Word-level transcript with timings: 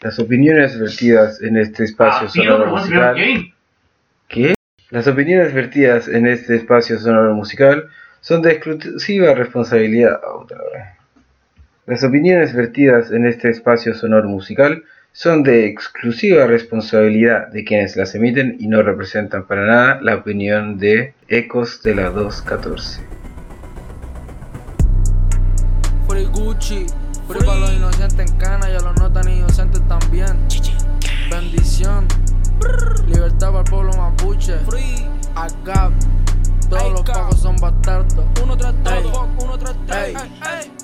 Las 0.00 0.18
opiniones 0.18 0.78
vertidas 0.78 1.42
en 1.42 1.56
este 1.56 1.84
espacio 1.84 2.28
Ah, 2.28 2.30
sonoro 2.30 2.66
musical. 2.70 3.16
¿Qué? 4.28 4.54
Las 4.90 5.06
opiniones 5.08 5.52
vertidas 5.52 6.08
en 6.08 6.26
este 6.26 6.56
espacio 6.56 6.98
sonoro 6.98 7.34
musical 7.34 7.88
son 8.20 8.42
de 8.42 8.52
exclusiva 8.52 9.34
responsabilidad. 9.34 10.20
otra 10.34 10.58
vez. 10.58 10.84
Las 11.86 12.04
opiniones 12.04 12.54
vertidas 12.54 13.10
en 13.10 13.26
este 13.26 13.50
espacio 13.50 13.94
sonoro 13.94 14.28
musical 14.28 14.84
son 15.12 15.42
de 15.42 15.66
exclusiva 15.66 16.46
responsabilidad 16.46 17.48
de 17.48 17.64
quienes 17.64 17.96
las 17.96 18.14
emiten 18.14 18.56
y 18.60 18.68
no 18.68 18.82
representan 18.82 19.46
para 19.46 19.66
nada 19.66 20.00
la 20.02 20.14
opinión 20.16 20.78
de 20.78 21.14
Ecos 21.28 21.82
de 21.82 21.94
la 21.96 22.10
214. 22.10 23.00
Free 26.08 26.26
Gucci, 26.26 26.86
free. 27.28 27.46
para 27.46 27.60
los 27.60 27.72
inocentes 27.72 28.30
en 28.30 28.36
cana 28.38 28.70
y 28.70 28.74
a 28.74 28.80
los 28.80 28.96
no 28.96 29.12
tan 29.12 29.28
inocentes 29.28 29.86
también. 29.88 30.46
Bendición, 31.30 32.08
libertad 33.06 33.48
para 33.48 33.60
el 33.60 33.64
pueblo 33.64 33.92
mapuche. 33.96 34.58
Free, 34.60 35.06
AGAP, 35.34 35.92
todos 36.68 36.92
los 36.92 37.02
pagos 37.02 37.40
son 37.40 37.56
bastardos. 37.56 38.24
Uno 38.42 38.56
tras 38.56 38.74
todo, 38.82 39.28
uno 39.42 39.58
tras 39.58 39.76
tres. 39.86 40.77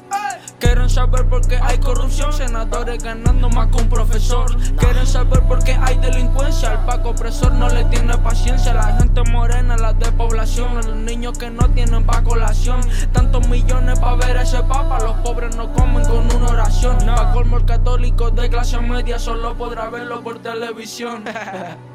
Quieren 0.65 0.89
saber 0.89 1.27
por 1.29 1.47
qué 1.47 1.59
hay 1.63 1.77
corrupción, 1.77 2.33
senadores 2.33 3.03
ganando 3.05 3.51
más 3.51 3.69
que 3.69 3.83
un 3.83 3.89
profesor. 3.91 4.47
Quieren 4.79 5.07
saber 5.07 5.43
por 5.43 5.63
qué 5.63 5.75
hay 5.75 5.99
delincuencia, 5.99 6.73
el 6.73 6.79
paco 6.87 7.11
opresor 7.11 7.53
no 7.53 7.69
le 7.69 7.85
tiene 7.85 8.17
paciencia. 8.17 8.73
La 8.73 8.97
gente 8.97 9.23
morena, 9.31 9.77
la 9.77 9.93
despoblación, 9.93 10.75
los 10.77 10.97
niños 10.97 11.37
que 11.37 11.51
no 11.51 11.69
tienen 11.69 12.07
pa' 12.07 12.23
colación. 12.23 12.81
Tantos 13.13 13.47
millones 13.47 14.01
pa' 14.01 14.15
ver 14.17 14.39
ese 14.39 14.63
papa, 14.63 14.99
los 15.01 15.17
pobres 15.19 15.55
no 15.55 15.71
comen 15.75 16.03
con 16.07 16.35
una 16.35 16.47
oración. 16.47 16.97
Pa' 17.05 17.33
colmo 17.33 17.59
el 17.59 17.67
católico 17.67 18.31
de 18.31 18.49
clase 18.49 18.81
media 18.81 19.19
solo 19.19 19.55
podrá 19.55 19.91
verlo 19.91 20.23
por 20.23 20.39
televisión. 20.39 21.25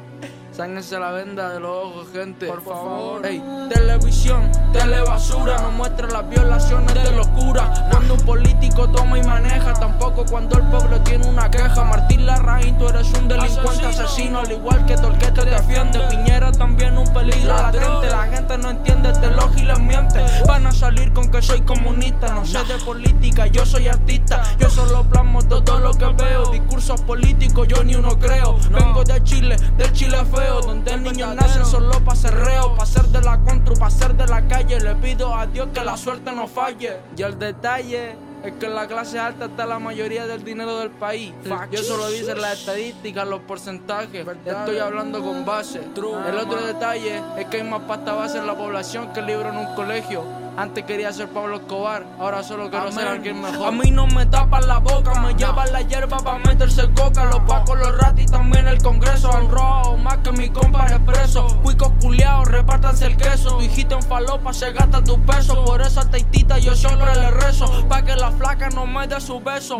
Sáquense 0.60 0.98
la 0.98 1.10
venda 1.12 1.48
de 1.48 1.58
los 1.58 1.86
ojos, 1.86 2.08
gente. 2.12 2.46
Por 2.46 2.62
favor. 2.62 3.24
Ey, 3.24 3.42
televisión, 3.70 4.52
telebasura. 4.74 5.56
No 5.56 5.70
muestra 5.70 6.06
las 6.08 6.28
violaciones 6.28 6.92
de 7.02 7.12
locura. 7.12 7.72
Cuando 7.90 8.12
un 8.12 8.20
político 8.20 8.86
toma 8.90 9.18
y 9.18 9.22
maneja. 9.22 9.72
Tampoco 9.72 10.26
cuando 10.26 10.58
el 10.58 10.64
pueblo 10.64 11.00
tiene 11.00 11.26
una 11.26 11.50
queja. 11.50 11.82
Martín 11.82 12.26
Larraín, 12.26 12.76
tú 12.76 12.88
eres 12.88 13.10
un 13.14 13.26
delincuente 13.26 13.86
asesino. 13.86 14.40
Al 14.40 14.52
igual 14.52 14.84
que 14.84 14.96
Torquete 14.96 15.32
te 15.32 15.44
defiende. 15.46 15.98
Piñera 16.10 16.52
también 16.52 16.98
un 16.98 17.10
peligro 17.10 17.54
latente. 17.54 18.10
La 18.10 18.26
gente 18.26 18.58
no 18.58 18.68
entiende 18.68 19.12
este 19.12 19.30
log 19.30 19.56
y 19.56 19.62
les 19.62 19.80
miente. 19.80 20.22
Van 20.46 20.66
a 20.66 20.72
salir 20.72 21.10
con 21.14 21.30
que 21.30 21.40
soy 21.40 21.62
comunista. 21.62 22.34
No 22.34 22.44
sé 22.44 22.62
de 22.64 22.76
política, 22.84 23.46
yo 23.46 23.64
soy 23.64 23.88
artista. 23.88 24.42
Yo 24.58 24.68
solo 24.68 25.04
plasmo 25.04 25.40
todo 25.42 25.78
lo 25.78 25.94
que 25.94 26.04
veo. 26.22 26.50
Discursos 26.50 27.00
políticos, 27.00 27.66
yo 27.66 27.82
ni 27.82 27.94
uno 27.94 28.18
creo. 28.18 28.58
Vengo 28.70 29.02
de 29.04 29.24
Chile, 29.24 29.56
del 29.78 29.90
Chile 29.94 30.18
feo. 30.26 30.49
Donde 30.60 30.96
niños 30.96 31.34
nacen 31.34 31.64
solo 31.64 32.02
pa' 32.04 32.16
ser 32.16 32.34
reo. 32.34 32.74
Pa' 32.74 32.86
ser 32.86 33.06
de 33.06 33.20
la 33.20 33.38
contra, 33.38 33.74
pa' 33.74 33.90
ser 33.90 34.14
de 34.14 34.26
la 34.26 34.46
calle. 34.48 34.80
Le 34.80 34.94
pido 34.96 35.34
a 35.34 35.46
Dios 35.46 35.68
que 35.72 35.84
la 35.84 35.96
suerte 35.96 36.32
no 36.32 36.46
falle. 36.46 36.98
Y 37.16 37.22
el 37.22 37.38
detalle. 37.38 38.16
Es 38.42 38.54
que 38.54 38.66
en 38.66 38.74
la 38.74 38.86
clase 38.86 39.18
alta 39.18 39.44
está 39.44 39.66
la 39.66 39.78
mayoría 39.78 40.26
del 40.26 40.42
dinero 40.42 40.78
del 40.78 40.88
país. 40.88 41.34
Y 41.70 41.74
eso 41.74 41.98
lo 41.98 42.08
dicen 42.08 42.40
las 42.40 42.60
estadísticas, 42.60 43.28
los 43.28 43.40
porcentajes. 43.40 44.26
Estoy 44.46 44.78
hablando 44.78 45.22
con 45.22 45.44
base. 45.44 45.82
El 45.94 46.38
otro 46.38 46.64
detalle 46.64 47.22
es 47.36 47.44
que 47.46 47.58
hay 47.58 47.64
más 47.64 47.82
pasta 47.82 48.14
base 48.14 48.38
en 48.38 48.46
la 48.46 48.56
población 48.56 49.12
que 49.12 49.20
libro 49.20 49.50
en 49.50 49.58
un 49.58 49.74
colegio. 49.74 50.24
Antes 50.56 50.84
quería 50.84 51.12
ser 51.12 51.28
Pablo 51.28 51.56
Escobar, 51.56 52.04
ahora 52.18 52.42
solo 52.42 52.70
quiero 52.70 52.92
ser 52.92 53.06
alguien 53.06 53.40
mejor. 53.40 53.68
A 53.68 53.70
mí 53.70 53.90
no 53.90 54.06
me 54.06 54.26
tapan 54.26 54.66
la 54.66 54.78
boca, 54.78 55.14
me 55.20 55.34
llevan 55.34 55.72
la 55.72 55.82
hierba 55.82 56.18
para 56.18 56.38
meterse 56.38 56.90
coca. 56.92 57.24
Los 57.24 57.40
pacos, 57.40 57.78
los 57.78 57.96
ratis, 57.98 58.30
también 58.30 58.68
el 58.68 58.82
congreso. 58.82 59.30
Han 59.34 59.50
robado 59.50 59.96
más 59.96 60.18
que 60.18 60.32
mi 60.32 60.50
compa 60.50 60.86
expreso. 60.86 61.46
Cuicos 61.62 61.92
culiados, 62.00 62.48
repártanse 62.48 63.06
el 63.06 63.16
queso. 63.16 63.56
Tu 63.56 63.62
hijita 63.62 63.94
en 63.94 64.02
falopa 64.02 64.52
se 64.52 64.72
gasta 64.72 65.02
tu 65.02 65.20
peso. 65.24 65.64
Por 65.64 65.80
esa 65.80 66.08
teitita 66.10 66.58
yo 66.58 66.74
siempre 66.74 67.14
le 67.14 67.30
rezo. 67.30 67.86
Pa' 67.88 68.02
que 68.02 68.16
la 68.16 68.30
flaca 68.32 68.68
no 68.70 68.86
me 68.86 69.06
dé 69.06 69.20
su 69.20 69.40
beso. 69.40 69.78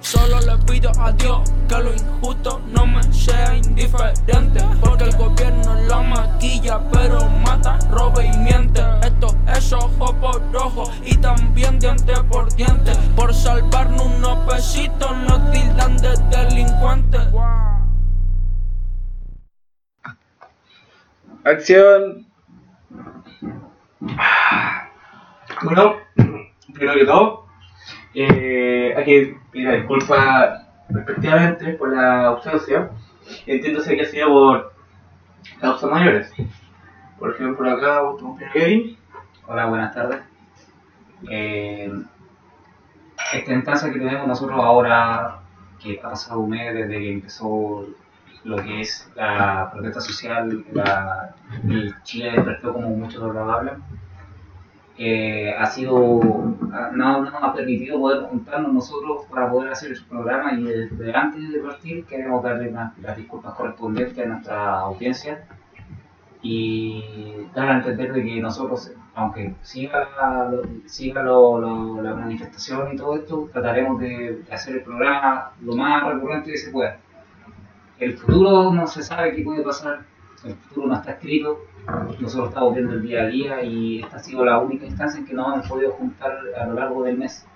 Solo 0.00 0.40
le 0.40 0.56
pido 0.64 0.90
a 1.00 1.12
Dios 1.12 1.40
que 1.68 1.78
lo 1.78 1.92
injusto 1.92 2.60
no 2.68 2.86
me 2.86 3.02
sea 3.12 3.56
indiferente. 3.56 4.64
Porque 4.80 5.04
el 5.04 5.16
gobierno 5.16 5.74
la 5.74 6.00
maquilla, 6.00 6.80
pero 6.92 7.28
mata, 7.44 7.78
roba 7.90 8.24
y 8.24 8.36
miente. 8.38 8.82
Esto 9.02 9.34
es 9.46 9.72
ojo 10.02 10.14
por 10.20 10.56
ojo 10.56 10.92
y 11.04 11.16
también 11.18 11.78
diente 11.78 12.12
por 12.30 12.52
diente. 12.54 12.92
Por 13.16 13.32
salvarnos 13.32 14.02
unos 14.02 14.38
pesitos 14.52 15.16
nos 15.28 15.50
tildan 15.50 15.96
de 15.98 16.14
delincuentes. 16.30 17.28
Acción. 21.44 22.26
Bueno, 25.62 25.96
primero 26.74 26.98
que 26.98 27.04
todo, 27.04 27.46
eh, 28.14 28.94
hay 28.96 29.04
que 29.04 29.36
pedir 29.52 29.70
disculpas 29.70 30.66
respectivamente 30.88 31.74
por 31.74 31.94
la 31.94 32.26
ausencia. 32.26 32.90
Entiéndose 33.46 33.96
que 33.96 34.02
ha 34.02 34.06
sido 34.06 34.28
por 34.28 34.72
causas 35.60 35.90
mayores. 35.90 36.32
Por 37.18 37.34
ejemplo, 37.34 37.70
acá, 37.70 38.02
un 38.02 38.38
Kevin. 38.52 38.98
Hola, 39.44 39.66
buenas 39.66 39.92
tardes. 39.92 40.20
Eh, 41.28 41.92
esta 43.32 43.52
instancia 43.52 43.92
que 43.92 43.98
tenemos 43.98 44.28
nosotros 44.28 44.58
ahora, 44.62 45.40
que 45.82 45.98
ha 45.98 46.10
pasado 46.10 46.40
un 46.40 46.50
mes 46.50 46.72
desde 46.72 46.98
que 46.98 47.12
empezó 47.12 47.86
lo 48.44 48.56
que 48.56 48.82
es 48.82 49.10
la 49.16 49.68
protesta 49.72 50.00
social, 50.00 50.64
la, 50.72 51.34
el 51.68 51.92
Chile 52.04 52.32
despertó 52.32 52.72
como 52.72 52.90
muchos 52.90 53.20
lo 53.20 53.52
hablan, 53.52 53.82
eh, 54.96 55.52
ha 55.58 55.66
sido, 55.66 56.20
no, 56.22 56.92
no 56.92 57.20
nos 57.22 57.42
ha 57.42 57.52
permitido 57.52 57.98
poder 57.98 58.22
juntarnos 58.22 58.72
nosotros 58.72 59.26
para 59.28 59.50
poder 59.50 59.72
hacer 59.72 59.90
el 59.90 60.04
programa 60.04 60.52
y 60.54 60.68
antes 61.12 61.52
de 61.52 61.58
partir 61.58 62.04
queremos 62.06 62.44
darle 62.44 62.70
las 62.70 63.16
disculpas 63.16 63.54
correspondientes 63.54 64.24
a 64.24 64.28
nuestra 64.28 64.78
audiencia 64.80 65.44
y 66.42 67.46
dar 67.54 67.70
a 67.70 67.76
entender 67.78 68.12
de 68.12 68.22
que 68.22 68.40
nosotros, 68.40 68.92
aunque 69.14 69.54
siga, 69.62 70.08
siga 70.86 71.22
lo- 71.22 71.60
lo- 71.60 72.02
la 72.02 72.14
manifestación 72.14 72.94
y 72.94 72.96
todo 72.96 73.16
esto, 73.16 73.48
trataremos 73.52 74.00
de 74.00 74.42
hacer 74.50 74.76
el 74.76 74.82
programa 74.82 75.52
lo 75.60 75.76
más 75.76 76.04
recurrente 76.12 76.50
que 76.52 76.58
se 76.58 76.70
pueda. 76.70 76.98
El 77.98 78.16
futuro 78.16 78.72
no 78.72 78.86
se 78.86 79.02
sabe 79.02 79.34
qué 79.34 79.42
puede 79.42 79.62
pasar, 79.62 80.00
el 80.44 80.54
futuro 80.54 80.88
no 80.88 80.94
está 80.94 81.12
escrito, 81.12 81.60
nosotros 82.20 82.48
estamos 82.48 82.74
viendo 82.74 82.94
el 82.94 83.02
día 83.02 83.22
a 83.22 83.26
día 83.26 83.62
y 83.62 84.00
esta 84.02 84.16
ha 84.16 84.20
sido 84.20 84.44
la 84.44 84.58
única 84.58 84.86
instancia 84.86 85.20
en 85.20 85.26
que 85.26 85.34
nos 85.34 85.52
hemos 85.54 85.68
podido 85.68 85.92
juntar 85.92 86.32
a 86.60 86.66
lo 86.66 86.74
largo 86.74 87.02
del 87.04 87.18
mes. 87.18 87.46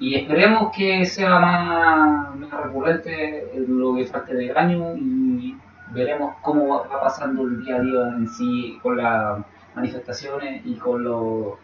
Y 0.00 0.16
esperemos 0.16 0.72
que 0.76 1.04
sea 1.06 1.38
más, 1.38 2.36
más 2.36 2.50
recurrente 2.64 3.56
en 3.56 3.78
lo 3.78 3.94
que 3.94 4.06
falte 4.06 4.34
del 4.34 4.56
año 4.56 4.96
y 4.96 5.56
veremos 5.92 6.34
cómo 6.42 6.68
va 6.90 7.00
pasando 7.00 7.42
el 7.42 7.64
día 7.64 7.76
a 7.76 7.80
día 7.80 8.08
en 8.16 8.28
sí 8.28 8.78
con 8.82 8.96
las 8.96 9.38
manifestaciones 9.74 10.64
y 10.64 10.74
con, 10.74 11.04
lo, 11.04 11.58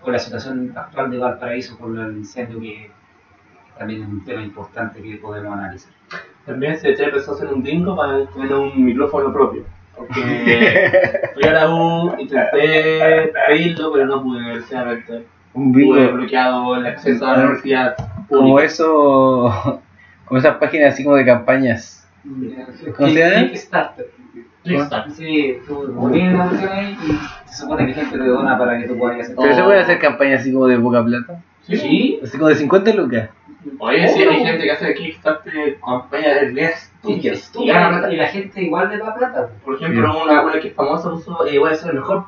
con 0.00 0.12
la 0.12 0.18
situación 0.18 0.72
actual 0.76 1.10
de 1.10 1.18
Valparaíso, 1.18 1.78
con 1.78 1.98
el 1.98 2.16
incendio 2.16 2.60
que 2.60 2.90
también 3.78 4.02
es 4.02 4.08
un 4.08 4.24
tema 4.24 4.42
importante 4.42 5.02
que 5.02 5.16
podemos 5.16 5.54
analizar. 5.54 5.92
También 6.44 6.78
se 6.78 6.90
empezó 6.90 7.32
a 7.32 7.34
hacer 7.34 7.48
un 7.48 7.62
dingo 7.62 7.96
para 7.96 8.26
tener 8.26 8.52
un 8.52 8.84
micrófono 8.84 9.32
propio. 9.32 9.64
Porque 9.96 10.20
fui 11.34 11.44
a 11.44 11.52
la 11.52 11.74
U, 11.74 12.14
intenté 12.18 13.32
pedirlo, 13.48 13.92
pero 13.92 14.06
no 14.06 14.22
pude, 14.22 14.58
sinceramente. 14.60 15.26
Un 15.52 15.72
bingo. 15.72 16.12
bloqueado 16.12 16.76
el 16.76 16.86
acceso 16.86 17.26
a 17.26 17.36
la 17.36 17.44
universidad 17.44 17.96
Como 18.28 18.60
eso. 18.60 19.80
Como 20.26 20.38
esas 20.38 20.58
páginas 20.58 20.94
así 20.94 21.02
como 21.02 21.16
de 21.16 21.24
campañas. 21.24 22.08
¿Cómo 22.96 23.08
se 23.08 23.18
llama? 23.18 23.48
Kickstarter. 23.48 24.06
Kickstarter. 24.62 25.12
Sí, 25.12 25.58
tú 25.66 25.94
pones 25.96 26.62
ahí 26.70 26.96
y 27.06 27.48
se 27.50 27.62
supone 27.62 27.86
que 27.86 27.94
gente 27.94 28.18
te 28.18 28.24
dona 28.24 28.58
para 28.58 28.78
que 28.78 28.88
tú 28.88 28.98
puedas 28.98 29.20
hacer 29.20 29.36
Pero 29.36 29.54
se 29.54 29.62
puede 29.62 29.80
hacer 29.80 29.98
campañas 29.98 30.40
así 30.40 30.52
como 30.52 30.66
de 30.66 30.78
poca 30.78 31.04
plata. 31.04 31.42
Sí. 31.62 32.20
Así 32.22 32.36
como 32.36 32.48
de 32.48 32.56
50 32.56 32.92
lucas. 32.94 33.30
Oye, 33.78 34.08
sí, 34.08 34.22
hay 34.22 34.44
gente 34.44 34.64
que 34.64 34.70
hace 34.72 34.94
Kickstarter 34.94 35.78
campañas 35.80 36.34
de 36.40 36.40
redes 36.52 36.92
Y, 37.04 37.12
y 37.12 37.64
y 37.64 38.16
la 38.16 38.28
gente 38.28 38.62
igual 38.62 38.88
le 38.88 38.98
da 38.98 39.14
plata. 39.14 39.48
Por 39.64 39.76
ejemplo, 39.76 40.22
una, 40.22 40.42
una 40.42 40.60
que 40.60 40.68
es 40.68 40.74
famosa 40.74 41.10
puso, 41.10 41.46
eh, 41.46 41.58
voy 41.58 41.70
a 41.70 41.74
ser 41.74 41.90
el 41.90 41.96
mejor 41.96 42.24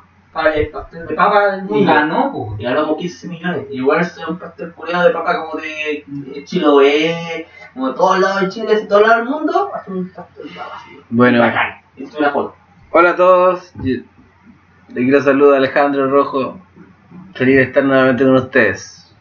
eh, 0.55 0.69
pastel 0.73 1.07
de 1.07 1.13
papa 1.13 1.55
del 1.55 1.65
Y 1.65 1.73
mundo. 1.73 1.93
ganó, 1.93 2.31
pues. 2.31 2.59
Y 2.59 2.63
ganó 2.63 2.85
como 2.85 2.97
15 2.97 3.27
millones. 3.27 3.65
Y 3.71 3.77
igual 3.77 4.01
es 4.01 4.17
un 4.27 4.37
pastel 4.37 4.73
culiado 4.73 5.07
de 5.07 5.13
papa 5.13 5.39
como 5.39 5.61
de, 5.61 6.03
de 6.07 6.43
Chiloé, 6.43 7.47
como 7.73 7.89
de 7.89 7.93
todos 7.95 8.19
lados 8.19 8.41
de 8.41 8.49
Chile, 8.49 8.75
de 8.75 8.85
todos 8.85 9.01
lados 9.01 9.17
del 9.17 9.29
mundo, 9.29 9.71
hace 9.73 9.91
un 9.91 10.09
pastel 10.09 10.49
de 10.49 10.55
papa. 10.55 10.83
Bueno. 11.09 11.39
Bacán. 11.39 11.82
Hola 12.91 13.11
a 13.11 13.15
todos. 13.15 13.73
Le 13.83 14.03
quiero 14.93 15.21
saludar 15.21 15.55
a 15.55 15.57
Alejandro 15.57 16.09
Rojo. 16.09 16.59
Feliz 17.35 17.55
de 17.57 17.63
estar 17.63 17.83
nuevamente 17.83 18.23
con 18.23 18.35
ustedes. 18.35 19.15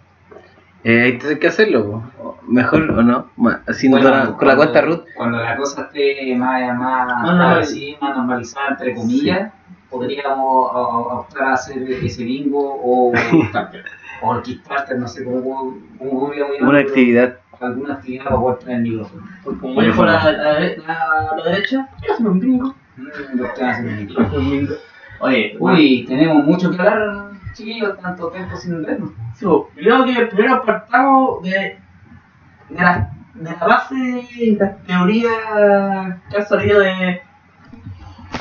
Eh, 0.85 1.09
entonces 1.09 1.33
hay 1.33 1.39
que 1.39 1.49
hacerlo. 1.49 1.85
po. 2.17 2.39
¿Mejor 2.47 2.91
o 2.91 3.03
no? 3.03 3.31
Así 3.67 3.89
Bueno, 3.89 4.37
con, 4.37 4.49
la, 4.49 4.57
cuenta 4.57 4.81
Ruth. 4.81 5.05
Cuando 5.17 5.39
la 5.39 5.57
cosa 5.57 5.83
esté 5.83 6.35
más, 6.35 6.77
más, 6.77 7.59
así, 7.59 7.97
más 8.01 8.17
normalizada, 8.17 8.71
entre 8.71 8.95
comillas, 8.95 9.53
podríamos 9.89 10.71
optar 10.73 11.45
a 11.45 11.53
hacer 11.55 11.83
ese 11.83 12.25
bingo 12.25 12.59
o, 12.59 13.13
o 14.23 14.43
Kickstarter, 14.43 14.99
no 14.99 15.07
sé 15.07 15.25
cómo, 15.25 15.79
cómo 15.99 16.21
podríamos 16.21 16.57
llamarlo, 16.57 16.69
Una 16.71 16.81
actividad. 16.81 17.39
Alguna 17.63 17.95
actividad 17.95 18.25
para 18.25 18.37
poder 18.37 18.59
tener 18.59 18.77
el 18.77 18.83
micrófono. 18.83 19.23
Porque 19.45 19.61
como 19.61 19.83
yo 19.83 19.93
fuera 19.93 20.21
a 20.23 20.33
la, 20.33 20.53
la, 20.61 21.33
la 21.37 21.45
derecha, 21.45 21.89
el 22.03 22.09
Yo 24.17 24.29
soy 24.31 24.39
un 24.39 24.51
bingo. 24.51 24.75
Oye, 25.21 25.57
uy, 25.59 26.05
tenemos 26.09 26.45
mucho 26.45 26.71
que 26.71 26.79
hablar, 26.83 27.31
chiquillos, 27.55 27.97
tanto 28.01 28.29
tiempo 28.31 28.57
sin 28.57 28.83
vernos. 28.83 29.11
sí, 29.37 29.45
yo 29.45 29.69
creo 29.77 30.05
que 30.05 30.27
primero 30.27 30.63
partamos 30.65 31.43
de, 31.45 31.79
de, 32.71 32.83
la, 32.83 33.11
de 33.35 33.51
la 33.51 33.67
base 33.67 33.95
de 33.95 34.57
las 34.59 34.83
teorías 34.85 35.33
que 36.31 36.37
han 36.37 36.47
salido 36.49 36.81
de. 36.81 37.21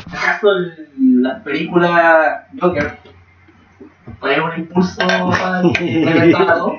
¿Acaso 0.07 0.51
el- 0.51 1.21
la 1.21 1.43
película 1.43 2.47
Joker 2.59 2.97
fue 4.19 4.41
un 4.41 4.59
impulso 4.59 4.97
para 5.07 5.61
reventara 5.61 6.53
todo? 6.55 6.73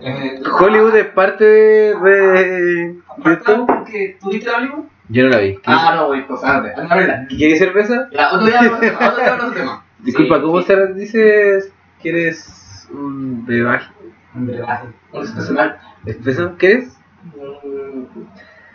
Eh, 0.00 0.40
Hollywood 0.60 0.94
es 0.96 1.06
parte 1.06 1.44
de, 1.44 1.94
de 1.94 3.32
esto. 3.32 3.66
porque 3.66 4.16
tuviste 4.20 4.50
la 4.50 4.58
película. 4.58 4.84
Yo 5.08 5.22
no 5.24 5.28
la 5.30 5.38
vi. 5.38 5.58
Ah, 5.66 5.94
no, 5.96 6.06
güey, 6.08 6.26
pues 6.26 6.44
ándate, 6.44 6.80
anda 6.80 6.94
a 6.94 6.98
verla. 6.98 7.26
¿Quieres 7.28 7.58
cerveza? 7.58 8.08
Ya, 8.12 8.28
otro 8.32 8.46
día, 8.46 8.60
otro 8.72 8.80
día 9.16 9.32
hablamos 9.32 9.54
de 9.54 9.60
tema. 9.60 9.84
Disculpa, 10.00 10.36
Sí, 10.36 10.42
¿cómo 10.42 10.60
sí. 10.60 10.66
se 10.66 10.86
dices? 10.94 11.72
¿Quieres 12.00 12.88
un 12.92 13.44
brebaje? 13.46 13.90
Un 14.34 14.46
brebaje. 14.46 14.88
Un 15.12 15.24
estacional. 15.24 15.78
¿Espeso? 16.06 16.54
¿Quieres? 16.58 16.96
Mm, 17.34 18.04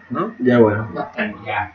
¿No? 0.09 0.33
Ya 0.39 0.59
bueno. 0.59 0.89
bastante. 0.93 1.37
Ya. 1.45 1.73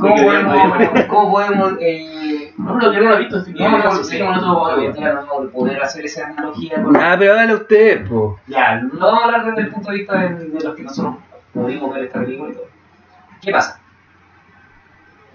¿Cómo 0.00 0.14
podemos, 0.16 0.54
podemos- 0.72 1.04
cómo 1.08 1.30
podemos 1.32 1.72
eh, 1.80 2.52
No, 2.56 2.78
pero 2.78 2.92
que 2.92 3.00
no 3.00 3.08
lo 3.10 3.14
he 3.16 3.18
visto, 3.20 3.36
así 3.38 3.52
que 3.54 3.62
no, 3.62 3.78
no, 3.78 3.92
sí, 4.04 4.18
no 4.18 5.50
poder 5.52 5.82
hacer 5.82 6.04
esa 6.06 6.26
analogía 6.28 6.82
con 6.82 6.96
Ah, 6.96 7.14
pero 7.18 7.32
hágale 7.34 7.54
usted, 7.54 8.08
po. 8.08 8.38
Ya, 8.46 8.80
no 8.80 8.98
vamos 8.98 9.20
a 9.22 9.24
hablar 9.26 9.44
desde 9.46 9.60
el 9.62 9.68
punto 9.70 9.90
de 9.90 9.96
vista 9.98 10.18
de, 10.18 10.34
de 10.48 10.60
los 10.64 10.74
que 10.74 10.82
nosotros 10.82 11.16
pudimos 11.52 11.92
ver 11.94 12.04
esta 12.04 12.20
película 12.20 12.50
y 12.50 12.54
todo. 12.54 12.66
¿Qué 13.42 13.52
pasa? 13.52 13.80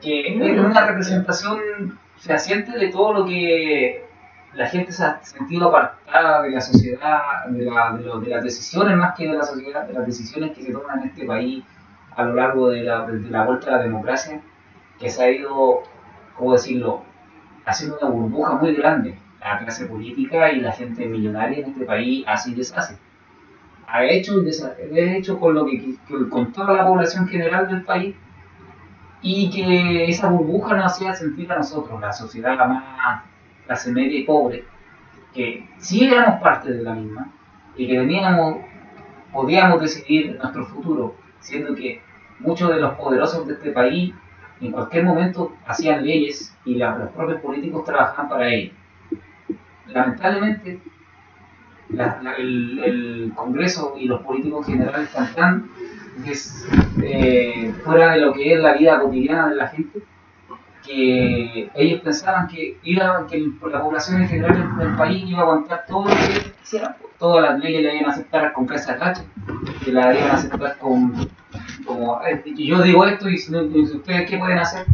Que 0.01 0.35
es 0.53 0.59
una 0.59 0.87
representación 0.87 1.99
fehaciente 2.17 2.77
de 2.77 2.87
todo 2.89 3.13
lo 3.13 3.25
que 3.25 4.05
la 4.53 4.65
gente 4.67 4.91
se 4.91 5.03
ha 5.03 5.21
sentido 5.23 5.67
apartada 5.67 6.41
de 6.41 6.51
la 6.51 6.61
sociedad, 6.61 7.45
de, 7.47 7.65
la- 7.65 7.91
de 7.97 8.03
lo- 8.03 8.19
de 8.19 8.29
las 8.29 8.43
decisiones 8.43 8.97
más 8.97 9.15
que 9.15 9.27
de 9.27 9.35
la 9.37 9.43
sociedad, 9.43 9.83
de 9.85 9.93
las 9.93 10.05
decisiones 10.07 10.57
que 10.57 10.63
se 10.63 10.71
toman 10.71 11.03
en 11.03 11.09
este 11.09 11.25
país 11.25 11.63
a 12.19 12.23
lo 12.25 12.33
largo 12.35 12.69
de 12.69 12.83
la, 12.83 13.05
de 13.05 13.29
la 13.29 13.45
vuelta 13.45 13.67
a 13.69 13.77
la 13.77 13.83
democracia, 13.83 14.41
que 14.99 15.09
se 15.09 15.23
ha 15.23 15.31
ido, 15.31 15.83
¿cómo 16.37 16.53
decirlo?, 16.53 17.01
haciendo 17.65 17.97
una 18.01 18.09
burbuja 18.09 18.55
muy 18.55 18.73
grande. 18.75 19.17
La 19.39 19.57
clase 19.59 19.85
política 19.85 20.51
y 20.51 20.59
la 20.59 20.73
gente 20.73 21.05
millonaria 21.05 21.59
en 21.59 21.69
este 21.71 21.85
país 21.85 22.25
así 22.27 22.53
deshace. 22.53 22.97
Ha 23.87 24.03
hecho, 24.03 24.33
y 24.43 24.99
hecho 24.99 25.39
con, 25.39 25.53
lo 25.55 25.65
que- 25.65 25.95
con 26.29 26.51
toda 26.51 26.73
la 26.73 26.85
población 26.85 27.27
general 27.27 27.67
del 27.69 27.83
país 27.83 28.15
y 29.21 29.49
que 29.49 30.09
esa 30.09 30.29
burbuja 30.29 30.75
nos 30.75 30.91
hacía 30.93 31.13
sentir 31.13 31.51
a 31.51 31.57
nosotros, 31.57 31.99
la 32.01 32.11
sociedad 32.11 32.57
la 32.57 32.67
más 32.67 33.23
clase 33.65 33.91
media 33.91 34.19
y 34.19 34.23
pobre, 34.23 34.65
que 35.33 35.67
sí 35.77 36.05
éramos 36.05 36.41
parte 36.41 36.71
de 36.73 36.83
la 36.83 36.93
misma 36.93 37.31
y 37.77 37.87
que 37.87 37.97
teníamos, 37.97 38.57
podíamos 39.31 39.81
decidir 39.81 40.37
nuestro 40.37 40.65
futuro, 40.65 41.15
siendo 41.39 41.75
que 41.75 42.01
muchos 42.39 42.69
de 42.69 42.79
los 42.79 42.93
poderosos 42.93 43.47
de 43.47 43.53
este 43.53 43.71
país 43.71 44.13
en 44.61 44.71
cualquier 44.71 45.03
momento 45.05 45.53
hacían 45.65 46.05
leyes 46.05 46.53
y 46.65 46.75
la- 46.75 46.97
los 46.97 47.09
propios 47.11 47.41
políticos 47.41 47.85
trabajaban 47.85 48.29
para 48.29 48.49
ellos. 48.49 48.73
Lamentablemente, 49.87 50.79
la- 51.89 52.19
la- 52.21 52.33
el, 52.35 53.31
Congreso 53.35 53.95
y 53.97 54.05
los 54.05 54.21
políticos 54.21 54.65
generales 54.65 55.09
están 55.15 55.69
eh, 57.01 57.73
fuera 57.83 58.13
de 58.13 58.19
lo 58.19 58.33
que 58.33 58.53
es 58.53 58.59
la 58.59 58.73
vida 58.73 58.99
cotidiana 58.99 59.49
de 59.49 59.55
la 59.55 59.67
gente 59.69 60.01
que 60.85 61.69
ellos 61.75 62.01
pensaban 62.01 62.47
que, 62.47 62.77
iba, 62.83 63.25
que 63.27 63.45
la 63.71 63.81
población 63.81 64.21
en 64.21 64.27
general 64.27 64.77
del, 64.77 64.95
país 64.95 65.23
iba 65.27 65.39
a 65.39 65.41
aguantar 65.43 65.85
todo 65.87 66.05
lo 66.05 66.09
que 66.09 66.51
quisieran. 66.59 66.95
Todas 67.17 67.43
las 67.43 67.59
leyes 67.59 67.83
le 67.83 67.95
iban 67.97 68.09
a 68.09 68.13
aceptar 68.13 68.53
con 68.53 68.65
casa 68.65 68.93
de 68.93 69.75
que 69.85 69.91
la 69.91 70.13
iban 70.17 70.31
a 70.31 70.33
aceptar 70.33 70.77
con 70.77 71.13
como 71.85 72.19
"Ay, 72.19 72.41
yo 72.55 72.81
digo 72.81 73.05
esto 73.05 73.29
y 73.29 73.35
ustedes 73.35 74.29
qué 74.29 74.37
pueden 74.37 74.59
hacer. 74.59 74.85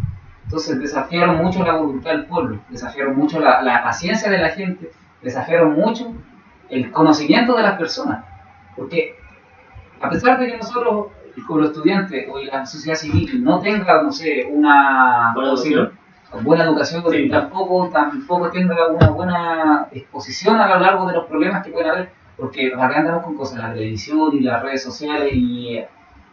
Entonces 0.44 0.78
desafiaron 0.78 1.38
mucho 1.38 1.64
la 1.64 1.74
voluntad 1.76 2.10
del 2.12 2.24
pueblo, 2.26 2.60
desafiaron 2.68 3.16
mucho 3.16 3.40
la, 3.40 3.62
la 3.62 3.82
paciencia 3.82 4.30
de 4.30 4.38
la 4.38 4.50
gente, 4.50 4.90
desafiaron 5.22 5.74
mucho 5.74 6.12
el 6.70 6.90
conocimiento 6.92 7.56
de 7.56 7.62
las 7.62 7.76
personas. 7.76 8.24
Porque 8.76 9.16
a 10.00 10.08
pesar 10.08 10.38
de 10.38 10.46
que 10.46 10.56
nosotros, 10.58 11.06
como 11.46 11.64
estudiantes 11.64 12.28
o 12.30 12.38
la 12.38 12.64
sociedad 12.64 12.96
civil, 12.96 13.42
no 13.42 13.58
tenga, 13.60 14.02
no 14.02 14.12
sé, 14.12 14.46
una 14.50 15.32
Buena 15.34 15.48
educación. 15.50 15.92
buena 16.42 16.64
educación 16.64 17.02
Sí. 17.10 17.28
tampoco, 17.28 17.88
tampoco 17.92 18.50
tenga 18.50 18.88
una 18.88 19.08
buena 19.10 19.88
exposición 19.92 20.56
a 20.60 20.68
lo 20.68 20.80
largo 20.80 21.06
de 21.06 21.14
los 21.14 21.24
problemas 21.26 21.64
que 21.64 21.72
pueden 21.72 21.90
haber, 21.90 22.10
porque 22.36 22.72
andamos 22.72 23.24
con 23.24 23.36
cosas, 23.36 23.58
la 23.60 23.72
televisión 23.72 24.30
y 24.34 24.40
las 24.40 24.62
redes 24.62 24.82
sociales 24.82 25.32
y, 25.32 25.80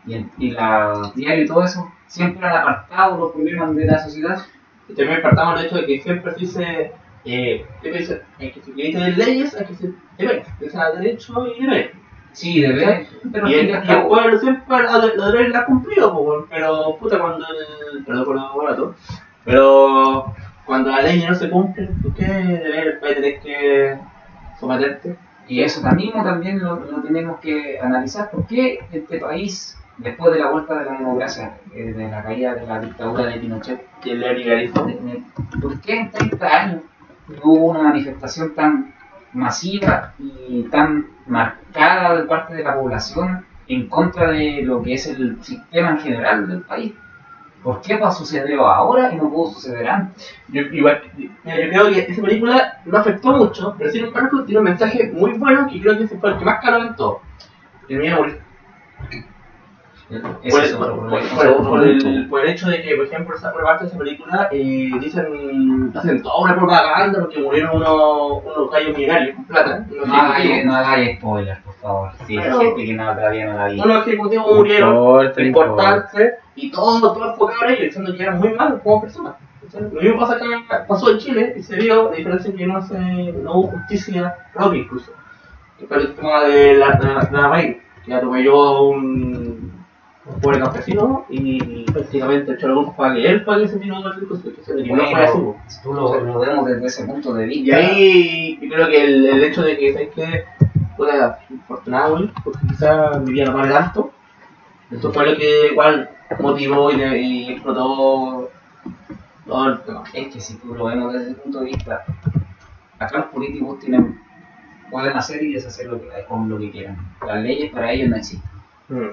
y, 0.05 0.13
el- 0.15 0.29
y 0.37 0.51
la 0.51 1.11
diario 1.15 1.43
y 1.43 1.47
todo 1.47 1.63
eso, 1.63 1.91
siempre 2.07 2.45
han 2.47 2.57
apartado 2.57 3.17
los 3.17 3.31
problemas 3.31 3.75
de 3.75 3.85
la 3.85 3.99
sociedad. 3.99 4.41
Y 4.89 4.93
también 4.93 5.21
partamos 5.21 5.55
del 5.57 5.65
hecho 5.67 5.75
de 5.77 5.85
que 5.85 6.01
siempre 6.01 6.33
se 6.33 6.39
dice, 6.39 6.91
eh, 7.25 7.65
hay 8.39 8.51
que 8.51 8.59
tener 8.91 9.17
leyes, 9.17 9.55
hay 9.55 9.65
que 9.65 9.75
ser 9.75 9.91
deberes, 10.17 10.47
o 10.65 10.69
sea, 10.69 10.91
derecho 10.91 11.47
y 11.47 11.61
deberes. 11.61 11.91
Sí, 12.33 12.61
debe, 12.61 13.07
pero 13.31 13.47
Y 13.47 13.53
el, 13.53 13.69
el 13.69 14.01
pueblo 14.07 14.39
siempre 14.39 14.81
lo 14.83 15.01
de- 15.01 15.15
lo 15.15 15.25
deberes 15.27 15.51
la 15.53 15.59
ha 15.59 15.65
cumplido, 15.65 16.45
pero 16.49 16.97
puta 16.99 17.19
cuando 17.19 17.45
el, 17.95 18.03
perdón 18.03 18.25
por 18.25 18.35
lo 18.35 18.57
barato, 18.57 18.95
pero 19.45 20.33
cuando 20.65 20.89
la 20.89 21.01
ley 21.03 21.23
no 21.27 21.35
se 21.35 21.49
cumple, 21.51 21.89
¿tú 22.01 22.11
qué 22.15 22.25
deber 22.25 22.99
vas 23.01 23.11
a 23.11 23.15
tener 23.15 23.39
que 23.39 23.97
someterte? 24.59 25.15
Y 25.47 25.61
eso 25.61 25.81
también, 25.81 26.13
también 26.13 26.59
lo, 26.59 26.79
lo 26.79 27.01
tenemos 27.03 27.39
que 27.39 27.79
analizar. 27.79 28.31
¿Por 28.31 28.47
qué 28.47 28.79
este 28.91 29.19
país, 29.19 29.77
después 29.97 30.33
de 30.33 30.39
la 30.39 30.51
vuelta 30.51 30.79
de 30.79 30.85
la 30.85 30.97
democracia, 30.97 31.57
eh, 31.73 31.93
de 31.93 32.07
la 32.09 32.23
caída 32.23 32.55
de 32.55 32.65
la 32.65 32.79
dictadura 32.79 33.25
de 33.25 33.39
Pinochet, 33.39 33.87
Y 34.03 34.09
el 34.11 34.19
neoliberalismo. 34.19 34.87
¿Por 35.61 35.79
qué 35.81 35.99
en 35.99 36.11
30 36.11 36.47
años 36.47 36.81
no 37.27 37.41
hubo 37.43 37.65
una 37.67 37.83
manifestación 37.83 38.53
tan 38.55 38.93
masiva 39.33 40.13
y 40.19 40.63
tan 40.63 41.07
marcada 41.25 42.15
de 42.15 42.23
parte 42.23 42.55
de 42.55 42.63
la 42.63 42.75
población 42.75 43.45
en 43.67 43.87
contra 43.87 44.31
de 44.31 44.61
lo 44.63 44.81
que 44.81 44.93
es 44.93 45.07
el 45.07 45.41
sistema 45.43 45.91
en 45.91 45.99
general 45.99 46.47
del 46.47 46.61
país? 46.61 46.93
¿Por 47.63 47.79
qué 47.81 47.95
pues, 47.95 48.17
sucedió 48.17 48.67
ahora 48.67 49.13
y 49.13 49.15
no 49.15 49.29
pudo 49.29 49.53
suceder 49.53 49.87
antes? 49.87 50.35
Yo, 50.49 50.63
igual, 50.63 51.01
yo 51.15 51.29
creo 51.45 51.89
que 51.89 51.99
esa 51.99 52.21
película 52.21 52.81
no 52.83 52.97
afectó 52.97 53.31
mucho, 53.31 53.73
pero 53.77 53.89
sin 53.89 54.05
embargo 54.05 54.43
tiene 54.43 54.59
un 54.59 54.65
mensaje 54.65 55.09
muy 55.13 55.31
bueno 55.37 55.67
que 55.71 55.79
creo 55.79 55.97
que 55.97 56.07
fue 56.09 56.31
el 56.31 56.39
que 56.39 56.45
más 56.45 56.61
caro 56.61 56.83
en 56.83 56.95
todo. 56.95 57.21
Ese 57.87 58.13
Por, 60.09 60.19
es 60.63 60.73
por- 60.73 60.85
problema. 60.93 61.19
por- 61.35 61.63
por 61.69 61.83
el, 61.87 62.27
por 62.29 62.41
el 62.41 62.49
hecho 62.51 62.67
de 62.69 62.81
que, 62.81 62.95
por 62.95 63.05
ejemplo, 63.05 63.35
esa 63.35 63.53
parte 63.53 63.85
de 63.85 63.89
esa 63.89 63.97
película 63.97 64.49
eh, 64.51 64.91
dicen, 64.99 65.91
hacen 65.95 66.21
toda 66.21 66.39
una 66.43 66.55
propaganda 66.55 67.19
porque 67.21 67.39
murieron 67.39 67.77
unos, 67.77 68.43
unos 68.43 68.71
gallos 68.71 68.97
millonarios 68.97 69.35
con 69.35 69.45
plata. 69.45 69.85
No 70.05 70.13
hagáis 70.13 70.45
ejecutivos, 70.45 70.65
no 70.65 70.75
hagáis 70.75 71.17
spoilers, 71.17 71.59
por 71.61 71.73
favor. 71.75 72.09
Sí, 72.27 72.37
hay 72.37 72.43
Pero- 72.43 72.59
gente 72.59 72.85
que 72.85 72.93
no, 72.93 73.15
todavía 73.15 73.45
no 73.45 73.57
la 73.57 73.67
vi. 73.69 73.79
unos 73.79 74.07
ejecutivos 74.07 74.47
No 74.47 74.55
murieron 74.55 75.33
importantes 75.37 76.33
y 76.55 76.69
todo, 76.71 77.13
todo 77.13 77.31
enfocado 77.31 77.63
en 77.65 77.69
ellos, 77.71 77.83
diciendo 77.85 78.15
que 78.15 78.23
eran 78.23 78.39
muy 78.39 78.49
malos 78.49 78.81
como 78.83 79.01
personas. 79.01 79.33
Lo 79.73 80.01
mismo 80.01 80.19
pasa 80.19 80.37
que 80.37 80.45
pasó 80.87 81.09
en 81.11 81.17
Chile 81.17 81.53
y 81.57 81.63
se 81.63 81.77
vio, 81.77 82.09
la 82.11 82.17
diferencia 82.17 82.51
es 82.51 82.55
que 82.57 82.67
no, 82.67 82.81
se, 82.85 82.99
no 82.99 83.53
hubo 83.55 83.67
justicia 83.69 84.35
propia 84.53 84.81
incluso. 84.81 85.11
El 85.79 86.13
tema 86.13 86.43
de 86.43 86.75
la, 86.75 86.91
de 86.91 87.05
la, 87.07 87.19
de 87.25 87.31
la 87.37 87.47
raíz, 87.49 87.77
que 88.05 88.13
atropelló 88.13 88.83
un, 88.89 89.72
un 90.25 90.39
pobre 90.39 90.59
campesino 90.59 91.25
y 91.29 91.83
prácticamente 91.91 92.53
echó 92.53 92.67
la 92.69 92.75
culpa 92.75 92.95
para 92.95 93.15
que 93.15 93.27
él 93.27 93.43
pague 93.43 93.65
ese 93.65 93.79
dinero 93.79 94.01
del 94.01 94.13
circunstancia, 94.19 94.75
de 94.75 94.83
que 94.83 94.93
no 94.93 95.05
fue 95.05 95.23
así. 95.23 95.37
Bueno, 95.37 95.61
tú 95.83 95.93
lo, 95.93 96.19
lo 96.21 96.39
vemos 96.39 96.65
desde 96.65 96.85
ese 96.85 97.05
punto 97.05 97.33
de 97.33 97.45
vista. 97.45 97.81
Y 97.81 97.83
ahí 97.83 98.59
yo 98.61 98.69
creo 98.69 98.87
que 98.87 99.03
el, 99.03 99.25
el 99.25 99.43
hecho 99.43 99.61
de 99.63 99.77
que, 99.77 99.93
¿sabes 99.93 100.09
qué? 100.15 100.45
Fuera 100.95 101.39
afortunado, 101.63 102.17
güey, 102.17 102.31
porque 102.43 102.67
quizás 102.69 103.23
vivía 103.25 103.45
lo 103.45 103.57
más 103.57 103.69
alto. 103.71 104.11
Esto 104.91 105.11
fue 105.11 105.31
lo 105.31 105.37
que 105.37 105.67
igual 105.71 106.09
motivó 106.39 106.91
y, 106.91 107.01
y 107.01 107.51
explotó 107.51 108.49
todo 109.45 109.69
el 109.69 109.81
tema. 109.81 110.03
es 110.13 110.33
que 110.33 110.39
si 110.39 110.55
tú 110.57 110.73
lo 110.73 110.85
vemos 110.85 111.13
desde 111.13 111.31
ese 111.31 111.41
punto 111.41 111.59
de 111.59 111.65
vista, 111.65 112.05
acá 112.99 113.17
los 113.17 113.27
políticos 113.27 113.79
tienen 113.79 114.19
pueden 114.93 115.17
hacer 115.17 115.41
y 115.41 115.53
deshacer 115.53 115.87
lo 115.87 115.99
que, 115.99 116.07
con 116.29 116.47
lo 116.47 116.59
que 116.59 116.69
quieran. 116.69 116.97
Las 117.25 117.41
leyes 117.41 117.71
para 117.71 117.91
ellos 117.91 118.09
no 118.09 118.15
existen. 118.15 118.49
Mm. 118.89 119.09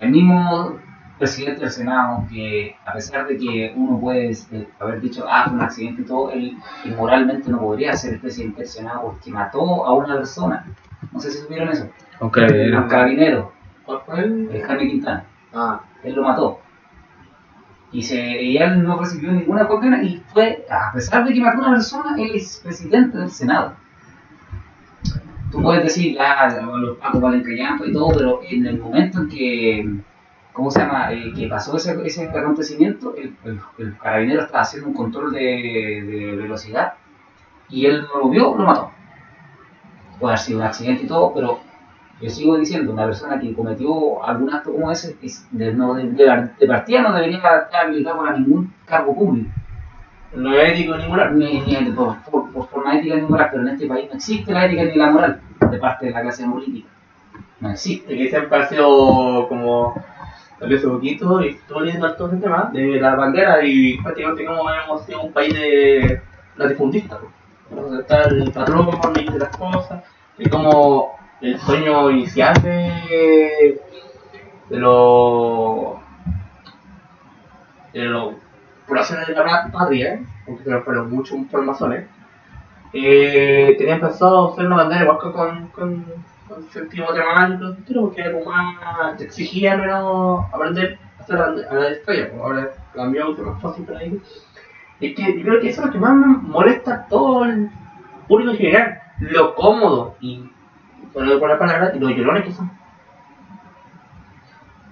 El 0.00 0.10
mismo 0.10 0.76
presidente 1.18 1.60
del 1.60 1.70
Senado, 1.70 2.26
que 2.28 2.76
a 2.84 2.92
pesar 2.92 3.26
de 3.26 3.36
que 3.36 3.72
uno 3.76 3.98
puede 4.00 4.30
eh, 4.32 4.68
haber 4.80 5.00
dicho, 5.00 5.24
ah, 5.28 5.44
fue 5.44 5.54
un 5.54 5.62
accidente 5.62 6.02
y 6.02 6.04
todo, 6.04 6.30
él 6.32 6.56
moralmente 6.96 7.50
no 7.50 7.60
podría 7.60 7.94
ser 7.94 8.14
el 8.14 8.20
presidente 8.20 8.58
del 8.62 8.68
Senado 8.68 9.02
porque 9.02 9.30
mató 9.30 9.86
a 9.86 9.94
una 9.94 10.16
persona. 10.16 10.64
No 11.12 11.20
sé 11.20 11.30
si 11.30 11.38
supieron 11.38 11.68
eso. 11.68 11.88
Ok, 12.20 12.38
Un 12.38 12.88
carabinero, 12.88 13.52
¿Cuál 13.84 14.00
fue 14.06 14.20
el? 14.24 14.50
el 14.50 14.62
Jaime 14.62 14.88
Quintana. 14.88 15.24
Ah, 15.52 15.80
Él 16.02 16.14
lo 16.14 16.22
mató. 16.22 16.58
Y, 17.92 18.02
se, 18.02 18.42
y 18.42 18.56
él 18.56 18.82
no 18.82 18.98
recibió 18.98 19.30
ninguna 19.30 19.68
condena 19.68 20.02
y 20.02 20.20
fue, 20.32 20.66
a 20.68 20.92
pesar 20.92 21.24
de 21.24 21.32
que 21.32 21.40
mató 21.40 21.58
a 21.58 21.68
una 21.68 21.76
persona, 21.76 22.16
él 22.18 22.32
es 22.34 22.60
presidente 22.64 23.16
del 23.18 23.30
Senado. 23.30 23.74
Tú 25.54 25.62
puedes 25.62 25.84
decir, 25.84 26.18
ah, 26.20 26.48
los 26.80 26.98
pacos 26.98 27.20
valen 27.20 27.44
callampa 27.44 27.86
y 27.86 27.92
todo, 27.92 28.08
pero 28.12 28.40
en 28.42 28.66
el 28.66 28.76
momento 28.80 29.20
en 29.20 29.28
que, 29.28 29.88
¿cómo 30.52 30.68
se 30.68 30.80
llama?, 30.80 31.12
Eh, 31.12 31.32
que 31.32 31.46
pasó 31.46 31.76
ese, 31.76 31.96
ese 32.04 32.28
acontecimiento, 32.28 33.14
el, 33.14 33.36
carabinero 34.02 34.42
estaba 34.42 34.62
haciendo 34.62 34.88
un 34.88 34.94
control 34.94 35.30
de, 35.32 36.34
velocidad 36.42 36.94
y 37.68 37.86
él 37.86 38.02
no 38.02 38.22
lo 38.22 38.30
vio, 38.30 38.56
lo 38.56 38.64
mató. 38.64 38.90
Puede 40.18 40.32
haber 40.32 40.38
sido 40.40 40.58
un 40.58 40.64
accidente 40.64 41.04
y 41.04 41.06
todo, 41.06 41.32
pero 41.32 41.60
yo 42.20 42.30
sigo 42.30 42.58
diciendo, 42.58 42.92
una 42.92 43.06
persona 43.06 43.38
que 43.38 43.54
cometió 43.54 44.24
algún 44.24 44.52
acto 44.52 44.72
como 44.72 44.90
ese, 44.90 45.16
es 45.22 45.46
de, 45.52 45.72
de, 45.72 46.50
de- 46.58 46.66
partida 46.66 47.02
no 47.02 47.14
debería 47.14 47.36
estar 47.36 47.86
habilitado 47.86 48.18
para 48.18 48.36
ningún 48.36 48.74
cargo 48.86 49.14
público, 49.14 49.50
no 50.36 50.54
es 50.54 50.72
ético 50.72 50.96
ni 50.96 51.06
moral. 51.06 51.38
ni, 51.38 51.60
ni 51.60 51.90
por, 51.92 52.16
por, 52.22 52.50
por 52.52 52.68
forma 52.68 52.98
ética 52.98 53.16
ni 53.16 53.22
moral, 53.22 53.48
pero 53.50 53.62
en 53.62 53.68
este 53.68 53.86
país 53.86 54.08
no 54.08 54.16
existe 54.16 54.52
la 54.52 54.66
ética 54.66 54.84
ni 54.84 54.96
la 54.96 55.10
moral 55.10 55.40
de 55.70 55.78
parte 55.78 56.06
de 56.06 56.12
la 56.12 56.22
clase 56.22 56.44
política. 56.44 56.88
No 57.60 57.70
existe. 57.70 58.16
que 58.16 58.28
siempre 58.28 58.58
ha 58.58 58.68
sido 58.68 59.48
como 59.48 59.94
salió 60.58 60.76
hace 60.76 60.88
poquito 60.88 61.42
y 61.42 61.48
estuve 61.48 61.86
leyendo 61.86 62.14
todo 62.14 62.28
ese 62.28 62.36
tema 62.38 62.70
de 62.72 63.00
la 63.00 63.14
bandera 63.14 63.64
y 63.64 63.98
prácticamente 63.98 64.44
como 64.44 64.70
hemos 64.70 65.04
sido 65.04 65.22
un 65.22 65.32
país 65.32 65.52
de 65.52 66.20
latifundistas 66.56 67.18
donde 67.70 68.02
está 68.02 68.22
el 68.24 68.52
patrón 68.52 68.88
dice 69.14 69.38
las 69.38 69.56
cosas 69.56 70.04
y 70.38 70.48
como 70.48 71.16
el 71.40 71.58
sueño 71.58 72.10
inicial 72.10 72.54
de 72.62 73.80
de 74.68 74.78
los 74.78 75.96
de 77.92 78.04
los 78.04 78.34
poblaciones 78.86 79.26
de 79.26 79.34
la 79.34 79.70
patria 79.72 80.20
aunque 80.46 80.64
se 80.64 80.70
nos 80.70 80.84
fueron 80.84 81.10
muchos 81.10 81.38
por 81.50 81.62
masones 81.62 82.06
eh, 82.96 83.74
tenían 83.76 83.98
pensado 83.98 84.52
hacer 84.52 84.66
una 84.66 84.76
bandera 84.76 85.02
igual 85.02 85.18
con, 85.18 85.32
con, 85.32 86.04
con 86.48 86.70
sentido 86.70 87.08
pero 87.12 88.02
porque 88.02 88.20
era 88.20 88.32
como 88.32 88.52
más, 88.52 89.16
te 89.16 89.24
exigía 89.24 89.76
menos 89.76 90.44
aprender 90.52 90.98
a 91.18 91.22
hacer 91.22 91.36
a 91.36 91.50
la 91.50 91.88
estrella, 91.88 92.30
como 92.30 92.44
ahora 92.44 92.70
cambió, 92.94 93.32
es 93.32 93.38
más 93.38 93.60
fácil 93.60 93.84
para 93.84 94.02
ellos. 94.02 94.22
Y 95.00 95.12
que 95.12 95.38
yo 95.38 95.42
creo 95.42 95.60
que 95.60 95.70
eso 95.70 95.80
es 95.80 95.86
lo 95.86 95.92
que 95.92 95.98
más 95.98 96.14
molesta 96.14 96.94
a 96.94 97.06
todo 97.08 97.44
el 97.46 97.68
público 98.28 98.52
en 98.52 98.58
general, 98.58 99.02
lo 99.18 99.54
cómodo 99.56 100.14
y, 100.20 100.48
por 101.12 101.40
por 101.40 101.48
la 101.48 101.58
palabra, 101.58 101.92
y 101.96 101.98
los 101.98 102.10
llorones 102.10 102.44
que 102.44 102.52
son. 102.52 102.70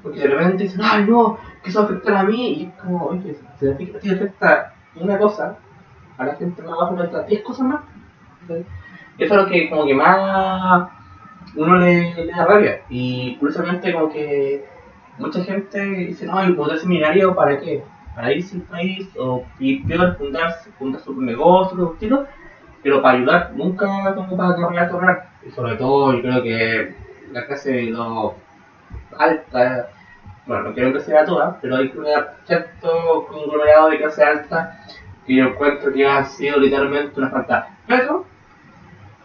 Porque 0.02 0.20
de 0.20 0.26
repente 0.26 0.64
dicen, 0.64 0.80
ay 0.82 1.04
no, 1.04 1.38
eso 1.64 1.82
afecta 1.82 2.20
a 2.20 2.24
mí, 2.24 2.62
y 2.62 2.66
como, 2.80 3.06
oye, 3.06 3.36
si 3.58 3.68
a 3.68 3.76
ti 3.76 3.86
te 3.86 4.12
afecta 4.12 4.74
una 4.96 5.18
cosa, 5.18 5.56
a 6.18 6.24
la 6.24 6.34
gente 6.34 6.62
más 6.62 6.72
va 6.78 6.88
a 6.88 6.92
afectar 6.92 7.26
10 7.26 7.42
cosas 7.42 7.66
más. 7.66 7.80
Eso 8.48 8.64
es 9.18 9.30
lo 9.30 9.46
que 9.46 9.70
como 9.70 9.86
que 9.86 9.94
más 9.94 10.90
uno 11.56 11.76
le, 11.76 12.14
le 12.14 12.32
da 12.32 12.44
rabia. 12.44 12.82
Y 12.88 13.36
curiosamente 13.36 13.92
como 13.92 14.10
que 14.10 14.64
mucha 15.18 15.42
gente 15.44 15.80
dice, 15.80 16.26
no, 16.26 16.48
y 16.48 16.52
poder 16.54 16.78
seminario 16.78 17.34
para 17.34 17.58
qué? 17.60 17.84
Para 18.14 18.32
irse 18.32 18.56
al 18.56 18.62
país 18.62 19.08
o 19.18 19.44
y 19.58 19.82
peor 19.84 20.16
fundarse, 20.16 20.70
fundar 20.72 21.00
su 21.00 21.20
negocio, 21.20 21.76
su 21.76 21.92
estilo, 21.92 22.26
pero 22.82 23.00
para 23.00 23.18
ayudar, 23.18 23.52
nunca 23.54 24.14
como 24.14 24.36
para 24.36 24.54
correr 24.54 24.90
tornar. 24.90 25.28
Y 25.46 25.50
sobre 25.50 25.76
todo 25.76 26.14
yo 26.14 26.22
creo 26.22 26.42
que 26.42 26.94
la 27.32 27.46
clase 27.46 27.72
de 27.72 27.82
los 27.90 28.32
alta, 29.18 29.88
bueno, 30.46 30.64
no 30.64 30.74
quiero 30.74 30.92
que 30.92 31.00
sea 31.00 31.24
toda, 31.24 31.58
pero 31.60 31.76
hay 31.76 31.92
un 31.94 32.06
cierto 32.44 33.26
conglomerado 33.28 33.90
de 33.90 33.98
clase 33.98 34.24
alta 34.24 34.80
que 35.26 35.36
yo 35.36 35.44
encuentro 35.44 35.92
que 35.92 36.06
ha 36.06 36.24
sido 36.24 36.58
literalmente 36.58 37.18
una 37.20 37.30
falta 37.30 37.68
de 37.86 37.96
respeto 37.96 38.26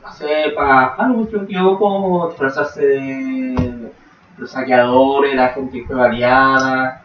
hacer 0.07 0.53
para 0.55 0.95
algo, 0.95 1.27
no 1.31 1.39
me 1.39 1.43
equivoco, 1.43 2.29
disfrazarse 2.29 2.85
de 2.85 3.91
los 4.37 4.51
saqueadores, 4.51 5.35
la 5.35 5.49
gente 5.49 5.79
que 5.79 5.85
fue 5.85 5.95
variada. 5.95 7.03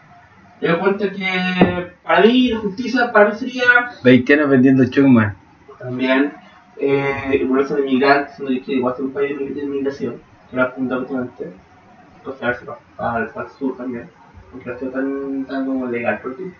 Yo 0.61 0.69
encuentro 0.69 1.09
que 1.09 1.91
para 2.03 2.21
mí 2.21 2.49
la 2.49 2.59
justicia 2.59 3.11
para 3.11 3.29
mí 3.29 3.35
sería 3.35 3.63
20 4.03 4.33
años 4.33 4.49
vendiendo 4.49 4.85
Chungman. 4.85 5.35
también 5.79 6.33
eh, 6.77 7.31
el 7.33 7.49
proceso 7.49 7.75
de 7.75 7.83
migrantes, 7.83 8.35
siendo 8.35 8.65
que 8.65 8.73
igual 8.73 8.93
es 8.93 8.99
un 9.01 9.11
país 9.11 9.37
de, 9.37 9.45
de 9.49 9.61
inmigración, 9.61 10.21
que 10.49 10.55
era 10.55 10.71
fundamentalmente, 10.71 11.51
entonces 12.25 12.57
para, 12.65 12.79
para 12.95 13.25
el 13.25 13.29
para 13.31 13.47
el 13.47 13.51
sur 13.53 13.75
también, 13.75 14.09
porque 14.51 14.69
no 14.69 14.75
es 14.75 14.91
tan, 14.93 15.45
tan 15.45 15.65
como 15.65 15.87
legal, 15.87 16.19
porque 16.23 16.51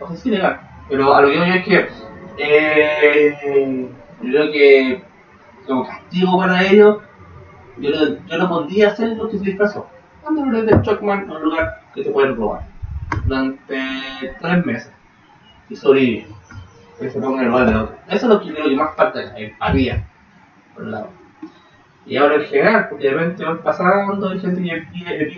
no 0.00 0.08
sé 0.08 0.16
si 0.16 0.30
legal, 0.30 0.60
pero 0.88 1.14
a 1.14 1.22
lo 1.22 1.28
que 1.28 1.36
yo 1.36 1.44
es 1.44 1.64
que 1.64 1.88
eh, 2.38 3.88
yo 4.22 4.30
creo 4.30 4.52
que 4.52 5.04
como 5.66 5.86
castigo 5.86 6.38
para 6.38 6.62
ellos, 6.64 7.02
yo, 7.78 7.90
yo 8.26 8.38
no 8.38 8.48
podría 8.48 8.88
hacer 8.88 9.16
lo 9.16 9.28
que 9.28 9.38
se 9.38 9.44
disfrazó. 9.44 9.88
Cuando 10.22 10.62
de 10.62 10.82
Chocman 10.82 11.28
a 11.28 11.34
un 11.34 11.42
lugar 11.42 11.80
que 11.94 12.04
te 12.04 12.10
pueden 12.10 12.36
robar 12.36 12.62
durante 13.24 13.80
tres 14.40 14.66
meses 14.66 14.92
y 15.68 15.76
sobrevivir 15.76 16.26
que 16.98 17.10
se 17.10 17.20
ponga 17.20 17.40
en 17.40 17.46
el 17.46 17.50
lugar 17.50 17.66
de 17.68 17.74
otro. 17.74 17.96
Eso 18.06 18.16
es 18.16 18.22
lo 18.22 18.40
que 18.40 18.52
creo 18.52 18.68
que 18.68 18.76
más 18.76 18.94
falta 18.94 19.36
empatía, 19.36 20.06
por 20.74 20.84
un 20.84 20.92
lado. 20.92 21.21
Y 22.04 22.16
ahora 22.16 22.36
en 22.36 22.44
general, 22.44 22.88
porque 22.88 23.08
de 23.08 23.14
repente 23.14 23.44
van 23.44 23.62
pasando, 23.62 24.28
hay 24.28 24.40
gente 24.40 24.62
que 24.62 24.86
pide, 24.92 25.28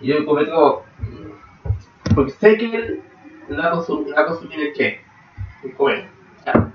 y 0.00 0.06
yo 0.06 0.26
cometo, 0.26 0.84
mm, 0.98 2.14
porque 2.14 2.32
sé 2.32 2.56
que 2.56 2.74
él 2.74 3.02
la 3.48 3.70
consumir, 3.70 4.14
la 4.14 4.26
consumir 4.26 4.60
el 4.60 4.72
qué, 4.74 5.00
el 5.64 5.72
comer. 5.74 6.08
Ya. 6.44 6.70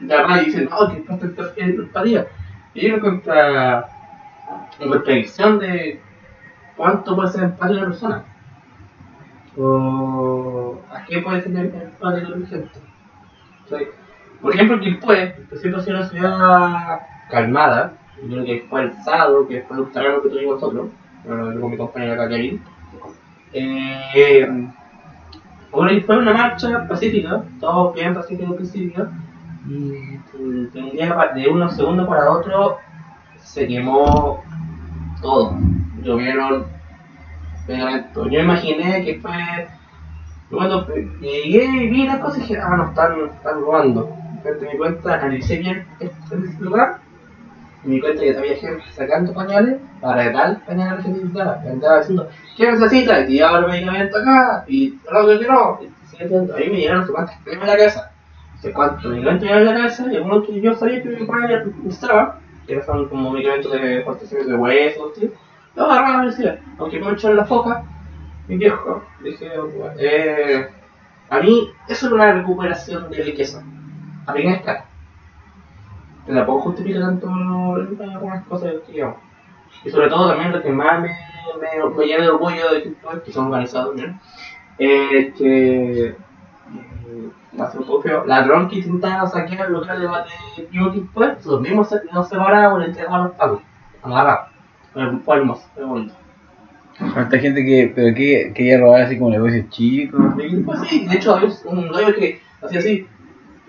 La 0.00 0.16
verdad 0.16 0.40
dicen, 0.44 0.68
no, 0.70 0.92
que 0.92 1.02
falta 1.02 1.26
empatía, 1.26 1.64
empatía. 1.64 2.26
Y 2.74 2.88
yo 2.88 3.00
contra, 3.00 3.88
en 4.78 4.88
contradicción 4.88 5.58
de 5.58 6.00
cuánto 6.76 7.16
puede 7.16 7.30
ser 7.30 7.44
empatía 7.44 7.78
una 7.78 7.86
persona. 7.86 8.24
O 9.56 10.82
a 10.92 11.04
qué 11.04 11.20
puede 11.20 11.42
tener 11.42 11.66
empatía 11.66 12.28
la 12.28 12.46
gente. 12.46 12.80
Por 14.40 14.54
ejemplo, 14.54 14.78
quien 14.78 15.00
que 15.00 15.56
siempre 15.56 15.80
ha 15.80 15.84
sido 15.84 15.96
una 15.96 16.08
ciudad 16.08 17.00
calmada, 17.30 17.94
yo 18.22 18.28
creo 18.28 18.44
que 18.44 18.66
fue 18.68 18.82
el 18.82 18.92
sábado, 19.02 19.46
que 19.46 19.62
fue 19.62 19.76
el 19.76 19.82
octavo 19.84 20.22
que 20.22 20.28
tuvimos 20.30 20.54
nosotros, 20.60 20.86
con 21.24 21.70
mi 21.70 21.76
compañero 21.76 22.14
acá, 22.14 22.28
Kevin. 22.28 22.62
Eh, 23.52 24.68
bueno, 25.70 25.92
y 25.92 26.00
fue 26.00 26.18
una 26.18 26.32
marcha 26.32 26.86
pacífica, 26.88 27.42
todo 27.60 27.92
bien 27.92 28.14
pacífico 28.14 28.50
al 28.50 28.56
principio, 28.56 29.08
y 29.68 30.18
de 30.72 30.80
un 30.80 30.90
día 30.90 31.32
de 31.34 31.48
unos 31.48 31.74
segundos 31.74 32.08
para 32.08 32.30
otro 32.30 32.78
se 33.38 33.66
quemó 33.66 34.42
todo. 35.20 35.58
Llovieron 36.02 36.66
pegamentos. 37.66 38.28
Yo 38.30 38.40
imaginé 38.40 39.04
que 39.04 39.18
fue 39.20 39.68
cuando 40.50 40.86
llegué 41.20 41.64
y 41.64 41.90
vi 41.90 42.06
las 42.06 42.18
cosas 42.18 42.38
dije, 42.40 42.58
ah, 42.58 42.76
no, 42.76 42.88
están, 42.88 43.26
están 43.26 43.60
robando. 43.60 44.08
A 44.44 44.64
mi 44.72 44.78
cuenta, 44.78 45.14
analicé 45.14 45.56
bien 45.56 45.84
este 45.98 46.34
en 46.34 46.44
ese 46.44 46.62
lugar 46.62 47.00
me 47.86 47.94
di 47.94 48.00
cuenta 48.00 48.20
que 48.20 48.36
había 48.36 48.56
gente 48.56 48.84
sacando 48.92 49.32
pañales 49.32 49.78
para 50.00 50.32
tal 50.32 50.60
pañal 50.62 50.88
a 50.88 50.94
la 50.94 51.00
necesitaba. 51.00 51.62
Que 51.62 51.68
andaba 51.68 51.98
diciendo, 51.98 52.28
¿qué 52.56 52.72
necesita? 52.72 53.20
Y 53.20 53.26
tiraba 53.26 53.58
el 53.58 53.66
medicamento 53.66 54.18
acá, 54.18 54.64
y 54.66 54.98
no, 55.12 55.26
que 55.38 55.46
no. 55.46 55.78
Y 55.80 56.06
sigue 56.10 56.24
diciendo, 56.24 56.54
a 56.54 56.58
mí 56.58 56.66
me 56.68 56.76
llegaron 56.78 57.06
cuántas 57.06 57.38
cremas 57.44 57.62
en 57.62 57.68
la 57.68 57.76
cabeza. 57.76 58.10
No 58.54 58.60
sé 58.60 58.72
cuántos 58.72 59.10
medicamentos 59.10 59.42
llegaron 59.42 59.68
en 59.68 59.74
la 59.74 59.80
cabeza, 59.80 60.12
y 60.12 60.16
algunos 60.16 60.46
que 60.46 60.60
yo 60.60 60.74
sabía 60.74 61.02
que 61.02 61.08
mi 61.08 61.26
padre 61.26 61.64
necesitaba, 61.84 62.40
que 62.66 62.82
son 62.82 63.08
como 63.08 63.30
medicamentos 63.30 63.72
de 63.72 64.02
fortalecimiento 64.02 64.52
de 64.52 64.58
huesos, 64.58 65.12
¿sí? 65.16 65.30
Lo 65.76 65.84
agarraba 65.84 66.24
y 66.24 66.26
decía, 66.28 66.58
aunque 66.78 66.98
me 66.98 67.12
echaron 67.12 67.36
la 67.36 67.44
foca, 67.44 67.84
mi 68.48 68.56
viejo, 68.56 69.04
dije, 69.22 69.50
eh, 69.98 70.68
a 71.28 71.40
mí 71.40 71.70
eso 71.88 72.06
es 72.06 72.12
una 72.12 72.32
recuperación 72.32 73.10
de 73.10 73.22
riqueza. 73.22 73.62
A 74.26 74.32
mí 74.32 74.46
es 74.46 74.62
puedo 76.26 76.60
justificar 76.60 77.02
tanto 77.02 77.28
algunas 77.28 78.44
cosas 78.46 78.74
que 78.86 78.92
digamos. 78.92 79.18
Y 79.84 79.90
sobre 79.90 80.08
todo 80.08 80.28
también 80.28 80.52
lo 80.52 80.62
que 80.62 80.70
más 80.70 81.00
me, 81.00 81.08
me, 81.08 81.96
me 81.96 82.06
llena 82.06 82.24
de 82.24 82.30
orgullo 82.30 82.72
de 82.72 82.82
que, 82.82 82.94
que 83.24 83.32
son 83.32 83.46
organizados 83.46 83.90
también, 83.90 84.18
es 84.78 85.34
que 85.34 86.08
eh, 86.08 86.14
a 87.58 87.70
ser 87.70 87.80
un 87.80 87.86
poco 87.86 88.02
feo. 88.02 88.24
Ladrón 88.26 88.68
que 88.68 88.76
intentaba 88.76 89.26
saquear 89.26 89.66
el 89.66 89.72
local 89.72 90.00
de, 90.00 90.66
Beauty 90.72 91.00
Point, 91.14 91.44
los 91.44 91.60
mismos 91.60 91.88
se, 91.88 92.00
no 92.12 92.24
se 92.24 92.36
paraban 92.36 92.76
y 92.76 92.84
le 92.84 92.86
entregaban 92.90 93.24
los 93.24 93.32
pagos. 93.32 93.62
Amarrados. 94.02 94.50
Fue 95.24 95.36
hermoso, 95.36 95.68
fue 95.74 95.84
bonito. 95.84 96.14
Falta 97.14 97.38
gente 97.38 97.64
que, 97.64 97.92
pero 97.94 98.14
que 98.14 98.52
quería 98.54 98.80
robar 98.80 99.02
así 99.02 99.18
como 99.18 99.30
negocios 99.30 99.68
chicos. 99.68 100.18
Pues 100.64 100.80
sí, 100.88 101.06
de 101.06 101.16
hecho 101.16 101.34
había 101.34 101.50
un 101.66 101.92
gallo 101.92 102.14
que 102.14 102.40
hacía 102.62 102.78
así, 102.78 103.06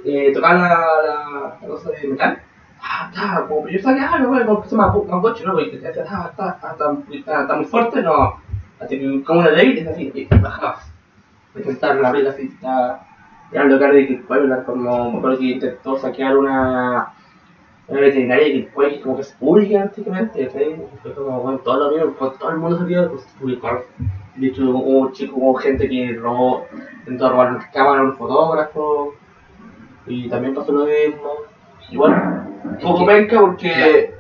eh, 0.05 0.31
tocaba 0.33 0.53
la, 0.53 0.69
la, 0.69 1.57
la 1.61 1.67
cosa 1.67 1.89
de 1.89 2.07
metal. 2.07 2.41
Ah, 2.81 3.09
está, 3.11 3.45
como 3.47 3.63
pero 3.63 3.77
yo 3.77 3.83
sabía, 3.83 4.09
ah, 4.11 4.19
no, 4.19 4.29
bueno, 4.29 4.45
porque 4.45 4.69
se 4.69 4.75
me 4.75 4.83
coche, 4.91 5.45
¿no? 5.45 5.53
Porque 5.53 5.81
ah, 5.83 5.89
está, 5.89 6.49
está, 6.49 6.71
está, 6.71 7.41
está, 7.41 7.55
muy 7.55 7.65
fuerte, 7.65 8.01
no. 8.01 8.35
Así 8.79 8.99
que 8.99 9.23
como 9.23 9.39
una 9.39 9.51
ley, 9.51 9.79
es 9.79 9.87
así, 9.87 10.11
y 10.13 10.25
bajabas. 10.25 10.91
Intentar 11.55 12.03
abrir 12.05 12.27
así, 12.27 12.43
está. 12.43 13.01
Era 13.51 13.63
un 13.63 13.71
local 13.71 13.93
de 13.93 14.23
Puebla, 14.27 14.63
como 14.63 15.11
me 15.11 15.17
acuerdo 15.17 15.39
que 15.39 15.45
intentó 15.45 15.97
saquear 15.97 16.37
una. 16.37 17.13
Una 17.89 18.01
veterinaria 18.01 18.51
que 18.51 18.69
fue 18.73 18.99
como 18.99 19.15
que 19.15 19.21
es 19.21 19.31
pública 19.31 19.81
antiguamente, 19.81 20.49
fue 20.49 21.13
como, 21.15 21.39
bueno, 21.39 21.59
todo 21.59 21.89
lo 21.89 21.95
mismo, 21.95 22.13
pues, 22.19 22.37
todo 22.37 22.49
el 22.49 22.57
mundo 22.57 22.79
sabía, 22.79 23.07
pues 23.07 23.23
publicar. 23.39 23.81
De 24.35 24.47
hecho, 24.47 24.69
hubo 24.69 24.99
un 24.99 25.13
chico, 25.13 25.37
hubo 25.37 25.53
gente 25.55 25.87
que 25.87 26.13
robó, 26.21 26.65
intentó 26.99 27.29
robar 27.29 27.55
una 27.55 27.71
cámara 27.71 28.01
a 28.01 28.03
un 28.03 28.17
fotógrafo, 28.17 29.13
y 30.07 30.29
también 30.29 30.53
pasó 30.53 30.71
lo 30.71 30.85
mismo. 30.85 31.46
Bueno, 31.93 32.47
un 32.63 32.77
poco 32.79 33.05
penca 33.05 33.39
porque 33.39 34.13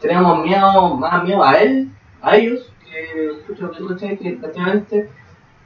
teníamos 0.00 0.44
miedo, 0.44 0.96
más 0.96 1.24
miedo 1.24 1.42
a 1.42 1.54
él, 1.54 1.90
a 2.20 2.36
ellos, 2.36 2.72
que, 2.84 3.30
escucho 3.30 3.62
lo 3.62 3.70
que 3.70 3.78
tú 3.78 3.88
cachai, 3.88 4.18
que 4.18 4.32
prácticamente 4.32 5.10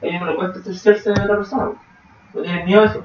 a 0.02 0.06
ellos 0.06 0.20
no 0.20 0.26
les 0.26 0.36
cuesta 0.36 0.70
hacerse 0.70 1.12
de 1.12 1.22
otra 1.22 1.36
persona. 1.36 1.72
No 2.34 2.42
tienen 2.42 2.66
miedo 2.66 2.82
a 2.82 2.84
eso. 2.84 3.02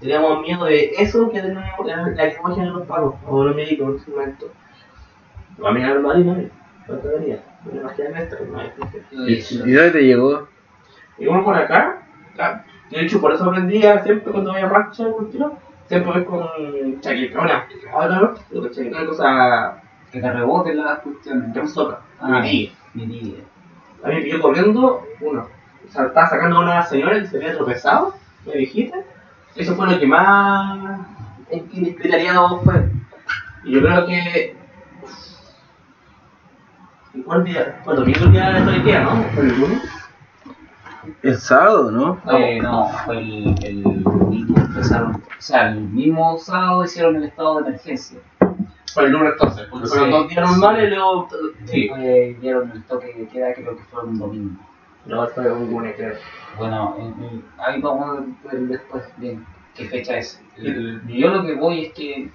Teníamos 0.00 0.42
miedo 0.42 0.64
de 0.64 0.92
eso 0.98 1.30
que 1.30 1.40
teníamos 1.40 1.86
de 1.86 2.14
la 2.14 2.34
imagen 2.34 2.64
de 2.64 2.70
los 2.70 2.86
pagos, 2.86 3.14
o 3.26 3.44
los 3.44 3.56
médicos 3.56 3.88
en 3.88 3.96
ese 3.96 4.10
momento. 4.10 4.50
Va 5.62 5.70
a 5.70 5.72
mirar 5.72 5.92
al 5.92 6.02
marido, 6.02 6.34
¿no? 6.34 6.42
No 6.88 6.98
te 6.98 7.08
vería. 7.08 7.42
No 7.64 7.72
me 7.72 7.80
imagino 7.80 8.08
esto, 8.16 8.36
no 8.50 9.26
¿Y 9.26 9.72
dónde 9.72 9.90
te 9.90 10.02
llegó? 10.02 10.48
uno 11.18 11.44
por 11.44 11.54
acá, 11.54 12.02
claro. 12.34 12.62
de 12.90 13.02
hecho 13.02 13.20
por 13.20 13.32
eso 13.32 13.44
aprendía 13.44 14.02
siempre 14.02 14.32
cuando 14.32 14.52
voy 14.52 14.62
a 14.62 14.68
marcha 14.68 15.10
con 15.12 15.30
tiro, 15.30 15.58
siempre 15.90 16.12
voy 16.12 16.24
con 16.24 17.00
chaquetona, 17.00 17.66
ahora 17.92 18.20
no, 18.20 18.34
una 18.52 19.06
cosa 19.06 19.82
Que 20.12 20.20
te 20.20 20.32
reboten 20.32 20.76
las 20.76 21.00
cuestiones. 21.00 21.52
que 21.52 21.62
me 21.62 21.68
soca, 21.68 21.98
Ah. 22.20 22.28
me 22.28 22.42
pilla. 22.42 22.72
Mi 22.94 23.06
vida. 23.06 23.38
A 24.04 24.08
mí 24.08 24.14
me 24.14 24.22
pilló 24.22 24.40
corriendo, 24.40 25.02
uno, 25.20 25.48
o 25.86 25.92
sea, 25.92 26.06
estaba 26.06 26.28
sacando 26.28 26.58
a 26.58 26.60
una 26.60 26.82
señora 26.84 27.18
que 27.18 27.26
se 27.26 27.36
había 27.38 27.56
tropezado, 27.56 28.14
una 28.46 28.54
viejita, 28.54 28.98
eso 29.56 29.74
fue 29.74 29.90
lo 29.90 29.98
que 29.98 30.06
más 30.06 31.00
inesperaría 31.72 32.34
fue. 32.64 32.88
Y 33.64 33.72
yo 33.72 33.80
creo 33.82 34.06
que... 34.06 34.56
¿Y 37.14 37.22
cuál 37.22 37.42
día? 37.44 37.80
Fue 37.84 37.94
el 37.94 38.00
domingo 38.00 38.24
el 38.26 38.32
día 38.32 38.50
de 38.50 38.60
la 38.60 38.72
día, 38.78 39.00
¿no? 39.02 39.22
¿Fue 39.34 39.42
el 39.42 39.60
lunes? 39.60 39.82
El 41.22 41.36
sábado, 41.38 41.90
¿no? 41.90 42.20
Eh, 42.38 42.60
no, 42.62 42.88
fue 43.04 43.18
el, 43.18 43.54
el 43.64 43.82
domingo 43.82 44.59
empezaron, 44.70 45.16
o 45.16 45.20
sea, 45.38 45.70
el 45.70 45.80
mismo 45.80 46.38
sábado 46.38 46.84
hicieron 46.84 47.16
el 47.16 47.24
estado 47.24 47.60
de 47.60 47.68
emergencia. 47.68 48.18
Fue 48.92 49.04
el 49.04 49.12
lunes 49.12 49.32
entonces, 49.32 49.68
porque 49.70 49.86
Sí. 49.86 49.92
fueron 49.94 50.10
dos 50.10 50.28
días 50.28 50.50
normales 50.50 50.84
y 50.84 50.94
luego... 50.94 51.28
Sí. 51.66 51.80
Después 51.88 52.40
dieron 52.40 52.70
el 52.72 52.82
toque 52.84 53.14
de 53.14 53.28
queda, 53.28 53.54
creo 53.54 53.76
que 53.76 53.82
fue 53.84 54.04
un 54.04 54.18
domingo. 54.18 54.60
No, 55.06 55.26
fue 55.28 55.50
un 55.52 55.70
lunes, 55.70 55.94
creo. 55.96 56.14
Bueno, 56.58 56.96
en- 56.98 57.24
en- 57.24 57.44
ahí 57.58 57.80
vamos 57.80 58.18
a 58.18 58.22
ver 58.52 58.60
después 58.62 59.04
bien 59.16 59.44
qué 59.74 59.86
fecha 59.86 60.16
es. 60.18 60.42
El- 60.56 61.00
yo 61.06 61.28
lo 61.28 61.44
que 61.46 61.54
voy 61.54 61.86
es 61.86 61.92
que 61.94 62.30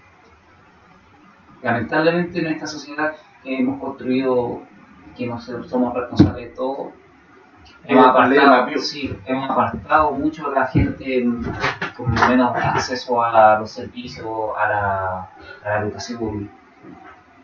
lamentablemente 1.61 2.39
en 2.39 2.47
esta 2.47 2.67
sociedad 2.67 3.15
que 3.43 3.59
hemos 3.59 3.79
construido, 3.81 4.61
que 5.17 5.27
no 5.27 5.39
somos 5.39 5.93
responsables 5.93 6.49
de 6.49 6.55
todo, 6.55 6.91
hemos 7.87 8.05
apartado, 8.07 8.77
sí, 8.79 9.17
hemos 9.25 9.49
apartado 9.49 10.11
mucho 10.11 10.47
a 10.47 10.59
la 10.59 10.67
gente 10.67 11.19
en- 11.19 11.41
con 11.95 12.13
menos 12.13 12.55
acceso 12.55 13.21
a 13.23 13.59
los 13.59 13.71
servicios, 13.71 14.27
a 14.57 14.67
la, 14.69 15.19
a 15.63 15.69
la 15.69 15.79
educación 15.81 16.49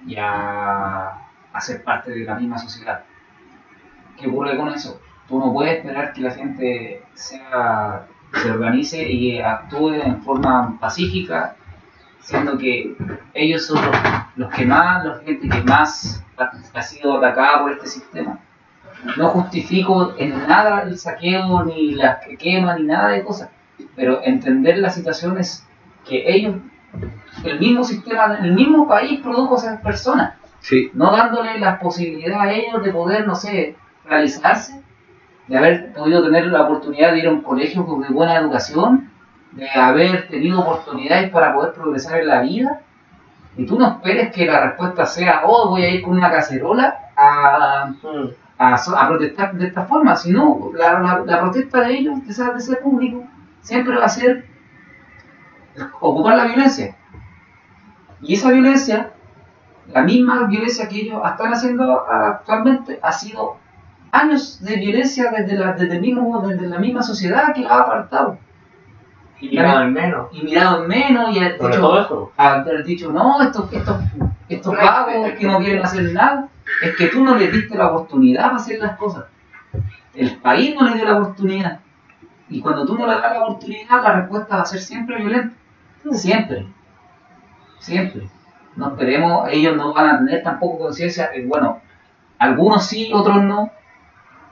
y 0.05 0.15
a, 0.17 1.07
a 1.53 1.61
ser 1.61 1.83
parte 1.83 2.11
de 2.11 2.25
la 2.25 2.35
misma 2.35 2.57
sociedad. 2.57 3.03
¿Qué 4.19 4.27
ocurre 4.27 4.57
con 4.57 4.69
eso? 4.69 4.99
Tú 5.27 5.39
no 5.39 5.53
puedes 5.53 5.77
esperar 5.77 6.13
que 6.13 6.21
la 6.21 6.31
gente 6.31 7.03
sea, 7.13 8.05
se 8.33 8.51
organice 8.51 9.03
y 9.09 9.39
actúe 9.39 9.93
en 9.93 10.21
forma 10.23 10.77
pacífica, 10.79 11.55
siendo 12.19 12.57
que 12.57 12.95
ellos 13.33 13.65
son 13.65 13.83
los, 13.83 13.95
los 14.35 14.53
que 14.53 14.65
más, 14.65 15.05
la 15.05 15.15
gente 15.19 15.47
que 15.49 15.63
más 15.63 16.23
ha, 16.37 16.51
ha 16.77 16.81
sido 16.81 17.17
atacada 17.17 17.61
por 17.61 17.71
este 17.71 17.87
sistema. 17.87 18.39
No 19.17 19.29
justifico 19.29 20.13
en 20.17 20.47
nada 20.47 20.83
el 20.83 20.97
saqueo, 20.97 21.63
ni 21.65 21.93
las 21.93 22.25
que 22.25 22.37
queman, 22.37 22.81
ni 22.81 22.87
nada 22.87 23.09
de 23.09 23.23
cosas, 23.23 23.49
pero 23.95 24.21
entender 24.23 24.77
las 24.77 24.95
situaciones 24.95 25.67
que 26.07 26.23
ellos, 26.31 26.55
el 27.43 27.59
mismo 27.59 27.83
sistema, 27.83 28.37
el 28.41 28.53
mismo 28.53 28.87
país 28.87 29.19
produjo 29.21 29.55
a 29.55 29.57
esas 29.57 29.81
personas. 29.81 30.33
Sí. 30.61 30.91
no 30.93 31.11
dándole 31.11 31.57
la 31.57 31.79
posibilidad 31.79 32.39
a 32.39 32.51
ellos 32.53 32.83
de 32.83 32.91
poder, 32.91 33.25
no 33.25 33.33
sé, 33.33 33.75
realizarse, 34.05 34.79
de 35.47 35.57
haber 35.57 35.91
podido 35.93 36.23
tener 36.23 36.45
la 36.45 36.63
oportunidad 36.63 37.13
de 37.13 37.19
ir 37.19 37.27
a 37.27 37.31
un 37.31 37.41
colegio 37.41 37.83
con 37.85 38.01
de 38.01 38.09
buena 38.09 38.37
educación, 38.37 39.09
de 39.53 39.67
haber 39.69 40.27
tenido 40.27 40.61
oportunidades 40.61 41.31
para 41.31 41.53
poder 41.53 41.73
progresar 41.73 42.19
en 42.19 42.27
la 42.27 42.41
vida, 42.41 42.81
y 43.57 43.65
tú 43.65 43.77
no 43.77 43.87
esperes 43.87 44.31
que 44.31 44.45
la 44.45 44.67
respuesta 44.67 45.05
sea, 45.05 45.41
oh, 45.45 45.69
voy 45.69 45.83
a 45.83 45.89
ir 45.89 46.03
con 46.03 46.13
una 46.13 46.31
cacerola 46.31 46.95
a, 47.17 47.91
a, 48.63 48.75
a 48.75 49.07
protestar 49.09 49.53
de 49.55 49.67
esta 49.67 49.83
forma, 49.85 50.15
sino 50.15 50.71
la, 50.75 50.99
la, 50.99 51.19
la 51.25 51.41
protesta 51.41 51.81
de 51.81 51.93
ellos, 51.97 52.23
de, 52.25 52.31
esa- 52.31 52.51
de 52.51 52.59
ese 52.59 52.75
público, 52.77 53.23
siempre 53.61 53.95
va 53.97 54.05
a 54.05 54.09
ser 54.09 54.45
ocupar 55.99 56.35
la 56.37 56.45
violencia. 56.45 56.95
Y 58.21 58.33
esa 58.35 58.51
violencia 58.51 59.11
la 59.93 60.03
misma 60.03 60.43
violencia 60.45 60.87
que 60.87 61.01
ellos 61.01 61.21
están 61.25 61.53
haciendo 61.53 62.01
actualmente 62.09 62.99
ha 63.01 63.11
sido 63.11 63.57
años 64.11 64.61
de 64.63 64.75
violencia 64.77 65.31
desde 65.31 65.57
la, 65.57 65.73
desde 65.73 65.95
el 65.95 66.01
mismo, 66.01 66.41
desde 66.47 66.67
la 66.67 66.77
misma 66.79 67.01
sociedad 67.01 67.53
que 67.53 67.61
los 67.61 67.71
ha 67.71 67.79
apartado 67.81 68.37
Y 69.39 69.49
mirado 69.49 69.79
al 69.79 69.91
menos. 69.91 70.27
y 70.33 70.43
mirado 70.43 70.83
en 70.83 70.87
menos 70.87 71.35
y 71.35 71.39
ha 71.39 71.49
dicho, 71.53 72.31
haber 72.37 72.83
dicho 72.85 73.11
no, 73.11 73.41
estos, 73.41 73.73
estos, 73.73 73.97
estos 74.55 74.75
vagos 74.75 75.31
que 75.33 75.47
no 75.47 75.59
quieren 75.59 75.83
hacer 75.83 76.11
nada, 76.13 76.49
es 76.81 76.95
que 76.95 77.07
tú 77.07 77.23
no 77.23 77.35
les 77.35 77.51
diste 77.51 77.77
la 77.77 77.91
oportunidad 77.91 78.43
para 78.43 78.55
hacer 78.55 78.79
las 78.79 78.97
cosas. 78.97 79.25
El 80.13 80.37
país 80.37 80.75
no 80.75 80.85
les 80.87 80.95
dio 80.95 81.05
la 81.05 81.19
oportunidad. 81.19 81.79
Y 82.49 82.61
cuando 82.61 82.85
tú 82.85 82.97
no 82.97 83.07
le 83.07 83.13
das 83.13 83.33
la 83.33 83.43
oportunidad, 83.43 84.03
la 84.03 84.13
respuesta 84.13 84.57
va 84.57 84.61
a 84.63 84.65
ser 84.65 84.81
siempre 84.81 85.17
violenta. 85.17 85.55
Siempre. 86.11 86.67
Siempre. 87.79 88.29
No 88.75 88.89
esperemos, 88.89 89.47
ellos 89.51 89.75
no 89.75 89.93
van 89.93 90.09
a 90.09 90.17
tener 90.19 90.43
tampoco 90.43 90.79
conciencia, 90.79 91.31
eh, 91.33 91.45
bueno, 91.45 91.81
algunos 92.39 92.85
sí, 92.85 93.11
otros 93.13 93.43
no, 93.43 93.69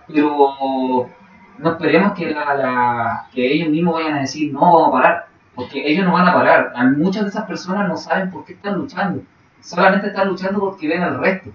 pero 0.08 1.10
no 1.58 1.72
esperemos 1.72 2.14
que, 2.14 2.32
la, 2.32 3.28
que 3.34 3.54
ellos 3.54 3.70
mismos 3.70 3.96
vayan 3.96 4.18
a 4.18 4.22
decir 4.22 4.54
no, 4.54 4.60
vamos 4.60 4.90
a 4.90 4.92
parar, 4.92 5.28
porque 5.56 5.82
ellos 5.90 6.06
no 6.06 6.14
van 6.14 6.28
a 6.28 6.34
parar. 6.34 6.74
Muchas 6.98 7.24
de 7.24 7.30
esas 7.30 7.46
personas 7.46 7.88
no 7.88 7.98
saben 7.98 8.32
por 8.32 8.46
qué 8.46 8.54
están 8.54 8.76
luchando, 8.76 9.24
solamente 9.62 10.08
están 10.08 10.28
luchando 10.30 10.60
porque 10.60 10.88
ven 10.88 11.02
al 11.02 11.20
resto. 11.20 11.52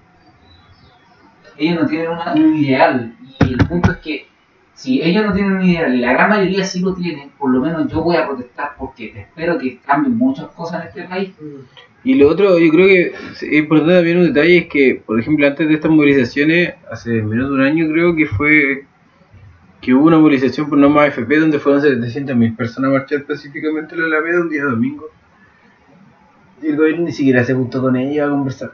Ellos 1.57 1.83
no 1.83 1.87
tienen 1.89 2.09
una- 2.11 2.33
un 2.35 2.57
ideal, 2.57 3.15
y 3.47 3.53
el 3.53 3.59
punto 3.69 3.93
es 3.93 3.99
que 3.99 4.27
si 4.75 5.01
ellos 5.01 5.25
no 5.25 5.33
tienen 5.33 5.53
un 5.53 5.65
ideal, 5.65 5.95
y 5.95 5.99
la 5.99 6.13
gran 6.13 6.31
mayoría 6.31 6.65
sí 6.65 6.81
lo 6.81 6.95
tienen, 6.95 7.31
por 7.39 7.51
lo 7.53 7.61
menos 7.61 7.91
yo 7.91 8.03
voy 8.03 8.17
a 8.17 8.27
protestar 8.27 8.73
porque 8.77 9.13
espero 9.17 9.57
que 9.59 9.79
cambien 9.79 10.17
muchas 10.17 10.47
cosas 10.49 10.83
en 10.83 10.89
este 10.89 11.03
país. 11.05 11.31
Y 12.03 12.15
lo 12.15 12.29
otro, 12.29 12.59
yo 12.59 12.71
creo 12.71 12.87
que 12.87 13.15
es 13.33 13.43
importante 13.45 13.95
también 13.95 14.19
un 14.19 14.33
detalle 14.33 14.59
es 14.59 14.67
que, 14.69 15.03
por 15.07 15.19
ejemplo, 15.19 15.47
antes 15.47 15.67
de 15.69 15.75
estas 15.75 15.91
movilizaciones, 15.91 16.75
hace 16.91 17.23
menos 17.23 17.49
de 17.49 17.55
un 17.55 17.61
año 17.63 17.89
creo 17.89 18.15
que 18.17 18.27
fue 18.27 18.85
que 19.81 19.95
hubo 19.95 20.07
una 20.07 20.19
movilización 20.19 20.69
por 20.69 20.79
no 20.79 20.89
más 20.91 21.09
FP 21.09 21.39
donde 21.39 21.59
fueron 21.59 21.81
700.000 21.81 22.57
personas 22.57 22.91
a 22.91 22.95
marchar 22.95 23.19
específicamente 23.21 23.95
en 23.95 24.01
la 24.01 24.07
Alameda 24.07 24.41
un 24.41 24.49
día 24.49 24.65
domingo. 24.65 25.07
Y 26.65 26.69
el 26.71 26.77
gobierno 26.77 27.05
ni 27.05 27.13
siquiera 27.13 27.45
se 27.45 27.55
juntó 27.55 27.83
con 27.83 27.97
ellos 27.97 28.27
a 28.27 28.31
conversar. 28.31 28.71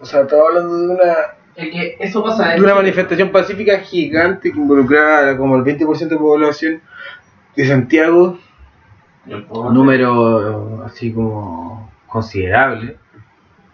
O 0.00 0.04
sea, 0.06 0.20
estaba 0.22 0.42
hablando 0.48 0.78
de 0.78 0.86
una, 0.94 1.12
Es 1.56 1.70
que 1.70 1.96
eso 1.98 2.22
pasa. 2.22 2.50
de 2.54 2.60
una 2.60 2.74
manifestación 2.76 3.30
pacífica 3.32 3.78
gigante 3.80 4.52
que 4.52 4.58
involucraba 4.58 5.36
como 5.36 5.56
el 5.56 5.64
20% 5.64 6.08
de 6.08 6.16
población 6.16 6.80
de 7.56 7.66
Santiago 7.66 8.38
un 9.50 9.74
número 9.74 10.84
así 10.86 11.12
como 11.12 11.90
considerable 12.06 12.96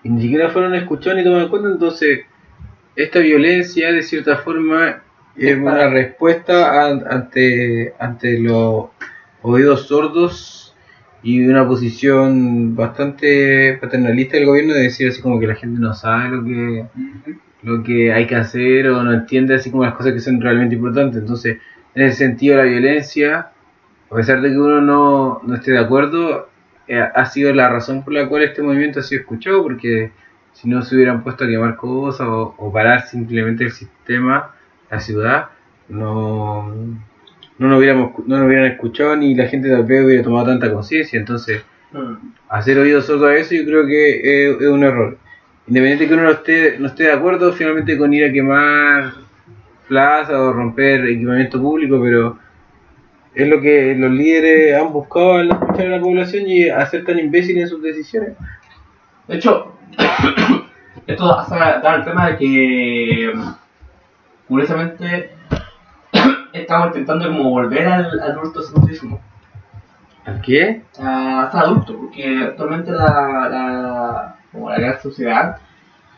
y 0.02 0.08
ni 0.08 0.22
siquiera 0.22 0.48
fueron 0.50 0.74
escuchados 0.74 1.16
ni 1.18 1.22
tomados 1.24 1.44
en 1.44 1.48
cuenta 1.50 1.68
entonces 1.68 2.20
esta 2.96 3.18
violencia 3.20 3.92
de 3.92 4.02
cierta 4.02 4.38
forma 4.38 5.02
es 5.36 5.56
una 5.56 5.88
respuesta 5.88 6.86
an- 6.86 7.04
ante 7.08 7.94
ante 8.00 8.38
lo 8.40 8.90
oídos 9.42 9.86
sordos 9.86 10.63
y 11.24 11.44
una 11.46 11.66
posición 11.66 12.76
bastante 12.76 13.78
paternalista 13.80 14.36
del 14.36 14.46
gobierno 14.46 14.74
de 14.74 14.82
decir 14.82 15.08
así 15.08 15.22
como 15.22 15.40
que 15.40 15.46
la 15.46 15.54
gente 15.56 15.80
no 15.80 15.94
sabe 15.94 16.28
lo 16.28 16.44
que 16.44 16.84
lo 17.62 17.82
que 17.82 18.12
hay 18.12 18.26
que 18.26 18.36
hacer 18.36 18.88
o 18.88 19.02
no 19.02 19.12
entiende 19.12 19.54
así 19.54 19.70
como 19.70 19.84
las 19.84 19.94
cosas 19.94 20.12
que 20.12 20.20
son 20.20 20.40
realmente 20.40 20.74
importantes. 20.74 21.22
Entonces, 21.22 21.58
en 21.94 22.02
ese 22.02 22.18
sentido, 22.18 22.58
la 22.58 22.64
violencia, 22.64 23.50
a 24.10 24.14
pesar 24.14 24.42
de 24.42 24.50
que 24.50 24.58
uno 24.58 24.82
no, 24.82 25.40
no 25.42 25.54
esté 25.54 25.72
de 25.72 25.78
acuerdo, 25.78 26.48
eh, 26.86 27.00
ha 27.00 27.24
sido 27.24 27.54
la 27.54 27.70
razón 27.70 28.04
por 28.04 28.12
la 28.12 28.28
cual 28.28 28.42
este 28.42 28.62
movimiento 28.62 29.00
ha 29.00 29.02
sido 29.02 29.22
escuchado, 29.22 29.62
porque 29.62 30.12
si 30.52 30.68
no 30.68 30.82
se 30.82 30.94
hubieran 30.94 31.22
puesto 31.22 31.44
a 31.44 31.48
quemar 31.48 31.76
cosas 31.76 32.26
o, 32.28 32.54
o 32.58 32.70
parar 32.70 33.06
simplemente 33.06 33.64
el 33.64 33.72
sistema, 33.72 34.54
la 34.90 35.00
ciudad, 35.00 35.46
no, 35.88 36.70
no, 37.58 37.68
nos 37.68 37.78
hubiéramos, 37.78 38.12
no 38.26 38.38
nos 38.38 38.46
hubieran 38.46 38.72
escuchado 38.72 39.16
ni 39.16 39.34
la 39.34 39.46
gente 39.46 39.68
tal 39.68 39.84
vez 39.84 40.04
hubiera 40.04 40.22
tomado 40.22 40.46
tanta 40.46 40.72
conciencia. 40.72 41.18
Entonces, 41.18 41.62
hacer 42.48 42.78
oídos 42.78 43.06
sordos 43.06 43.30
a 43.30 43.36
eso 43.36 43.54
yo 43.54 43.64
creo 43.64 43.86
que 43.86 44.50
es, 44.50 44.60
es 44.60 44.68
un 44.68 44.82
error. 44.82 45.18
Independiente 45.66 46.08
que 46.08 46.14
uno 46.14 46.24
no 46.24 46.30
esté, 46.30 46.78
no 46.78 46.88
esté 46.88 47.04
de 47.04 47.12
acuerdo 47.12 47.52
finalmente 47.52 47.96
con 47.96 48.12
ir 48.12 48.24
a 48.24 48.32
quemar 48.32 49.12
plazas 49.88 50.34
o 50.34 50.52
romper 50.52 51.06
equipamiento 51.06 51.60
público, 51.60 52.00
pero 52.02 52.38
es 53.34 53.48
lo 53.48 53.60
que 53.60 53.94
los 53.96 54.10
líderes 54.10 54.80
han 54.80 54.92
buscado 54.92 55.34
al 55.34 55.50
escuchar 55.50 55.86
a 55.86 55.96
la 55.96 56.00
población 56.00 56.46
y 56.46 56.68
hacer 56.68 57.04
tan 57.04 57.18
imbéciles 57.18 57.64
en 57.64 57.68
sus 57.68 57.82
decisiones. 57.82 58.34
De 59.26 59.36
hecho, 59.36 59.76
esto 61.06 61.38
hace 61.38 61.54
dar 61.54 62.00
el 62.00 62.04
tema 62.04 62.30
de 62.30 62.36
que, 62.36 63.32
curiosamente, 64.46 65.30
estamos 66.54 66.88
intentando 66.88 67.26
como 67.26 67.50
volver 67.50 67.86
al, 67.86 68.20
al 68.20 68.30
adultocentrismo, 68.32 69.20
¿Al 70.24 70.40
qué? 70.40 70.82
a 70.98 71.50
ser 71.50 71.60
adulto, 71.60 71.98
porque 71.98 72.44
actualmente 72.44 72.92
la, 72.92 73.48
la, 73.50 74.36
como 74.50 74.70
la 74.70 74.78
gran 74.78 75.00
sociedad 75.00 75.58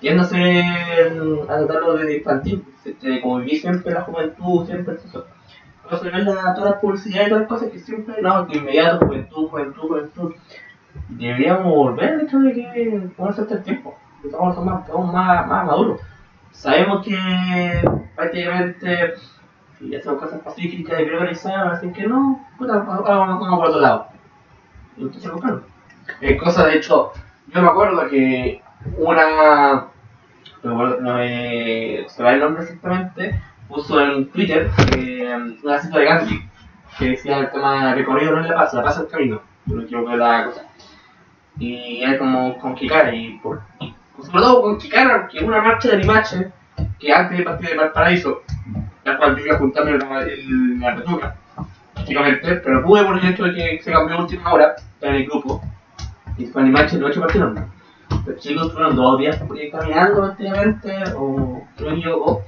tiende 0.01 0.23
a 0.23 0.27
ser, 0.27 1.13
a 1.49 1.57
tratarlo 1.57 1.97
de 1.97 2.19
infantil, 2.19 2.65
de 2.85 3.21
como 3.21 3.39
vivir 3.39 3.61
siempre 3.61 3.93
la 3.93 4.03
juventud, 4.03 4.67
siempre 4.67 4.95
eso. 4.95 5.27
Se 6.01 6.11
ven 6.11 6.25
la, 6.25 6.55
todas 6.55 6.71
las 6.73 6.81
publicidades 6.81 7.27
y 7.27 7.31
todas 7.31 7.43
las 7.43 7.49
cosas 7.49 7.71
que 7.71 7.79
siempre, 7.79 8.21
no, 8.21 8.47
que 8.47 8.59
inmediato, 8.59 9.07
juventud, 9.07 9.49
juventud, 9.49 9.83
juventud. 9.83 10.35
Deberíamos 11.09 11.65
volver 11.65 12.15
al 12.15 12.21
hecho 12.23 12.39
de 12.39 12.53
que 12.53 13.09
ponerse 13.17 13.43
este 13.43 13.59
tiempo, 13.59 13.97
estamos 14.25 14.65
más, 14.65 14.83
estamos 14.83 15.13
más, 15.13 15.47
más 15.47 15.67
maduros. 15.67 16.01
Sabemos 16.53 17.05
que 17.05 17.85
prácticamente 18.15 19.15
si 19.79 19.95
hacemos 19.95 20.21
cosas 20.21 20.41
pacíficas 20.41 21.01
y 21.01 21.05
bien 21.05 21.17
organizadas, 21.17 21.79
así 21.79 21.93
que 21.93 22.07
no, 22.07 22.47
ahora 22.61 23.17
vamos, 23.17 23.59
por 23.59 23.69
otro 23.69 23.81
lado. 23.81 24.09
Entonces, 24.97 25.31
pues, 25.31 25.43
claro. 25.43 25.63
Es 26.21 26.41
cosa, 26.41 26.67
de 26.67 26.77
hecho, 26.77 27.13
yo 27.49 27.63
me 27.63 27.69
acuerdo 27.69 28.09
que 28.09 28.63
una. 28.97 29.87
No 30.63 31.15
me. 31.15 32.07
Se 32.09 32.23
va 32.23 32.33
el 32.33 32.41
nombre 32.41 32.63
exactamente. 32.63 33.41
Puso 33.69 34.01
en 34.01 34.31
Twitter 34.31 34.71
eh, 34.97 35.59
una 35.63 35.79
cita 35.81 35.99
de 35.99 36.05
Gandhi 36.05 36.49
que 36.99 37.11
decía 37.11 37.39
el 37.39 37.51
tema 37.51 37.89
de 37.89 37.95
recorrido 37.97 38.33
no 38.33 38.41
es 38.41 38.49
la 38.49 38.55
paz, 38.55 38.75
la 38.75 38.83
paz 38.83 38.97
es 38.97 39.03
el 39.03 39.09
camino. 39.09 39.43
Yo 39.67 39.77
no 39.77 39.87
quiero 39.87 40.07
ver 40.07 40.19
la 40.19 40.47
cosa. 40.47 40.67
Y 41.59 42.03
era 42.03 42.19
como 42.19 42.59
con 42.59 42.75
Kikara, 42.75 43.15
y 43.15 43.39
por. 43.39 43.63
y 43.81 43.95
sobre 44.23 44.43
todo 44.43 44.63
con 44.63 44.79
Kikara, 44.79 45.23
porque 45.23 45.45
una 45.45 45.61
marcha 45.61 45.91
de 45.91 45.99
Limache, 45.99 46.53
que 46.99 47.13
antes 47.13 47.39
de 47.39 47.45
partir 47.45 47.71
de 47.71 47.77
Valparaíso, 47.77 48.43
la 49.07 49.17
cual 49.17 49.37
yo 49.37 49.47
iba 49.47 49.55
a 49.55 49.59
juntarme 49.59 49.93
en 49.93 49.99
la, 49.99 50.23
en 50.23 50.81
la 50.81 50.95
retuca, 50.97 51.37
básicamente, 51.95 52.57
pero 52.57 52.83
pude 52.83 53.05
por 53.05 53.19
el 53.19 53.27
hecho 53.27 53.45
de 53.45 53.55
que 53.55 53.83
se 53.83 53.93
cambió 53.93 54.21
última 54.21 54.53
hora 54.53 54.75
en 55.01 55.15
el 55.15 55.27
grupo, 55.27 55.63
y 56.37 56.47
fue 56.47 56.65
Limache, 56.65 56.99
no 56.99 57.09
hecho 57.09 57.21
partieron. 57.21 57.71
Los 58.27 58.39
chicos 58.41 58.73
fueron 58.73 58.97
dos 58.97 59.19
días 59.19 59.41
caminando 59.71 60.21
prácticamente, 60.21 61.05
o 61.17 61.67
que 61.77 62.01
yo, 62.01 62.43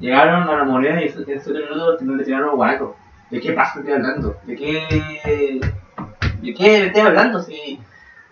llegaron 0.00 0.48
a 0.48 0.58
la 0.58 0.64
moneda 0.64 1.00
y 1.00 1.06
en 1.06 1.12
7 1.12 1.52
minutos 1.52 1.98
tuvieron 1.98 2.18
que 2.18 2.24
tirar 2.24 2.40
los 2.42 2.54
guanacos. 2.54 2.96
¿De 3.30 3.40
qué 3.40 3.52
paso 3.52 3.78
estoy 3.78 3.94
hablando? 3.94 4.36
¿De 4.44 4.56
qué. 4.56 5.60
¿De 6.42 6.54
qué 6.54 6.86
estoy 6.86 7.02
hablando? 7.02 7.40
Si 7.40 7.80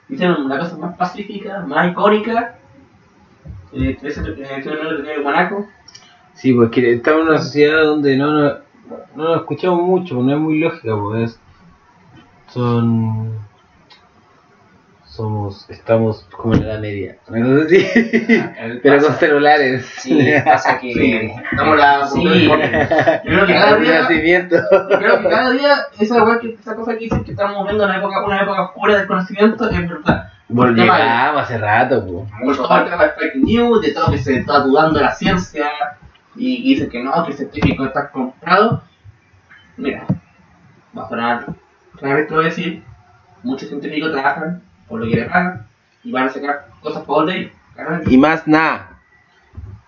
hicieron 0.09 0.45
una 0.45 0.59
cosa 0.59 0.77
más 0.77 0.97
pacífica, 0.97 1.61
más 1.61 1.91
icónica, 1.91 2.57
eh, 3.73 3.97
ese 4.03 4.21
minutos 4.21 4.99
de 4.99 5.03
tirar 5.03 5.17
el 5.17 5.23
guanaco. 5.23 5.67
Sí, 6.41 6.53
pues 6.55 6.71
que 6.71 6.95
estamos 6.95 7.23
en 7.23 7.29
una 7.29 7.39
sociedad 7.39 7.83
donde 7.85 8.17
no 8.17 8.27
nos, 8.33 8.53
no 9.15 9.25
nos 9.25 9.37
escuchamos 9.41 9.83
mucho, 9.83 10.15
no 10.15 10.33
es 10.33 10.39
muy 10.39 10.59
lógica, 10.59 10.97
pues 10.99 11.31
es- 11.33 11.41
son 12.53 13.39
somos, 15.05 15.69
estamos 15.69 16.25
como 16.37 16.55
en 16.55 16.61
la 16.67 16.73
edad 16.75 16.81
media, 16.81 17.17
cosa 17.27 17.65
así, 17.67 17.87
pero 18.83 19.03
con 19.03 19.13
celulares. 19.15 19.85
Sí, 19.99 20.19
pasa 20.45 20.79
que. 20.79 21.35
Estamos 21.51 21.77
la. 21.77 22.07
Sí. 22.07 22.49
Creo 23.25 23.47
que 23.47 23.53
cada 23.53 23.77
día. 23.77 24.07
creo 24.09 25.19
que 25.21 25.29
cada 25.29 25.51
día 25.51 25.75
esa, 25.99 26.23
weá 26.25 26.39
que- 26.39 26.55
esa 26.55 26.75
cosa 26.77 26.93
que 26.95 27.01
dicen 27.01 27.25
que 27.25 27.33
estamos 27.33 27.67
viendo 27.67 27.85
una 27.85 27.99
época, 27.99 28.25
una 28.25 28.43
época 28.43 28.63
oscura 28.63 28.97
del 28.99 29.07
conocimiento 29.07 29.69
es 29.69 29.89
verdad. 29.89 30.31
Llegamos 30.49 31.43
hace 31.43 31.59
rato, 31.59 32.07
pues. 32.07 32.29
Mucho 32.45 32.67
tema 32.69 33.05
de 33.05 33.11
fake 33.11 33.35
news, 33.37 33.83
de 33.83 33.93
todo 33.93 34.11
que 34.13 34.19
se 34.19 34.39
está 34.39 34.61
dudando 34.61 34.99
de 35.01 35.05
la 35.05 35.13
ciencia 35.13 35.69
y 36.37 36.63
que 36.63 36.69
dicen 36.69 36.91
que 36.91 37.03
no, 37.03 37.25
que 37.25 37.33
el 37.33 37.37
científico 37.37 37.85
está 37.85 38.11
comprado. 38.11 38.83
Mira, 39.77 40.07
va 40.97 41.05
a 41.05 41.09
sonar, 41.09 41.47
claramente 41.97 42.35
voy 42.35 42.45
a 42.45 42.49
decir, 42.49 42.83
muchos 43.43 43.69
científicos 43.69 44.13
trabajan 44.13 44.63
por 44.89 45.01
lo 45.01 45.07
que 45.09 45.17
le 45.17 45.25
pagan 45.25 45.67
y 46.05 46.13
van 46.13 46.27
a 46.27 46.31
sacar 46.31 46.69
cosas 46.83 47.05
por 47.05 47.27
de 47.27 47.37
ellos. 47.37 47.53
Y 48.07 48.17
más 48.19 48.47
nada. 48.47 48.99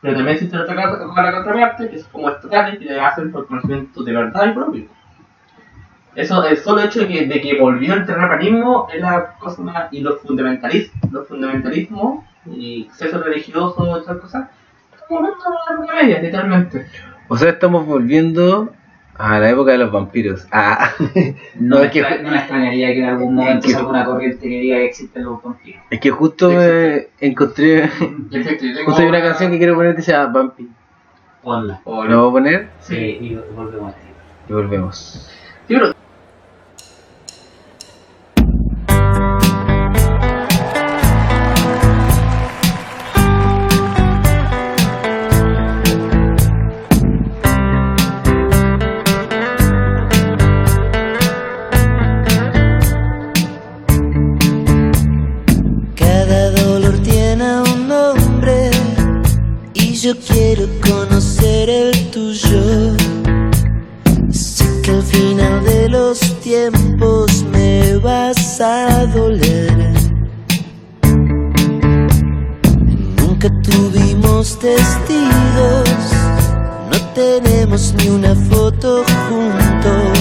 Pero 0.00 0.14
también 0.14 0.35
existe 0.35 0.59
otra 0.59 0.74
cosa 0.74 1.05
con 1.05 1.24
la 1.24 1.33
contraparte, 1.33 1.88
que 1.88 1.96
es 1.96 2.05
como 2.07 2.28
estatales 2.28 2.78
que 2.78 2.87
le 2.87 3.00
hacen 3.00 3.31
por 3.31 3.46
conocimiento 3.46 4.02
de 4.02 4.12
verdad 4.12 4.48
y 4.48 4.52
propio. 4.52 4.87
Eso, 6.14 6.44
el 6.44 6.57
solo 6.59 6.83
hecho 6.83 7.00
de 7.00 7.09
que, 7.09 7.26
de 7.26 7.40
que 7.40 7.59
volvió 7.59 7.94
el 7.94 8.05
terraplanismo 8.05 8.88
es 8.92 9.00
la 9.00 9.35
cosa 9.38 9.62
más. 9.62 9.92
y 9.92 10.00
los 10.00 10.20
fundamentalismos, 10.20 11.12
los 11.12 11.28
fundamentalismos 11.28 12.24
y 12.46 12.83
exceso 12.83 13.22
religioso 13.22 13.87
y 13.87 13.90
otras 13.90 14.18
cosas, 14.18 14.48
hablando 15.16 15.37
de 15.81 15.87
la 15.87 15.94
media, 16.03 16.22
literalmente. 16.22 16.87
O 17.29 17.37
sea, 17.37 17.51
estamos 17.51 17.87
volviendo 17.87 18.72
a 19.16 19.38
la 19.38 19.51
época 19.51 19.72
de 19.72 19.79
los 19.79 19.92
vampiros. 19.92 20.46
Ah, 20.53 20.90
No, 21.55 21.77
No, 21.77 21.79
me 21.81 21.87
es 21.87 21.92
que- 21.92 22.01
no 22.22 22.31
me 22.31 22.37
extrañaría 22.38 22.88
que 22.88 22.98
en 23.01 23.05
algún 23.07 23.35
momento 23.35 23.66
que- 23.66 23.72
salga 23.75 23.88
una 23.90 24.05
corriente 24.05 24.48
que 24.48 24.61
diga 24.61 24.77
que 24.77 24.85
existen 24.87 25.25
los 25.25 25.42
vampiros. 25.42 25.83
es 25.90 26.01
que 26.01 26.11
justo 26.11 26.51
me 26.51 27.09
encontré, 27.20 27.88
Perfecto, 28.31 28.64
yo 28.66 28.75
tengo 28.75 28.85
justo 28.87 29.03
hay 29.03 29.09
una 29.09 29.22
canción 29.22 29.51
que 29.53 29.59
quiero 29.59 29.75
poner 29.75 29.94
que 29.96 30.03
se 30.03 30.12
llama 30.12 30.33
Bumpy. 30.40 30.68
Ponla. 31.42 31.81
¿Lo 31.85 31.92
voy 31.92 32.29
a 32.29 32.33
poner? 32.33 32.68
Sí, 32.81 32.96
y 33.20 33.35
volvemos. 33.55 33.94
Y 34.48 34.53
volvemos. 34.53 35.29
Sí, 35.68 35.75
pero 35.75 35.92
a 68.62 69.07
doler. 69.07 69.92
Nunca 73.16 73.48
tuvimos 73.62 74.57
testigos, 74.59 75.88
no 76.90 76.98
tenemos 77.14 77.92
ni 77.98 78.09
una 78.09 78.35
foto 78.35 79.05
juntos. 79.29 80.18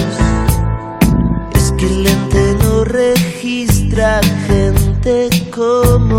Es 1.54 1.72
que 1.72 1.86
el 1.86 2.02
lente 2.02 2.56
no 2.62 2.84
registra 2.84 4.20
gente 4.48 5.28
como 5.54 6.11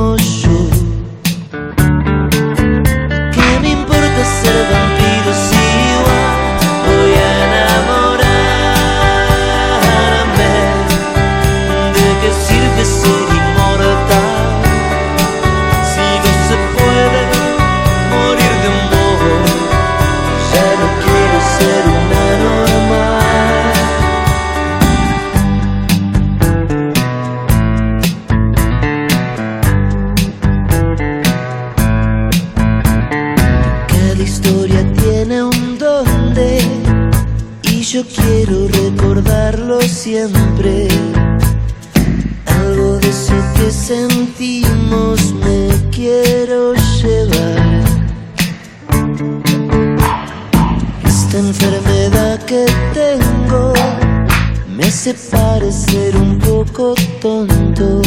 hace 55.03 55.15
parecer 55.35 56.15
un 56.15 56.39
poco 56.39 56.95
tonto 57.21 58.01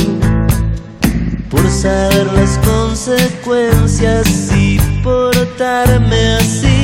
por 1.51 1.69
saber 1.69 2.27
las 2.33 2.57
consecuencias 2.61 4.51
y 4.57 4.79
portarme 5.03 6.37
así. 6.37 6.76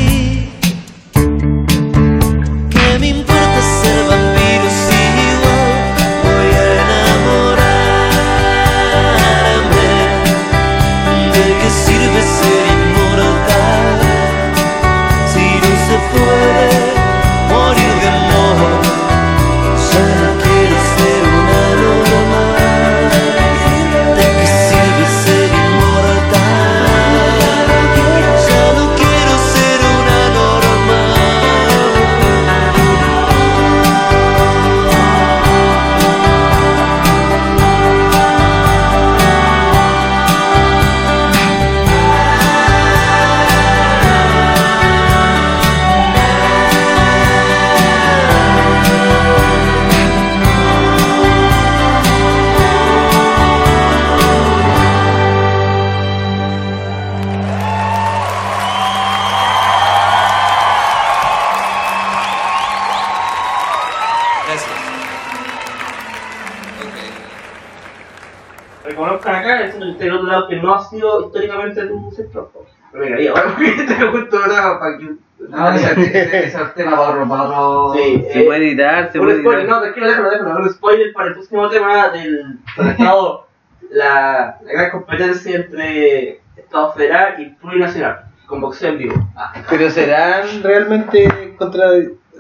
Tema. 76.75 76.97
Para 77.29 77.61
otro... 77.61 77.95
Sí, 77.95 78.25
Se 78.33 78.41
eh, 78.41 78.45
puede 78.45 78.67
editar, 78.69 79.13
se 79.13 79.19
puede 79.19 79.41
spoiler, 79.41 79.61
editar. 79.63 79.77
no, 79.77 79.83
tranquilo, 79.83 80.07
déjalo, 80.09 80.31
déjalo. 80.31 80.57
Un 80.57 80.71
spoiler 80.71 81.13
para 81.13 81.29
el 81.29 81.35
próximo 81.35 81.69
tema 81.69 82.09
del 82.11 82.59
tratado, 82.77 83.47
la, 83.91 84.59
la 84.65 84.73
gran 84.73 84.91
competencia 84.91 85.57
entre 85.57 86.41
Estado 86.57 86.93
federal 86.95 87.35
y 87.41 87.47
plurinacional, 87.51 88.21
con 88.47 88.61
boxeo 88.61 88.91
en 88.93 88.99
vivo. 88.99 89.29
Ah, 89.37 89.53
Pero 89.69 89.91
serán 89.91 90.63
realmente 90.63 91.55
contra. 91.59 91.87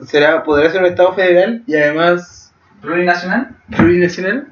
¿Será, 0.06 0.42
¿Podrá 0.42 0.68
ser 0.70 0.80
un 0.80 0.86
Estado 0.86 1.12
federal 1.14 1.62
y 1.66 1.76
además 1.76 2.52
¿Plurinacional? 2.80 3.50
plurinacional? 3.76 4.48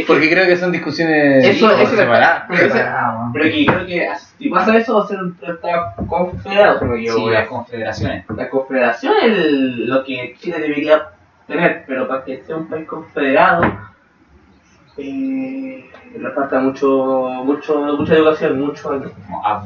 Es 0.00 0.06
Porque 0.06 0.30
creo 0.30 0.46
que 0.46 0.56
son 0.56 0.72
discusiones 0.72 1.44
Eso- 1.44 1.70
eso- 1.76 1.96
separadas. 1.96 2.44
pero 2.48 2.68
Separado. 2.72 3.30
Pero 3.32 3.44
aquí 3.44 3.66
creo 3.66 3.86
que 3.86 4.08
si 4.38 4.48
pasa 4.48 4.76
eso 4.76 4.96
va 4.96 5.04
a 5.04 5.06
ser 5.08 5.18
un 5.22 5.36
tratado 5.36 5.94
confederado, 6.06 6.78
creo 6.80 6.94
que 6.94 7.04
yo 7.04 7.14
Sí, 7.14 7.20
voy 7.20 7.32
las 7.32 7.44
a 7.44 7.48
confederaciones. 7.48 8.24
La 8.36 8.48
confederación 8.48 9.12
es 9.22 9.32
lo 9.38 10.02
que 10.04 10.34
Chile 10.38 10.58
debería 10.60 11.08
tener, 11.46 11.84
pero 11.86 12.08
para 12.08 12.24
que 12.24 12.42
sea 12.42 12.56
un 12.56 12.66
país 12.68 12.86
confederado 12.86 13.64
eh, 14.98 15.90
le 16.18 16.30
falta 16.32 16.58
mucho, 16.60 16.86
mucho, 17.44 17.78
mucha 17.98 18.14
educación, 18.14 18.60
mucho 18.60 19.00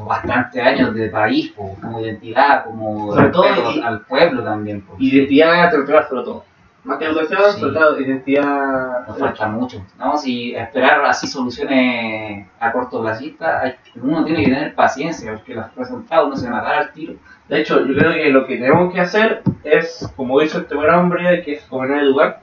bastantes 0.06 0.62
años 0.62 0.94
de 0.94 1.08
país, 1.08 1.48
po, 1.56 1.76
como 1.80 2.00
identidad, 2.00 2.64
como 2.64 3.12
Sobre 3.12 3.28
todo 3.30 3.44
al 3.84 4.00
pueblo 4.02 4.44
también. 4.44 4.82
po. 4.82 4.94
identidad 4.98 5.68
territorial 5.70 6.06
sobre 6.08 6.22
todo. 6.24 6.44
Más 6.87 6.99
que 6.99 7.05
educación, 7.07 7.40
Sí. 7.55 7.61
sobre 7.61 7.75
todo 7.75 8.01
identidad. 8.01 9.07
Nos 9.09 9.18
falta 9.18 9.49
mucho. 9.49 9.85
¿no? 9.99 10.16
Si 10.16 10.55
esperar 10.55 11.05
así 11.05 11.27
soluciones 11.27 12.46
a 12.61 12.72
corto 12.72 13.03
plazista, 13.03 13.61
hay- 13.61 13.75
uno 14.01 14.25
tiene 14.25 14.44
que 14.44 14.51
tener 14.51 14.75
paciencia, 14.75 15.33
porque 15.33 15.55
los 15.55 15.75
resultados 15.75 16.29
no 16.29 16.37
se 16.37 16.49
van 16.49 16.61
a 16.61 16.62
dar 16.62 16.75
al 16.79 16.92
tiro. 16.92 17.14
De 17.49 17.61
hecho, 17.61 17.85
yo 17.85 17.94
creo 17.94 18.12
que 18.12 18.31
lo 18.31 18.46
que 18.46 18.57
tenemos 18.57 18.92
que 18.92 19.01
hacer 19.01 19.42
es, 19.64 20.12
como 20.16 20.40
hizo 20.42 20.59
este 20.59 20.75
buen 20.75 20.90
hombre, 20.90 21.42
que 21.42 21.55
es 21.55 21.68
gobernar 21.68 22.03
y 22.03 22.07
educar, 22.07 22.40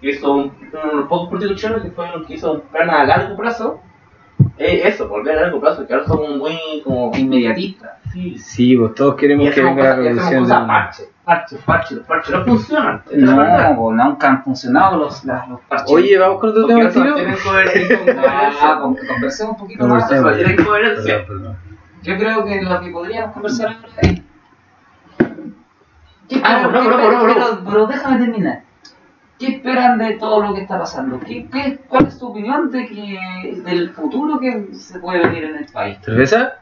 que 0.00 0.10
hizo 0.10 0.32
un, 0.32 0.52
uno 0.72 0.90
de 0.90 0.96
los 0.96 1.08
pocos 1.08 1.28
políticos 1.30 1.82
que 1.82 1.90
fue 1.90 2.06
el 2.14 2.24
que 2.26 2.34
hizo 2.34 2.52
un 2.52 2.60
plan 2.62 2.90
a 2.90 3.04
largo 3.04 3.36
plazo, 3.36 3.80
eh, 4.58 4.82
eso, 4.84 5.08
volver 5.08 5.38
a 5.38 5.42
largo 5.42 5.60
plazo, 5.60 5.86
que 5.86 5.92
ahora 5.94 6.06
somos 6.06 6.36
muy 6.36 6.56
como... 6.84 7.10
Inmediatista. 7.16 7.98
Sí, 8.12 8.38
Sí, 8.38 8.76
pues 8.76 8.94
todos 8.94 9.14
y 9.14 9.16
queremos 9.18 9.44
que 9.46 9.50
hacemos 9.52 9.76
venga 9.76 9.96
la 9.96 10.02
y 10.02 10.08
revolución. 10.08 11.13
Parches, 11.24 11.58
parches, 11.62 11.98
los 11.98 12.06
parches 12.06 12.34
no 12.34 12.44
funcionan. 12.44 13.02
la. 13.10 13.68
No, 13.70 13.76
po, 13.76 13.92
nunca 13.92 14.28
han 14.28 14.44
funcionado 14.44 14.96
los, 14.98 15.24
las- 15.24 15.48
los 15.48 15.60
parches. 15.62 15.90
Oye, 15.90 16.18
vamos 16.18 16.40
con 16.40 16.50
otro 16.50 16.66
tema, 16.66 16.88
con 16.90 17.06
Ah, 18.18 18.78
con- 18.80 18.96
conversemos 18.96 19.52
un 19.54 19.58
poquito 19.58 19.86
más. 19.88 20.04
Conversemos. 20.04 20.30
No 20.32 20.36
tienen 20.38 20.64
coherencia. 20.64 21.26
Perdón, 21.26 21.38
perdón. 21.42 21.56
Yo 22.02 22.18
creo 22.18 22.44
que 22.44 22.62
lo 22.62 22.80
que 22.80 22.90
podríamos 22.90 23.32
conversar 23.32 23.66
ahora 23.68 23.88
es. 24.02 24.20
¿Qué 26.28 26.40
Ah, 26.42 26.62
esperan- 26.62 26.72
no, 26.72 26.82
no, 26.84 26.98
no, 26.98 27.26
no, 27.26 27.34
no. 27.60 27.70
Pero, 27.70 27.86
déjame 27.86 28.18
terminar. 28.18 28.62
¿Qué 29.38 29.46
esperan 29.56 29.98
de 29.98 30.12
todo 30.14 30.40
lo 30.42 30.54
que 30.54 30.60
está 30.62 30.78
pasando? 30.78 31.18
¿Qué, 31.20 31.48
qué, 31.50 31.78
¿Cuál 31.88 32.06
es 32.06 32.18
tu 32.18 32.28
opinión 32.28 32.70
de 32.70 32.86
que, 32.86 33.60
del 33.64 33.90
futuro 33.90 34.38
que 34.38 34.68
se 34.74 34.98
puede 35.00 35.20
venir 35.26 35.44
en 35.44 35.56
el 35.56 35.66
país? 35.66 35.98
¿Cerveza? 36.02 36.52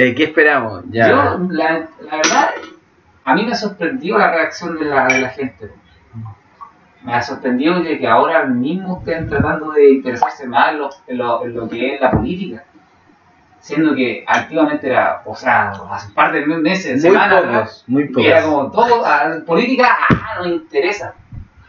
Eh, 0.00 0.14
¿Qué 0.14 0.24
esperamos? 0.24 0.84
Ya. 0.90 1.08
Yo, 1.08 1.38
la, 1.50 1.88
la 2.08 2.16
verdad, 2.18 2.50
a 3.24 3.34
mí 3.34 3.44
me 3.44 3.52
sorprendió 3.56 4.16
la 4.16 4.30
reacción 4.30 4.78
de 4.78 4.84
la, 4.84 5.08
de 5.08 5.20
la 5.22 5.30
gente. 5.30 5.72
Me 7.02 7.14
ha 7.14 7.20
sorprendido 7.20 7.82
que 7.82 8.06
ahora 8.06 8.44
mismo 8.44 8.98
estén 8.98 9.28
tratando 9.28 9.72
de 9.72 9.90
interesarse 9.94 10.46
más 10.46 10.70
en 10.70 10.78
lo, 10.78 10.90
en 11.08 11.18
lo, 11.18 11.44
en 11.44 11.54
lo 11.54 11.68
que 11.68 11.96
es 11.96 12.00
la 12.00 12.12
política. 12.12 12.62
Siendo 13.58 13.96
que 13.96 14.24
activamente 14.24 14.86
era, 14.86 15.22
o 15.24 15.34
sea, 15.34 15.72
hace 15.90 16.06
un 16.06 16.14
par 16.14 16.32
de 16.32 16.46
meses, 16.46 17.02
muy 17.02 17.10
semanas 17.10 17.84
muy 17.88 18.08
era 18.18 18.44
como 18.44 18.70
todo, 18.70 19.04
a, 19.04 19.44
política, 19.44 19.96
ah, 20.10 20.36
no 20.38 20.46
interesa. 20.46 21.12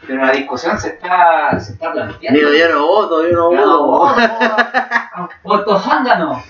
Pero 0.06 0.24
la 0.24 0.32
discusión 0.32 0.78
se 0.78 0.88
está, 0.88 1.58
se 1.60 1.72
está 1.72 1.92
planteando. 1.92 2.38
Digo, 2.38 2.50
yo 2.52 2.74
no 2.74 2.86
voto, 2.86 3.28
yo 3.28 3.36
no 3.36 3.52
No, 3.52 3.86
voto. 3.86 4.14
voto 5.44 5.78
zángano. 5.78 6.42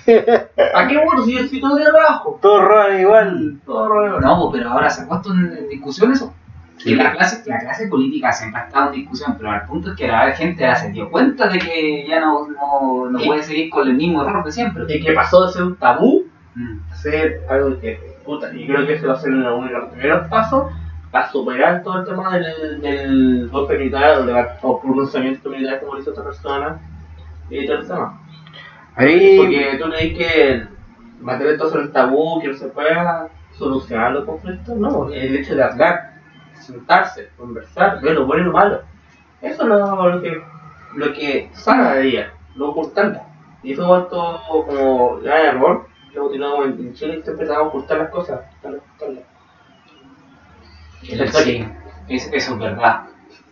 ¿A 0.75 0.87
qué 0.87 0.99
voto 1.05 1.25
si 1.25 1.35
yo 1.35 1.41
estoy 1.41 1.61
todo 1.61 1.77
el 1.77 1.83
día 1.83 1.89
abajo? 1.91 2.39
Todos 2.41 2.65
roban 2.65 3.01
igual. 3.01 3.61
Todo 3.67 3.89
rollo. 3.89 4.21
No, 4.21 4.51
pero 4.53 4.71
ahora 4.71 4.89
se 4.89 5.03
ha 5.03 5.09
puesto 5.09 5.33
en, 5.33 5.69
discusión 5.69 6.13
eso. 6.13 6.33
Sí. 6.79 6.93
Y 6.93 6.95
la 6.95 7.13
clase, 7.13 7.43
la 7.47 7.59
clase 7.59 7.89
política 7.89 8.33
siempre 8.33 8.63
ha 8.63 8.65
estado 8.65 8.87
en 8.87 8.93
discusión, 8.93 9.35
pero 9.37 9.51
al 9.51 9.67
punto 9.67 9.91
es 9.91 9.97
que 9.97 10.09
la 10.09 10.33
gente 10.33 10.63
ya 10.63 10.75
se 10.77 10.91
dio 10.91 11.11
cuenta 11.11 11.49
de 11.49 11.59
que 11.59 12.07
ya 12.09 12.21
no, 12.21 12.49
no, 12.49 13.11
no 13.11 13.19
puede 13.19 13.43
seguir 13.43 13.69
con 13.69 13.87
el 13.87 13.95
mismo 13.95 14.23
error 14.23 14.43
de 14.45 14.53
siempre. 14.53 14.85
Y 14.89 15.03
que 15.05 15.13
pasó 15.13 15.47
de 15.47 15.53
ser 15.53 15.63
un 15.65 15.77
tabú 15.77 16.25
Mm. 16.53 16.81
a 16.91 16.97
ser 16.97 17.43
algo 17.49 17.79
que, 17.79 18.19
puta, 18.25 18.53
y 18.53 18.67
creo 18.67 18.85
que 18.85 18.95
ese 18.95 19.07
va 19.07 19.15
a 19.15 19.21
ser 19.21 19.31
uno 19.31 19.63
de 19.65 19.71
los 19.71 19.89
primeros 19.91 20.27
pasos 20.27 20.73
para 21.11 21.31
superar 21.31 21.83
todo 21.83 22.01
el 22.01 22.05
tema 22.07 22.39
del, 22.39 22.81
del 22.81 23.49
golpe 23.49 23.77
militar 23.79 24.19
o, 24.21 24.27
de 24.27 24.33
la- 24.33 24.59
o 24.63 24.81
pronunciamiento 24.81 25.49
militar 25.51 25.81
como 25.81 25.95
lo 25.95 26.01
hizo 26.01 26.11
esta 26.11 26.25
persona 26.25 26.81
y 27.49 27.67
todo 27.67 27.79
el 27.79 27.87
tema. 27.87 28.21
Ahí. 28.95 29.37
Porque 29.39 29.79
tú 29.81 29.89
leí 29.89 30.15
que 30.15 30.65
mantener 31.21 31.59
todo 31.59 31.71
sobre 31.71 31.85
el 31.85 31.93
tabú, 31.93 32.41
que 32.41 32.49
no 32.49 32.55
se 32.55 32.69
pueda 32.69 33.29
solucionar 33.53 34.13
los 34.13 34.25
conflictos, 34.25 34.77
no, 34.77 35.09
el 35.11 35.37
hecho 35.37 35.55
de 35.55 35.63
hablar, 35.65 36.15
sentarse, 36.55 37.31
conversar, 37.37 38.01
ver 38.01 38.15
lo 38.15 38.27
bueno 38.27 38.43
y 38.43 38.47
lo 38.47 38.53
malo. 38.53 38.81
Eso 39.43 39.63
es 39.63 39.69
lo, 39.69 40.09
lo 40.11 40.23
que 40.23 40.43
lo 40.97 41.13
que 41.13 41.49
sana 41.53 41.95
de 41.95 42.09
ella, 42.09 42.33
no 42.57 42.71
ocultarla. 42.71 43.23
Y 43.63 43.73
eso 43.73 43.99
es 43.99 44.09
todo 44.09 44.41
como 44.67 45.17
gran 45.21 45.57
error, 45.57 45.87
que 46.13 46.19
continuamos 46.19 46.67
en, 46.67 46.95
Chile 46.95 47.21
siempre 47.23 47.47
tratamos 47.47 47.73
de 47.73 47.79
ocultar 47.79 47.99
las 47.99 48.11
cosas, 48.11 48.41
ocultarlas. 48.63 49.25
Sí, 51.45 51.67
es- 52.09 52.31
eso 52.33 52.53
es 52.55 52.59
verdad. 52.59 53.01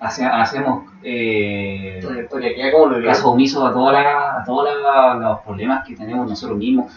Hace- 0.00 0.24
hacemos 0.26 0.84
eh, 1.02 1.98
caso 3.08 3.30
omiso 3.30 3.66
a, 3.66 3.72
todos 4.44 4.68
los 5.20 5.40
problemas 5.40 5.86
que 5.86 5.94
tenemos 5.96 6.28
nosotros 6.28 6.58
mismos. 6.58 6.92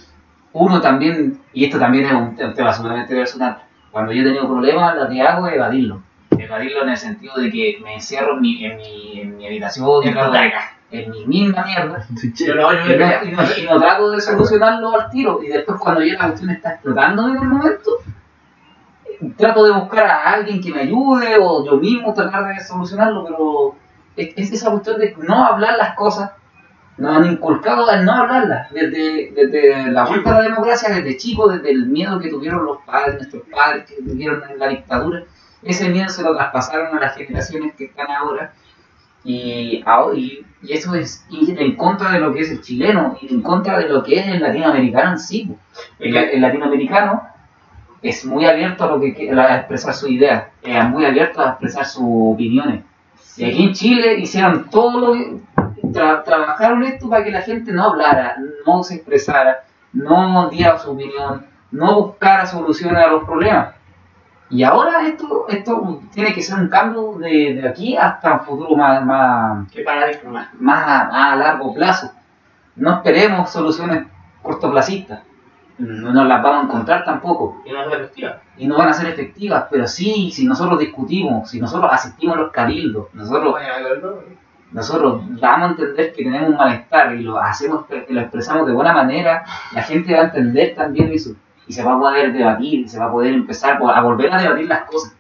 Uno 0.54 0.82
también, 0.82 1.40
y 1.54 1.66
esto 1.66 1.80
también 1.80 2.06
es 2.06 2.12
un, 2.12 2.36
tema 2.54 2.74
sumamente 2.74 3.16
personal, 3.16 3.58
Cuando 3.92 4.12
yo 4.14 4.22
he 4.22 4.26
tenido 4.26 4.48
problemas, 4.48 4.96
lo 4.96 5.10
que 5.10 5.22
hago 5.22 5.48
es 5.48 5.54
evadirlo. 5.56 6.02
Evadirlo 6.38 6.84
en 6.84 6.90
el 6.90 6.98
sentido 6.98 7.36
de 7.36 7.50
que 7.52 7.80
me 7.84 7.96
encierro 7.96 8.36
en 8.36 8.42
mi, 8.42 8.66
en 8.66 8.78
mi, 8.78 9.20
en 9.22 9.38
mi 9.38 9.48
habitación, 9.48 9.86
En 10.04 10.14
en 10.92 11.10
mi 11.12 11.26
misma 11.26 11.64
mierda, 11.66 12.06
y 12.86 12.98
no, 12.98 13.08
y 13.26 13.32
no- 13.32 13.44
y 13.58 13.66
no 13.66 13.80
trato 13.80 14.12
de 14.12 14.22
solucionarlo 14.22 14.94
al 15.00 15.10
tiro. 15.10 15.42
Y 15.44 15.48
después, 15.48 15.78
cuando 15.80 16.02
ya 16.04 16.14
la 16.14 16.28
cuestión 16.28 16.50
está 16.52 16.72
explotando 16.74 17.28
en 17.30 17.36
el 17.38 17.44
momento, 17.48 17.92
trato 19.38 19.64
de 19.66 19.72
buscar 19.72 20.06
a 20.06 20.34
alguien 20.34 20.62
que 20.62 20.72
me 20.72 20.82
ayude 20.82 21.38
o 21.40 21.66
yo 21.66 21.78
mismo 21.78 22.14
tratar 22.14 22.48
de 22.48 22.60
solucionarlo, 22.64 23.26
pero 23.26 23.76
es, 24.16 24.34
es 24.36 24.52
esa 24.54 24.72
cuestión 24.72 25.00
de 25.00 25.16
no 25.20 25.46
hablar 25.46 25.78
las 25.78 25.96
cosas. 25.96 26.32
Nos 26.98 27.18
han 27.18 27.32
inculcado 27.32 27.90
el 27.90 28.06
no 28.06 28.12
hablarlas 28.12 28.72
desde, 28.72 29.32
desde 29.32 29.92
la 29.92 30.06
vuelta 30.06 30.32
a 30.32 30.42
la 30.42 30.50
democracia, 30.50 30.94
desde 30.94 31.18
chicos, 31.18 31.54
desde 31.54 31.72
el 31.72 31.88
miedo 31.88 32.20
que 32.20 32.30
tuvieron 32.30 32.66
los 32.66 32.80
padres, 32.86 33.16
nuestros 33.16 33.44
padres 33.50 33.86
que 33.86 33.96
tuvieron 34.04 34.44
en 34.50 34.60
la 34.60 34.68
dictadura. 34.68 35.24
Ese 35.64 35.90
miedo 35.90 36.10
se 36.10 36.24
lo 36.24 36.36
traspasaron 36.36 36.96
a 36.96 37.00
las 37.00 37.16
generaciones 37.16 37.76
que 37.76 37.86
están 37.86 38.12
ahora. 38.12 38.54
Y, 39.24 39.84
y, 40.16 40.46
y 40.64 40.74
eso 40.74 40.96
es 40.96 41.26
en 41.32 41.76
contra 41.76 42.12
de 42.12 42.20
lo 42.20 42.34
que 42.34 42.42
es 42.42 42.52
el 42.52 42.62
chileno, 42.62 43.18
ir 43.22 43.32
en 43.32 43.42
contra 43.42 43.80
de 43.80 43.88
lo 43.88 44.04
que 44.04 44.20
es 44.20 44.28
el 44.28 44.42
latinoamericano 44.42 45.12
en 45.12 45.20
sí. 45.20 45.46
po. 45.46 45.58
El, 46.00 46.18
el 46.18 46.42
latinoamericano 46.42 47.31
es 48.02 48.26
muy 48.26 48.46
abierto 48.46 48.84
a, 48.84 48.88
lo 48.88 49.00
que, 49.00 49.32
a 49.32 49.58
expresar 49.58 49.94
su 49.94 50.08
idea, 50.08 50.50
es 50.64 50.90
muy 50.90 51.06
abierto 51.06 51.42
a 51.42 51.50
expresar 51.50 51.86
sus 51.86 52.04
opiniones. 52.06 52.84
Y 53.38 53.46
aquí 53.46 53.64
en 53.64 53.74
Chile 53.74 54.20
hicieron 54.20 54.70
todo 54.70 55.00
lo 55.00 55.14
que. 55.14 55.38
tra- 55.94 56.24
trabajaron 56.24 56.84
esto 56.84 57.10
para 57.10 57.24
que 57.24 57.32
la 57.32 57.42
gente 57.42 57.72
no 57.72 57.84
hablara, 57.86 58.36
no 58.66 58.84
se 58.84 58.96
expresara, 58.96 59.64
no 59.94 60.50
diera 60.50 60.78
su 60.78 60.92
opinión, 60.92 61.46
no 61.72 62.02
buscara 62.02 62.46
soluciones 62.46 63.04
a 63.04 63.08
los 63.08 63.24
problemas. 63.24 63.76
Y 64.50 64.64
ahora 64.64 65.08
esto, 65.08 65.46
esto 65.48 66.02
tiene 66.14 66.34
que 66.34 66.42
ser 66.42 66.60
un 66.60 66.68
cambio 66.68 67.14
de, 67.20 67.54
de 67.62 67.68
aquí 67.70 67.96
hasta 67.96 68.34
un 68.34 68.40
futuro 68.42 68.76
más, 68.76 69.02
más, 69.06 69.72
Qué 69.72 69.82
más. 70.30 70.50
más, 70.60 70.84
a- 70.88 71.04
más 71.12 71.34
a 71.34 71.36
largo 71.38 71.74
plazo. 71.74 72.12
No 72.76 72.96
esperemos 72.96 73.50
soluciones 73.50 74.04
cortoplacistas. 74.42 75.22
No 75.82 76.24
las 76.26 76.44
vamos 76.44 76.64
a 76.64 76.68
encontrar 76.68 77.04
tampoco. 77.04 77.62
Y 77.66 77.72
no 77.72 77.82
es 77.82 77.94
efectiva. 77.94 78.42
Y 78.58 78.68
no 78.68 78.78
van 78.78 78.90
a 78.90 78.94
ser 78.94 79.08
efectivas, 79.08 79.66
pero 79.72 79.88
sí, 79.88 80.30
si 80.32 80.46
nosotros 80.46 80.80
discutimos, 80.80 81.50
si 81.50 81.60
nosotros 81.60 81.90
asistimos 81.92 82.38
a 82.38 82.42
los 82.42 82.52
cabildos, 82.52 83.08
nosotros, 83.14 83.56
nosotros 84.72 85.22
vamos 85.40 85.68
a 85.68 85.72
entender 85.72 86.14
que 86.14 86.24
tenemos 86.24 86.50
un 86.50 86.58
malestar 86.58 87.16
y 87.16 87.24
lo 87.24 87.40
hacemos, 87.40 87.86
lo 88.10 88.22
expresamos 88.22 88.68
de 88.68 88.74
buena 88.74 88.94
manera, 88.94 89.44
la 89.74 89.82
gente 89.82 90.14
va 90.14 90.22
a 90.22 90.26
entender 90.26 90.76
también 90.76 91.12
eso. 91.12 91.32
Y 91.66 91.74
se 91.74 91.84
va 91.84 91.94
a 91.94 92.00
poder 92.00 92.32
debatir, 92.32 92.88
se 92.88 93.00
va 93.00 93.06
a 93.06 93.12
poder 93.12 93.34
empezar 93.34 93.82
a 93.82 94.02
volver 94.02 94.32
a 94.32 94.42
debatir 94.42 94.68
las 94.68 94.84
cosas. 94.84 95.16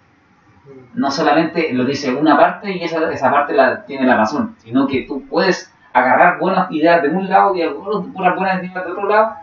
No 0.93 1.10
solamente 1.10 1.74
lo 1.74 1.86
dice 1.86 2.13
una 2.13 2.38
parte 2.38 2.71
y 2.71 2.84
esa, 2.84 3.12
esa 3.12 3.32
parte 3.32 3.54
la, 3.54 3.86
tiene 3.86 4.06
la 4.06 4.17
razón, 4.17 4.56
sino 4.60 4.86
que 4.86 5.04
tú 5.08 5.24
puedes 5.28 5.74
agarrar 5.93 6.38
buenas 6.39 6.71
ideas 6.71 7.02
de 7.02 7.10
un 7.10 7.28
lado 7.30 7.56
y 7.56 7.63
algunas 7.63 8.36
buenas 8.36 8.63
ideas 8.63 8.86
de 8.86 8.91
otro 8.91 9.08
lado 9.08 9.36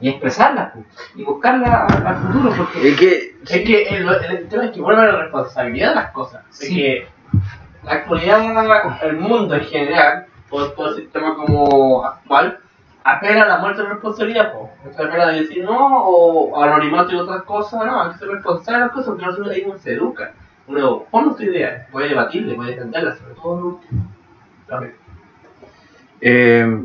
y 0.00 0.08
expresarlas 0.10 0.72
pues, 0.74 0.86
y 1.16 1.24
buscarlas 1.24 1.92
al 1.92 2.16
futuro 2.16 2.54
porque 2.56 2.88
Es 2.90 2.96
que 2.96 3.36
Es 3.44 3.64
que 3.64 3.82
el, 3.88 4.08
el 4.08 4.48
tema 4.48 4.66
es 4.66 4.70
que 4.70 4.80
vuelve 4.80 5.02
a 5.02 5.06
la 5.06 5.22
responsabilidad 5.22 5.90
de 5.90 5.94
las 5.94 6.10
cosas. 6.12 6.44
Es 6.52 6.68
que 6.68 7.08
la 7.84 7.92
actualidad, 7.92 9.02
el 9.02 9.16
mundo 9.16 9.54
en 9.54 9.64
general, 9.64 10.26
por 10.48 10.74
todo 10.74 10.90
el 10.90 10.96
sistema 10.96 11.34
como 11.34 12.04
actual, 12.04 12.58
apela 13.04 13.42
a 13.42 13.48
la 13.48 13.58
muerte 13.58 13.82
de 13.82 13.88
responsabilidad. 13.88 14.52
Po. 14.52 14.70
Se 14.94 15.02
apela 15.02 15.28
de 15.28 15.40
decir 15.40 15.64
no, 15.64 16.04
o 16.04 16.62
anonimato 16.62 17.12
y 17.12 17.16
otras 17.16 17.42
cosas, 17.42 17.84
no, 17.84 18.02
hay 18.02 18.12
que 18.12 18.18
ser 18.18 18.28
responsable 18.28 18.78
de 18.78 18.84
las 18.84 18.92
cosas 18.92 19.08
porque 19.08 19.26
nosotros 19.26 19.50
ahí 19.50 19.64
uno 19.66 19.78
se 19.78 19.92
educa. 19.94 20.32
Uno 20.66 21.04
pone 21.10 21.34
tu 21.34 21.42
idea, 21.44 21.86
puede 21.90 22.10
debatirle, 22.10 22.54
puede 22.54 22.72
defenderla, 22.72 23.16
sobre 23.16 23.34
todo. 23.34 23.80
A. 24.70 24.82
Eh, 26.20 26.84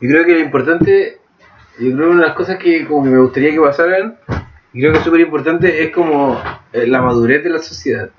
yo 0.00 0.08
creo 0.08 0.24
que 0.24 0.32
lo 0.32 0.40
importante, 0.40 1.20
yo 1.78 1.92
creo 1.92 1.96
que 1.96 2.14
una 2.14 2.20
de 2.20 2.28
las 2.28 2.36
cosas 2.36 2.58
que 2.58 2.86
como 2.86 3.04
que 3.04 3.10
me 3.10 3.18
gustaría 3.18 3.52
que 3.52 3.60
pasaran, 3.60 4.16
y 4.72 4.80
creo 4.80 4.92
que 4.92 4.98
es 4.98 5.04
súper 5.04 5.20
importante, 5.20 5.84
es 5.84 5.90
como 5.92 6.40
eh, 6.72 6.86
la 6.86 7.02
madurez 7.02 7.42
de 7.42 7.50
la 7.50 7.58
sociedad. 7.58 8.10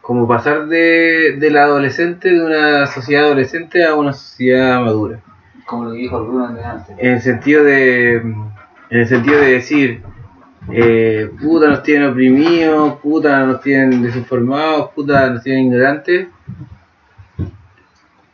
Como 0.00 0.26
pasar 0.26 0.66
de, 0.66 1.36
de 1.38 1.50
la 1.50 1.64
adolescente, 1.64 2.30
de 2.30 2.44
una 2.44 2.86
sociedad 2.86 3.24
adolescente 3.24 3.84
a 3.84 3.94
una 3.94 4.12
sociedad 4.12 4.80
madura. 4.80 5.20
como 5.66 5.84
lo 5.84 5.92
dijo 5.92 6.18
el 6.18 6.26
Bruno 6.26 6.46
antes 6.46 6.96
En 6.98 7.12
el 7.12 7.20
sentido 7.20 7.62
de, 7.62 8.16
en 8.16 8.52
el 8.90 9.06
sentido 9.06 9.40
de 9.40 9.52
decir, 9.52 10.02
eh, 10.70 11.30
puta 11.40 11.68
nos 11.68 11.82
tienen 11.82 12.10
oprimidos, 12.10 12.98
puta 13.00 13.44
nos 13.46 13.60
tienen 13.60 14.02
desinformados, 14.02 14.90
puta 14.90 15.30
nos 15.30 15.42
tienen 15.42 15.66
ignorantes, 15.66 16.28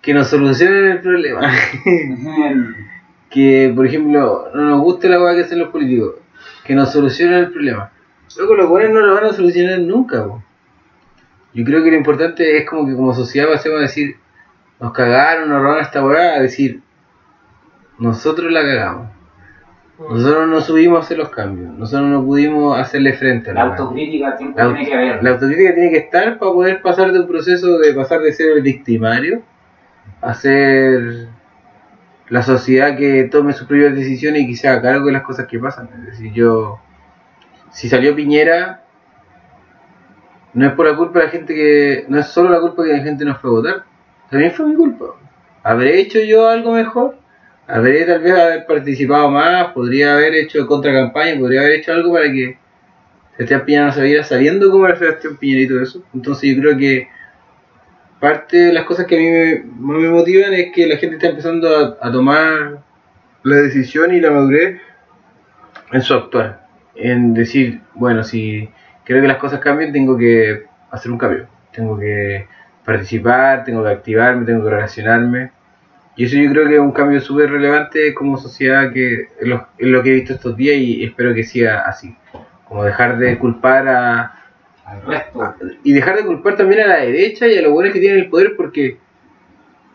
que 0.01 0.15
nos 0.15 0.29
solucionen 0.29 0.93
el 0.93 1.01
problema. 1.01 1.41
que, 3.31 3.73
por 3.75 3.87
ejemplo, 3.87 4.49
no 4.55 4.63
nos 4.63 4.81
guste 4.81 5.09
la 5.09 5.21
hueá 5.21 5.35
que 5.35 5.43
hacen 5.43 5.59
los 5.59 5.69
políticos, 5.69 6.15
que 6.65 6.75
nos 6.75 6.93
solucionen 6.93 7.39
el 7.41 7.51
problema. 7.51 7.91
Luego 8.37 8.55
los 8.55 8.69
buenos 8.69 8.93
no 8.93 9.01
lo 9.01 9.15
van 9.15 9.25
a 9.27 9.33
solucionar 9.33 9.81
nunca. 9.81 10.25
po. 10.25 10.43
Yo 11.55 11.65
creo 11.65 11.83
que 11.83 11.91
lo 11.91 11.97
importante 11.97 12.57
es 12.57 12.69
como 12.69 12.87
que 12.87 12.95
como 12.95 13.15
sociedad 13.15 13.49
pasemos 13.49 13.79
a 13.79 13.83
decir, 13.83 14.17
nos 14.81 14.93
cagaron, 14.93 15.49
nos 15.49 15.61
robaron 15.61 15.83
esta 15.83 16.05
hueá, 16.05 16.37
a 16.37 16.41
decir, 16.41 16.81
nosotros 17.99 18.53
la 18.53 18.63
cagamos. 18.63 19.09
Nosotros 19.99 20.49
no 20.49 20.61
subimos 20.61 21.01
a 21.01 21.03
hacer 21.03 21.19
los 21.19 21.31
cambios, 21.31 21.73
nosotros 21.75 22.09
no 22.09 22.25
pudimos 22.25 22.79
hacerle 22.79 23.15
frente 23.15 23.51
a 23.51 23.55
la 23.55 23.63
autocrítica 23.63 24.31
La, 24.31 24.37
tiene 24.37 24.87
que 24.87 24.95
haber 24.95 25.25
la 25.25 25.31
autocrítica 25.31 25.75
tiene 25.75 25.91
que 25.91 25.97
estar 25.97 26.39
para 26.39 26.53
poder 26.53 26.83
pasar 26.83 27.11
de 27.11 27.19
un 27.19 27.27
proceso 27.27 27.79
de 27.79 27.93
pasar 27.95 28.21
de 28.21 28.33
ser 28.33 28.53
el 28.53 28.63
victimario 28.63 29.43
a 30.21 30.35
ser 30.35 31.27
la 32.31 32.43
sociedad 32.43 32.97
que 32.97 33.25
tome 33.25 33.53
sus 33.53 33.67
propias 33.67 33.95
decisiones 33.95 34.43
y 34.43 34.49
que 34.49 34.57
se 34.57 34.69
cargo 34.69 35.07
de 35.07 35.13
las 35.13 35.23
cosas 35.23 35.47
que 35.47 35.59
pasan. 35.59 35.89
Es 36.01 36.19
decir, 36.19 36.33
yo, 36.33 36.79
si 37.71 37.89
salió 37.89 38.15
Piñera, 38.15 38.85
no 40.55 40.67
es 40.67 40.73
por 40.73 40.87
la 40.87 40.97
culpa 40.97 41.21
de 41.21 41.25
la 41.27 41.31
gente 41.31 41.55
que, 41.55 42.05
no 42.09 42.19
es 42.19 42.27
solo 42.27 42.51
la 42.51 42.61
culpa 42.61 42.85
que 42.85 42.93
la 42.93 43.03
gente 43.03 43.25
no 43.25 43.35
fue 43.37 43.51
a 43.51 43.53
votar, 43.53 43.85
también 44.31 44.53
fue 44.53 44.67
mi 44.67 44.75
culpa. 44.75 45.07
¿Habré 45.63 46.01
hecho 46.01 46.19
yo 46.21 46.49
algo 46.49 46.73
mejor? 46.73 47.17
¿Habré 47.67 48.05
tal 48.05 48.23
vez 48.23 48.33
haber 48.33 48.67
participado 48.67 49.31
más? 49.31 49.73
¿Podría 49.73 50.15
haber 50.15 50.35
hecho 50.35 50.67
contracampaña? 50.67 51.39
¿Podría 51.39 51.61
haber 51.61 51.73
hecho 51.73 51.93
algo 51.93 52.13
para 52.13 52.31
que 52.33 52.59
Sebastián 53.37 53.65
Piñera 53.65 53.87
no 53.87 53.93
se 53.93 54.03
viera 54.03 54.25
sabiendo 54.25 54.71
cómo 54.71 54.87
era 54.87 54.97
Sebastián 54.97 55.37
Piñera 55.37 55.63
y 55.63 55.69
todo 55.69 55.83
eso. 55.83 56.03
Entonces 56.15 56.55
yo 56.55 56.61
creo 56.61 56.77
que 56.77 57.09
parte 58.21 58.57
de 58.57 58.73
las 58.73 58.85
cosas 58.85 59.07
que 59.07 59.17
a 59.17 59.19
mí 59.19 59.65
me, 59.81 60.09
motivan 60.09 60.53
es 60.55 60.73
que 60.73 60.87
la 60.87 60.97
gente 60.97 61.17
está 61.17 61.29
empezando 61.29 61.97
a, 62.01 62.13
tomar 62.13 62.79
la 63.43 63.57
decisión 63.57 64.15
y 64.15 64.21
la 64.21 64.31
madurez 64.31 64.81
en 65.93 66.03
su 66.03 66.15
actuar. 66.15 66.67
En 66.95 67.35
decir, 67.35 67.81
bueno, 67.95 68.25
si 68.25 68.69
quiero 69.05 69.23
que 69.23 69.29
las 69.29 69.39
cosas 69.39 69.61
cambien, 69.61 69.93
tengo 69.93 70.17
que 70.19 70.65
hacer 70.91 71.13
un 71.13 71.19
cambio. 71.19 71.49
Tengo 71.73 71.99
que 71.99 72.47
participar, 72.85 73.65
tengo 73.65 73.85
que 73.85 73.91
activarme, 73.91 74.47
tengo 74.47 74.65
que 74.65 74.71
relacionarme. 74.71 75.53
Y 76.17 76.25
eso 76.25 76.37
yo 76.37 76.51
creo 76.51 76.67
que 76.67 76.75
es 76.75 76.81
un 76.81 76.93
cambio 76.93 77.21
súper 77.21 77.51
relevante 77.51 78.13
como 78.13 78.37
sociedad 78.37 78.93
que 78.93 79.29
es 79.41 79.47
lo, 79.47 79.69
lo 79.79 80.03
que 80.03 80.11
he 80.11 80.15
visto 80.15 80.35
estos 80.35 80.57
días 80.57 80.77
y 80.77 81.05
espero 81.05 81.33
que 81.33 81.45
siga 81.45 81.83
así 81.83 82.17
como 82.69 82.85
dejar 82.85 83.19
de 83.19 83.39
culpar 83.39 83.89
a 83.89 84.38
al 84.89 85.03
resto 85.07 85.55
y 85.85 85.93
dejar 85.93 86.17
de 86.17 86.25
culpar 86.25 86.57
también 86.57 86.83
a 86.83 86.87
la 86.87 86.97
derecha 87.01 87.47
y 87.47 87.57
a 87.59 87.63
los 87.63 87.73
buenos 87.73 87.93
que 87.93 88.01
tienen 88.01 88.21
el 88.21 88.31
poder 88.31 88.55
porque 88.57 88.99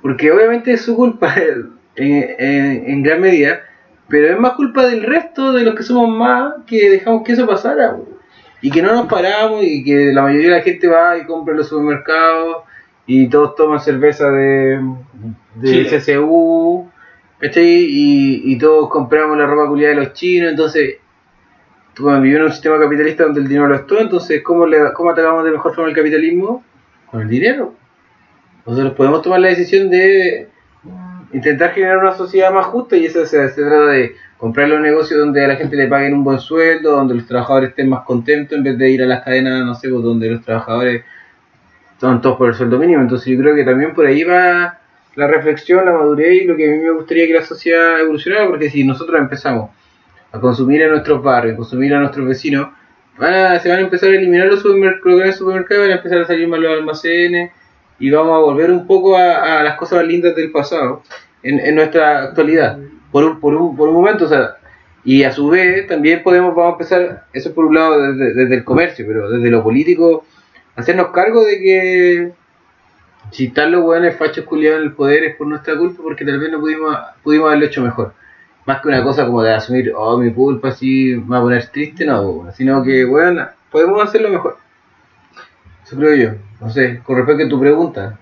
porque 0.01 0.31
obviamente 0.31 0.73
es 0.73 0.81
su 0.81 0.95
culpa 0.95 1.33
en, 1.95 2.35
en- 2.37 2.83
en 2.89 3.03
gran 3.03 3.21
medida 3.21 3.61
pero 4.07 4.27
es 4.29 4.37
más 4.39 4.53
culpa 4.53 4.85
del 4.87 5.03
resto 5.03 5.53
de 5.53 5.63
los 5.63 5.75
que 5.75 5.83
somos 5.83 6.09
más 6.15 6.53
que 6.67 6.89
dejamos 6.89 7.23
que 7.23 7.33
eso 7.33 7.47
pasara 7.47 7.97
y 8.61 8.69
que 8.71 8.81
no 8.81 8.93
nos 8.93 9.07
paramos 9.07 9.63
y 9.63 9.83
que 9.83 10.11
la 10.13 10.21
mayoría 10.21 10.49
de 10.51 10.57
la 10.57 10.61
gente 10.63 10.87
va 10.87 11.17
y 11.17 11.25
compra 11.25 11.53
en 11.53 11.57
los 11.59 11.67
supermercados 11.69 12.63
y 13.05 13.27
todos 13.27 13.55
toman 13.55 13.79
cerveza 13.81 14.29
de, 14.31 14.79
de 15.55 15.67
Chile. 15.67 15.89
CCU 15.99 16.89
¿cachai? 17.39 17.65
Y, 17.65 18.41
y 18.53 18.57
todos 18.57 18.89
compramos 18.89 19.37
la 19.37 19.45
ropa 19.45 19.67
culiada 19.67 19.95
de 19.95 20.01
los 20.01 20.13
chinos 20.13 20.51
entonces 20.51 20.97
tú 21.93 22.09
vivimos 22.09 22.39
en 22.39 22.43
un 22.43 22.51
sistema 22.51 22.79
capitalista 22.79 23.23
donde 23.23 23.41
el 23.41 23.47
dinero 23.47 23.67
lo 23.67 23.75
es 23.75 23.87
todo, 23.87 23.99
entonces 23.99 24.41
¿cómo, 24.43 24.65
le, 24.65 24.77
¿cómo 24.93 25.11
atacamos 25.11 25.43
de 25.45 25.51
mejor 25.51 25.75
forma 25.75 25.89
el 25.89 25.95
capitalismo? 25.95 26.63
Con 27.09 27.21
el 27.21 27.29
dinero. 27.29 27.73
Nosotros 28.65 28.93
podemos 28.93 29.21
tomar 29.21 29.39
la 29.39 29.49
decisión 29.49 29.89
de 29.89 30.47
intentar 31.33 31.71
generar 31.71 31.97
una 31.97 32.13
sociedad 32.13 32.51
más 32.51 32.67
justa 32.67 32.95
y 32.95 33.05
eso 33.05 33.25
se, 33.25 33.49
se 33.49 33.61
trata 33.61 33.87
de 33.87 34.15
comprar 34.37 34.69
los 34.69 34.81
negocios 34.81 35.19
donde 35.19 35.43
a 35.43 35.47
la 35.47 35.55
gente 35.55 35.75
le 35.75 35.87
paguen 35.87 36.13
un 36.13 36.23
buen 36.23 36.39
sueldo, 36.39 36.91
donde 36.91 37.15
los 37.15 37.25
trabajadores 37.25 37.69
estén 37.69 37.89
más 37.89 38.03
contentos 38.05 38.57
en 38.57 38.63
vez 38.63 38.77
de 38.77 38.89
ir 38.89 39.03
a 39.03 39.05
las 39.05 39.23
cadenas, 39.23 39.65
no 39.65 39.75
sé, 39.75 39.89
pues, 39.89 40.03
donde 40.03 40.29
los 40.29 40.43
trabajadores 40.43 41.03
están 41.93 42.21
todos 42.21 42.37
por 42.37 42.49
el 42.49 42.55
sueldo 42.55 42.77
mínimo. 42.77 43.01
Entonces 43.01 43.27
yo 43.27 43.39
creo 43.39 43.55
que 43.55 43.63
también 43.63 43.93
por 43.93 44.05
ahí 44.05 44.23
va 44.23 44.79
la 45.15 45.27
reflexión, 45.27 45.85
la 45.85 45.93
madurez 45.93 46.41
y 46.41 46.45
lo 46.45 46.55
que 46.55 46.67
a 46.67 46.71
mí 46.71 46.77
me 46.79 46.91
gustaría 46.91 47.27
que 47.27 47.33
la 47.33 47.43
sociedad 47.43 47.99
evolucionara, 47.99 48.47
porque 48.47 48.69
si 48.69 48.83
nosotros 48.83 49.19
empezamos 49.19 49.71
a 50.33 50.39
consumir 50.39 50.81
en 50.81 50.89
nuestros 50.89 51.21
barrios, 51.21 51.53
a 51.53 51.57
consumir 51.57 51.93
a 51.93 51.99
nuestros 51.99 52.27
vecinos, 52.27 52.69
van 53.17 53.33
a- 53.33 53.59
se 53.59 53.69
van 53.69 53.79
a 53.79 53.81
empezar 53.81 54.09
a 54.09 54.15
eliminar 54.15 54.47
los 54.47 54.61
supermercados, 54.61 55.37
supermercados, 55.37 55.83
van 55.83 55.91
a 55.91 55.95
empezar 55.97 56.21
a 56.21 56.25
salir 56.25 56.47
más 56.47 56.59
los 56.59 56.71
almacenes 56.71 57.51
y 57.99 58.09
vamos 58.09 58.35
a 58.35 58.39
volver 58.39 58.71
un 58.71 58.87
poco 58.87 59.15
a, 59.15 59.63
las 59.63 59.77
cosas 59.77 60.03
lindas 60.05 60.35
del 60.35 60.51
pasado 60.51 61.03
en, 61.43 61.75
nuestra 61.75 62.23
actualidad, 62.23 62.79
por 63.11 63.23
un, 63.23 63.39
por, 63.39 63.53
un, 63.53 63.75
por 63.77 63.89
un 63.89 63.95
momento, 63.95 64.27
y 65.05 65.23
a 65.23 65.31
su 65.31 65.49
vez 65.49 65.85
también 65.87 66.23
podemos, 66.23 66.55
vamos 66.55 66.71
a 66.71 66.73
empezar, 66.73 67.25
eso 67.33 67.53
por 67.53 67.65
un 67.65 67.75
lado 67.75 68.13
desde, 68.13 68.55
el 68.55 68.63
comercio, 68.63 69.05
pero 69.07 69.29
desde 69.29 69.51
lo 69.51 69.61
político, 69.61 70.25
hacernos 70.75 71.11
cargo 71.11 71.43
de 71.43 71.59
que 71.59 72.31
si 73.31 73.47
están 73.47 73.71
los 73.71 73.83
hueones 73.83 74.17
fachos 74.17 74.45
culiados 74.45 74.79
en 74.79 74.85
el 74.87 74.93
poder 74.93 75.23
es 75.25 75.35
por 75.35 75.47
nuestra 75.47 75.77
culpa 75.77 76.01
porque 76.01 76.25
tal 76.25 76.39
vez 76.39 76.51
no 76.51 76.59
pudimos, 76.59 76.97
pudimos 77.21 77.47
haberlo 77.47 77.65
hecho 77.65 77.81
mejor. 77.81 78.13
Más 78.65 78.81
que 78.81 78.87
una 78.87 79.03
cosa 79.03 79.25
como 79.25 79.41
de 79.41 79.53
asumir, 79.53 79.93
oh, 79.95 80.17
mi 80.17 80.33
culpa, 80.33 80.69
así 80.69 81.15
me 81.15 81.31
va 81.31 81.37
a 81.39 81.41
poner 81.41 81.67
triste, 81.67 82.05
no, 82.05 82.21
weón. 82.21 82.53
sino 82.53 82.81
que, 82.83 83.03
weón, 83.05 83.45
podemos 83.71 84.01
hacerlo 84.01 84.29
mejor. 84.29 84.57
Eso 85.83 85.97
creo 85.97 86.15
yo. 86.15 86.37
No 86.61 86.69
sé, 86.69 87.01
con 87.03 87.17
respecto 87.17 87.45
a 87.45 87.49
tu 87.49 87.59
pregunta, 87.59 88.19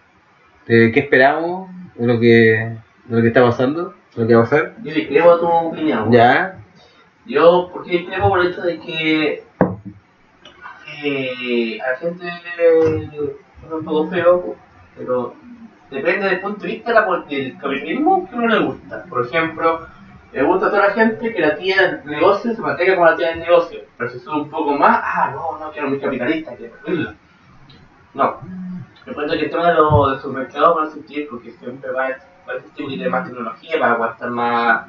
de 0.65 0.91
qué 0.91 1.01
esperamos, 1.01 1.69
de 1.95 2.07
lo 2.07 2.19
que, 2.19 2.77
de 3.05 3.15
lo 3.15 3.21
que 3.21 3.27
está 3.27 3.43
pasando, 3.43 3.93
de 4.15 4.21
lo 4.21 4.27
que 4.27 4.33
va 4.33 4.41
a 4.41 4.43
pasar. 4.43 4.73
Yo 4.83 4.93
discrepo 4.93 5.37
tu 5.37 5.47
opinión. 5.47 6.11
Ya, 6.11 6.57
Yo, 7.25 7.69
¿por 7.71 7.83
qué 7.83 7.99
discrepo 7.99 8.29
por 8.29 8.45
hecho 8.45 8.61
de 8.61 8.79
que 8.79 9.43
eh, 11.03 11.79
a 11.81 11.91
la 11.91 11.97
gente 11.97 12.27
es 12.27 13.71
un 13.71 13.85
poco 13.85 14.09
feo, 14.09 14.55
pero 14.97 15.35
depende 15.89 16.29
del 16.29 16.39
punto 16.41 16.61
de 16.61 16.67
vista 16.67 16.93
del 17.29 17.57
capitalismo 17.57 18.27
que 18.29 18.35
uno 18.35 18.47
le 18.47 18.65
gusta. 18.65 19.03
Por 19.05 19.25
ejemplo, 19.25 19.87
le 20.31 20.43
gusta 20.43 20.67
a 20.67 20.69
toda 20.69 20.87
la 20.87 20.93
gente 20.93 21.33
que 21.33 21.39
la 21.39 21.57
tía 21.57 21.81
del 21.81 22.05
negocio 22.05 22.55
se 22.55 22.61
mantenga 22.61 22.95
como 22.95 23.07
la 23.07 23.15
tía 23.17 23.29
del 23.29 23.39
negocio, 23.39 23.81
pero 23.97 24.09
si 24.09 24.19
sube 24.19 24.41
un 24.41 24.49
poco 24.49 24.73
más, 24.73 25.01
ah, 25.03 25.31
no, 25.33 25.59
no 25.59 25.71
quiero 25.71 25.89
muy 25.89 25.99
capitalista, 25.99 26.55
quiero. 26.55 26.75
No. 28.13 28.37
Me 29.05 29.13
que 29.13 29.45
el 29.45 29.49
tema 29.49 29.69
de 29.69 29.73
los 29.75 30.11
de 30.11 30.21
supermercados 30.21 30.77
va 30.77 30.83
a 30.83 30.87
existir 30.87 31.27
porque 31.29 31.51
siempre 31.51 31.91
va 31.91 32.05
a, 32.05 32.09
va 32.47 32.53
a 32.53 32.55
existir 32.57 32.87
que 32.87 33.09
más 33.09 33.27
tecnología, 33.27 33.79
va 33.79 33.87
a 33.87 33.91
aguantar 33.93 34.29
más 34.29 34.87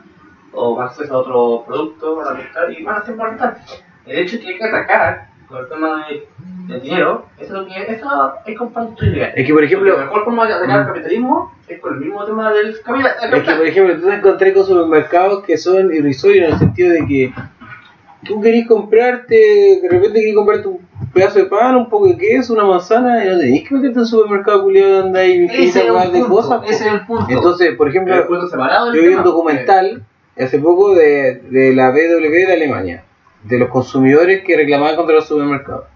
o 0.52 0.76
más 0.76 0.90
acceso 0.90 1.14
a 1.14 1.18
otros 1.18 1.66
productos, 1.66 2.18
van 2.18 2.36
a 2.36 2.70
y 2.70 2.82
van 2.84 2.96
a 2.96 3.02
ser 3.02 3.12
importantes. 3.12 3.84
El 4.04 4.18
hecho 4.18 4.36
hay 4.36 4.58
que 4.58 4.64
atacar 4.64 5.31
con 5.52 5.60
el 5.62 5.68
tema 5.68 6.06
de- 6.08 6.26
del 6.66 6.80
dinero, 6.82 7.26
eso 7.38 7.44
es 7.44 7.50
lo 7.50 7.66
que 7.66 7.72
eso 7.92 8.34
es 8.46 9.02
idea. 9.02 9.26
es 9.36 9.46
que 9.46 9.52
por 9.52 9.64
ejemplo, 9.64 9.96
la 9.96 10.04
mejor 10.04 10.24
forma 10.24 10.46
de 10.46 10.54
atacar 10.54 10.80
el 10.80 10.86
capitalismo 10.86 11.52
es 11.68 11.80
con 11.80 11.94
el 11.94 12.00
mismo 12.00 12.24
tema 12.24 12.52
del 12.52 12.80
capital. 12.82 13.14
Es 13.32 13.42
que, 13.44 13.54
por 13.54 13.66
ejemplo, 13.66 14.00
tú 14.00 14.08
te 14.08 14.14
encontré 14.14 14.52
con 14.54 14.66
supermercados 14.66 15.44
que 15.44 15.56
son 15.58 15.92
irrisorios 15.94 16.46
en 16.48 16.52
el 16.52 16.58
sentido 16.58 16.90
de 16.92 17.06
que 17.06 17.32
tú 18.24 18.40
querés 18.40 18.66
comprarte, 18.66 19.34
de 19.82 19.88
repente 19.90 20.20
querés 20.20 20.34
comprarte 20.34 20.68
un 20.68 20.80
pedazo 21.12 21.40
de 21.40 21.46
pan, 21.46 21.76
un 21.76 21.88
poco 21.88 22.06
de 22.06 22.16
queso, 22.16 22.54
una 22.54 22.64
manzana, 22.64 23.24
y 23.24 23.28
no 23.28 23.38
tenés 23.38 23.68
que 23.68 23.74
meterte 23.74 23.94
en 23.94 24.00
un 24.00 24.06
supermercado 24.06 24.62
culiado 24.62 25.02
donde 25.02 25.20
hay 25.20 25.44
ese 25.50 25.64
es 25.80 26.12
de 26.12 26.18
punto, 26.20 26.28
cosas. 26.28 26.62
ese 26.68 26.86
es 26.86 26.92
el 26.92 27.06
punto. 27.06 27.26
Entonces, 27.28 27.74
por 27.76 27.88
ejemplo, 27.88 28.14
yo 28.94 29.02
vi 29.02 29.08
un 29.14 29.22
documental 29.24 30.02
hace 30.38 30.58
poco 30.58 30.94
de, 30.94 31.42
de 31.50 31.74
la 31.74 31.90
BW 31.90 32.30
de 32.46 32.52
Alemania, 32.52 33.04
de 33.44 33.58
los 33.58 33.68
consumidores 33.68 34.44
que 34.44 34.56
reclamaban 34.56 34.96
contra 34.96 35.16
los 35.16 35.26
supermercados. 35.26 35.86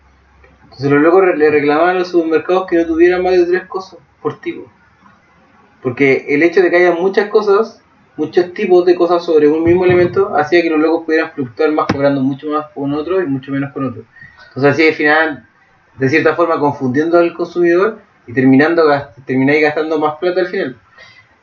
Entonces 0.65 0.91
los 0.91 1.01
locos 1.01 1.25
le 1.37 1.51
reclamaban 1.51 1.97
a 1.97 1.99
los 2.01 2.09
supermercados 2.09 2.67
que 2.67 2.77
no 2.77 2.87
tuvieran 2.87 3.23
más 3.23 3.33
de 3.33 3.47
tres 3.47 3.65
cosas 3.67 3.99
por 4.21 4.41
tipo. 4.41 4.71
Porque 5.83 6.27
el 6.29 6.43
hecho 6.43 6.61
de 6.63 6.71
que 6.71 6.77
haya 6.77 6.93
muchas 6.93 7.29
cosas, 7.29 7.83
muchos 8.17 8.53
tipos 8.53 8.85
de 8.85 8.95
cosas 8.95 9.25
sobre 9.25 9.49
un 9.49 9.63
mismo 9.63 9.85
elemento, 9.85 10.37
hacía 10.37 10.63
que 10.63 10.71
los 10.71 10.81
locos 10.81 11.05
pudieran 11.05 11.31
fluctuar 11.33 11.71
más 11.73 11.87
cobrando 11.87 12.21
mucho 12.21 12.49
más 12.49 12.67
con 12.75 12.93
otro 12.93 13.23
y 13.23 13.27
mucho 13.27 13.53
menos 13.53 13.73
con 13.73 13.85
otro. 13.85 14.03
Entonces 14.49 14.73
así 14.73 14.89
al 14.89 14.95
final, 14.95 15.49
de 15.99 16.09
cierta 16.09 16.35
forma, 16.35 16.59
confundiendo 16.59 17.19
al 17.19 17.35
consumidor 17.35 18.01
y 18.27 18.33
terminando 18.33 18.83
termináis 19.25 19.63
gastando 19.63 19.99
más 19.99 20.17
plata 20.17 20.41
al 20.41 20.49
final. 20.49 20.77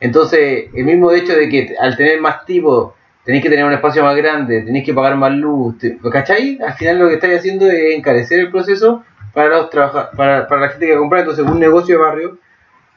Entonces, 0.00 0.68
el 0.74 0.84
mismo 0.84 1.10
hecho 1.12 1.34
de 1.34 1.48
que 1.48 1.74
al 1.80 1.96
tener 1.96 2.20
más 2.20 2.44
tipos, 2.44 2.92
tenéis 3.24 3.42
que 3.42 3.50
tener 3.50 3.64
un 3.64 3.72
espacio 3.72 4.02
más 4.02 4.16
grande, 4.16 4.62
tenéis 4.62 4.84
que 4.84 4.94
pagar 4.94 5.16
más 5.16 5.32
luz, 5.32 5.78
te- 5.78 5.98
¿cachai? 6.12 6.58
Al 6.66 6.74
final 6.74 6.98
lo 6.98 7.08
que 7.08 7.14
estáis 7.14 7.38
haciendo 7.38 7.66
es 7.70 7.94
encarecer 7.94 8.40
el 8.40 8.50
proceso 8.50 9.04
para 9.32 9.48
los 9.48 9.70
trabaja- 9.70 10.10
para, 10.12 10.46
para 10.46 10.60
la 10.62 10.68
gente 10.68 10.86
que 10.86 10.96
compra. 10.96 11.20
Entonces, 11.20 11.44
un 11.44 11.58
negocio 11.58 11.96
de 11.98 12.02
barrio 12.04 12.38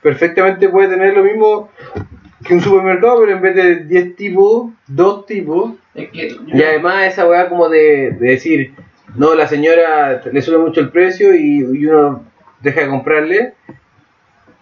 perfectamente 0.01 0.69
puede 0.69 0.89
tener 0.89 1.13
lo 1.15 1.23
mismo 1.23 1.69
que 2.45 2.53
un 2.53 2.61
supermercado, 2.61 3.19
pero 3.21 3.31
en 3.31 3.41
vez 3.41 3.55
de 3.55 3.75
10 3.85 4.15
tipos, 4.15 4.71
2 4.87 5.25
tipos. 5.25 5.73
Es 5.95 6.09
que 6.11 6.35
Y 6.45 6.61
además 6.61 7.07
esa 7.07 7.27
weá 7.27 7.49
como 7.49 7.67
de, 7.69 8.11
de 8.11 8.29
decir, 8.29 8.73
no, 9.15 9.33
la 9.33 9.47
señora 9.47 10.21
le 10.31 10.41
sube 10.41 10.59
mucho 10.59 10.79
el 10.81 10.91
precio 10.91 11.33
y, 11.33 11.57
y 11.59 11.85
uno 11.87 12.23
deja 12.61 12.81
de 12.81 12.87
comprarle. 12.89 13.53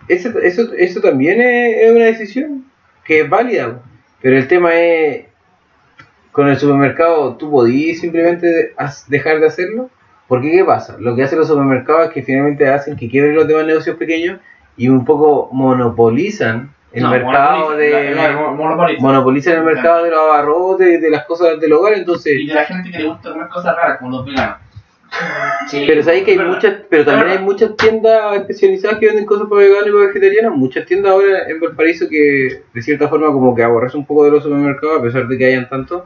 Eso, 0.07 0.39
eso, 0.39 0.71
eso 0.77 1.01
también 1.01 1.41
es, 1.41 1.77
es 1.83 1.91
una 1.91 2.05
decisión 2.05 2.65
que 3.03 3.21
es 3.21 3.29
válida. 3.29 3.81
Pero 4.21 4.37
el 4.37 4.47
tema 4.47 4.73
es, 4.75 5.25
con 6.35 6.49
el 6.49 6.57
supermercado, 6.57 7.35
¿tú 7.37 7.49
podías 7.49 7.99
simplemente 7.99 8.73
dejar 9.07 9.39
de 9.39 9.47
hacerlo? 9.47 9.89
Porque 10.27 10.51
¿qué 10.51 10.65
pasa? 10.65 10.97
Lo 10.99 11.15
que 11.15 11.23
hacen 11.23 11.39
los 11.39 11.47
supermercados 11.47 12.07
es 12.07 12.13
que 12.13 12.23
finalmente 12.23 12.67
hacen 12.67 12.97
que 12.97 13.09
quiebren 13.09 13.35
los 13.35 13.47
demás 13.47 13.65
negocios 13.65 13.95
pequeños 13.95 14.39
y 14.75 14.89
un 14.89 15.05
poco 15.05 15.47
monopolizan 15.53 16.73
el 16.91 17.03
No, 17.03 17.09
mercado 17.11 17.69
monopoliza- 17.71 17.77
de... 17.77 18.15
la- 18.15 18.29
la- 18.31 18.51
monopoliza. 18.51 19.01
monopolizan 19.01 19.57
el 19.59 19.63
mercado 19.63 20.03
de 20.03 20.09
los 20.11 20.19
abarrotes, 20.19 21.01
de 21.01 21.09
las 21.09 21.25
cosas 21.25 21.57
del 21.59 21.71
hogar, 21.71 21.93
entonces... 21.93 22.33
Y 22.37 22.47
de 22.47 22.53
la 22.53 22.65
gente 22.65 22.91
que 22.91 22.97
le 22.99 23.07
gusta 23.07 23.31
comer 23.31 23.47
cosas 23.47 23.75
raras, 23.75 23.97
como 23.99 24.11
los 24.17 24.25
veganos. 24.25 24.57
Sí, 25.67 25.85
Pero 25.87 26.03
sabéis 26.03 26.23
que 26.25 26.31
hay 26.31 26.37
verdad. 26.37 26.53
muchas, 26.55 26.73
pero 26.89 27.05
también 27.05 27.29
hay 27.37 27.39
muchas 27.43 27.77
tiendas 27.77 28.35
especializadas 28.35 28.97
que 28.99 29.05
venden 29.07 29.25
cosas 29.25 29.47
para 29.47 29.61
veganos 29.61 29.87
y 29.87 29.91
para 29.91 30.05
vegetarianos, 30.07 30.57
muchas 30.57 30.85
tiendas 30.85 31.11
ahora 31.13 31.47
en 31.47 31.59
Valparaíso 31.61 32.09
que 32.09 32.61
de 32.73 32.81
cierta 32.81 33.07
forma 33.07 33.27
como 33.27 33.55
que 33.55 33.63
aborrece 33.63 33.95
un 33.95 34.05
poco 34.05 34.25
de 34.25 34.31
los 34.31 34.43
supermercados 34.43 34.99
a 34.99 35.03
pesar 35.03 35.27
de 35.27 35.37
que 35.37 35.45
hayan 35.45 35.69
tanto. 35.69 36.03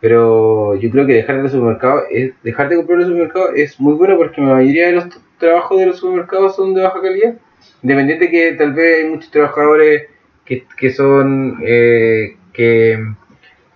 Pero 0.00 0.74
yo 0.76 0.90
creo 0.90 1.06
que 1.06 1.14
dejar 1.14 1.36
de 1.36 1.42
los 1.42 1.52
supermercados, 1.52 2.04
es, 2.10 2.32
dejar 2.42 2.68
de 2.68 2.76
comprar 2.76 2.96
en 2.96 3.00
los 3.00 3.08
supermercados 3.08 3.50
es 3.54 3.80
muy 3.80 3.94
bueno 3.94 4.16
porque 4.16 4.40
la 4.40 4.54
mayoría 4.54 4.86
de 4.86 4.92
los 4.92 5.06
trabajos 5.38 5.78
de 5.78 5.86
los 5.86 5.98
supermercados 5.98 6.56
son 6.56 6.74
de 6.74 6.82
baja 6.82 7.02
calidad. 7.02 7.34
Independiente 7.82 8.30
que 8.30 8.52
tal 8.52 8.72
vez 8.72 8.98
hay 8.98 9.10
muchos 9.10 9.30
trabajadores 9.30 10.08
que, 10.44 10.64
que 10.76 10.90
son 10.90 11.58
eh, 11.62 12.36
que, 12.52 12.98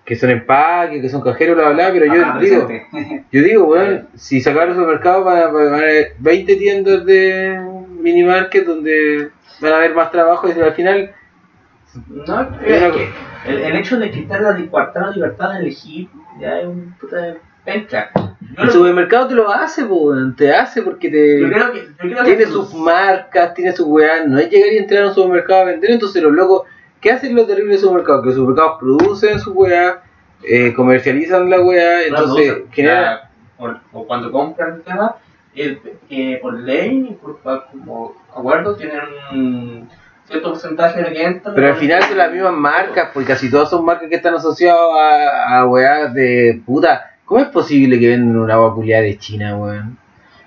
que 0.05 0.16
son 0.16 0.30
empaque, 0.30 1.00
que 1.00 1.09
son 1.09 1.22
cajeros, 1.22 1.57
bla 1.57 1.70
bla, 1.70 1.92
pero 1.92 2.07
yo 2.07 2.14
digo, 2.14 2.66
presente. 2.66 3.26
yo 3.32 3.42
digo, 3.42 3.64
weón, 3.64 4.09
si 4.14 4.40
sacaran 4.40 4.68
los 4.68 4.76
supermercados 4.78 5.24
van 5.24 5.38
a, 5.38 5.46
van 5.48 5.74
a 5.74 5.76
haber 5.76 6.14
20 6.18 6.57
tiendas 6.57 7.05
de 7.07 7.59
mini 8.00 8.22
market 8.22 8.66
donde 8.66 9.30
van 9.61 9.72
a 9.72 9.76
haber 9.76 9.94
más 9.94 10.11
trabajo 10.11 10.48
y 10.48 10.61
al 10.61 10.74
final 10.74 11.12
No, 12.09 12.61
que 12.61 13.11
el, 13.47 13.59
el 13.59 13.76
hecho 13.76 13.99
de 13.99 14.11
quitar 14.11 14.40
la 14.40 14.53
libertad, 14.53 15.03
la 15.03 15.11
libertad 15.11 15.53
de 15.53 15.59
elegir 15.61 16.09
ya 16.40 16.61
es 16.61 16.66
un 16.66 16.95
puta 17.01 17.16
de 17.16 17.38
penca. 17.64 18.11
El 18.57 18.70
supermercado 18.70 19.28
te 19.28 19.34
lo 19.34 19.51
hace, 19.51 19.84
po, 19.84 20.12
te 20.36 20.53
hace 20.53 20.82
porque 20.82 21.11
te 21.11 21.40
yo 21.40 21.49
creo 21.49 21.72
que, 21.72 21.80
yo 21.80 21.97
creo 21.99 22.24
que 22.24 22.36
tiene 22.36 22.47
sus 22.47 22.74
marcas, 22.74 23.55
tiene 23.55 23.72
sus 23.72 23.86
weá, 23.86 24.24
no 24.24 24.38
es 24.38 24.51
llegar 24.51 24.72
y 24.72 24.78
entrar 24.78 25.05
a 25.05 25.09
un 25.09 25.14
supermercado 25.14 25.62
a 25.62 25.64
vender, 25.64 25.90
entonces 25.90 26.22
los 26.22 26.32
locos, 26.32 26.62
¿qué 27.01 27.12
hacen 27.12 27.34
los 27.34 27.47
terribles 27.47 27.80
supermercados? 27.80 28.22
Que 28.22 28.26
los 28.26 28.36
supermercados 28.36 28.78
producen 28.78 29.40
su 29.40 29.53
weá, 29.53 30.03
eh, 30.42 30.72
comercializan 30.74 31.51
la 31.51 31.61
weá, 31.61 32.03
entonces 32.03 32.62
o, 33.57 33.72
o 33.92 34.07
cuando 34.07 34.30
compran 34.30 34.74
el 34.74 34.82
tema, 34.82 35.16
el, 35.55 35.80
eh, 36.11 36.38
por 36.42 36.55
ley, 36.55 37.16
por 37.22 37.38
como 37.70 38.14
acuerdo, 38.34 38.76
tienen 38.76 39.01
un 39.32 39.88
cierto 40.35 40.51
porcentaje 40.51 41.03
de 41.03 41.12
que 41.12 41.22
entran. 41.24 41.55
Pero 41.55 41.66
al 41.68 41.76
final 41.76 42.03
son 42.03 42.18
las 42.18 42.32
mismas 42.32 42.53
marcas, 42.53 43.11
porque 43.14 43.28
casi 43.28 43.51
todas 43.51 43.70
son 43.70 43.85
marcas 43.85 44.09
que 44.09 44.16
están 44.16 44.35
asociadas 44.35 44.80
a, 44.80 45.59
a 45.61 45.66
weas 45.66 46.12
de 46.14 46.61
puta. 46.66 47.11
¿Cómo 47.24 47.41
es 47.41 47.49
posible 47.49 47.99
que 47.99 48.09
venden 48.09 48.37
una 48.37 48.55
agua 48.55 48.74
culiada 48.74 49.03
de 49.03 49.16
China, 49.18 49.57
weón? 49.57 49.97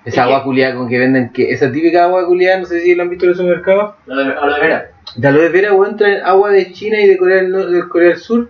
Esa 0.04 0.22
agua 0.24 0.42
culiada 0.44 0.74
con 0.74 0.88
que 0.88 0.98
venden, 0.98 1.30
que 1.32 1.50
esa 1.50 1.70
típica 1.70 2.04
agua 2.04 2.24
culiada, 2.26 2.60
no 2.60 2.66
sé 2.66 2.80
si 2.80 2.94
lo 2.94 3.02
han 3.02 3.10
visto 3.10 3.24
en 3.26 3.30
el 3.32 3.36
supermercado. 3.36 3.96
Lo 4.06 4.16
de, 4.16 4.24
lo 4.26 4.54
de 4.54 4.60
veras. 4.60 4.84
De 5.16 5.28
aloe 5.28 5.48
vera, 5.50 5.72
weón, 5.74 5.96
traen 5.96 6.22
agua 6.24 6.50
de 6.50 6.72
China 6.72 6.98
y 7.00 7.08
de 7.08 7.16
Corea 7.18 7.36
del, 7.36 7.52
Nor- 7.52 7.68
de 7.68 7.88
Corea 7.88 8.08
del 8.10 8.18
Sur. 8.18 8.48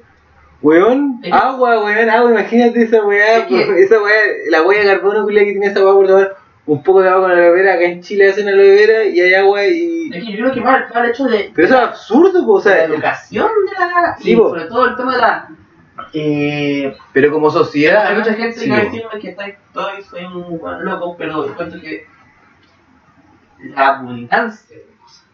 Weón, 0.60 1.20
agua, 1.32 1.84
weón, 1.84 2.10
agua, 2.10 2.30
imagínate 2.32 2.82
esa 2.82 3.04
weá, 3.04 3.38
esa 3.48 4.02
weá, 4.02 4.14
la 4.50 4.62
weá 4.62 4.80
de 4.80 4.86
carbono 4.86 5.22
culiada 5.24 5.46
que 5.46 5.52
tiene 5.52 5.66
esa 5.68 5.80
agua 5.80 5.94
por 5.94 6.06
tomar 6.08 6.36
un 6.68 6.82
poco 6.82 7.00
de 7.00 7.08
agua 7.08 7.22
con 7.22 7.30
aloe 7.30 7.52
vera, 7.52 7.74
acá 7.74 7.84
en 7.84 8.02
Chile 8.02 8.28
hacen 8.28 8.46
aloe 8.46 8.70
vera 8.70 9.04
y 9.04 9.18
hay 9.20 9.34
agua 9.34 9.64
y... 9.64 10.10
Es 10.12 10.22
que 10.22 10.32
yo 10.32 10.38
creo 10.38 10.52
que 10.52 10.60
va 10.60 10.86
el 10.94 11.10
hecho 11.10 11.24
de, 11.24 11.50
Pero 11.54 11.66
eso 11.66 11.76
es 11.76 11.82
absurdo, 11.82 12.44
po, 12.44 12.52
o 12.52 12.60
sea, 12.60 12.76
la 12.76 12.84
educación 12.84 13.48
de 13.64 13.72
la. 13.78 14.16
Sí, 14.18 14.32
y 14.32 14.36
po. 14.36 14.50
sobre 14.50 14.64
todo 14.66 14.88
el 14.88 14.96
tema 14.96 15.12
de 15.14 15.18
la. 15.18 15.48
Eh, 16.12 16.96
pero 17.14 17.32
como 17.32 17.50
sociedad... 17.50 18.06
hay 18.06 18.16
mucha 18.16 18.34
gente 18.34 18.58
sí, 18.58 18.66
que 18.66 18.70
va 18.70 18.76
a 18.76 18.80
po. 18.80 18.84
decirme 18.86 19.18
que 19.18 19.28
está, 19.30 19.46
estoy, 19.46 20.02
soy 20.02 20.24
un 20.26 20.60
loco, 20.84 21.16
pero 21.16 21.48
encuentro 21.48 21.80
que 21.80 22.06
la 23.74 23.88
abundancia 23.88 24.76
de 24.76 24.84
cosas. 25.00 25.24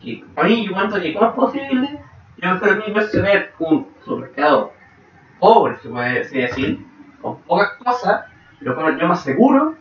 Que 0.00 0.24
a 0.34 0.42
mí 0.44 0.64
yo 0.64 0.70
encuentro 0.70 1.00
que, 1.00 1.12
¿cómo 1.12 1.26
es 1.26 1.34
posible? 1.34 2.00
Yo 2.38 2.58
prefiero 2.58 2.86
mil 2.86 2.94
veces 2.94 3.12
tener 3.12 3.52
un 3.58 3.86
supermercado 4.02 4.72
pobres, 5.40 5.82
se 5.82 5.90
puede 5.90 6.24
decir, 6.24 6.86
con 7.20 7.38
pocas 7.42 7.72
cosas, 7.84 8.24
pero 8.58 8.74
con 8.74 8.86
el 8.86 8.98
yo 8.98 9.06
más 9.06 9.22
seguro, 9.22 9.76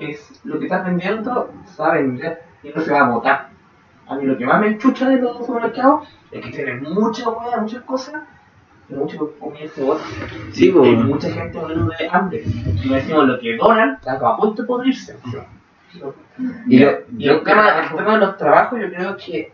es 0.00 0.40
lo 0.44 0.58
que 0.58 0.66
estás 0.66 0.84
vendiendo, 0.84 1.52
se 1.64 1.82
va 1.82 1.90
a 1.90 1.94
vender 1.94 2.42
y 2.62 2.70
no 2.70 2.80
se 2.80 2.92
va 2.92 3.00
a 3.00 3.08
botar. 3.10 3.48
A 4.08 4.14
mí 4.16 4.24
lo 4.24 4.36
que 4.38 4.46
más 4.46 4.60
me 4.60 4.68
enchucha 4.68 5.08
de 5.08 5.20
los 5.20 5.36
supermercados 5.38 6.08
es 6.30 6.44
que 6.44 6.50
tienen 6.50 6.82
mucha 6.82 7.28
hueá, 7.28 7.60
muchas 7.60 7.82
cosas, 7.84 8.22
y 8.88 8.94
mucho 8.94 9.32
comida 9.38 9.68
se 9.74 9.82
bota. 9.84 10.02
Sí, 10.52 10.72
hay 10.82 10.96
mucha 10.96 11.30
gente 11.30 11.58
muriendo 11.58 11.92
de 11.98 12.08
hambre. 12.08 12.42
Y 12.44 12.88
me 12.88 12.96
decimos 12.96 13.26
lo 13.28 13.38
que 13.38 13.56
donan, 13.56 13.94
está 13.94 14.12
a 14.14 14.36
punto 14.36 14.62
de 14.62 14.68
podrirse. 14.68 15.16
Y 16.66 16.78
lo- 16.78 16.98
y 17.18 17.28
el, 17.28 17.42
tema, 17.44 17.80
el 17.80 17.96
tema 17.96 18.12
de 18.14 18.18
los 18.18 18.36
trabajos, 18.36 18.80
yo 18.80 18.88
creo 18.90 19.16
que 19.16 19.52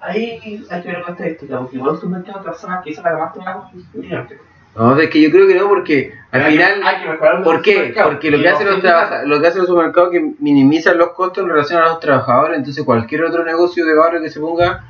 ahí 0.00 0.64
hay 0.70 0.82
que 0.82 0.88
ver 0.88 1.02
la 1.04 1.10
estadística, 1.12 1.58
porque 1.58 1.76
igual 1.76 1.92
los 1.92 2.00
supermercados 2.00 2.44
personas 2.44 2.82
que 2.82 2.90
hizo 2.90 3.02
la 3.02 3.16
más 3.18 3.32
trabajo, 3.32 3.70
mira, 3.94 4.26
No, 4.74 4.98
es 4.98 5.10
que 5.10 5.20
yo 5.20 5.30
creo 5.30 5.46
que 5.46 5.54
no, 5.54 5.68
porque 5.68 6.12
al 6.30 6.40
hay 6.42 6.56
que- 6.56 6.62
final... 6.64 6.82
hay 6.84 7.02
que 7.02 7.08
mejorar 7.10 7.34
los 7.36 7.44
¿Por 7.44 7.62
qué? 7.62 7.94
Porque 8.02 8.30
lo 8.30 8.40
que 8.40 8.48
hacen 8.48 8.66
los 8.68 8.80
trabaja- 8.80 9.22
lo 9.24 9.40
que 9.40 9.46
hacen 9.46 9.58
los 9.60 9.68
supermercados 9.68 10.14
es 10.14 10.20
que 10.20 10.30
minimizan 10.38 10.96
los 10.98 11.10
costos 11.10 11.44
en 11.44 11.50
relación 11.50 11.82
a 11.82 11.88
los 11.88 12.00
trabajadores, 12.00 12.56
entonces 12.58 12.82
cualquier 12.84 13.24
otro 13.24 13.44
negocio 13.44 13.84
de 13.84 13.94
barrio 13.94 14.22
que 14.22 14.30
se 14.30 14.40
ponga 14.40 14.84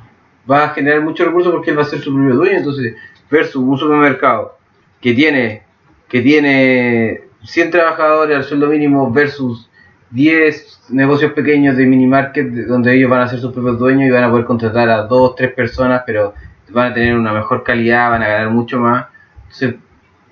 va 0.49 0.63
a 0.65 0.69
generar 0.69 1.01
muchos 1.01 1.27
recursos 1.27 1.51
porque 1.53 1.71
él 1.71 1.77
va 1.77 1.81
a 1.81 1.85
ser 1.85 1.99
su 1.99 2.13
propio 2.13 2.35
dueño, 2.35 2.57
entonces 2.57 2.95
versus 3.29 3.55
un 3.61 3.77
supermercado 3.77 4.57
que 5.01 5.13
tiene 5.13 5.63
que 6.07 6.21
tiene 6.21 7.21
100 7.43 7.71
trabajadores 7.71 8.37
al 8.37 8.43
sueldo 8.43 8.67
mínimo 8.67 9.11
versus 9.11 9.69
10 10.11 10.81
negocios 10.89 11.31
pequeños 11.33 11.75
de 11.75 11.85
mini 11.85 12.05
market 12.07 12.47
de- 12.47 12.65
donde 12.65 12.93
ellos 12.95 13.09
van 13.09 13.21
a 13.21 13.27
ser 13.27 13.39
sus 13.39 13.51
propios 13.51 13.79
dueños 13.79 14.07
y 14.07 14.11
van 14.11 14.23
a 14.23 14.29
poder 14.29 14.45
contratar 14.45 14.89
a 14.89 15.01
dos, 15.03 15.35
tres 15.35 15.51
personas, 15.53 16.03
pero 16.05 16.33
van 16.69 16.91
a 16.91 16.93
tener 16.93 17.15
una 17.15 17.33
mejor 17.33 17.63
calidad, 17.63 18.11
van 18.11 18.21
a 18.23 18.27
ganar 18.27 18.49
mucho 18.51 18.79
más. 18.79 19.07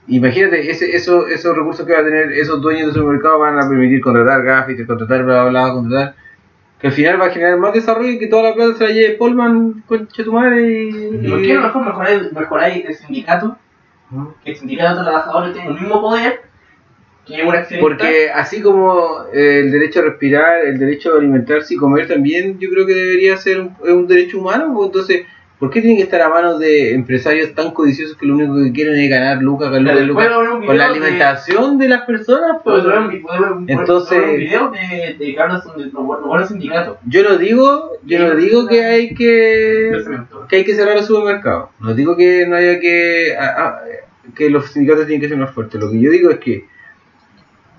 Imagínate, 0.08 0.70
ese, 0.70 0.96
eso, 0.96 1.28
esos 1.28 1.56
recursos 1.56 1.86
que 1.86 1.94
van 1.94 2.02
a 2.02 2.06
tener 2.06 2.32
esos 2.32 2.62
dueños 2.62 2.88
de 2.88 3.00
supermercado 3.00 3.40
van 3.40 3.60
a 3.60 3.70
permitir 3.70 4.02
contratar 4.02 4.44
gaffiters, 4.44 4.88
contratar 4.88 5.24
bla 5.24 5.44
bla 5.46 5.50
bla, 5.50 5.74
contratar. 5.74 6.16
Que 6.80 6.88
al 6.88 6.94
final 6.94 7.22
va 7.22 7.28
a 7.28 7.30
generar 7.30 7.60
más 7.60 7.74
desarrollo 7.74 8.10
y 8.10 8.18
que 8.18 8.28
toda 8.28 8.50
la 8.50 8.56
plata 8.56 8.74
se 8.76 8.84
la 8.86 8.90
lleve 8.92 9.16
Polman, 9.16 9.84
concha 9.86 10.24
tu 10.24 10.34
madre 10.34 10.62
y. 10.64 11.20
¿Y 11.22 11.30
por 11.30 11.42
qué 11.44 11.58
mejor 11.58 11.86
mejoráis, 11.86 12.34
mejoráis 12.34 12.86
el 12.86 12.96
sindicato? 12.96 13.58
Que 14.44 14.52
el 14.52 14.58
sindicato 14.58 14.98
de 14.98 15.04
trabajadores 15.04 15.54
tiene 15.54 15.70
el 15.70 15.76
mismo 15.76 16.02
poder. 16.02 16.42
Porque 17.80 18.32
así 18.32 18.62
como 18.62 19.26
eh, 19.32 19.60
el 19.60 19.72
derecho 19.72 20.00
a 20.00 20.04
respirar, 20.04 20.66
el 20.66 20.80
derecho 20.80 21.14
a 21.14 21.20
alimentarse 21.20 21.76
y 21.76 21.78
comer 21.78 22.08
también, 22.08 22.60
yo 22.60 22.70
creo 22.72 22.88
que 22.88 22.96
debería 22.96 23.38
ser 23.38 23.62
un, 23.62 23.76
un 23.80 24.08
derecho 24.08 24.40
humano. 24.40 24.74
pues, 24.74 24.88
entonces, 24.88 25.26
¿por 25.62 25.70
qué 25.70 25.80
tiene 25.80 25.96
que 25.96 26.02
estar 26.04 26.20
a 26.22 26.28
manos 26.30 26.58
de 26.60 26.94
empresarios 26.96 27.54
tan 27.54 27.70
codiciosos 27.72 28.18
que 28.18 28.26
lo 28.26 28.34
único 28.36 28.56
que 28.64 28.72
quieren 28.74 28.96
es 29.00 29.10
ganar 29.10 29.42
lucas, 29.44 29.72
ganar 29.72 29.94
lucas, 30.08 30.26
con 30.66 30.78
la 30.78 30.84
de- 30.86 30.90
alimentación 30.90 31.78
de 31.78 31.88
las 31.88 32.02
personas? 32.02 32.58
pues? 32.64 32.84
Entonces- 33.68 34.18
un 34.32 34.36
video 34.38 34.72
de, 34.72 35.16
de 35.20 35.36
Carlos 35.36 35.64
de 35.78 35.86
los 36.40 36.48
sindicatos. 36.50 36.98
Yo 37.06 37.24
no 37.24 37.38
digo, 37.38 37.92
yo 38.04 38.20
no 38.28 38.36
digo 38.36 38.68
que 38.68 38.84
hay 38.84 39.14
que 39.14 39.92
que 40.50 40.56
hay 40.58 40.64
que 40.66 40.74
cerrar 40.76 40.96
los 40.98 41.06
supermercados. 41.06 41.70
No 41.80 41.94
digo 41.94 42.18
que 42.18 42.46
no 42.48 42.56
haya 42.56 42.80
que 42.80 43.36
a- 43.38 43.46
a- 43.68 43.82
que 44.36 44.50
los 44.50 44.66
sindicatos 44.72 45.06
tienen 45.06 45.22
que 45.22 45.30
ser 45.30 45.38
más 45.38 45.52
fuertes. 45.52 45.80
Lo 45.80 45.92
que 45.92 46.00
yo 46.02 46.10
digo 46.10 46.32
es 46.32 46.40
que 46.40 46.66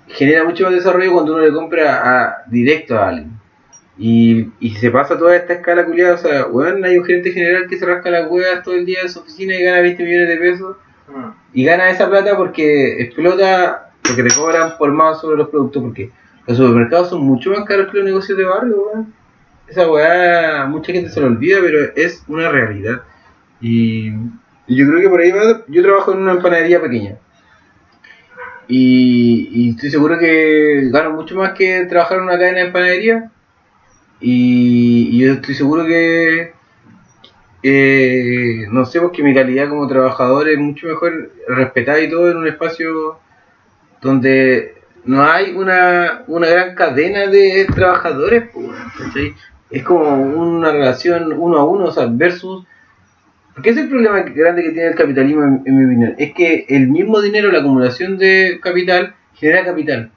genera 0.07 0.43
mucho 0.45 0.63
más 0.65 0.73
desarrollo 0.73 1.11
cuando 1.11 1.33
uno 1.33 1.43
le 1.43 1.51
compra 1.51 2.01
a, 2.23 2.43
directo 2.47 2.97
a 2.97 3.09
alguien. 3.09 3.42
Y, 3.97 4.51
y 4.59 4.71
se 4.75 4.89
pasa 4.89 5.17
toda 5.17 5.35
esta 5.35 5.53
escala 5.53 5.85
culiada, 5.85 6.15
o 6.15 6.17
sea, 6.17 6.47
weón, 6.47 6.83
hay 6.83 6.97
un 6.97 7.05
gerente 7.05 7.31
general 7.31 7.67
que 7.67 7.77
se 7.77 7.85
rasca 7.85 8.09
las 8.09 8.29
huevas 8.29 8.63
todo 8.63 8.73
el 8.73 8.85
día 8.85 9.01
en 9.03 9.09
su 9.09 9.19
oficina 9.19 9.55
y 9.55 9.63
gana 9.63 9.81
20 9.81 10.03
millones 10.03 10.29
de 10.29 10.37
pesos. 10.37 10.77
Mm. 11.07 11.29
Y 11.53 11.65
gana 11.65 11.89
esa 11.89 12.09
plata 12.09 12.35
porque 12.35 13.01
explota, 13.01 13.91
porque 14.01 14.23
te 14.23 14.33
cobran 14.33 14.77
por 14.77 14.91
más 14.91 15.21
sobre 15.21 15.37
los 15.37 15.49
productos, 15.49 15.83
porque 15.83 16.09
los 16.47 16.57
supermercados 16.57 17.09
son 17.09 17.21
mucho 17.21 17.51
más 17.51 17.65
caros 17.65 17.91
que 17.91 17.97
los 17.97 18.05
negocios 18.05 18.37
de 18.37 18.43
barrio, 18.43 18.87
weón. 18.87 19.13
Esa 19.67 19.89
weá, 19.89 20.65
mucha 20.65 20.91
gente 20.91 21.09
se 21.09 21.21
lo 21.21 21.27
olvida, 21.27 21.59
pero 21.61 21.93
es 21.95 22.23
una 22.27 22.49
realidad. 22.49 23.01
Y, 23.61 24.09
y 24.67 24.75
yo 24.75 24.87
creo 24.87 25.01
que 25.01 25.09
por 25.09 25.21
ahí 25.21 25.31
va, 25.31 25.63
yo 25.67 25.81
trabajo 25.83 26.13
en 26.13 26.19
una 26.19 26.33
empanadería 26.33 26.81
pequeña. 26.81 27.15
Y, 28.67 29.49
y 29.51 29.69
estoy 29.71 29.89
seguro 29.91 30.17
que 30.17 30.89
gano 30.91 31.11
mucho 31.11 31.35
más 31.35 31.53
que 31.53 31.85
trabajar 31.85 32.17
en 32.17 32.23
una 32.23 32.37
cadena 32.37 32.59
de 32.59 32.65
empanadería. 32.65 33.31
Y, 34.19 35.17
yo 35.19 35.33
estoy 35.33 35.55
seguro 35.55 35.85
que, 35.85 36.53
eh, 37.63 38.67
no 38.71 38.85
sé, 38.85 39.01
porque 39.01 39.23
mi 39.23 39.33
calidad 39.33 39.69
como 39.69 39.87
trabajador 39.87 40.49
es 40.49 40.57
mucho 40.59 40.87
mejor 40.87 41.31
respetada 41.47 41.99
y 42.01 42.09
todo 42.09 42.31
en 42.31 42.37
un 42.37 42.47
espacio 42.47 43.19
donde 44.01 44.75
no 45.05 45.23
hay 45.23 45.51
una, 45.51 46.23
una 46.27 46.47
gran 46.47 46.75
cadena 46.75 47.27
de 47.27 47.65
trabajadores, 47.73 48.49
¿cachai? 48.97 49.33
Es 49.69 49.83
como 49.83 50.21
una 50.21 50.71
relación 50.71 51.33
uno 51.33 51.57
a 51.57 51.65
uno, 51.65 51.85
o 51.85 51.91
sea, 51.91 52.07
versus... 52.07 52.65
Porque 53.53 53.69
es 53.69 53.77
el 53.77 53.89
problema 53.89 54.21
grande 54.21 54.63
que 54.63 54.71
tiene 54.71 54.89
el 54.89 54.95
capitalismo, 54.95 55.61
en 55.63 55.77
mi 55.77 55.85
opinión. 55.85 56.15
Es 56.17 56.33
que 56.33 56.65
el 56.69 56.87
mismo 56.87 57.21
dinero, 57.21 57.51
la 57.51 57.59
acumulación 57.59 58.17
de 58.17 58.59
capital, 58.61 59.13
genera 59.35 59.65
capital. 59.65 60.11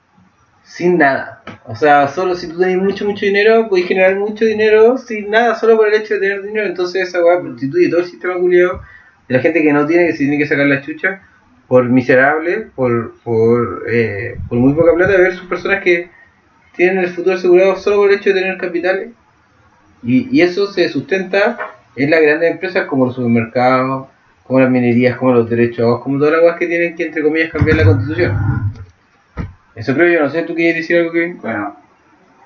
Sin 0.67 0.97
nada. 0.97 1.41
O 1.65 1.75
sea, 1.75 2.09
solo 2.09 2.35
si 2.35 2.49
tú 2.49 2.59
tenés 2.59 2.77
mucho, 2.77 3.05
mucho 3.05 3.25
dinero, 3.25 3.67
puedes 3.69 3.87
generar 3.87 4.15
mucho 4.17 4.43
dinero 4.43 4.97
sin 4.97 5.31
nada, 5.31 5.55
solo 5.55 5.77
por 5.77 5.87
el 5.87 5.93
hecho 5.93 6.15
de 6.15 6.19
tener 6.19 6.43
dinero. 6.43 6.67
Entonces 6.67 7.07
esa 7.07 7.23
weá 7.23 7.39
constituye 7.39 7.89
todo 7.89 8.01
el 8.01 8.05
sistema 8.05 8.35
culiado 8.35 8.81
de 9.27 9.35
la 9.35 9.41
gente 9.41 9.63
que 9.63 9.71
no 9.71 9.87
tiene, 9.87 10.07
que 10.07 10.11
se 10.11 10.19
tiene 10.19 10.37
que 10.37 10.45
sacar 10.45 10.67
la 10.67 10.81
chucha 10.81 11.21
por 11.69 11.85
miserable, 11.85 12.67
por, 12.75 13.15
por, 13.23 13.85
eh, 13.89 14.37
por 14.49 14.57
muy 14.57 14.73
poca 14.73 14.93
plata, 14.93 15.17
versus 15.17 15.47
personas 15.47 15.81
que 15.83 16.09
tienen 16.75 16.99
el 16.99 17.09
futuro 17.09 17.35
asegurado 17.35 17.75
solo 17.77 17.97
por 17.97 18.11
el 18.11 18.17
hecho 18.17 18.33
de 18.33 18.41
tener 18.41 18.57
capitales. 18.57 19.09
Y, 20.03 20.27
y 20.37 20.41
eso 20.41 20.71
se 20.71 20.89
sustenta 20.89 21.57
en 21.95 22.11
las 22.11 22.21
grandes 22.21 22.51
empresas 22.51 22.85
como 22.87 23.05
los 23.05 23.15
supermercados, 23.15 24.07
como 24.43 24.59
las 24.59 24.69
minerías, 24.69 25.17
como 25.17 25.33
los 25.33 25.49
derechos, 25.49 26.01
como 26.01 26.19
todas 26.19 26.33
las 26.33 26.41
cosas 26.41 26.59
que 26.59 26.67
tienen 26.67 26.95
que, 26.95 27.05
entre 27.05 27.23
comillas, 27.23 27.51
cambiar 27.51 27.77
la 27.77 27.85
constitución. 27.85 28.56
Eso 29.77 29.93
creo 29.93 30.11
yo, 30.13 30.23
no 30.25 30.29
sé, 30.29 30.43
¿tú 30.43 30.53
quieres 30.55 30.75
decir 30.77 30.97
algo, 30.97 31.11
Kevin? 31.13 31.37
Bueno, 31.41 31.75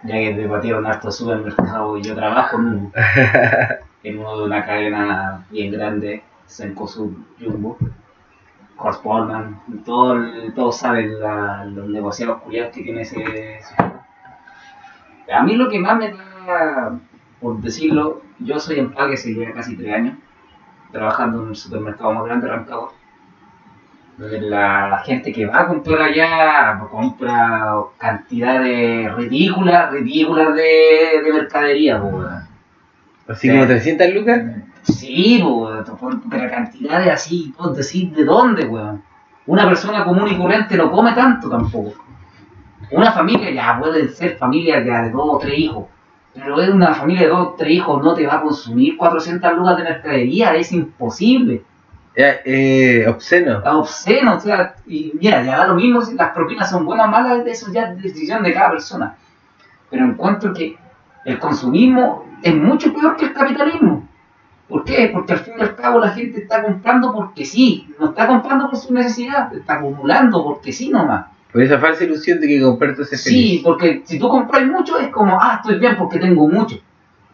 ya 0.03 0.15
que 0.15 0.33
debatieron 0.35 0.85
harto 0.87 1.11
supermercado 1.11 1.97
y 1.97 2.03
yo 2.03 2.15
trabajo 2.15 2.57
en 2.59 2.65
uno, 2.67 2.91
en 4.03 4.19
uno 4.19 4.37
de 4.39 4.43
una 4.45 4.65
cadena 4.65 5.45
bien 5.51 5.71
grande, 5.71 6.23
Cencosud 6.47 7.11
Jumbo, 7.39 7.77
Corspolman, 8.77 9.61
todo, 9.85 10.13
el- 10.15 10.53
todos 10.55 10.77
saben 10.77 11.19
la- 11.21 11.65
los 11.65 11.87
negociados 11.89 12.41
culiados 12.41 12.73
que 12.73 12.83
tiene 12.83 13.01
ese. 13.03 13.23
A 15.33 15.41
mí 15.43 15.55
lo 15.55 15.67
que 15.69 15.79
más 15.79 15.97
me 15.97 16.13
da, 16.13 16.99
por 17.39 17.59
decirlo, 17.61 18.21
yo 18.39 18.59
soy 18.59 18.79
empaque 18.79 19.13
hace 19.15 19.33
ya 19.35 19.51
casi 19.53 19.75
tres 19.75 19.93
años, 19.95 20.15
trabajando 20.91 21.43
en 21.43 21.49
el 21.49 21.57
supermercado 21.57 22.13
más 22.13 22.25
grande 22.25 22.47
de 22.47 22.53
Rancagua. 22.53 22.93
La, 24.17 24.87
la 24.89 24.97
gente 24.99 25.31
que 25.33 25.45
va 25.47 25.61
a 25.61 25.67
comprar 25.67 26.01
allá 26.01 26.79
compra 26.91 27.73
cantidades 27.97 29.13
ridículas, 29.15 29.91
ridículas 29.91 30.53
de, 30.55 31.21
de 31.23 31.33
mercadería, 31.33 31.99
weón. 32.01 32.27
Así 33.27 33.47
Sí. 33.47 33.53
como 33.53 33.65
300 33.65 34.13
lucas. 34.13 34.41
Sí, 34.83 35.43
pon- 35.99 36.23
pero 36.29 36.49
cantidades 36.51 37.09
así, 37.09 37.53
decir 37.75 38.11
de 38.11 38.25
dónde, 38.25 38.65
weón. 38.65 39.01
Una 39.47 39.65
persona 39.67 40.03
común 40.03 40.27
y 40.27 40.37
corriente 40.37 40.77
no 40.77 40.91
come 40.91 41.13
tanto 41.13 41.49
tampoco. 41.49 41.93
Una 42.91 43.11
familia 43.11 43.49
ya 43.51 43.79
pueden 43.79 44.09
ser 44.09 44.37
familias 44.37 44.85
ya 44.85 45.03
de 45.03 45.11
dos 45.11 45.23
o 45.25 45.37
tres 45.39 45.57
hijos. 45.57 45.85
Pero 46.33 46.61
es 46.61 46.69
una 46.69 46.93
familia 46.93 47.23
de 47.23 47.29
dos 47.29 47.47
o 47.47 47.55
tres 47.57 47.71
hijos, 47.71 48.03
no 48.03 48.13
te 48.13 48.25
va 48.27 48.35
a 48.35 48.41
consumir 48.41 48.97
400 48.97 49.53
lucas 49.53 49.77
de 49.77 49.83
mercadería, 49.83 50.53
es 50.55 50.71
imposible. 50.71 51.63
Eh, 52.15 52.41
eh, 52.45 53.07
obsceno. 53.07 53.61
Obsceno, 53.65 54.35
o 54.35 54.39
sea, 54.39 54.75
y 54.85 55.13
mira, 55.19 55.43
ya 55.43 55.57
da 55.59 55.67
lo 55.67 55.75
mismo 55.75 56.01
si 56.01 56.13
las 56.15 56.31
propinas 56.31 56.69
son 56.69 56.85
buenas 56.85 57.07
o 57.07 57.09
malas, 57.09 57.45
eso 57.45 57.71
ya 57.71 57.83
es 57.91 58.01
decisión 58.01 58.43
de 58.43 58.53
cada 58.53 58.71
persona. 58.71 59.15
Pero 59.89 60.05
encuentro 60.05 60.53
que 60.53 60.77
el 61.25 61.39
consumismo 61.39 62.25
es 62.43 62.55
mucho 62.55 62.93
peor 62.93 63.15
que 63.15 63.25
el 63.25 63.33
capitalismo. 63.33 64.07
¿Por 64.67 64.83
qué? 64.85 65.09
Porque 65.13 65.33
al 65.33 65.39
fin 65.39 65.53
y 65.57 65.61
al 65.61 65.75
cabo 65.75 65.99
la 65.99 66.09
gente 66.09 66.41
está 66.41 66.63
comprando 66.63 67.13
porque 67.13 67.45
sí, 67.45 67.93
no 67.99 68.09
está 68.09 68.27
comprando 68.27 68.69
por 68.69 68.77
su 68.79 68.93
necesidad, 68.93 69.53
está 69.53 69.75
acumulando 69.75 70.43
porque 70.43 70.71
sí 70.71 70.89
nomás. 70.89 71.25
Por 71.51 71.61
esa 71.61 71.77
falsa 71.77 72.05
ilusión 72.05 72.39
de 72.39 72.47
que 72.47 72.61
comprar 72.61 72.95
te 72.95 73.01
hace 73.01 73.17
Sí, 73.17 73.29
feliz. 73.29 73.61
porque 73.63 74.01
si 74.05 74.17
tú 74.17 74.29
compras 74.29 74.65
mucho 74.65 74.97
es 74.97 75.09
como, 75.09 75.37
ah, 75.41 75.59
estoy 75.61 75.77
bien 75.79 75.97
porque 75.97 76.19
tengo 76.19 76.47
mucho. 76.47 76.77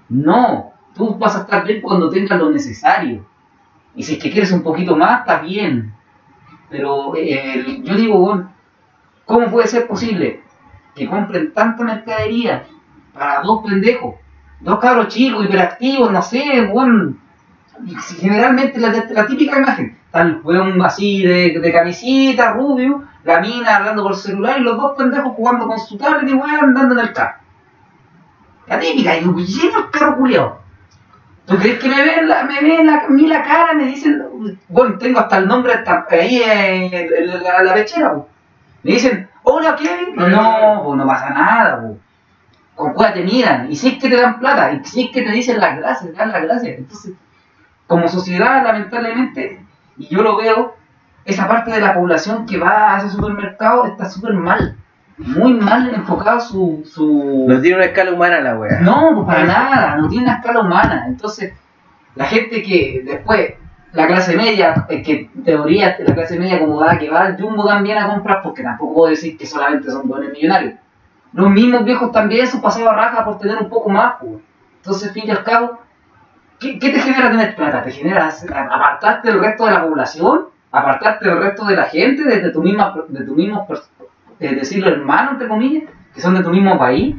No, 0.10 0.74
tú 0.96 1.16
vas 1.16 1.36
a 1.36 1.42
estar 1.42 1.64
bien 1.66 1.82
cuando 1.82 2.10
tengas 2.10 2.40
lo 2.40 2.50
necesario. 2.50 3.24
Y 3.98 4.04
si 4.04 4.14
es 4.14 4.20
que 4.20 4.30
quieres 4.30 4.52
un 4.52 4.62
poquito 4.62 4.96
más, 4.96 5.22
está 5.22 5.40
bien. 5.40 5.92
Pero 6.70 7.16
eh, 7.16 7.82
yo 7.84 7.96
digo, 7.96 8.20
bueno, 8.20 8.54
¿cómo 9.26 9.50
puede 9.50 9.68
ser 9.68 9.88
posible 9.88 10.44
que 10.94 11.08
compren 11.08 11.52
tanta 11.52 11.84
mercadería 11.84 12.64
para 13.12 13.42
dos 13.42 13.66
pendejos? 13.66 14.16
Dos 14.60 14.78
cabros 14.80 15.08
chicos, 15.08 15.46
hiperactivos, 15.46 16.12
no 16.12 16.22
sé, 16.22 16.70
bueno. 16.72 17.16
Generalmente 18.20 18.80
la, 18.80 19.06
la 19.10 19.26
típica 19.26 19.58
imagen, 19.58 19.98
el 20.14 20.42
weón 20.44 20.80
así 20.84 21.24
de, 21.24 21.60
de 21.60 21.72
camisita, 21.72 22.54
rubio, 22.54 23.04
la 23.24 23.40
mina 23.40 23.78
hablando 23.78 24.04
por 24.04 24.16
celular 24.16 24.60
y 24.60 24.64
los 24.64 24.78
dos 24.78 24.96
pendejos 24.96 25.34
jugando 25.34 25.68
con 25.68 25.80
su 25.80 25.98
tablet 25.98 26.30
y 26.30 26.34
weón 26.34 26.66
andando 26.66 26.94
en 26.94 27.08
el 27.08 27.14
carro. 27.14 27.40
La 28.68 28.80
típica, 28.80 29.18
y 29.18 29.22
lleno 29.22 29.80
el 29.80 29.90
carro 29.92 30.18
culiao. 30.18 30.67
¿Tú 31.48 31.58
crees 31.58 31.80
que 31.80 31.88
me 31.88 32.04
ven, 32.04 32.28
la, 32.28 32.44
me 32.44 32.60
ven 32.60 32.86
la, 32.86 33.06
a 33.06 33.08
mí 33.08 33.26
la 33.26 33.42
cara, 33.42 33.74
me 33.74 33.86
dicen, 33.86 34.22
bueno, 34.68 34.98
tengo 34.98 35.22
hasta 35.22 35.38
el 35.38 35.48
nombre 35.48 35.74
hasta 35.74 36.06
ahí 36.12 36.42
en, 36.44 36.94
en 36.94 37.42
la, 37.42 37.64
la 37.64 37.74
pechera. 37.74 38.16
Me 38.84 38.92
dicen, 38.92 39.30
hola 39.44 39.78
Kevin, 39.78 40.14
no, 40.16 40.94
no 40.94 41.08
pasa 41.08 41.30
nada, 41.30 41.82
po. 41.82 41.98
con 42.76 42.94
cuál 42.94 43.14
te 43.14 43.24
miran, 43.24 43.72
y 43.72 43.78
si 43.78 43.88
es 43.88 43.98
que 43.98 44.10
te 44.10 44.18
dan 44.18 44.40
plata, 44.40 44.74
y 44.74 44.84
si 44.84 45.06
es 45.06 45.12
que 45.12 45.22
te 45.22 45.32
dicen 45.32 45.62
las 45.62 45.78
gracias, 45.78 46.12
te 46.12 46.18
dan 46.18 46.34
las 46.34 46.44
gracias. 46.44 46.80
Entonces, 46.80 47.14
como 47.88 48.10
sociedad, 48.10 48.62
lamentablemente, 48.66 49.66
y 49.98 50.08
yo 50.14 50.22
lo 50.22 50.36
veo, 50.36 50.76
esa 51.24 51.48
parte 51.48 51.72
de 51.72 51.80
la 51.80 51.94
población 51.94 52.46
que 52.46 52.58
va 52.58 52.96
a 52.96 52.98
ese 53.00 53.10
supermercado 53.10 53.86
está 53.86 54.10
súper 54.10 54.34
mal, 54.34 54.76
muy 55.18 55.54
mal 55.54 55.94
enfocado 55.94 56.40
su... 56.40 56.84
su... 56.86 57.46
No 57.48 57.60
tiene 57.62 57.78
una 57.78 57.86
escala 57.86 58.12
humana 58.14 58.42
la 58.42 58.56
wea. 58.58 58.80
No, 58.82 59.12
pues 59.16 59.28
para 59.28 59.46
nada, 59.46 59.96
no 59.98 60.08
tiene 60.08 60.26
una 60.26 60.36
escala 60.36 60.60
humana. 60.62 61.06
Entonces, 61.08 61.54
la 62.16 62.26
gente 62.26 62.62
que 62.62 63.02
después, 63.06 63.54
la 63.94 64.08
clase 64.08 64.36
media, 64.38 64.86
que 64.88 65.30
en 65.34 65.44
teoría 65.44 65.96
la 66.00 66.14
clase 66.14 66.38
media 66.40 66.58
acomodada 66.58 67.00
que 67.00 67.10
va 67.10 67.22
al 67.22 67.42
Jumbo 67.42 67.66
también 67.66 67.98
a 67.98 68.08
comprar, 68.08 68.42
porque 68.44 68.64
tampoco 68.64 68.94
puedo 68.94 69.10
decir 69.10 69.38
que 69.38 69.46
solamente 69.46 69.90
son 69.90 70.08
buenos 70.08 70.32
millonarios. 70.32 70.76
Los 71.34 71.50
mismos 71.50 71.84
viejos 71.84 72.12
también 72.12 72.48
son 72.48 72.62
pasados 72.62 72.90
a 72.90 72.96
raja 72.96 73.26
por 73.26 73.38
tener 73.40 73.58
un 73.58 73.70
poco 73.70 73.90
más. 73.90 74.16
pues. 74.20 74.34
Entonces, 74.78 75.12
fin 75.12 75.24
y 75.28 75.32
al 75.32 75.44
cabo, 75.44 75.80
¿qué, 76.60 76.80
qué 76.80 76.90
te 76.92 77.00
genera 77.00 77.30
tener 77.32 77.56
plata? 77.56 77.84
¿Te 77.84 77.92
genera 77.92 78.30
apartarte 78.72 79.30
del 79.30 79.40
resto 79.40 79.66
de 79.66 79.72
la 79.72 79.84
población? 79.84 80.46
¿Apartarte 80.72 81.28
del 81.28 81.40
resto 81.40 81.66
de 81.66 81.76
la 81.76 81.84
gente? 81.86 82.24
¿De, 82.24 82.40
de 82.40 82.50
tu 82.52 82.62
misma, 82.62 82.96
de 83.08 83.26
tu 83.26 83.34
mismo, 83.36 83.68
pers- 83.68 83.88
eh, 84.40 84.56
decirlo 84.56 84.90
hermano, 84.90 85.32
entre 85.32 85.48
comillas, 85.48 85.84
que 86.14 86.22
son 86.22 86.36
de 86.36 86.44
tu 86.44 86.50
mismo 86.50 86.78
país? 86.78 87.16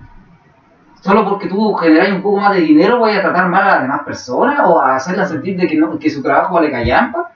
solo 1.01 1.29
porque 1.29 1.49
tú 1.49 1.75
generas 1.75 2.11
un 2.11 2.23
poco 2.23 2.41
más 2.41 2.55
de 2.55 2.61
dinero 2.61 2.99
voy 2.99 3.12
a 3.12 3.23
tratar 3.23 3.49
mal 3.49 3.62
a 3.62 3.66
las 3.75 3.83
demás 3.83 4.03
personas 4.03 4.61
o 4.64 4.81
a 4.81 4.97
hacerlas 4.97 5.29
sentir 5.29 5.57
de 5.57 5.66
que, 5.66 5.77
no, 5.77 5.99
que 5.99 6.11
su 6.11 6.23
trabajo 6.23 6.55
vale 6.55 6.71
callampa. 6.71 7.31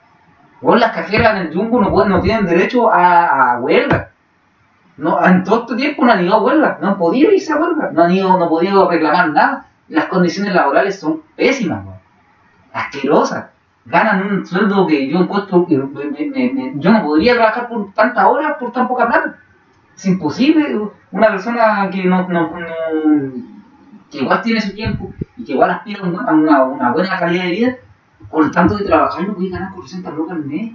Vos 0.61 0.79
las 0.79 0.91
cajeras 0.91 1.35
en 1.35 1.47
el 1.47 1.53
Jumbo 1.55 1.81
no, 1.81 1.91
pueden- 1.91 2.09
no 2.09 2.21
tienen 2.21 2.45
derecho 2.45 2.89
a, 2.91 3.59
huelga. 3.59 4.09
No, 4.95 5.23
en 5.25 5.43
todo 5.43 5.61
este 5.61 5.75
tiempo 5.75 6.05
no 6.05 6.11
han 6.11 6.23
ido 6.23 6.35
a 6.35 6.41
huelga, 6.43 6.77
no 6.81 6.89
han 6.89 6.97
podido 6.97 7.31
irse 7.31 7.51
a 7.51 7.57
huelga, 7.57 7.89
no 7.91 8.03
han 8.03 8.11
ido, 8.11 8.37
no 8.37 8.47
podido 8.47 8.89
reclamar 8.89 9.29
nada. 9.29 9.65
Las 9.89 10.05
condiciones 10.05 10.53
laborales 10.53 10.99
son 10.99 11.21
pésimas, 11.35 11.83
asquerosas. 12.71 13.45
Ganan 13.85 14.25
un 14.25 14.45
sueldo 14.45 14.87
que 14.87 15.09
yo 15.09 15.19
encuentro 15.19 15.67
yo 15.67 16.91
no 16.91 17.03
podría 17.03 17.33
trabajar 17.33 17.67
por 17.67 17.93
tantas 17.93 18.25
horas 18.25 18.53
por 18.59 18.71
tan 18.71 18.87
poca 18.87 19.07
plata. 19.07 19.35
Es 19.95 20.05
imposible. 20.05 20.79
Una 21.11 21.27
persona 21.27 21.89
que 21.91 22.03
no, 22.05 22.27
no, 22.27 22.51
no- 22.51 23.43
que 24.09 24.17
igual 24.19 24.41
tiene 24.41 24.61
su 24.61 24.73
tiempo 24.75 25.13
y 25.37 25.43
que 25.45 25.53
igual 25.53 25.71
aspira 25.71 26.01
a 26.01 26.07
una, 26.07 26.31
una- 26.31 26.63
una 26.63 26.91
buena 26.91 27.17
calidad 27.19 27.43
de 27.45 27.51
vida, 27.51 27.75
con 28.29 28.51
tanto 28.51 28.77
de 28.77 28.85
trabajar 28.85 29.27
no 29.27 29.33
puede 29.35 29.49
ganar 29.49 29.71
400 29.73 30.13
lucas 30.15 30.37
al 30.37 30.45
mes. 30.45 30.71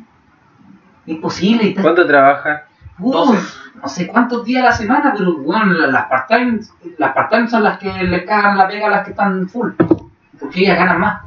Imposible. 1.06 1.74
¿Cuánto 1.80 2.06
trabaja? 2.06 2.64
Uf, 2.98 3.56
no 3.80 3.88
sé 3.88 4.06
cuántos 4.08 4.44
días 4.44 4.62
a 4.62 4.66
la 4.66 4.72
semana, 4.72 5.14
pero 5.16 5.36
bueno, 5.38 5.72
la- 5.72 5.86
las 5.86 6.06
part-time 6.06 6.60
las 6.98 7.12
part 7.14 7.48
son 7.48 7.62
las 7.62 7.78
que 7.78 7.92
les 7.92 8.24
cagan 8.24 8.58
la 8.58 8.66
pega 8.68 8.88
a 8.88 8.90
las 8.90 9.04
que 9.04 9.10
están 9.10 9.48
full, 9.48 9.70
porque 10.38 10.60
ellas 10.60 10.76
ganan 10.78 11.00
más, 11.00 11.22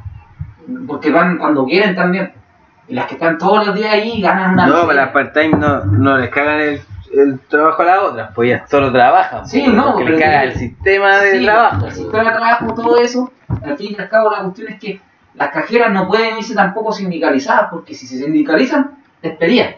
porque 0.86 1.10
van 1.10 1.38
cuando 1.38 1.64
quieren 1.64 1.94
también. 1.94 2.32
Y 2.88 2.94
las 2.94 3.06
que 3.06 3.14
están 3.14 3.38
todos 3.38 3.66
los 3.66 3.74
días 3.74 3.92
ahí 3.94 4.20
ganan 4.20 4.52
una 4.52 4.66
No, 4.66 4.92
las 4.92 5.10
part-time 5.10 5.56
no, 5.56 5.84
no 5.84 6.18
les 6.18 6.28
cagan 6.30 6.60
el, 6.60 6.80
el 7.12 7.40
trabajo 7.48 7.82
a 7.82 7.84
las 7.84 7.98
otras, 8.00 8.30
pues 8.34 8.50
ya 8.50 8.66
solo 8.66 8.90
trabajan. 8.92 9.46
Sí, 9.46 9.62
pues, 9.64 9.74
no, 9.74 9.92
porque 9.92 10.04
pero 10.04 10.18
que- 10.18 10.42
el 10.44 10.54
sistema 10.54 11.18
de 11.18 11.38
Sí, 11.38 11.44
trabajo. 11.44 11.86
El 11.86 11.92
sistema 11.92 12.24
de 12.24 12.30
trabajo, 12.30 12.74
todo 12.74 12.98
eso, 12.98 13.32
al 13.62 13.76
fin 13.76 13.94
y 13.96 14.00
al 14.00 14.08
cabo 14.08 14.30
la 14.30 14.42
cuestión 14.42 14.68
es 14.72 14.80
que 14.80 15.00
las 15.34 15.50
cajeras 15.50 15.92
no 15.92 16.06
pueden 16.08 16.38
irse 16.38 16.54
tampoco 16.54 16.92
sindicalizadas, 16.92 17.68
porque 17.70 17.94
si 17.94 18.06
se 18.06 18.18
sindicalizan, 18.18 18.98
despedían. 19.22 19.76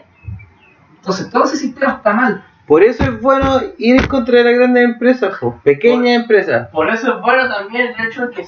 Entonces 0.97 1.29
todo 1.29 1.43
ese 1.45 1.57
sistema 1.57 1.93
está 1.93 2.13
mal. 2.13 2.43
Por 2.67 2.83
eso 2.83 3.03
es 3.03 3.21
bueno 3.21 3.61
ir 3.77 3.95
en 4.01 4.07
contra 4.07 4.39
de 4.39 4.43
las 4.45 4.55
grandes 4.55 4.83
empresas, 4.85 5.37
pues, 5.39 5.53
pequeñas 5.63 6.21
empresas. 6.21 6.67
Por 6.69 6.89
eso 6.89 7.15
es 7.15 7.21
bueno 7.21 7.47
también 7.47 7.93
el 7.97 8.07
hecho 8.07 8.25
de 8.27 8.33
que, 8.33 8.45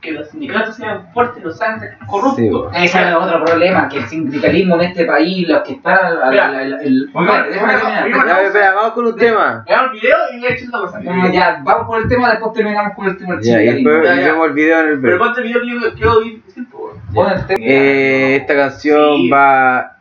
que 0.00 0.12
los 0.12 0.28
sindicatos 0.30 0.76
sean 0.76 1.12
fuertes 1.12 1.42
y 1.42 1.46
no 1.46 1.52
sean 1.52 1.80
corruptos. 2.06 2.36
Sí. 2.36 2.84
Ese 2.84 3.08
es 3.08 3.14
otro 3.14 3.44
problema, 3.44 3.88
que 3.88 3.98
el 3.98 4.06
sindicalismo 4.06 4.76
en 4.76 4.80
este 4.82 5.04
país, 5.04 5.46
los 5.48 5.62
que 5.62 5.72
están... 5.74 5.98
el- 6.80 7.10
vamos 7.12 8.92
con 8.94 9.06
un 9.06 9.16
tema. 9.16 9.64
Veamos 9.68 9.90
el 9.94 10.00
video 10.00 10.16
y 10.34 10.40
voy 10.40 10.48
a 10.48 10.54
echar 10.54 10.68
la 10.70 10.78
cosa. 10.80 11.00
No, 11.00 11.32
ya, 11.32 11.60
vamos 11.62 11.86
por 11.86 12.02
el 12.02 12.08
tema, 12.08 12.30
después 12.30 12.52
terminamos 12.54 12.94
con 12.94 13.06
el 13.08 13.16
tema 13.18 13.34
del 13.34 13.44
sindicalismo. 13.44 13.90
Ya, 14.02 14.14
vemos 14.14 14.46
el 14.48 14.52
video 14.54 14.80
en 14.80 14.88
el 14.88 15.00
Pero 15.00 15.24
el 15.36 15.42
video 15.42 15.94
que 15.94 16.00
yo. 16.00 16.20
Eh, 17.58 18.36
esta 18.40 18.54
canción 18.54 19.16
Sí. 19.16 19.30
va 19.30 19.96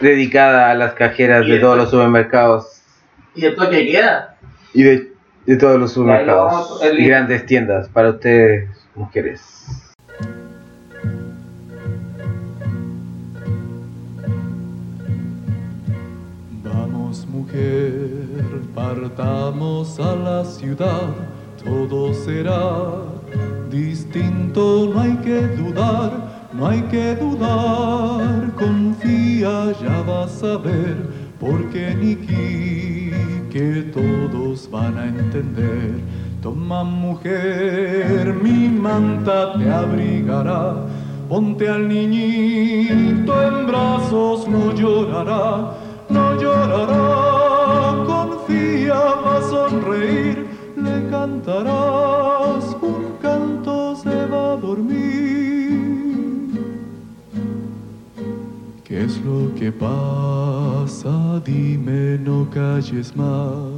dedicada 0.00 0.70
a 0.70 0.74
las 0.74 0.92
cajeras 0.94 1.46
de 1.46 1.58
todos 1.58 1.76
los 1.76 1.90
supermercados 1.90 2.82
Y 3.34 3.44
el 3.46 3.54
toque 3.56 3.84
que 3.84 3.92
queda. 3.92 4.36
y 4.74 4.82
de, 4.82 5.12
de 5.46 5.56
todos 5.56 5.78
los 5.78 5.92
supermercados 5.92 6.80
y 6.96 7.06
grandes 7.06 7.46
tiendas 7.46 7.88
para 7.88 8.10
ustedes, 8.10 8.68
mujeres. 8.98 9.66
Vamos 16.64 17.26
mujer, 17.26 18.10
partamos 18.74 19.98
a 20.00 20.16
la 20.16 20.44
ciudad, 20.44 21.14
todo 21.64 22.12
será 22.12 22.68
distinto, 23.70 24.90
no 24.92 25.00
hay 25.00 25.16
que 25.18 25.40
dudar, 25.56 26.10
no 26.52 26.66
hay 26.66 26.82
que 26.82 27.14
dudar, 27.14 28.52
confía, 28.56 29.72
ya 29.80 30.02
vas 30.02 30.42
a 30.42 30.56
ver, 30.58 30.96
porque 31.38 31.94
Niki, 31.94 33.10
que 33.50 33.90
todos 33.94 34.68
van 34.70 34.98
a 34.98 35.06
entender. 35.06 36.27
Toma 36.48 36.82
mujer, 36.82 38.34
mi 38.42 38.70
manta 38.70 39.52
te 39.58 39.70
abrigará, 39.70 40.76
ponte 41.28 41.68
al 41.68 41.86
niñito 41.86 43.34
en 43.48 43.66
brazos, 43.66 44.48
no 44.48 44.72
llorará, 44.72 45.76
no 46.08 46.40
llorará, 46.40 48.02
confía, 48.06 48.94
va 48.94 49.36
a 49.36 49.42
sonreír, 49.42 50.46
le 50.74 51.10
cantarás 51.10 52.74
un 52.80 53.18
canto, 53.20 53.94
se 53.96 54.26
va 54.28 54.52
a 54.54 54.56
dormir. 54.56 55.28
¿Qué 58.84 59.04
es 59.04 59.20
lo 59.20 59.54
que 59.54 59.70
pasa? 59.70 61.42
Dime, 61.44 62.16
no 62.18 62.48
calles 62.48 63.14
más. 63.14 63.77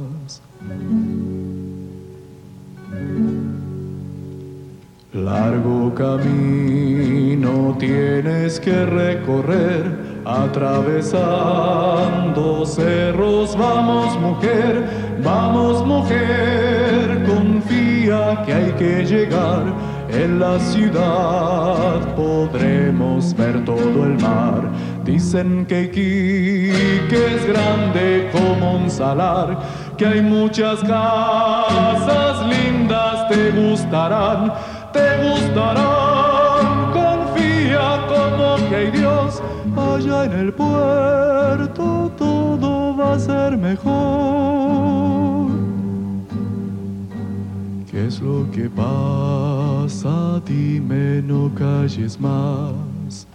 Largo 5.25 5.93
camino 5.93 7.75
tienes 7.77 8.59
que 8.59 8.85
recorrer, 8.85 9.83
atravesando 10.25 12.65
cerros. 12.65 13.55
Vamos 13.55 14.19
mujer, 14.19 14.83
vamos 15.23 15.85
mujer, 15.85 17.23
confía 17.25 18.41
que 18.45 18.53
hay 18.53 18.71
que 18.71 19.05
llegar. 19.05 19.61
En 20.09 20.39
la 20.39 20.59
ciudad 20.59 21.99
podremos 22.15 23.35
ver 23.37 23.63
todo 23.63 24.05
el 24.05 24.19
mar. 24.19 24.71
Dicen 25.05 25.65
que 25.65 25.83
Iquique 25.83 27.35
es 27.35 27.47
grande 27.47 28.29
como 28.33 28.77
un 28.77 28.89
salar, 28.89 29.59
que 29.97 30.05
hay 30.05 30.21
muchas 30.21 30.81
casas 30.81 32.45
lindas, 32.45 33.29
te 33.29 33.51
gustarán, 33.51 34.51
te 34.91 35.07
gustarán. 35.23 36.91
Confía 36.93 38.05
como 38.07 38.69
que 38.69 38.75
hay 38.75 38.91
Dios 38.91 39.41
allá 39.77 40.25
en 40.25 40.33
el 40.33 40.53
puerto, 40.53 42.11
todo 42.17 42.95
va 42.97 43.13
a 43.13 43.19
ser 43.19 43.57
mejor. 43.57 45.51
¿Qué 47.89 48.07
es 48.07 48.21
lo 48.21 48.49
que 48.51 48.69
pasa? 48.69 50.41
Dime, 50.45 51.21
no 51.21 51.51
calles 51.53 52.19
más. 52.19 53.27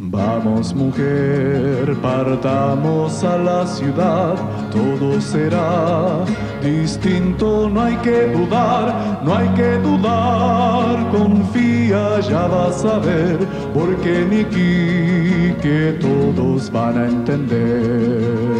Vamos 0.00 0.74
mujer, 0.74 1.96
partamos 2.00 3.24
a 3.24 3.36
la 3.36 3.66
ciudad, 3.66 4.36
todo 4.70 5.20
será 5.20 6.24
distinto, 6.62 7.68
no 7.68 7.82
hay 7.82 7.96
que 7.96 8.26
dudar, 8.28 9.20
no 9.24 9.34
hay 9.36 9.48
que 9.50 9.78
dudar, 9.78 11.10
confía, 11.10 12.20
ya 12.20 12.46
vas 12.46 12.84
a 12.84 12.98
ver, 12.98 13.38
porque 13.74 14.24
Niki 14.28 15.54
que 15.60 15.98
todos 16.00 16.70
van 16.70 16.98
a 16.98 17.06
entender. 17.06 18.58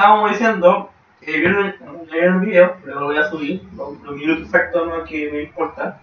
Estábamos 0.00 0.30
diciendo, 0.30 0.90
eh, 1.20 1.38
vieron, 1.38 1.74
vieron 2.10 2.40
el 2.40 2.46
video, 2.46 2.76
pero 2.82 3.00
lo 3.00 3.06
voy 3.06 3.18
a 3.18 3.28
subir, 3.28 3.62
los, 3.76 4.00
los 4.02 4.16
minutos 4.16 4.44
exactos 4.44 4.86
no 4.88 4.96
es 5.04 5.10
que 5.10 5.30
me 5.30 5.42
importa. 5.42 6.00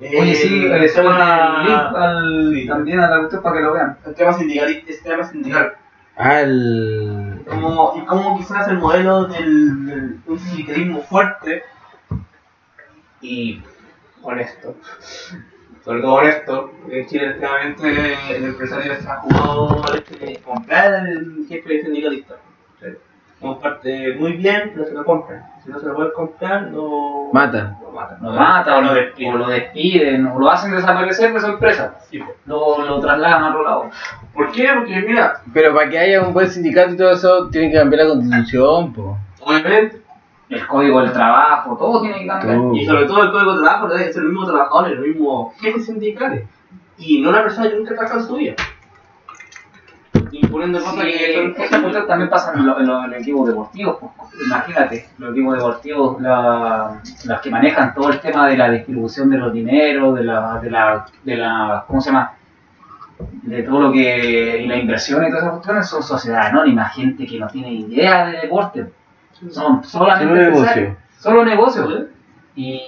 Eh, 0.00 0.10
Oye, 0.20 0.34
sí, 0.34 0.66
el 0.66 0.92
tema- 0.92 1.60
el 1.60 1.66
link 1.66 1.96
al, 1.96 2.52
sí. 2.54 2.66
también 2.68 3.00
a 3.00 3.08
la 3.10 3.18
cuestión 3.18 3.42
para 3.42 3.56
que 3.56 3.62
lo 3.62 3.72
vean. 3.72 3.98
el 4.06 4.14
tema 4.14 4.32
sindical, 4.32 4.68
este 4.86 5.08
tema 5.10 5.24
sindical. 5.24 5.74
Ah, 6.16 6.40
el. 6.42 7.42
Como, 7.48 7.94
y 7.96 8.04
cómo 8.06 8.38
quizás 8.38 8.68
el 8.68 8.78
modelo 8.78 9.24
del, 9.26 9.86
del 9.86 10.20
un 10.26 10.38
sindicalismo 10.38 11.00
fuerte 11.02 11.62
y 13.20 13.60
honesto. 14.22 14.76
Sobre 15.84 16.00
todo 16.00 16.14
honesto, 16.14 16.72
porque 16.80 17.00
en 17.00 17.06
Chile 17.06 17.26
efectivamente 17.30 18.16
el 18.36 18.44
empresario 18.44 18.94
se 18.94 19.08
ha 19.08 19.16
jugado 19.16 19.82
de 20.20 20.40
comprar 20.44 20.94
al 20.94 21.44
jefe 21.48 21.82
sindicalista. 21.82 22.36
¿sí? 22.80 22.86
Como 23.44 23.60
parte 23.60 24.16
muy 24.18 24.32
bien, 24.32 24.72
pero 24.74 24.86
se 24.86 24.94
lo 24.94 25.04
compran. 25.04 25.44
Si 25.62 25.70
no 25.70 25.78
se 25.78 25.86
lo 25.86 25.94
pueden 25.94 26.12
comprar. 26.12 26.70
Matan. 27.32 27.76
Lo 27.82 27.90
matan. 27.92 28.18
Lo 28.22 28.30
matan 28.32 28.74
o 28.74 28.80
lo, 28.88 28.94
despiden. 28.94 29.34
o 29.34 29.36
lo 29.36 29.48
despiden 29.48 30.26
o 30.26 30.38
lo 30.38 30.50
hacen 30.50 30.74
desaparecer 30.74 31.30
de 31.34 31.40
su 31.40 31.46
empresa. 31.48 31.98
Sí. 32.08 32.22
Lo, 32.46 32.78
lo 32.86 33.00
trasladan 33.00 33.44
a 33.44 33.48
otro 33.50 33.62
lado. 33.64 33.90
¿Por 34.32 34.50
qué? 34.50 34.68
Porque 34.74 34.98
mira, 35.02 35.42
Pero 35.52 35.74
para 35.74 35.90
que 35.90 35.98
haya 35.98 36.22
un 36.22 36.32
buen 36.32 36.48
sindicato 36.48 36.94
y 36.94 36.96
todo 36.96 37.10
eso, 37.10 37.48
tienen 37.50 37.70
que 37.70 37.76
cambiar 37.76 38.06
la 38.06 38.14
constitución, 38.14 38.94
po. 38.94 39.18
obviamente, 39.42 40.00
El 40.48 40.66
código 40.66 41.00
del 41.02 41.12
trabajo, 41.12 41.76
todo 41.76 42.00
tiene 42.00 42.20
que 42.20 42.26
cambiar. 42.26 42.56
Todo. 42.56 42.74
Y 42.74 42.86
sobre 42.86 43.04
todo 43.04 43.24
el 43.24 43.30
código 43.30 43.56
de 43.56 43.62
trabajo 43.62 43.88
debe 43.88 44.10
ser 44.10 44.22
el 44.22 44.28
mismo 44.30 44.46
trabajador, 44.46 44.90
los 44.90 45.06
mismos 45.06 45.54
jefes 45.60 45.84
sindicales. 45.84 46.44
Y 46.96 47.20
no 47.20 47.28
una 47.28 47.42
persona 47.42 47.68
que 47.68 47.76
nunca 47.76 47.94
trabaja 47.94 48.20
en 48.20 48.24
su 48.24 48.36
vida. 48.36 48.54
Imponiendo 50.42 50.78
cosas 50.80 51.04
que 51.04 51.10
Sí, 51.12 51.52
cosas 51.54 51.80
cuestión 51.82 52.06
también 52.06 52.30
pasa 52.30 52.52
en, 52.54 52.66
lo- 52.66 52.80
en 52.80 52.86
los, 52.86 53.04
en 53.04 53.10
los 53.12 53.20
equipos 53.20 53.48
deportivos. 53.48 53.96
pues. 54.00 54.12
Imagínate, 54.46 55.08
los 55.18 55.30
equipos 55.32 55.54
deportivos, 55.54 56.20
la, 56.20 57.00
las 57.24 57.40
que 57.40 57.50
manejan 57.50 57.94
todo 57.94 58.10
el 58.10 58.20
tema 58.20 58.48
de 58.48 58.56
la 58.56 58.70
distribución 58.70 59.30
de 59.30 59.38
los 59.38 59.52
dineros, 59.52 60.14
de 60.16 60.24
la, 60.24 60.58
de 60.60 60.70
la, 60.70 61.06
de 61.22 61.36
la 61.36 61.84
¿cómo 61.86 62.00
se 62.00 62.10
llama? 62.10 62.32
De 63.42 63.62
todo 63.62 63.80
lo 63.80 63.92
que, 63.92 64.62
y 64.62 64.66
la 64.66 64.76
inversión 64.76 65.24
y 65.24 65.28
todas 65.28 65.42
esas 65.44 65.52
cuestiones 65.54 65.88
son 65.88 66.02
sociedades 66.02 66.50
anónimas, 66.50 66.94
gente 66.94 67.26
que 67.26 67.38
no 67.38 67.46
tiene 67.46 67.72
idea 67.72 68.26
de 68.26 68.40
deporte. 68.40 68.92
Son 69.50 69.84
solamente 69.84 70.24
Solo 70.24 70.34
negocio. 70.50 70.96
Solo 71.18 71.44
negocios. 71.44 72.04
Y, 72.56 72.80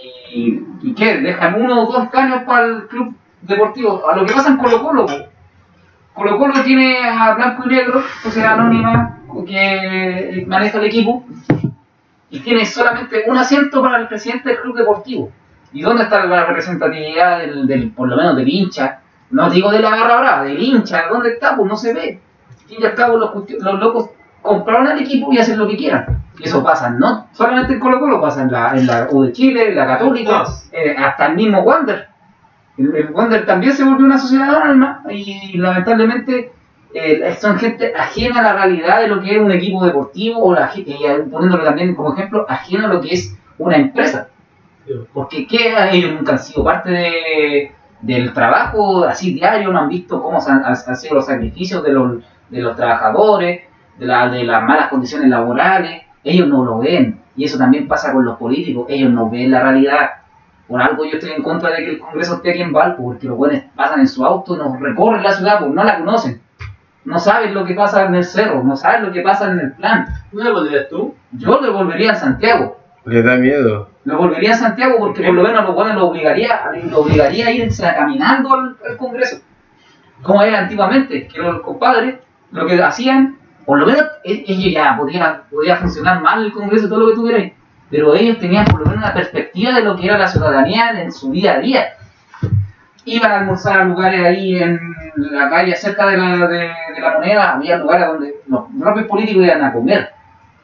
y 0.83 0.95
qué, 0.95 1.19
dejan 1.19 1.61
uno 1.63 1.83
o 1.85 1.93
dos 1.93 2.09
caños 2.11 2.43
para 2.45 2.67
el 2.67 2.87
club 2.89 3.15
deportivo. 3.43 4.09
A 4.09 4.17
lo 4.17 4.25
que 4.27 4.33
pasa 4.33 4.51
en 4.51 4.57
Colo 4.57 4.83
Colo. 4.83 5.07
Colo 6.17 6.39
Colo 6.39 6.55
tiene 6.65 7.07
a 7.09 7.35
Blanco 7.35 7.65
y 7.67 7.75
Negro, 7.75 8.03
sociedad 8.23 8.55
anónima 8.55 9.19
que 9.47 10.45
maneja 10.49 10.79
el 10.79 10.85
equipo, 10.85 11.25
y 12.31 12.41
tiene 12.41 12.65
solamente 12.65 13.25
un 13.29 13.37
asiento 13.37 13.83
para 13.83 13.99
el 13.99 14.09
presidente 14.09 14.49
del 14.49 14.61
club 14.61 14.77
deportivo. 14.77 15.31
¿Y 15.73 15.83
dónde 15.83 16.05
está 16.05 16.25
la 16.25 16.47
representatividad 16.47 17.39
del, 17.41 17.67
del- 17.67 17.91
por 17.93 18.09
lo 18.09 18.17
menos 18.17 18.35
del 18.37 18.49
hincha? 18.49 19.01
No 19.31 19.51
digo 19.51 19.71
de 19.71 19.81
la 19.81 19.91
garra 19.91 20.17
brava, 20.21 20.43
del 20.45 20.61
hincha, 20.61 21.05
¿dónde 21.11 21.35
está? 21.35 21.55
Pues 21.55 21.69
no 21.69 21.77
se 21.77 21.93
ve. 21.93 22.21
Y 22.69 22.83
al 22.85 22.95
cabo 22.95 23.19
los, 23.19 23.31
locos 23.79 24.11
compraron 24.43 24.87
al 24.87 24.99
equipo 25.01 25.33
y 25.33 25.39
hacen 25.39 25.59
lo 25.59 25.69
que 25.69 25.77
quieran. 25.77 26.23
Y 26.39 26.45
eso 26.45 26.63
pasa, 26.65 26.91
no 26.91 27.29
solamente 27.33 27.75
en 27.75 27.81
Colo 27.81 28.01
Colo, 28.01 28.21
pasa 28.21 28.43
en 28.43 28.51
la, 28.53 28.73
en 28.77 28.87
la 28.87 29.09
U 29.11 29.23
de 29.25 29.33
Chile, 29.33 29.69
en 29.69 29.77
la 29.77 29.87
Católica, 29.87 30.45
eh, 30.73 30.97
hasta 30.99 31.27
el 31.27 31.37
mismo 31.37 31.61
Wander. 31.63 32.09
El, 32.79 32.95
el 32.95 33.11
Wander 33.13 33.47
también 33.47 33.73
se 33.73 33.85
volvió 33.85 34.05
una 34.07 34.19
sociedad 34.19 34.55
anónima 34.63 35.03
y 35.11 35.57
lamentablemente 35.59 36.53
eh, 36.95 37.35
son 37.41 37.59
gente 37.59 37.93
ajena 37.97 38.41
a 38.41 38.43
la 38.43 38.53
realidad 38.55 39.01
de 39.01 39.09
lo 39.09 39.21
que 39.21 39.33
es 39.37 39.39
un 39.41 39.51
equipo 39.53 39.85
deportivo 39.85 40.45
o 40.45 40.55
la, 40.55 40.71
y 40.75 40.85
poniéndolo 41.31 41.65
también 41.65 41.95
como 41.95 42.15
ejemplo, 42.15 42.47
ajena 42.49 42.85
a 42.87 42.89
lo 42.89 43.01
que 43.01 43.15
es 43.15 43.37
una 43.59 43.77
empresa. 43.77 44.29
Porque 45.13 45.47
¿qué? 45.47 45.75
ellos 45.93 46.13
nunca 46.15 46.33
han 46.33 46.39
sido 46.39 46.63
parte 46.65 46.91
de, 46.91 47.73
del 48.03 48.33
trabajo 48.33 49.05
así 49.05 49.33
diario, 49.35 49.73
no 49.73 49.81
han 49.81 49.89
visto 49.89 50.23
cómo 50.23 50.39
han- 50.47 50.65
han 50.65 50.97
sido 50.97 51.17
los 51.17 51.27
sacrificios 51.27 51.83
de 51.83 51.93
los, 51.93 52.23
de 52.51 52.61
los 52.61 52.77
trabajadores, 52.77 53.63
de, 53.99 54.07
la- 54.07 54.29
de 54.29 54.45
las 54.45 54.63
malas 54.63 54.89
condiciones 54.89 55.29
laborales, 55.29 56.03
ellos 56.23 56.47
no 56.49 56.65
lo 56.65 56.79
ven. 56.79 57.21
Y 57.37 57.45
eso 57.45 57.59
también 57.59 57.89
pasa 57.89 58.13
con 58.13 58.25
los 58.25 58.37
políticos, 58.39 58.87
ellos 58.89 59.11
no 59.11 59.29
ven 59.29 59.51
la 59.51 59.63
realidad. 59.63 60.11
Por 60.69 60.83
algo 60.83 61.05
yo 61.05 61.13
estoy 61.19 61.31
en 61.33 61.43
contra 61.43 61.71
de 61.71 61.77
que 61.77 61.91
el 61.91 61.99
Congreso 61.99 62.35
esté 62.35 62.51
aquí 62.51 62.63
en 62.63 62.73
Valpo, 62.73 63.05
porque 63.05 63.27
los 63.29 63.37
buenos 63.37 63.63
pasan 63.75 64.01
en 64.01 64.09
su 64.09 64.25
auto, 64.25 64.57
nos 64.57 64.81
recorren 64.81 65.23
la 65.23 65.33
ciudad, 65.33 65.61
pues 65.61 65.71
no 65.73 65.85
la 65.85 65.99
conocen. 65.99 66.43
No 67.05 67.19
saben 67.21 67.55
lo 67.55 67.65
que 67.65 67.75
pasa 67.75 68.05
en 68.07 68.17
el 68.17 68.25
cerro, 68.25 68.65
no 68.65 68.77
saben 68.77 69.05
lo 69.05 69.13
que 69.13 69.21
pasa 69.21 69.51
en 69.51 69.61
el 69.61 69.73
plan. 69.73 70.07
¿No 70.33 70.43
lo 70.43 70.55
podrías 70.55 70.89
tú? 70.89 71.15
Yo 71.33 71.61
lo 71.61 71.73
volvería 71.73 72.13
a 72.13 72.15
Santiago. 72.17 72.79
Les 73.05 73.25
da 73.25 73.37
miedo. 73.37 73.89
Lo 74.05 74.19
volvería 74.19 74.53
a 74.53 74.57
Santiago 74.57 74.97
porque 74.99 75.23
por 75.23 75.35
lo 75.35 75.43
menos 75.45 75.63
los 75.65 75.75
buenos 75.75 75.95
lo 75.95 76.09
obligaría, 76.09 76.63
lo 76.91 77.01
obligaría 77.01 77.47
a 77.47 77.51
irse 77.53 77.85
caminando 77.85 78.53
al, 78.53 78.77
al 78.89 78.97
Congreso. 78.97 79.41
como 80.23 80.43
era 80.43 80.59
antiguamente, 80.59 81.29
que 81.29 81.39
los 81.39 81.61
compadres 81.61 82.17
lo 82.51 82.67
que 82.67 82.83
hacían, 82.83 83.39
por 83.65 83.79
lo 83.79 83.87
menos 83.87 84.05
ellos 84.25 84.73
ya 84.73 84.97
podía, 84.97 85.43
podía 85.51 85.77
funcionar 85.77 86.21
mal 86.21 86.45
el 86.45 86.53
Congreso, 86.53 86.89
todo 86.89 87.01
lo 87.01 87.09
que 87.09 87.15
tuvierais, 87.15 87.53
pero 87.91 88.15
ellos 88.15 88.39
tenían 88.39 88.65
por 88.65 88.81
lo 88.81 88.87
menos 88.87 89.05
una 89.05 89.15
perspectiva 89.15 89.75
de 89.75 89.83
lo 89.83 89.97
que 89.97 90.07
era 90.07 90.19
la 90.19 90.29
ciudadanía 90.29 91.01
en 91.01 91.13
su 91.13 91.31
día 91.31 91.55
a 91.55 91.59
día. 91.59 91.87
Iban 93.05 93.31
a 93.31 93.39
almorzar 93.39 93.81
a 93.81 93.85
lugares 93.85 94.25
ahí 94.25 94.57
en 94.57 94.79
la 95.17 95.49
calle 95.49 95.75
cerca 95.77 96.07
de 96.07 96.17
la, 96.17 96.49
de, 96.49 96.59
de 96.59 97.01
la 97.01 97.13
moneda, 97.13 97.55
había 97.55 97.79
lugares 97.79 98.09
donde 98.09 98.35
los 98.49 98.65
propios 98.81 99.07
políticos 99.07 99.45
iban 99.45 99.63
a 99.63 99.73
comer, 99.73 100.11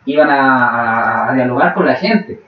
iban 0.05 0.29
a, 0.31 1.33
dialogar 1.35 1.75
con 1.75 1.87
la 1.87 1.95
gente. 1.95 2.43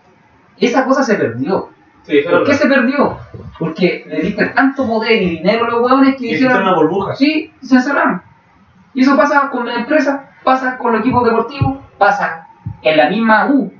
Esa 0.59 0.85
cosa 0.85 1.03
se 1.03 1.15
perdió. 1.15 1.71
Sí, 2.03 2.21
¿Por 2.29 2.45
qué 2.45 2.55
se 2.55 2.69
perdió? 2.69 3.19
Porque 3.59 4.05
le 4.07 4.21
diste 4.21 4.47
tanto 4.47 4.87
poder 4.87 5.23
y 5.23 5.31
dinero 5.39 5.65
a 5.65 5.71
los 5.71 5.81
huevones 5.83 6.17
que 6.17 6.33
existe 6.33 6.55
una 6.55 6.75
burbuja. 6.75 7.15
sí, 7.15 7.53
se 7.63 7.77
encerraron. 7.77 8.23
Y 8.93 9.01
eso 9.01 9.17
pasa 9.17 9.49
con 9.51 9.67
la 9.67 9.77
empresa, 9.77 10.31
pasa 10.45 10.77
con 10.77 10.93
los 10.93 11.01
equipos 11.01 11.25
deportivos, 11.25 11.79
pasa 11.99 12.47
en 12.83 12.97
la 12.97 13.09
misma 13.09 13.47
U. 13.47 13.73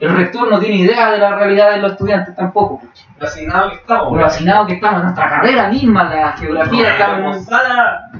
El 0.00 0.16
rector 0.16 0.50
no 0.50 0.58
tiene 0.58 0.76
idea 0.76 1.10
de 1.12 1.18
la 1.18 1.36
realidad 1.36 1.72
de 1.72 1.78
los 1.78 1.92
estudiantes 1.92 2.34
tampoco. 2.34 2.80
Lo 3.18 3.26
asignado 3.26 3.68
que 3.70 3.76
estamos. 3.76 4.18
Lo 4.18 4.24
asignado 4.24 4.66
que 4.66 4.72
estamos, 4.74 5.02
nuestra 5.02 5.28
carrera 5.28 5.68
misma, 5.68 6.04
la 6.14 6.32
geografía, 6.32 6.92
estamos 6.92 7.36
Como 7.36 7.44
sala. 7.44 8.10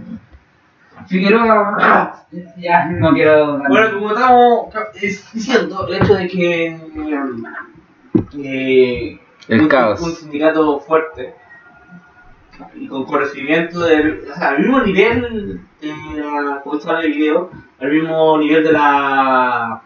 Figueroa, 1.07 2.25
ya 2.59 2.85
no 2.87 3.13
quiero... 3.15 3.59
Bueno, 3.67 3.93
como 3.95 4.11
estamos 4.13 4.67
es- 5.01 5.33
diciendo, 5.33 5.87
el 5.89 5.95
hecho 5.95 6.15
de 6.15 6.29
que 6.29 6.67
eh, 8.39 9.19
El 9.49 9.61
un, 9.63 9.69
caos. 9.69 10.01
un 10.01 10.13
sindicato 10.13 10.79
fuerte 10.81 11.35
y 12.75 12.87
con 12.87 13.05
conocimiento 13.07 13.81
del, 13.81 14.25
o 14.31 14.35
sea, 14.37 14.51
al 14.51 14.59
mismo 14.59 14.81
nivel 14.83 15.61
de 15.81 15.95
la, 16.21 16.61
como 16.63 16.77
está 16.77 17.01
en 17.01 17.07
el 17.07 17.13
video, 17.15 17.51
al 17.81 17.91
mismo 17.91 18.37
nivel 18.39 18.63
de 18.65 18.73
la 18.73 19.81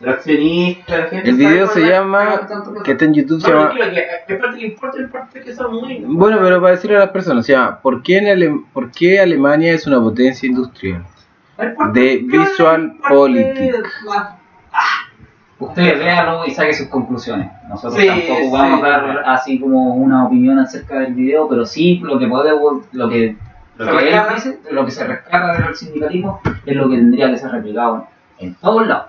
de 0.00 0.06
la 0.06 0.12
accionista, 0.12 0.98
la 0.98 1.04
gente 1.06 1.30
El 1.30 1.36
sabe 1.36 1.48
video 1.52 1.66
se 1.68 1.80
llama, 1.86 2.40
que 2.84 2.92
está 2.92 3.04
en 3.04 3.14
YouTube, 3.14 3.40
se 3.40 3.48
llama... 3.48 3.70
tranquilo, 3.70 3.86
que, 3.94 4.06
que 4.26 4.34
parte 4.40 4.58
que 4.58 4.66
importa, 4.66 4.98
es 5.00 5.10
parte 5.10 5.40
que 5.40 5.54
son 5.54 5.72
muy 5.74 5.98
Bueno, 6.06 6.38
pero 6.42 6.60
para 6.60 6.72
decirle 6.72 6.96
a 6.96 7.00
las 7.00 7.10
personas, 7.10 7.46
se 7.46 7.52
llama 7.52 7.78
¿por 7.80 8.02
qué, 8.02 8.18
en 8.18 8.26
Ale- 8.28 8.60
¿por 8.72 8.90
qué 8.90 9.20
Alemania 9.20 9.72
es 9.72 9.86
una 9.86 10.00
potencia 10.00 10.48
industrial? 10.48 11.04
de 11.92 12.18
Visual 12.24 12.94
Politics. 13.08 13.88
Ustedes 15.60 15.98
véanlo 15.98 16.44
y 16.46 16.50
saquen 16.50 16.74
sus 16.74 16.88
conclusiones. 16.88 17.48
Nosotros 17.68 17.94
Sí, 18.00 18.08
tampoco 18.08 18.50
vamos 18.50 18.80
sí. 18.80 18.86
a 18.86 18.88
dar 18.88 19.22
así 19.26 19.60
como 19.60 19.94
una 19.94 20.26
opinión 20.26 20.58
acerca 20.58 20.98
del 20.98 21.14
video, 21.14 21.48
pero 21.48 21.64
sí 21.64 22.00
lo 22.02 22.18
que 22.18 22.26
podemos, 22.26 22.82
lo 22.92 23.08
que, 23.08 23.36
lo 23.76 23.86
que 23.86 24.08
él 24.08 24.12
rescata. 24.14 24.34
dice, 24.34 24.58
lo 24.72 24.84
que 24.84 24.90
se 24.90 25.06
rescata 25.06 25.62
del 25.62 25.74
sindicalismo 25.76 26.40
es 26.66 26.76
lo 26.76 26.88
que 26.88 26.96
tendría 26.96 27.30
que 27.30 27.38
ser 27.38 27.52
replicado 27.52 28.06
en 28.40 28.54
todos 28.56 28.86
lados. 28.88 29.06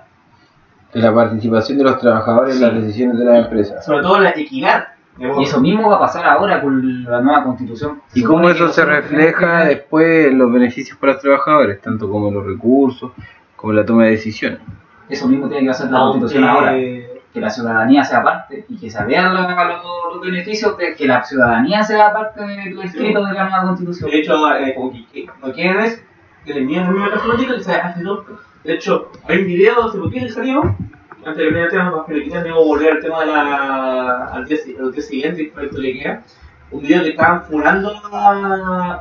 La 1.02 1.14
participación 1.14 1.78
de 1.78 1.84
los 1.84 2.00
trabajadores 2.00 2.56
en 2.56 2.62
las 2.62 2.74
decisiones 2.74 3.18
de 3.20 3.26
las 3.26 3.46
empresas. 3.46 3.86
sobre 3.86 4.02
todo 4.02 4.20
la 4.20 4.30
equidad. 4.32 4.88
Y 5.18 5.44
eso 5.44 5.62
mismo 5.62 5.90
va 5.90 5.96
a 5.96 6.00
pasar 6.00 6.26
ahora 6.26 6.62
con 6.62 7.04
la 7.06 7.22
nueva 7.22 7.44
constitución. 7.44 8.02
Y 8.14 8.22
cómo 8.24 8.50
eso 8.50 8.68
se 8.70 8.84
refleja 8.84 9.66
después 9.66 10.28
en 10.28 10.38
los 10.38 10.52
beneficios 10.52 10.98
para 10.98 11.14
los 11.14 11.22
trabajadores, 11.22 11.82
tanto 11.82 12.10
como 12.10 12.30
los 12.32 12.46
recursos, 12.46 13.12
como 13.56 13.72
la 13.74 13.86
toma 13.86 14.04
de 14.06 14.12
decisiones. 14.12 14.60
Eso 15.08 15.28
mismo 15.28 15.48
tiene 15.48 15.64
que 15.66 15.70
hacer 15.70 15.90
la 15.90 16.00
constitución 16.00 16.44
ahora. 16.44 16.72
Que 16.74 17.42
la 17.42 17.50
ciudadanía 17.50 18.04
sea 18.06 18.24
parte 18.24 18.66
y 18.70 18.78
que 18.78 18.90
se 18.90 19.04
vean 19.06 19.34
los, 19.34 19.42
los- 19.50 20.14
los 20.16 20.22
beneficios 20.22 20.78
de 20.78 20.96
que 20.96 21.06
la 21.06 21.22
ciudadanía 21.24 21.84
sea 21.84 22.14
parte 22.14 22.42
del 22.46 22.80
escrito 22.82 23.26
de 23.26 23.34
la 23.34 23.44
nueva 23.50 23.64
constitución. 23.64 24.10
De 24.10 24.20
hecho, 24.20 24.56
eh, 24.56 24.74
como 24.76 24.92
que, 24.94 25.06
que 25.12 25.28
lo 25.46 25.54
que 25.54 25.70
es 25.86 26.04
que 26.46 26.54
le 26.54 26.60
envíen 26.62 26.84
la 26.84 26.92
misma 26.92 27.10
política 27.26 27.56
que 27.56 27.64
se 27.64 27.74
hace 27.76 28.02
loco. 28.04 28.38
De 28.66 28.74
hecho, 28.74 29.12
hay 29.28 29.42
un 29.42 29.46
video 29.46 29.84
hace 29.84 30.00
poquito 30.00 30.26
que 30.26 30.32
salió, 30.32 30.62
antes 30.64 31.38
de 31.38 31.44
terminar 31.44 31.66
el 31.66 31.70
tema, 31.70 31.92
para 31.92 32.06
que 32.06 32.26
le 32.26 32.42
luego 32.42 32.66
volver 32.66 32.94
al 32.94 33.00
tema 33.00 33.20
de 33.20 33.26
la, 33.28 34.26
al 34.26 34.46
día, 34.46 34.58
al 34.80 34.92
día 34.92 35.02
siguiente, 35.04 35.52
proyecto 35.54 35.82
que 35.82 36.00
queda. 36.00 36.24
Un 36.72 36.82
video 36.82 37.04
que 37.04 37.10
estaban 37.10 37.44
furando 37.44 37.94
a, 38.12 38.94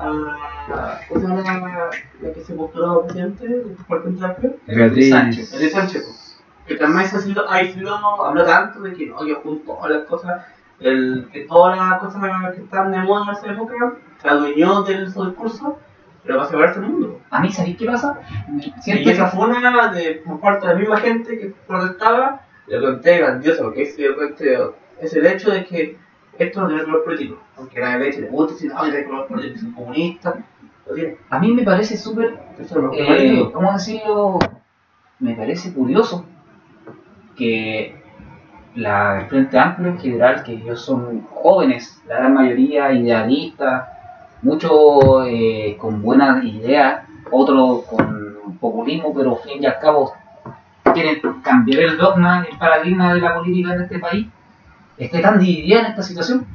a, 0.70 1.00
¿cómo 1.08 1.20
se 1.20 1.26
llama 1.26 1.42
la, 1.42 1.90
la 2.20 2.34
que 2.34 2.40
se 2.42 2.52
postuló 2.54 3.06
presidente? 3.06 3.64
Beatriz 4.66 5.08
Sánchez. 5.08 5.54
El 5.54 5.60
de 5.60 5.70
Sánchez, 5.70 6.42
que 6.66 6.74
también 6.74 7.08
se 7.08 7.16
ha 7.16 7.20
sido 7.20 7.50
aisló, 7.50 8.22
habló 8.22 8.44
tanto 8.44 8.82
de 8.82 8.92
que 8.92 9.06
no, 9.06 9.24
que 9.24 9.34
junto 9.34 9.82
a 9.82 9.88
las 9.88 10.04
cosas, 10.04 10.44
el, 10.80 11.26
que 11.32 11.46
todas 11.46 11.78
las 11.78 12.00
cosas 12.00 12.20
que 12.54 12.60
están 12.60 12.92
de 12.92 12.98
moda 12.98 13.24
en 13.30 13.36
esa 13.36 13.52
época, 13.52 13.94
se 14.20 14.28
adueñó 14.28 14.82
de 14.82 15.10
su 15.10 15.24
discurso, 15.24 15.78
pero 16.24 16.38
va 16.38 16.44
a 16.44 16.46
separarse 16.48 16.80
el 16.80 16.86
mundo. 16.86 17.20
A 17.30 17.40
mí, 17.40 17.52
¿sabéis 17.52 17.76
qué 17.76 17.86
pasa? 17.86 18.18
Siento 18.80 19.08
Y 19.08 19.12
esa 19.12 19.26
fue 19.28 19.46
una 19.46 19.92
de, 19.92 20.22
por 20.26 20.40
parte 20.40 20.66
de 20.66 20.74
la 20.74 20.80
misma 20.80 20.96
gente 20.98 21.38
que 21.38 21.54
protestaba, 21.66 22.40
lo 22.66 22.80
conté 22.80 23.18
grandioso, 23.18 23.64
porque 23.64 23.82
es, 23.82 23.96
conté, 24.16 24.58
es 25.00 25.14
el 25.14 25.26
hecho 25.26 25.50
de 25.50 25.64
que 25.64 25.98
esto 26.38 26.60
no 26.60 26.68
tiene 26.68 26.84
color 26.84 27.04
político, 27.04 27.38
aunque 27.56 27.80
la 27.80 27.98
derecha 27.98 28.20
le 28.20 28.28
gusta 28.28 28.54
decir, 28.54 28.72
no, 28.72 28.82
tiene 28.82 29.04
color 29.04 29.26
político, 29.26 29.60
son 29.60 29.72
comunistas, 29.72 30.34
lo 30.86 30.94
tiene. 30.94 31.16
a 31.28 31.38
mí 31.38 31.52
me 31.52 31.62
parece 31.62 31.96
súper, 31.96 32.38
eh. 32.58 33.50
¿cómo 33.52 33.72
decirlo? 33.72 34.38
Me 35.20 35.34
parece 35.34 35.72
curioso 35.72 36.24
que 37.36 38.02
la 38.74 39.20
el 39.20 39.26
Frente 39.26 39.58
Amplio 39.58 39.88
en 39.90 39.98
general, 39.98 40.42
que 40.42 40.52
ellos 40.52 40.80
son 40.80 41.22
jóvenes, 41.22 42.02
la 42.08 42.16
gran 42.16 42.34
mayoría 42.34 42.92
idealistas, 42.92 43.88
muchos 44.44 45.26
eh, 45.26 45.76
con 45.80 46.02
buenas 46.02 46.44
ideas, 46.44 47.02
otros 47.30 47.84
con 47.86 48.58
populismo, 48.60 49.12
pero 49.14 49.32
al 49.32 49.42
fin 49.42 49.62
y 49.62 49.66
al 49.66 49.78
cabo 49.78 50.12
quieren 50.92 51.20
cambiar 51.42 51.82
el 51.82 51.96
dogma, 51.96 52.46
el 52.50 52.56
paradigma 52.56 53.14
de 53.14 53.20
la 53.20 53.34
política 53.34 53.74
en 53.74 53.82
este 53.82 53.98
país, 53.98 54.26
esté 54.96 55.20
tan 55.20 55.38
dividida 55.38 55.80
en 55.80 55.86
esta 55.86 56.02
situación. 56.02 56.46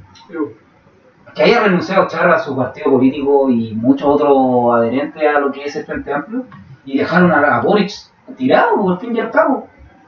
que 1.36 1.44
haya 1.44 1.62
renunciado 1.62 2.08
Char 2.08 2.30
a 2.32 2.40
su 2.40 2.56
partido 2.56 2.92
político 2.92 3.50
y 3.50 3.74
muchos 3.76 4.08
otros 4.08 4.74
adherentes 4.76 5.24
a 5.24 5.40
lo 5.40 5.52
que 5.52 5.66
es 5.66 5.76
el 5.76 5.86
Frente 5.86 6.14
Amplio 6.14 6.46
y 6.86 6.98
dejaron 6.98 7.32
a, 7.32 7.58
a 7.58 7.62
Boric 7.62 7.92
tirado 8.38 8.76
por 8.78 9.00
fin 9.00 9.16
y 9.16 9.20
al 9.20 9.32
cabo. 9.32 9.68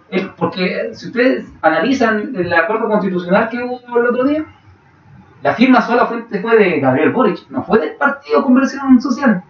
Es 0.10 0.24
porque 0.38 0.90
si 0.94 1.08
ustedes 1.08 1.46
analizan 1.62 2.34
el 2.36 2.52
acuerdo 2.54 2.88
constitucional 2.90 3.50
que 3.50 3.64
hubo 3.64 4.00
el 4.00 4.08
otro 4.08 4.26
día, 4.26 4.46
la 5.44 5.54
firma 5.56 5.82
sola 5.82 6.06
fue, 6.06 6.24
fue 6.42 6.58
de 6.58 6.80
Gabriel 6.80 7.12
Boric, 7.12 7.50
no 7.50 7.64
fue 7.64 7.80
del 7.80 7.96
Partido 7.96 8.44
Conversión 8.44 9.02
Social. 9.02 9.44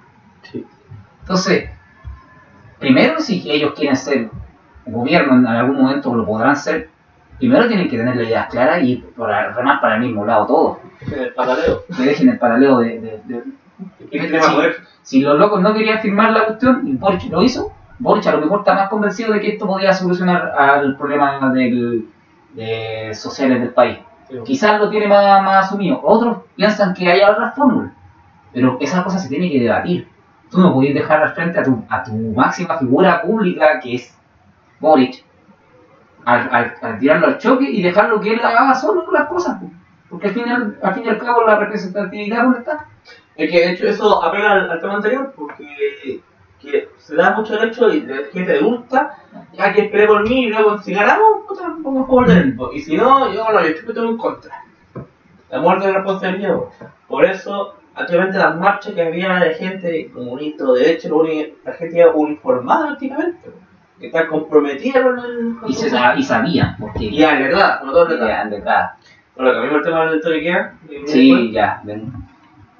Sí. 0.43 0.65
Entonces, 1.21 1.69
primero 2.79 3.19
si 3.19 3.43
ellos 3.49 3.73
quieren 3.75 3.95
ser 3.95 4.29
gobierno 4.85 5.35
en 5.35 5.45
algún 5.47 5.81
momento 5.81 6.15
lo 6.15 6.25
podrán 6.25 6.55
ser, 6.55 6.89
primero 7.37 7.67
tienen 7.67 7.89
que 7.89 7.97
tener 7.97 8.15
la 8.15 8.23
idea 8.23 8.47
clara 8.47 8.79
y 8.79 8.97
para, 9.17 9.51
remar 9.53 9.79
para 9.81 9.95
el 9.95 10.01
mismo 10.01 10.25
lado 10.25 10.45
todo 10.47 10.79
El 11.11 11.33
pataleo. 11.33 11.83
que 11.95 12.03
dejen 12.03 12.29
el 12.29 12.39
paralelo 12.39 12.79
de, 12.79 12.99
de- 12.99 13.43
si 15.03 15.21
los 15.21 15.37
locos 15.39 15.61
no 15.61 15.73
querían 15.73 15.99
firmar 15.99 16.31
la 16.31 16.45
cuestión 16.45 16.87
y 16.87 16.93
Boric 16.93 17.23
lo 17.31 17.41
hizo 17.41 17.73
Boric 17.99 18.27
a 18.27 18.33
lo 18.33 18.41
mejor 18.41 18.59
está 18.59 18.73
más 18.75 18.89
convencido 18.89 19.33
de 19.33 19.39
que 19.39 19.53
esto 19.53 19.65
podía 19.65 19.93
solucionar 19.93 20.51
al 20.57 20.95
problema 20.97 21.51
del, 21.53 22.07
de 22.53 23.11
sociales 23.13 23.59
del 23.61 23.69
país 23.69 23.97
quizás 24.43 24.79
lo 24.79 24.89
tiene 24.89 25.07
más, 25.07 25.43
más 25.43 25.65
asumido. 25.65 25.99
Otros 26.03 26.37
piensan 26.55 26.93
que 26.93 27.11
hay 27.11 27.21
otras 27.21 27.55
fórmulas 27.55 27.91
pero 28.53 28.77
esa 28.81 29.01
cosa 29.03 29.17
se 29.17 29.29
tiene 29.29 29.49
que 29.49 29.61
debatir. 29.61 30.09
Tú 30.49 30.59
no 30.59 30.73
podés 30.73 30.93
dejar 30.93 31.23
al 31.23 31.33
frente 31.33 31.57
a 31.59 31.63
tu, 31.63 31.85
a 31.87 32.03
tu 32.03 32.11
máxima 32.35 32.77
figura 32.77 33.21
pública 33.21 33.79
que 33.81 33.95
es 33.95 34.17
Boric 34.81 35.23
al, 36.25 36.49
al- 36.81 36.99
tirarlo 36.99 37.27
al 37.27 37.37
choque 37.37 37.69
y 37.69 37.81
dejarlo 37.81 38.19
que 38.19 38.33
él 38.33 38.41
haga 38.43 38.75
solo 38.75 39.09
las 39.11 39.27
cosas 39.29 39.57
porque 40.09 40.27
al 40.27 40.33
fin, 40.33 40.49
al, 40.49 40.77
al 40.83 41.05
y 41.05 41.07
al 41.09 41.17
cabo 41.17 41.45
la 41.45 41.55
representatividad 41.57 42.43
¿dónde 42.43 42.59
está? 42.59 42.85
Es 43.37 43.49
que 43.49 43.57
de 43.57 43.71
hecho 43.71 43.87
eso 43.87 44.21
apela 44.23 44.67
al 44.69 44.81
tema 44.81 44.95
anterior, 44.95 45.33
porque 45.35 46.19
que 46.61 46.89
se 46.97 47.15
da 47.15 47.35
mucho 47.35 47.59
el 47.59 47.69
hecho 47.69 47.91
y 47.93 48.01
la 48.01 48.17
gente 48.31 48.59
gusta, 48.59 49.17
ya 49.53 49.73
que 49.73 49.85
esperé 49.85 50.07
por 50.07 50.27
mí 50.27 50.45
y 50.45 50.49
luego 50.49 50.77
si 50.77 50.93
ganamos, 50.93 51.45
puta, 51.47 51.67
me 51.67 51.83
pongo 51.83 52.01
a 52.01 52.05
favor 52.05 52.27
de. 52.27 52.55
Y 52.73 52.79
si 52.79 52.95
no, 52.95 53.33
yo 53.33 53.43
no, 53.51 53.61
yo 53.61 53.67
estoy 53.67 53.93
tengo 53.93 54.09
en 54.09 54.17
contra. 54.17 54.63
La 55.49 55.59
muerte 55.59 55.87
de 55.87 55.93
responsabilidad. 55.93 56.55
po. 56.55 56.71
Por 57.07 57.25
eso, 57.25 57.75
actualmente 57.95 58.37
las 58.37 58.55
marchas 58.57 58.93
que 58.93 59.01
había 59.01 59.39
de 59.39 59.53
gente 59.55 60.11
comunista 60.13 60.65
de 60.65 60.79
derecha, 60.79 61.09
lo 61.09 61.23
la 61.23 61.73
gente 61.73 61.99
iba 61.99 62.11
uniformada 62.11 62.87
prácticamente, 62.87 63.51
que 63.99 64.07
está 64.07 64.27
comprometida 64.27 65.03
con 65.03 65.19
el... 65.19 65.57
con 65.59 65.69
y, 65.69 65.73
se 65.73 65.87
y 66.17 66.23
sabían 66.23 66.77
porque 66.79 67.11
ya, 67.11 67.33
verdad, 67.39 67.79
como 67.79 67.91
todo 67.91 68.07
verdad. 68.07 68.27
ya, 68.27 68.45
detrás. 68.45 68.91
Bueno, 69.35 69.53
cambiamos 69.53 69.77
el 69.79 69.83
tema 69.83 70.11
del 70.11 70.21
toque 70.21 70.41
queda. 70.41 70.77
sí 71.05 71.51
ya 71.51 71.81
ven. 71.83 72.30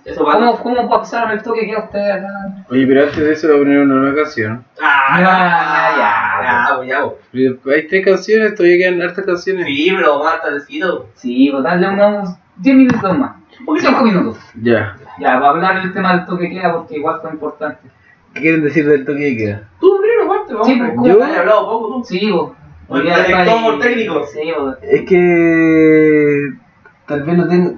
Eso 0.05 0.25
va 0.25 0.33
¿Cómo, 0.33 0.57
¿Cómo 0.63 0.89
pasaron 0.89 1.31
el 1.31 1.43
toque 1.43 1.67
que 1.67 1.75
usted 1.75 2.09
acá? 2.11 2.27
Oye, 2.69 2.87
pero 2.87 3.03
antes 3.03 3.17
de 3.17 3.31
eso 3.33 3.47
voy 3.47 3.55
a 3.57 3.59
poner 3.59 3.79
una 3.79 3.95
nueva 3.95 4.15
canción. 4.15 4.65
Ah, 4.81 4.97
Ah, 5.13 5.91
ya, 5.95 5.97
ya. 5.97 6.69
ya, 6.69 6.75
pues, 6.77 6.89
ya, 6.89 7.01
pues. 7.03 7.15
Pero 7.63 7.75
Hay 7.75 7.87
tres 7.87 8.05
canciones, 8.05 8.55
todavía 8.55 8.77
quedan 8.77 9.01
hartas 9.01 9.25
canciones. 9.25 9.65
Sí, 9.67 9.91
pero 9.95 10.23
más 10.23 10.41
tardecito. 10.41 11.09
Sí, 11.15 11.49
pues 11.51 11.63
dale 11.63 11.89
unos 11.89 12.29
10 12.57 12.75
minutos 12.75 13.17
más. 13.17 13.31
Un 13.59 13.65
poquito 13.65 13.87
5 13.89 14.01
más. 14.01 14.11
minutos. 14.13 14.37
Ya. 14.61 14.95
Ya, 15.19 15.39
va 15.39 15.47
a 15.47 15.49
hablar 15.51 15.77
el 15.77 15.93
tema 15.93 16.15
del 16.15 16.25
toque 16.25 16.45
de 16.45 16.49
queda 16.51 16.73
porque 16.73 16.95
igual 16.97 17.19
fue 17.21 17.31
importante. 17.31 17.79
¿Qué 18.33 18.41
quieren 18.41 18.63
decir 18.63 18.87
del 18.87 19.05
toque 19.05 19.19
de 19.19 19.37
queda? 19.37 19.69
Tú, 19.79 19.99
primero, 20.01 20.23
aparte, 20.33 20.53
vamos. 20.53 20.67
Sí, 20.67 20.75
pues, 20.77 20.89
¿cómo? 20.95 21.07
Yo- 21.07 21.23
Has 21.23 21.37
hablado 21.37 21.69
poco, 21.69 21.87
tú. 21.97 22.03
Sí, 22.05 22.31
vos. 22.31 22.51
Está 22.89 23.23
director 23.23 23.73
ahí- 23.73 23.79
técnico. 23.79 24.25
Sí, 24.25 24.51
vos. 24.57 24.75
Es 24.81 25.01
que 25.07 26.53
tal 27.05 27.23
vez 27.23 27.37
no 27.37 27.47
tengo, 27.47 27.73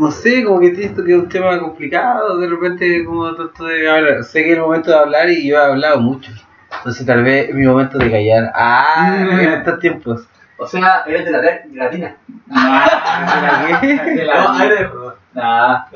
no 0.00 0.10
sé, 0.10 0.42
como 0.44 0.58
que 0.60 0.74
siento 0.74 1.04
que 1.04 1.12
es 1.12 1.18
un 1.18 1.28
tema 1.28 1.58
complicado, 1.60 2.38
de 2.38 2.48
repente 2.48 3.04
como 3.04 3.34
trato 3.34 3.64
de 3.66 3.88
hablar, 3.88 4.24
sé 4.24 4.42
que 4.42 4.50
es 4.52 4.56
el 4.56 4.62
momento 4.62 4.90
de 4.90 4.96
hablar 4.98 5.28
y 5.30 5.46
yo 5.48 5.56
he 5.56 5.64
hablado 5.64 6.00
mucho, 6.00 6.32
entonces 6.78 7.06
tal 7.06 7.22
vez 7.22 7.48
es 7.50 7.54
mi 7.54 7.66
momento 7.66 7.98
de 7.98 8.10
callar, 8.10 8.50
ah, 8.54 9.16
en 9.30 9.38
estos 9.52 9.78
tiempos. 9.80 10.26
O 10.62 10.66
sea, 10.66 11.04
eres 11.06 11.24
de 11.24 11.30
la 11.30 11.40
de 11.40 11.62
latina. 11.72 12.16
Ah, 12.50 13.80
de 13.82 14.24
la- 14.24 14.42
No, 14.44 14.50
ahí 14.52 14.68
te 14.68 14.74
dejo. 14.74 15.14
Ah, 15.36 15.88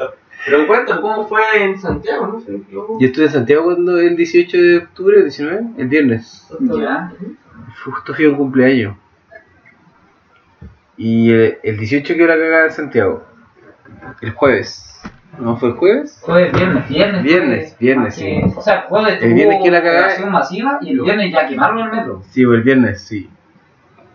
Pero 0.47 0.67
cuéntame, 0.67 1.01
¿cómo 1.03 1.29
fue 1.29 1.43
en 1.63 1.79
Santiago, 1.79 2.27
no? 2.27 2.55
Equivoco. 2.57 2.99
Yo 2.99 3.07
estuve 3.09 3.27
en 3.27 3.33
Santiago 3.33 3.65
cuando 3.65 3.99
el 3.99 4.17
18 4.17 4.57
de 4.57 4.77
octubre, 4.79 5.23
19, 5.23 5.61
el 5.77 5.89
viernes, 5.89 6.49
ya. 6.61 7.13
justo 7.85 8.15
fui 8.15 8.25
un 8.27 8.37
cumpleaños. 8.37 8.97
Y 10.97 11.31
el, 11.31 11.59
el 11.63 11.77
18 11.77 12.15
que 12.15 12.27
la 12.27 12.35
cagada 12.35 12.67
en 12.67 12.73
Santiago, 12.73 13.25
el 14.21 14.31
jueves, 14.33 15.01
¿no 15.39 15.57
fue 15.57 15.71
el 15.71 15.75
jueves? 15.77 16.19
Jueves, 16.23 16.53
viernes, 16.53 16.89
viernes. 16.89 17.23
Viernes, 17.25 17.69
fue- 17.77 17.87
viernes, 17.87 18.15
que- 18.17 18.41
sí. 18.47 18.53
O 18.57 18.61
sea, 18.63 18.83
jueves 18.89 19.23
El 19.23 19.35
viernes 19.35 19.61
que 19.63 19.71
la 19.71 19.83
cagada- 19.83 20.27
masiva 20.31 20.79
y 20.81 20.91
el 20.91 21.01
viernes 21.01 21.33
ya 21.33 21.47
quemaron 21.49 21.79
el 21.81 21.91
metro. 21.91 22.23
Sí, 22.31 22.43
el 22.43 22.63
viernes, 22.63 23.01
sí. 23.03 23.29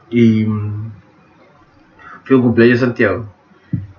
Y 0.09 0.45
mm, 0.45 0.91
fui 2.23 2.33
a 2.35 2.37
un 2.37 2.43
cumpleaños 2.43 2.79
Santiago. 2.79 3.25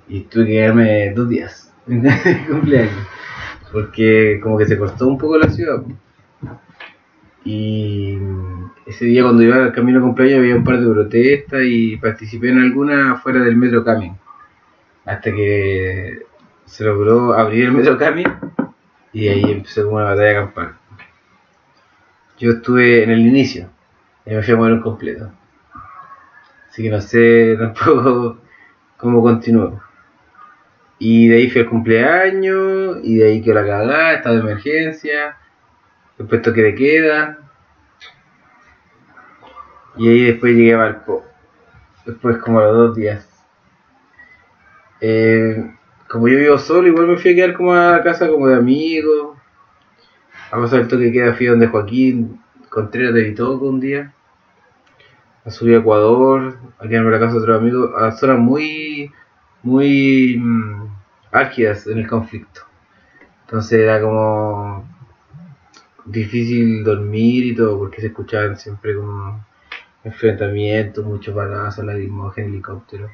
Y 0.08 0.22
tuve 0.22 0.46
que 0.46 0.52
quedarme 0.52 1.10
dos 1.14 1.28
días 1.28 1.72
cumpleaños. 2.48 3.06
Porque 3.72 4.40
como 4.42 4.58
que 4.58 4.66
se 4.66 4.76
cortó 4.76 5.06
un 5.06 5.16
poco 5.18 5.38
la 5.38 5.48
ciudad. 5.48 5.82
Y 7.44 8.16
mm, 8.20 8.70
ese 8.86 9.04
día 9.06 9.22
cuando 9.22 9.42
iba 9.42 9.56
al 9.56 9.72
camino 9.72 9.98
de 10.00 10.04
cumpleaños 10.04 10.38
había 10.40 10.56
un 10.56 10.64
par 10.64 10.80
de 10.80 10.90
protestas 10.92 11.60
y 11.64 11.96
participé 11.96 12.50
en 12.50 12.58
alguna 12.58 13.16
fuera 13.16 13.40
del 13.40 13.56
metro 13.56 13.84
Camin. 13.84 14.14
Hasta 15.10 15.32
que 15.32 16.24
se 16.66 16.84
logró 16.84 17.34
abrir 17.34 17.64
el 17.64 17.72
metro 17.72 17.98
Camin 17.98 18.32
y 19.12 19.26
ahí 19.26 19.42
empezó 19.42 19.82
como 19.82 19.96
una 19.96 20.04
batalla 20.04 20.34
campal. 20.34 20.76
Yo 22.38 22.52
estuve 22.52 23.02
en 23.02 23.10
el 23.10 23.18
inicio 23.18 23.68
y 24.24 24.30
me 24.30 24.40
fui 24.40 24.54
a 24.54 24.56
mover 24.56 24.74
un 24.74 24.82
completo. 24.82 25.32
Así 26.68 26.84
que 26.84 26.90
no 26.90 27.00
sé 27.00 27.56
tampoco 27.58 28.38
cómo 28.98 29.20
continuó. 29.20 29.82
Y 31.00 31.26
de 31.26 31.38
ahí 31.38 31.50
fui 31.50 31.62
al 31.62 31.68
cumpleaños, 31.68 32.98
y 33.02 33.16
de 33.16 33.30
ahí 33.30 33.42
que 33.42 33.52
la 33.52 33.62
cagada, 33.62 34.12
estado 34.12 34.36
de 34.36 34.42
emergencia, 34.42 35.38
después 36.18 36.40
toque 36.40 36.62
de 36.62 36.74
queda. 36.76 37.38
Y 39.96 40.08
ahí 40.08 40.22
después 40.26 40.54
llegué 40.54 40.74
a 40.74 40.76
Valpo. 40.76 41.24
Después 42.06 42.36
como 42.36 42.60
a 42.60 42.66
los 42.66 42.76
dos 42.76 42.96
días. 42.96 43.29
Eh, 45.00 45.74
como 46.08 46.28
yo 46.28 46.38
vivo 46.38 46.58
solo, 46.58 46.88
igual 46.88 47.06
me 47.06 47.16
fui 47.16 47.32
a 47.32 47.34
quedar 47.34 47.54
como 47.54 47.72
a 47.72 48.02
casa 48.02 48.28
como 48.28 48.48
de 48.48 48.56
amigos. 48.56 49.38
A 50.50 50.56
pasar 50.56 50.80
el 50.80 50.88
toque 50.88 51.12
queda 51.12 51.34
fui 51.34 51.46
donde 51.46 51.68
Joaquín 51.68 52.40
Contreras 52.68 53.14
de 53.14 53.22
Vitoco 53.22 53.66
un 53.66 53.80
día. 53.80 54.12
A 55.44 55.50
subir 55.50 55.76
a 55.76 55.78
Ecuador, 55.78 56.58
a 56.78 56.88
quedarme 56.88 57.08
en 57.08 57.12
la 57.12 57.20
casa 57.20 57.34
de 57.34 57.40
otro 57.40 57.56
amigo, 57.56 57.96
a 57.96 58.12
zonas 58.12 58.38
muy, 58.38 59.10
muy 59.62 60.36
mm, 60.38 60.88
álgidas 61.32 61.86
en 61.86 61.98
el 61.98 62.06
conflicto. 62.06 62.62
Entonces 63.42 63.80
era 63.80 64.00
como 64.00 64.84
difícil 66.04 66.84
dormir 66.84 67.46
y 67.46 67.54
todo, 67.54 67.78
porque 67.78 68.00
se 68.00 68.08
escuchaban 68.08 68.56
siempre 68.56 68.94
como 68.94 69.44
enfrentamientos, 70.04 71.04
muchos 71.04 71.34
balazos, 71.34 71.84
lacrimógenos, 71.84 72.50
helicópteros. 72.50 73.10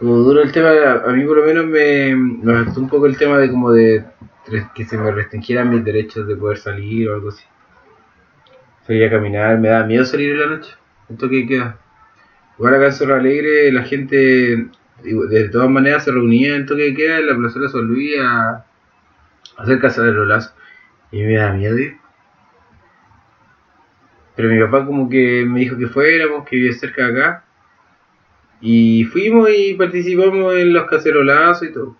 Estuvo 0.00 0.16
duro 0.16 0.40
el 0.40 0.50
tema, 0.50 0.70
a 1.04 1.12
mí 1.12 1.26
por 1.26 1.36
lo 1.36 1.44
menos 1.44 1.66
me, 1.66 2.16
me 2.16 2.54
afectó 2.54 2.80
un 2.80 2.88
poco 2.88 3.04
el 3.04 3.18
tema 3.18 3.36
de 3.36 3.50
como 3.50 3.70
de 3.70 4.02
que 4.74 4.86
se 4.86 4.96
me 4.96 5.10
restringieran 5.10 5.68
mis 5.68 5.84
derechos 5.84 6.26
de 6.26 6.36
poder 6.36 6.56
salir 6.56 7.10
o 7.10 7.16
algo 7.16 7.28
así. 7.28 7.44
Salir 8.86 9.04
a 9.04 9.10
caminar, 9.10 9.58
me 9.58 9.68
da 9.68 9.84
miedo 9.84 10.06
salir 10.06 10.30
en 10.30 10.40
la 10.40 10.46
noche, 10.46 10.72
el 11.10 11.18
toque 11.18 11.36
de 11.36 11.46
queda. 11.46 11.78
Igual 12.56 12.76
acá 12.76 12.86
en 12.86 12.92
Cerro 12.92 13.14
Alegre 13.14 13.70
la 13.72 13.82
gente 13.82 14.70
de 15.02 15.48
todas 15.50 15.68
maneras 15.68 16.04
se 16.04 16.12
reunía 16.12 16.56
en 16.56 16.64
toque 16.64 16.84
de 16.84 16.94
queda 16.94 17.18
en 17.18 17.26
la 17.26 17.36
plaza 17.36 17.60
de 17.60 17.68
San 17.68 17.82
Luis 17.82 18.16
a, 18.22 18.64
hacer 19.58 19.80
casa 19.80 20.02
de 20.02 20.12
rolazo. 20.12 20.54
Y 21.12 21.24
me 21.24 21.34
da 21.34 21.52
miedo 21.52 21.76
ir. 21.76 21.98
Pero 24.34 24.48
mi 24.48 24.58
papá 24.58 24.86
como 24.86 25.10
que 25.10 25.44
me 25.46 25.60
dijo 25.60 25.76
que 25.76 25.88
fuéramos, 25.88 26.48
que 26.48 26.56
vivía 26.56 26.72
cerca 26.72 27.06
de 27.06 27.20
acá. 27.20 27.44
Y 28.60 29.04
fuimos 29.04 29.48
y 29.50 29.74
participamos 29.74 30.54
en 30.54 30.72
los 30.72 30.84
cacerolazos 30.86 31.68
y 31.68 31.72
todo. 31.72 31.96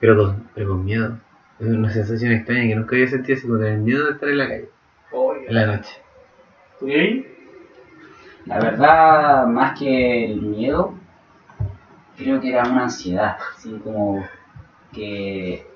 Pero 0.00 0.16
con, 0.16 0.48
pero 0.54 0.68
con 0.68 0.84
miedo. 0.84 1.18
Es 1.58 1.66
una 1.66 1.90
sensación 1.90 2.32
extraña 2.32 2.68
que 2.68 2.76
nunca 2.76 2.96
había 2.96 3.08
sentido 3.08 3.36
así 3.36 3.46
como 3.46 3.58
tener 3.58 3.78
miedo 3.78 4.06
de 4.06 4.12
estar 4.12 4.28
en 4.28 4.38
la 4.38 4.48
calle, 4.48 4.68
en 5.48 5.54
la 5.54 5.66
noche. 5.66 5.90
¿Y 6.80 6.92
ahí? 6.92 7.26
La 8.46 8.60
verdad, 8.60 9.46
más 9.46 9.78
que 9.78 10.24
el 10.24 10.40
miedo, 10.40 10.94
creo 12.16 12.40
que 12.40 12.50
era 12.50 12.62
una 12.62 12.84
ansiedad, 12.84 13.36
así 13.54 13.78
como 13.84 14.24
que 14.92 15.66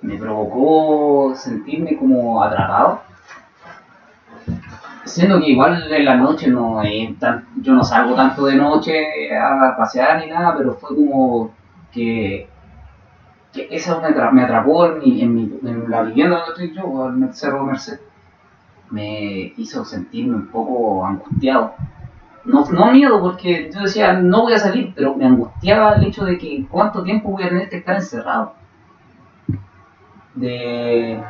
me 0.00 0.16
provocó 0.16 1.34
sentirme 1.34 1.96
como 1.96 2.42
atrapado. 2.42 3.02
Siendo 5.04 5.40
que 5.40 5.50
igual 5.50 5.92
en 5.92 6.04
la 6.04 6.16
noche 6.16 6.48
no 6.48 6.80
tan- 7.18 7.44
yo 7.60 7.72
no 7.74 7.82
salgo 7.82 8.14
tanto 8.14 8.46
de 8.46 8.54
noche 8.56 9.36
a 9.36 9.76
pasear 9.76 10.20
ni 10.20 10.30
nada, 10.30 10.54
pero 10.56 10.74
fue 10.74 10.94
como 10.94 11.50
que, 11.92 12.48
que 13.52 13.68
eso 13.70 14.00
me, 14.00 14.08
atra- 14.08 14.30
me 14.32 14.42
atrapó 14.42 14.86
en, 14.86 14.98
mi, 15.00 15.20
en, 15.22 15.34
mi- 15.34 15.58
en 15.68 15.90
la 15.90 16.02
vivienda 16.02 16.36
donde 16.38 16.52
estoy 16.64 16.74
yo, 16.74 17.08
en 17.08 17.22
el 17.24 17.34
Cerro 17.34 17.64
Merced. 17.64 17.98
Me 18.90 19.52
hizo 19.56 19.84
sentirme 19.84 20.36
un 20.36 20.46
poco 20.48 21.04
angustiado. 21.06 21.74
No, 22.44 22.64
no 22.70 22.92
miedo, 22.92 23.20
porque 23.20 23.70
yo 23.72 23.82
decía, 23.82 24.14
no 24.14 24.42
voy 24.42 24.54
a 24.54 24.58
salir, 24.58 24.92
pero 24.94 25.14
me 25.16 25.26
angustiaba 25.26 25.94
el 25.94 26.04
hecho 26.04 26.24
de 26.24 26.38
que 26.38 26.66
cuánto 26.70 27.02
tiempo 27.02 27.30
voy 27.30 27.44
a 27.44 27.48
tener 27.48 27.68
que 27.68 27.76
estar 27.78 27.96
encerrado. 27.96 28.54
De 30.34 31.22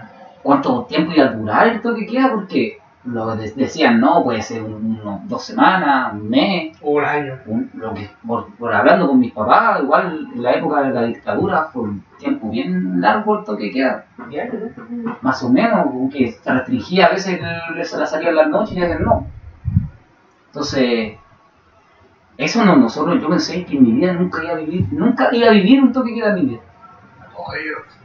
cuánto 0.43 0.85
tiempo 0.85 1.12
iba 1.12 1.27
a 1.27 1.33
durar 1.33 1.66
el 1.68 1.81
toque 1.83 2.03
de 2.03 2.07
queda, 2.07 2.31
porque 2.33 2.79
lo 3.05 3.34
de- 3.36 3.50
decían, 3.53 4.00
no, 4.00 4.22
puede 4.22 4.42
ser 4.42 4.62
un- 4.62 5.00
unos 5.03 5.28
dos 5.28 5.44
semanas, 5.44 6.12
un 6.14 6.30
mes, 6.30 6.76
Un 6.80 7.05
año. 7.05 7.34
un- 7.46 7.68
lo 7.74 7.92
que, 7.94 8.09
por, 8.26 8.46
por 8.55 8.72
hablando 8.72 9.09
con 9.09 9.18
mis 9.18 9.32
papás, 9.32 9.82
igual 9.82 10.28
en 10.34 10.42
la 10.42 10.53
época 10.53 10.82
de 10.82 10.90
la 10.94 11.03
dictadura 11.05 11.64
fue 11.72 11.82
un 11.82 12.05
tiempo 12.18 12.48
bien 12.48 13.00
largo 13.00 13.38
el 13.40 13.44
toque 13.44 13.70
queda, 13.72 14.05
más 15.20 15.42
o 15.42 15.48
menos, 15.48 15.80
aunque 15.80 16.32
se 16.32 16.53
restringía 16.53 17.07
a 17.07 17.11
veces 17.11 17.40
el- 17.40 17.76
la 18.00 18.07
salida 18.07 18.30
en 18.30 18.36
las 18.36 18.48
noches 18.48 18.76
y 18.76 18.80
a 18.80 18.84
veces 18.84 19.00
no. 19.00 19.26
Entonces, 20.46 21.14
eso 22.36 22.64
no, 22.64 22.76
nosotros, 22.76 23.20
yo 23.20 23.28
pensé 23.28 23.64
que 23.64 23.76
en 23.76 23.82
mi 23.82 23.92
vida 23.92 24.12
nunca 24.12 24.42
iba 24.44 24.53
a 24.53 24.57
vivir, 24.57 24.86
nunca 24.92 25.28
iba 25.32 25.48
a 25.48 25.53
vivir 25.53 25.82
un 25.82 25.92
toque 25.92 26.14
queda 26.14 26.28
en 26.30 26.34
mi 26.36 26.40
vida. 26.42 26.61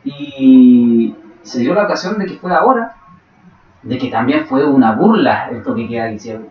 Y 0.06 1.16
se 1.44 1.60
dio 1.60 1.74
la 1.74 1.84
ocasión 1.84 2.18
de 2.18 2.26
que 2.26 2.34
fue 2.38 2.54
ahora, 2.54 2.96
de 3.88 3.98
que 3.98 4.10
también 4.10 4.46
fue 4.46 4.66
una 4.66 4.94
burla 4.94 5.50
el 5.50 5.64
queda 5.64 6.08
que 6.10 6.14
hicieron. 6.16 6.48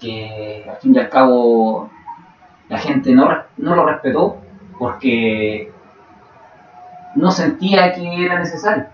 Que 0.00 0.64
al 0.68 0.76
fin 0.78 0.94
y 0.94 0.98
al 0.98 1.08
cabo 1.10 1.90
la 2.68 2.78
gente 2.78 3.12
no, 3.14 3.28
no 3.58 3.76
lo 3.76 3.84
respetó 3.86 4.38
porque 4.78 5.70
no 7.14 7.30
sentía 7.30 7.92
que 7.92 8.24
era 8.24 8.38
necesario. 8.38 8.86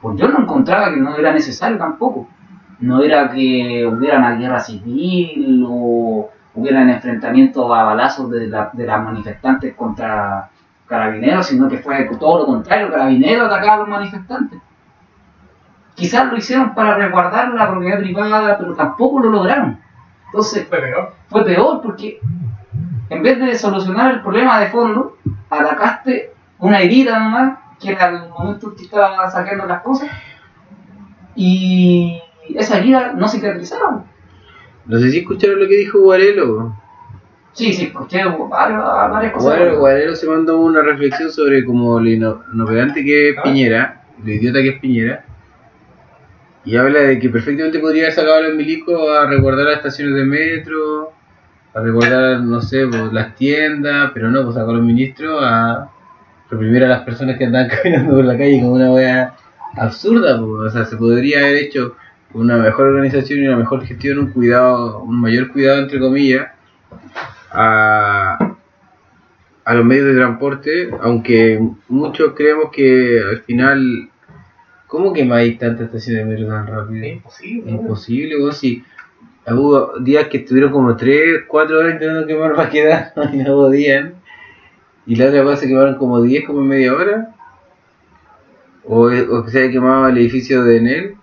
Pues 0.00 0.18
yo 0.18 0.28
no 0.28 0.40
encontraba 0.40 0.92
que 0.92 1.00
no 1.00 1.14
era 1.16 1.32
necesario 1.32 1.76
tampoco. 1.78 2.26
No 2.80 3.02
era 3.02 3.30
que 3.30 3.86
hubiera 3.86 4.18
una 4.18 4.34
guerra 4.36 4.58
civil 4.58 5.64
o 5.68 6.30
hubieran 6.54 6.88
enfrentamientos 6.90 7.64
a 7.70 7.84
balazos 7.84 8.30
de, 8.30 8.48
la- 8.48 8.70
de 8.72 8.86
las 8.86 9.02
manifestantes 9.04 9.74
contra 9.74 10.48
carabineros, 10.88 11.46
sino 11.46 11.68
que 11.68 11.78
fue 11.78 12.04
todo 12.18 12.38
lo 12.40 12.46
contrario, 12.46 12.90
carabineros 12.90 13.46
atacaban 13.46 13.74
a 13.74 13.80
los 13.80 13.88
manifestantes. 13.88 14.58
Quizás 15.94 16.30
lo 16.30 16.36
hicieron 16.38 16.74
para 16.74 16.94
resguardar 16.94 17.50
la 17.54 17.70
propiedad 17.70 17.98
privada, 17.98 18.58
pero 18.58 18.74
tampoco 18.74 19.20
lo 19.20 19.30
lograron. 19.30 19.78
Entonces, 20.26 20.66
Fue 20.68 20.78
peor. 20.80 21.14
fue 21.28 21.44
peor 21.44 21.80
porque 21.82 22.18
en 23.10 23.22
vez 23.22 23.38
de 23.38 23.54
solucionar 23.56 24.12
el 24.14 24.22
problema 24.22 24.58
de 24.60 24.68
fondo, 24.68 25.18
atacaste 25.50 26.32
una 26.58 26.80
herida 26.80 27.18
nomás, 27.18 27.58
que 27.78 27.90
era 27.92 28.08
el 28.08 28.28
momento 28.30 28.70
en 28.70 28.76
que 28.76 28.84
estaba 28.84 29.30
saqueando 29.30 29.66
las 29.66 29.82
cosas, 29.82 30.08
y 31.34 32.20
esa 32.54 32.78
herida 32.78 33.12
no 33.14 33.28
cicatrizaba. 33.28 34.04
No 34.86 34.98
sé 34.98 35.10
si 35.10 35.18
escucharon 35.18 35.60
lo 35.60 35.68
que 35.68 35.76
dijo 35.76 36.00
Guarelo. 36.00 36.76
Sí, 37.52 37.72
sí, 37.74 37.84
escuché 37.84 38.24
varias, 38.24 38.82
varias 38.82 39.32
cosas. 39.32 39.76
Guarero 39.78 40.16
se 40.16 40.26
mandó 40.26 40.58
una 40.60 40.80
reflexión 40.80 41.30
sobre 41.30 41.64
como 41.64 42.00
lo 42.00 42.08
ino- 42.08 42.42
inoperante 42.54 43.04
que 43.04 43.30
es 43.30 43.36
Ah. 43.38 43.42
Piñera, 43.42 44.02
lo 44.24 44.30
idiota 44.32 44.60
que 44.60 44.68
es 44.70 44.80
Piñera, 44.80 45.24
y 46.64 46.76
habla 46.76 47.00
de 47.00 47.18
que 47.18 47.28
perfectamente 47.28 47.78
podría 47.78 48.04
haber 48.04 48.14
sacado 48.14 48.36
a 48.36 48.40
los 48.42 48.54
milicos 48.54 48.94
a 49.10 49.26
resguardar 49.26 49.66
las 49.66 49.76
estaciones 49.76 50.14
de 50.14 50.24
metro, 50.24 51.12
a 51.74 51.80
resguardar, 51.80 52.40
no 52.40 52.60
sé, 52.60 52.86
pues, 52.86 53.12
las 53.12 53.34
tiendas, 53.34 54.10
pero 54.14 54.30
no, 54.30 54.42
pues 54.44 54.54
sacó 54.54 54.70
a 54.70 54.74
los 54.74 54.84
ministros 54.84 55.42
a 55.42 55.90
reprimir 56.50 56.84
a 56.84 56.88
las 56.88 57.02
personas 57.02 57.38
que 57.38 57.46
andaban 57.46 57.68
caminando 57.82 58.16
por 58.16 58.24
la 58.24 58.36
calle 58.36 58.60
como 58.60 58.74
una 58.74 58.92
wea 58.92 59.34
absurda, 59.76 60.38
pues, 60.38 60.50
o 60.50 60.70
sea, 60.70 60.84
se 60.84 60.96
podría 60.96 61.40
haber 61.40 61.56
hecho 61.56 61.96
una 62.34 62.56
mejor 62.56 62.88
organización 62.88 63.40
y 63.40 63.48
una 63.48 63.56
mejor 63.56 63.84
gestión, 63.84 64.18
un 64.18 64.30
cuidado, 64.32 65.00
un 65.00 65.20
mayor 65.20 65.52
cuidado 65.52 65.80
entre 65.80 65.98
comillas, 65.98 66.48
a, 67.50 68.56
a 69.64 69.74
los 69.74 69.84
medios 69.84 70.06
de 70.06 70.14
transporte, 70.14 70.90
aunque 71.00 71.60
muchos 71.88 72.32
creemos 72.34 72.70
que 72.72 73.20
al 73.20 73.40
final, 73.42 74.10
¿cómo 74.92 75.12
quemáis 75.14 75.58
tantas 75.58 75.86
estaciones 75.86 76.26
de 76.26 76.30
metro 76.34 76.48
tan 76.48 76.66
rápido? 76.66 77.02
Es 77.02 77.12
imposible. 77.14 77.62
Es 77.66 77.72
imposible, 77.72 78.36
vos 78.38 78.58
si 78.58 78.84
hubo 79.48 79.98
días 80.00 80.26
que 80.26 80.36
estuvieron 80.38 80.70
como 80.70 80.94
3, 80.94 81.44
4 81.48 81.78
horas 81.78 81.94
intentando 81.94 82.26
quemar 82.26 82.54
para 82.54 82.68
quedar 82.68 83.12
y 83.32 83.36
no 83.38 83.54
podían. 83.54 84.14
Y 85.06 85.16
la 85.16 85.28
otra 85.28 85.42
vez 85.44 85.60
se 85.60 85.66
quemaron 85.68 85.94
como 85.96 86.20
10, 86.20 86.44
como 86.46 86.60
en 86.60 86.68
media 86.68 86.94
hora. 86.94 87.28
O, 88.84 89.06
o 89.06 89.44
que 89.44 89.50
se 89.50 89.60
haya 89.62 89.70
quemado 89.72 90.08
el 90.08 90.18
edificio 90.18 90.62
de 90.62 90.76
Enel. 90.76 91.14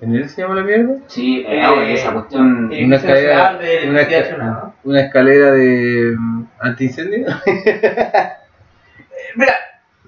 ¿Enel 0.00 0.28
se 0.28 0.42
llama 0.42 0.54
la 0.56 0.62
mierda? 0.62 0.98
Sí, 1.08 1.44
eh, 1.48 1.62
no, 1.62 1.82
esa 1.82 2.12
cuestión. 2.12 2.70
eh, 2.72 2.84
Una 2.84 2.96
escalera, 2.96 3.58
de 3.58 3.88
una, 3.88 4.00
Electricidad 4.00 4.06
esca- 4.06 4.20
Nacional, 4.38 4.52
¿no? 4.52 4.74
una 4.90 5.00
escalera 5.00 5.50
de 5.52 6.16
antiincendio. 6.60 7.26
Mira, 9.36 9.54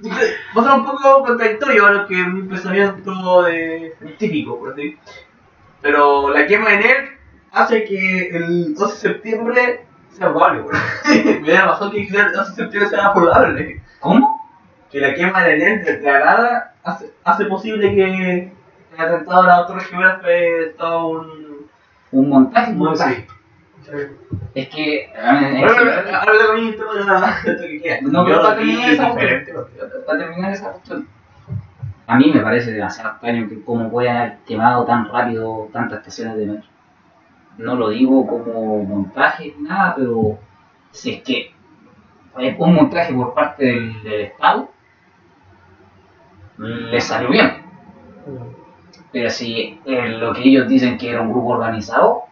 va 0.05 0.61
a 0.61 0.65
ser 0.65 0.73
un 0.73 0.85
poco 0.85 1.25
contradictorio 1.25 1.87
a 1.87 1.91
lo 1.91 2.07
que 2.07 2.21
es 2.21 2.29
mi 2.29 2.43
pensamiento 2.43 3.43
de 3.43 3.95
científico, 3.99 4.59
por 4.59 4.73
así. 4.73 4.99
Pero 5.81 6.31
la 6.31 6.47
quema 6.47 6.71
de 6.71 6.77
NER 6.79 7.19
hace 7.53 7.85
que 7.85 8.29
el 8.29 8.75
12 8.75 8.93
de 8.93 9.01
septiembre 9.01 9.87
sea 10.11 10.31
probable, 10.31 10.63
güey. 10.63 11.41
Me 11.41 11.53
da 11.53 11.67
razón 11.67 11.91
que 11.91 12.03
el 12.03 12.09
12 12.11 12.51
de 12.51 12.57
septiembre 12.57 12.91
sea 12.91 13.15
probable. 13.15 13.83
¿Cómo? 14.01 14.41
Que 14.91 15.01
la 15.01 15.15
quema 15.15 15.43
de 15.45 15.59
NER 15.59 15.85
declarada 15.85 16.75
hace, 16.85 17.13
hace 17.25 17.45
posible 17.47 17.95
que 17.95 18.53
el 18.93 19.01
atentado 19.01 19.43
a 19.43 19.47
la 19.47 19.67
Torre 19.67 19.85
Gemela 19.85 20.19
fue 20.21 20.75
todo 20.79 21.09
un... 21.09 21.57
Un 22.13 22.29
montaje, 22.29 22.71
un 22.71 22.81
un 22.81 22.87
montaje. 22.87 23.27
Es 24.55 24.68
que. 24.68 25.11
ahora 25.16 26.47
también 26.47 26.68
el 26.68 26.76
tema 26.76 26.95
de 26.95 27.05
la 27.05 27.41
de 27.45 27.53
lo 27.53 27.61
que 27.61 27.80
queda. 27.82 27.99
No, 28.03 28.24
pero 28.24 28.43
para 28.43 28.57
terminar 28.57 28.91
esa 28.91 29.11
diferente. 29.11 29.55
para 30.07 30.18
terminar 30.18 30.53
esa 30.53 30.72
cuestión. 30.72 31.09
A 32.09 32.16
mí 32.16 32.30
me 32.32 32.41
parece 32.41 32.72
demasiado 32.72 33.12
extraño 33.12 33.49
que 33.49 33.62
cómo 33.64 33.91
puedan 33.91 34.16
haber 34.16 34.39
quemado 34.47 34.84
tan 34.84 35.09
rápido 35.09 35.68
tantas 35.72 35.99
estaciones 35.99 36.37
de 36.37 36.47
metro. 36.47 36.68
No 37.59 37.74
lo 37.74 37.89
digo 37.89 38.26
como 38.26 38.84
montaje 38.84 39.55
ni 39.57 39.68
nada, 39.68 39.95
pero 39.97 40.39
si 40.93 41.14
es 41.14 41.22
que 41.22 41.53
es 42.39 42.57
un 42.59 42.74
montaje 42.74 43.12
por 43.12 43.34
parte 43.34 43.64
del, 43.64 44.03
del 44.03 44.20
Estado, 44.22 44.70
les 46.59 47.05
salió 47.05 47.30
bien. 47.30 47.62
Pero 49.12 49.30
si 49.30 49.80
eh, 49.84 50.09
lo 50.09 50.32
que 50.32 50.43
ellos 50.43 50.68
dicen 50.68 50.99
que 50.99 51.11
era 51.11 51.22
un 51.22 51.32
grupo 51.32 51.49
organizado, 51.49 52.26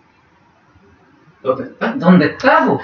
¿Dónde 1.44 1.64
está? 1.64 1.92
¿Dónde 1.96 2.26
está? 2.26 2.64
po? 2.64 2.80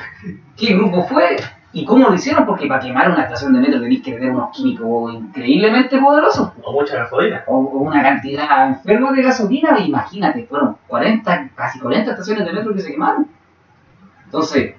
¿Qué 0.54 0.74
grupo 0.74 1.02
fue? 1.04 1.36
¿Y 1.72 1.86
cómo 1.86 2.08
lo 2.08 2.14
hicieron? 2.14 2.44
Porque 2.44 2.66
para 2.66 2.80
quemar 2.80 3.10
una 3.10 3.22
estación 3.22 3.54
de 3.54 3.60
metro 3.60 3.80
tenéis 3.80 4.02
que 4.02 4.12
tener 4.12 4.32
unos 4.32 4.54
químicos 4.54 5.14
increíblemente 5.14 5.98
poderosos. 5.98 6.50
O 6.62 6.72
mucha 6.72 6.98
gasolina. 6.98 7.42
O 7.46 7.56
o 7.56 7.78
una 7.78 8.02
cantidad 8.02 8.68
enferma 8.68 9.12
de 9.12 9.22
gasolina, 9.22 9.78
imagínate, 9.80 10.44
fueron 10.44 10.76
40, 10.88 11.50
casi 11.54 11.78
40 11.78 12.10
estaciones 12.10 12.44
de 12.44 12.52
metro 12.52 12.74
que 12.74 12.80
se 12.80 12.92
quemaron. 12.92 13.28
Entonces, 14.26 14.74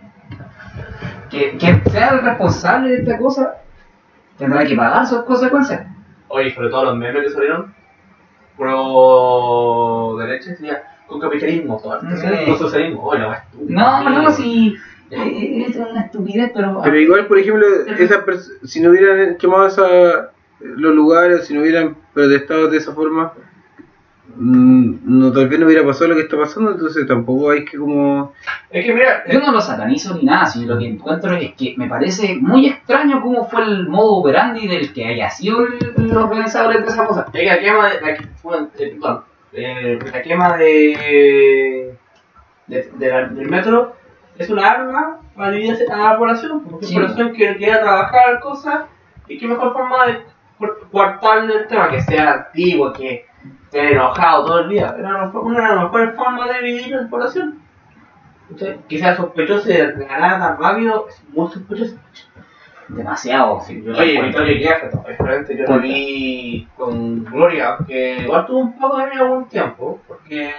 que, 1.32 1.58
que 1.58 1.82
sea 1.90 2.10
el 2.10 2.22
responsable 2.22 2.90
de 2.90 2.98
esta 2.98 3.18
cosa, 3.18 3.56
tendrá 4.38 4.64
que 4.64 4.76
pagar 4.76 5.08
sus 5.08 5.24
consecuencias. 5.24 5.88
Oye, 6.28 6.54
sobre 6.54 6.70
todo 6.70 6.86
los 6.86 6.98
memes 6.98 7.24
que 7.24 7.30
salieron 7.32 7.74
pro 8.58 10.18
derecha, 10.20 10.52
decía, 10.52 10.84
con 11.12 11.20
capitalismo, 11.20 11.80
todo 11.82 12.00
Sí. 12.16 12.28
con 12.46 12.58
socialismo. 12.58 13.04
Oye, 13.04 13.20
la 13.20 13.46
No, 13.68 14.10
no, 14.10 14.32
si 14.32 14.76
eh, 15.10 15.66
es 15.68 15.76
una 15.76 16.02
estupidez, 16.02 16.52
pero... 16.54 16.82
Pero 16.84 17.00
igual, 17.00 17.28
por 17.28 17.38
ejemplo, 17.38 17.66
esa 18.00 18.24
si 18.64 18.80
no 18.80 18.92
hubieran 18.92 19.36
quemado 19.36 19.68
esa, 19.68 20.32
los 20.60 20.96
lugares, 20.96 21.46
si 21.46 21.54
no 21.54 21.62
hubieran 21.62 21.98
protestado 22.14 22.70
de 22.70 22.78
esa 22.78 22.94
forma, 22.94 23.34
mm, 24.38 24.94
no, 25.04 25.34
tal 25.34 25.50
vez 25.50 25.60
no 25.60 25.66
hubiera 25.66 25.86
pasado 25.86 26.08
lo 26.08 26.16
que 26.16 26.22
está 26.22 26.38
pasando, 26.38 26.72
entonces 26.72 27.06
tampoco 27.06 27.52
hay 27.52 27.66
que 27.66 27.78
como... 27.78 28.34
Es 28.70 28.86
que 28.86 28.94
mira, 28.94 29.24
Yo 29.30 29.42
no 29.42 29.52
lo 29.52 29.60
satanizo 29.60 30.16
ni 30.16 30.24
nada, 30.24 30.46
sino 30.46 30.74
lo 30.74 30.80
que 30.80 30.88
encuentro 30.88 31.36
es 31.36 31.54
que 31.56 31.76
me 31.78 31.90
parece 31.90 32.38
muy 32.40 32.68
extraño 32.68 33.22
cómo 33.22 33.50
fue 33.50 33.64
el 33.64 33.90
modo 33.90 34.14
operandi 34.14 34.66
del 34.66 34.94
que 34.94 35.06
haya 35.06 35.30
sido 35.30 35.68
el, 35.68 36.16
organizador 36.16 36.82
de 36.82 36.88
esa 36.88 37.06
cosa. 37.06 37.26
quema 37.34 37.90
de. 37.90 38.18
Eh, 39.54 40.00
la 40.12 40.22
quema 40.22 40.58
de. 40.58 41.98
de, 42.68 42.92
de 42.94 43.10
la- 43.10 43.28
del 43.28 43.50
metro 43.50 43.96
es 44.38 44.50
una 44.50 44.70
arma 44.72 45.20
para 45.36 45.52
dividir 45.52 45.92
a 45.92 45.98
la 45.98 46.18
población, 46.18 46.64
porque 46.64 46.86
Sí. 46.86 46.96
la 46.96 47.02
población 47.02 47.34
que 47.34 47.58
quiera 47.58 47.82
trabajar 47.82 48.40
cosas, 48.40 48.84
y 49.28 49.38
qué 49.38 49.48
mejor 49.48 49.74
forma 49.74 50.06
de 50.08 50.24
coartarle 50.92 51.56
el 51.56 51.68
tema, 51.68 51.90
que 51.90 52.02
sea 52.02 52.34
antiguo, 52.34 52.94
que 52.94 53.26
esté 53.66 53.92
enojado 53.94 54.46
todo 54.46 54.60
el 54.62 54.70
día. 54.70 54.96
Era 54.98 55.30
una, 55.34 55.62
de 55.70 55.76
las 55.76 55.84
mejores 55.84 56.16
formas 56.16 56.50
de 56.50 56.62
dividir 56.66 56.96
a 56.96 57.02
la 57.02 57.10
población. 57.10 57.60
Entonces, 58.50 58.78
que 58.88 59.00
sea 59.00 59.16
sospechoso 59.16 59.68
de 59.70 59.92
ganar 60.06 60.40
tan 60.40 60.58
rápido, 60.58 61.08
es 61.08 61.24
muy 61.30 61.50
sospechoso. 61.50 61.96
Demasiado, 62.96 63.62
sí. 63.62 63.82
Yo 63.84 63.94
Oye. 63.94 64.22
Victoria 64.22 64.78
excelente, 65.08 65.58
yo 65.58 65.64
lo 65.66 65.80
vi 65.80 66.68
con 66.76 67.24
Gloria, 67.24 67.78
que 67.88 68.18
igual 68.18 68.46
tuvo 68.46 68.60
un 68.60 68.78
poco 68.78 68.98
de 68.98 69.08
miedo 69.08 69.24
algún 69.24 69.48
tiempo, 69.48 70.00
porque 70.08 70.54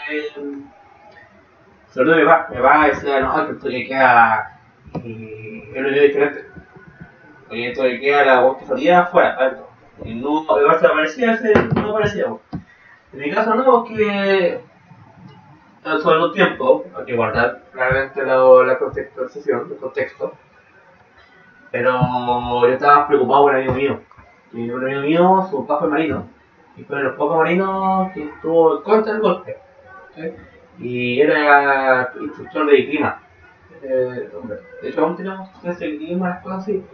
sobre 1.91 2.07
todo 2.07 2.17
mi 2.17 2.25
papá, 2.25 2.49
mi 2.51 2.57
papá 2.57 2.87
decía, 2.87 3.21
no, 3.21 3.47
que 3.47 3.53
Victoria 3.53 3.87
Queja 3.87 4.59
eh, 5.05 5.69
es 5.73 5.77
un 5.77 5.85
video 5.85 6.03
diferente. 6.05 6.45
Oye, 7.51 7.67
Victoria 7.69 8.01
Queja 8.01 8.25
la 8.25 8.41
voz 8.41 8.59
que 8.59 8.65
salía 8.65 9.01
afuera, 9.01 9.37
adentro. 9.39 9.69
Y 10.05 10.15
no, 10.15 10.43
igual 10.59 10.81
se 10.81 10.87
aparecía, 10.87 11.33
ese 11.35 11.53
no 11.75 11.91
aparecía. 11.91 12.27
En 13.13 13.19
mi 13.19 13.31
caso 13.31 13.55
no, 13.55 13.85
que 13.85 14.59
sobre 16.03 16.19
los 16.19 16.33
tiempos, 16.33 16.85
hay 16.97 17.05
que 17.05 17.17
guardar 17.17 17.63
claramente 17.73 18.25
la, 18.25 18.37
la 18.65 18.79
contextualización, 18.79 19.69
el 19.71 19.77
contexto. 19.77 20.33
Pero 21.73 22.61
yo 22.61 22.69
estaba 22.69 23.09
preocupado 23.09 23.45
por 23.45 23.55
un 23.55 23.57
amigo 23.57 23.75
mío. 23.75 24.01
Y 24.53 24.71
un 24.71 24.85
amigo 24.85 25.01
mío, 25.01 25.47
su 25.51 25.67
papá 25.67 25.81
fue 25.81 25.89
marino. 25.89 26.29
Y 26.77 26.85
fue 26.85 26.99
de 26.99 27.05
los 27.05 27.17
pocos 27.17 27.39
marinos 27.39 28.13
que 28.13 28.25
estuvo 28.25 28.83
contra 28.83 29.15
del 29.15 29.23
golpe. 29.23 29.57
Y 30.79 31.21
era 31.21 32.13
instructor 32.21 32.67
de 32.67 32.89
clima. 32.89 33.23
Eh, 33.83 34.29
de 34.83 34.89
hecho, 34.89 35.05
aún 35.05 35.17
tenemos 35.17 35.49
clases 35.61 35.81
de 35.81 35.97
clima, 35.97 36.29
las 36.29 36.43
cosas 36.43 36.59
así. 36.61 36.85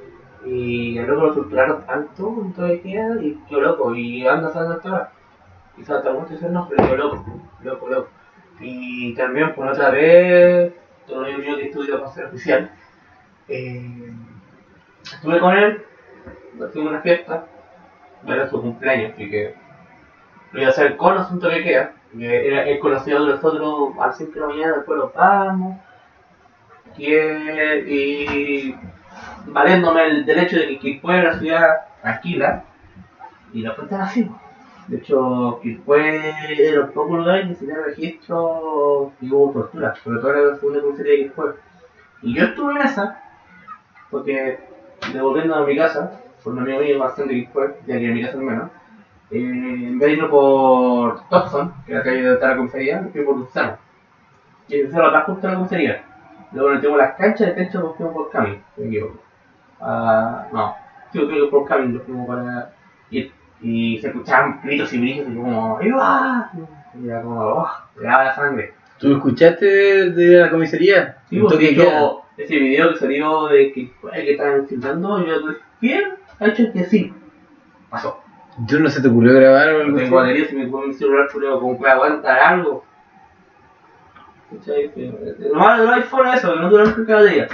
Y 0.46 0.96
el 0.96 1.06
loco 1.06 1.22
lo 1.22 1.28
estructuraron 1.28 1.84
tanto 1.84 2.36
en 2.40 2.52
todo 2.52 2.66
el 2.66 2.82
día 2.82 3.08
y 3.20 3.34
quedó 3.48 3.60
loco. 3.60 3.94
Y 3.94 4.26
anda 4.26 4.48
hasta 4.48 4.88
ahora. 4.88 5.12
Y 5.76 5.84
salta 5.84 6.12
mucho 6.12 6.34
ese 6.34 6.48
nombre, 6.48 6.76
pero 6.78 6.88
quedó 6.88 6.96
loco. 6.96 7.24
Loco, 7.62 7.88
loco. 7.88 8.08
Y 8.60 9.14
también 9.14 9.54
por 9.54 9.66
otra 9.66 9.90
vez, 9.90 10.72
todo 11.06 11.24
amigo 11.24 11.38
mío 11.38 11.56
que 11.56 11.66
estudió 11.66 11.98
para 11.98 12.12
ser 12.12 12.26
oficial. 12.26 12.70
Eh, 13.48 14.12
estuve 15.14 15.40
con 15.40 15.56
él, 15.56 15.84
a 16.60 16.78
una 16.78 17.00
fiesta, 17.00 17.46
era 18.26 18.48
su 18.48 18.60
cumpleaños, 18.60 19.12
así 19.14 19.30
que 19.30 19.54
lo 20.52 20.60
iba 20.60 20.68
a 20.68 20.70
hacer 20.70 20.96
con 20.96 21.16
asunto 21.16 21.48
que 21.48 21.62
queda. 21.62 21.92
que 22.16 22.48
Era 22.48 22.64
el 22.64 22.78
conocido 22.78 23.24
de 23.24 23.32
nosotros 23.34 23.92
a 24.00 24.06
las 24.08 24.18
5 24.18 24.32
de 24.32 24.40
la 24.40 24.46
mañana, 24.46 24.76
después 24.76 24.98
nos 24.98 25.14
vamos. 25.14 25.76
Y, 26.96 27.14
eh, 27.14 27.84
y 27.86 28.74
valiéndome 29.46 30.04
el 30.06 30.26
derecho 30.26 30.56
de 30.56 30.66
que 30.68 30.78
Quilpué 30.78 31.18
era 31.18 31.30
una 31.30 31.38
ciudad 31.38 31.66
tranquila, 32.02 32.64
y 33.52 33.62
la 33.62 33.74
cuentan 33.74 34.00
así. 34.00 34.28
De 34.88 34.96
hecho, 34.96 35.60
Quilpué 35.62 36.30
era 36.30 36.70
de 36.70 36.76
los 36.76 36.90
pocos 36.90 37.18
lugares 37.18 37.48
que 37.48 37.54
se 37.54 37.66
tenía 37.66 37.82
registro 37.82 39.12
y 39.20 39.30
hubo 39.30 39.52
tortura, 39.52 39.94
sobre 39.96 40.20
todo 40.20 40.34
en 40.34 40.48
la 40.48 40.56
segunda 40.56 40.80
comisaría 40.80 41.12
de 41.12 41.18
Quilpué. 41.18 41.44
Y 42.22 42.34
yo 42.34 42.44
estuve 42.46 42.72
en 42.72 42.86
esa, 42.86 43.22
porque 44.10 44.58
devolviendo 45.12 45.54
a 45.54 45.66
mi 45.66 45.76
casa, 45.76 46.20
por 46.42 46.52
un 46.52 46.60
amigo 46.60 46.80
mío 46.80 46.98
bastante 46.98 47.34
que 47.34 47.50
fue, 47.52 47.76
ya 47.86 47.98
que 47.98 48.08
mi 48.08 48.22
casa 48.22 48.38
menos, 48.38 48.70
eh, 49.30 49.38
en 49.38 49.98
vez 49.98 50.08
de 50.08 50.14
irnos 50.14 50.30
por 50.30 51.28
Thompson, 51.28 51.74
que 51.84 51.92
era 51.92 51.98
la 51.98 52.04
calle 52.04 52.22
de 52.22 52.40
la 52.40 52.56
comisaría, 52.56 53.08
fui 53.12 53.22
por 53.22 53.36
Luzano. 53.36 53.76
Y 54.68 54.74
el 54.76 54.86
Luzano 54.86 55.06
está 55.06 55.20
justo 55.22 55.46
en 55.46 55.52
la 55.52 55.58
comisaría. 55.58 56.04
luego 56.52 56.70
nos 56.70 56.82
llevamos 56.82 57.02
las 57.02 57.14
canchas, 57.16 57.48
de 57.48 57.54
cancha 57.54 57.78
nos 57.80 57.96
fuimos 57.96 58.14
por 58.14 58.30
Camin, 58.30 58.62
me 58.76 58.86
equivoco. 58.86 59.18
Ah, 59.80 60.46
no, 60.52 60.74
sí, 61.12 61.18
creo 61.18 61.44
que 61.44 61.50
por 61.50 61.66
Camin 61.66 61.94
nos 61.94 62.02
fuimos 62.04 62.26
para 62.26 62.72
ir. 63.10 63.32
Y 63.60 63.98
se 63.98 64.08
escuchaban 64.08 64.60
gritos 64.62 64.92
y 64.92 64.98
brillos 64.98 65.28
y 65.28 65.34
como, 65.34 65.78
¡ahí 65.78 65.90
va! 65.90 66.50
Y 66.94 67.08
era 67.08 67.22
como, 67.22 67.40
¡oh! 67.40 67.68
Me 67.96 68.04
daba 68.04 68.24
la 68.24 68.34
sangre. 68.34 68.72
¿Tú 68.98 69.12
escuchaste 69.12 70.10
de 70.10 70.38
la 70.38 70.50
comisaría? 70.50 71.18
Sí, 71.28 71.40
porque 71.40 71.66
de 71.66 71.74
queda. 71.74 72.00
yo, 72.00 72.24
ese 72.38 72.56
video 72.56 72.90
que 72.90 72.96
salió 72.96 73.46
de 73.48 73.72
que, 73.72 73.90
que 74.14 74.30
estaban 74.32 74.66
filmando, 74.66 75.24
yo 75.26 75.34
dije. 75.80 76.04
Ha 76.40 76.46
hecho 76.46 76.72
que 76.72 76.84
sí. 76.84 77.12
Pasó. 77.90 78.20
¿Tú 78.68 78.80
no 78.80 78.88
se 78.88 79.00
te 79.02 79.08
ocurrió 79.08 79.34
grabar 79.34 79.68
o 79.70 79.72
No 79.72 79.84
algo 79.84 79.96
tengo 79.98 80.18
así? 80.20 80.28
batería, 80.28 80.48
si 80.48 80.56
me 80.56 80.66
pongo 80.66 80.86
mi 80.86 80.94
celular, 80.94 81.28
chuleo, 81.30 81.60
como 81.60 81.76
puede 81.78 81.92
aguantar 81.92 82.38
algo. 82.38 82.84
Que- 84.64 85.12
Lo 85.52 85.58
malo 85.58 85.84
del 85.84 85.94
iPhone 85.94 86.26
es 86.28 86.36
eso, 86.36 86.54
que 86.54 86.60
no 86.60 86.70
dura 86.70 86.84
mucho 86.86 87.04
cada 87.06 87.24
día. 87.24 87.48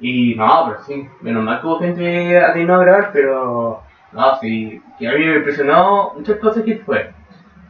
Y 0.00 0.34
no, 0.34 0.66
pero 0.68 0.82
sí, 0.84 1.08
menos 1.20 1.42
mal 1.44 1.60
que 1.60 1.66
hubo 1.66 1.78
gente 1.78 2.38
atinó 2.38 2.74
a 2.76 2.78
grabar, 2.84 3.10
pero 3.12 3.82
no, 4.12 4.36
sí, 4.40 4.82
que 4.98 5.08
a 5.08 5.12
mí 5.12 5.24
me 5.26 5.36
impresionó 5.36 6.12
muchas 6.16 6.38
cosas 6.38 6.62
que 6.64 6.76
fue. 6.78 7.10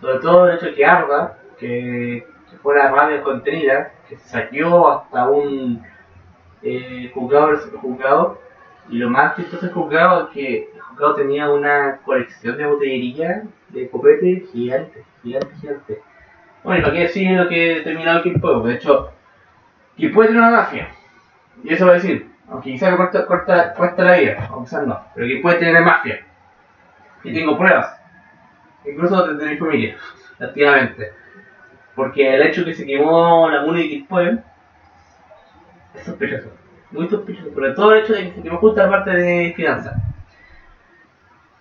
Sobre 0.01 0.19
todo 0.21 0.49
el 0.49 0.57
hecho 0.57 0.67
de 0.67 0.75
que 0.75 0.85
Arda, 0.85 1.39
que, 1.59 2.27
que 2.51 2.57
fue 2.59 2.77
la 2.77 2.91
radio 2.91 3.23
contenida, 3.23 3.93
que 4.09 4.17
se 4.17 4.29
saqueó 4.29 4.89
hasta 4.91 5.29
un 5.29 5.83
eh, 6.63 7.11
juzgado, 7.15 7.57
juzgado, 7.81 8.39
y 8.89 8.99
lo 8.99 9.09
más 9.09 9.37
chistoso 9.37 9.67
del 9.67 9.75
juzgado 9.75 10.25
es 10.25 10.29
que 10.31 10.71
el 10.75 10.81
juzgado 10.81 11.15
tenía 11.15 11.51
una 11.51 11.99
colección 12.05 12.57
de 12.57 12.67
botellería 12.67 13.45
de 13.69 13.89
copete 13.89 14.47
gigante, 14.53 15.05
gigante, 15.23 15.55
gigante. 15.61 16.03
Bueno, 16.63 16.81
y 16.81 16.83
para 16.83 16.95
qué 16.95 17.03
decir 17.03 17.31
lo 17.31 17.49
que 17.49 17.81
terminado 17.83 18.23
Quilpue, 18.23 18.69
de 18.69 18.75
hecho, 18.75 19.13
Quilpue 19.97 20.27
tiene 20.27 20.41
una 20.41 20.51
mafia, 20.51 20.89
y 21.63 21.73
eso 21.73 21.87
va 21.87 21.93
a 21.93 21.95
decir, 21.95 22.31
aunque 22.49 22.73
quizás 22.73 22.97
corta, 22.97 23.27
corta, 23.27 23.75
cuesta 23.75 24.05
la 24.05 24.19
vida, 24.19 24.49
o 24.53 24.63
quizás 24.63 24.87
no, 24.87 25.01
pero 25.15 25.27
Quilpue 25.27 25.55
tiene 25.55 25.81
mafia, 25.81 26.27
y 27.25 27.33
tengo 27.33 27.57
pruebas, 27.57 27.99
incluso 28.85 29.27
desde 29.27 29.51
mi 29.51 29.57
familia, 29.57 29.97
activamente, 30.41 31.13
porque 31.95 32.35
el 32.35 32.43
hecho 32.43 32.65
que 32.65 32.75
se 32.75 32.85
quemó 32.85 33.49
la 33.49 33.63
muni 33.63 33.83
de 33.83 33.89
Quilpue 33.89 34.39
es 35.95 36.05
sospechoso, 36.05 36.51
muy 36.91 37.09
sospechoso, 37.09 37.53
sobre 37.55 37.73
todo 37.73 37.95
el 37.95 38.03
hecho 38.03 38.13
de 38.15 38.33
que 38.33 38.43
quemó 38.43 38.59
justo 38.59 38.83
la 38.83 38.91
parte 38.91 39.11
de 39.11 39.53
finanzas. 39.55 39.97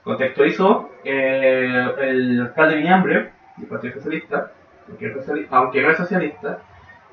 Contextualizo, 0.04 0.90
eh, 1.04 1.88
el 2.00 2.42
alcalde 2.42 2.78
Viñambre, 2.78 3.32
del 3.58 3.68
Partido 3.68 3.94
Socialista, 3.96 4.52
aunque 5.52 5.82
no 5.82 5.92
es 5.92 5.98
socialista, 5.98 6.60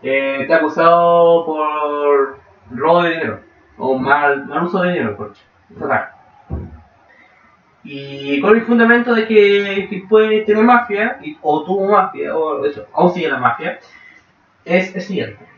eh, 0.02 0.38
está 0.42 0.56
acusado 0.56 1.44
por 1.44 2.38
robo 2.70 3.02
de 3.02 3.10
dinero, 3.10 3.40
o 3.76 3.98
mal, 3.98 4.48
uso 4.64 4.82
de 4.82 4.92
dinero, 4.92 5.16
por 5.16 5.32
estatal. 5.70 6.10
Y 7.84 8.40
con 8.40 8.56
el 8.56 8.62
fundamento 8.62 9.14
de 9.14 9.26
que, 9.26 9.86
que 9.88 10.04
puede 10.08 10.44
mafia, 10.62 11.18
y- 11.22 11.38
o 11.42 11.64
tuvo 11.64 11.88
mafia, 11.90 12.36
o 12.36 12.62
de 12.62 12.70
hecho, 12.70 12.86
aún 12.92 13.12
sigue 13.12 13.28
la 13.28 13.38
mafia, 13.38 13.78
es 14.64 14.94
el 14.94 15.02
siguiente. 15.02 15.55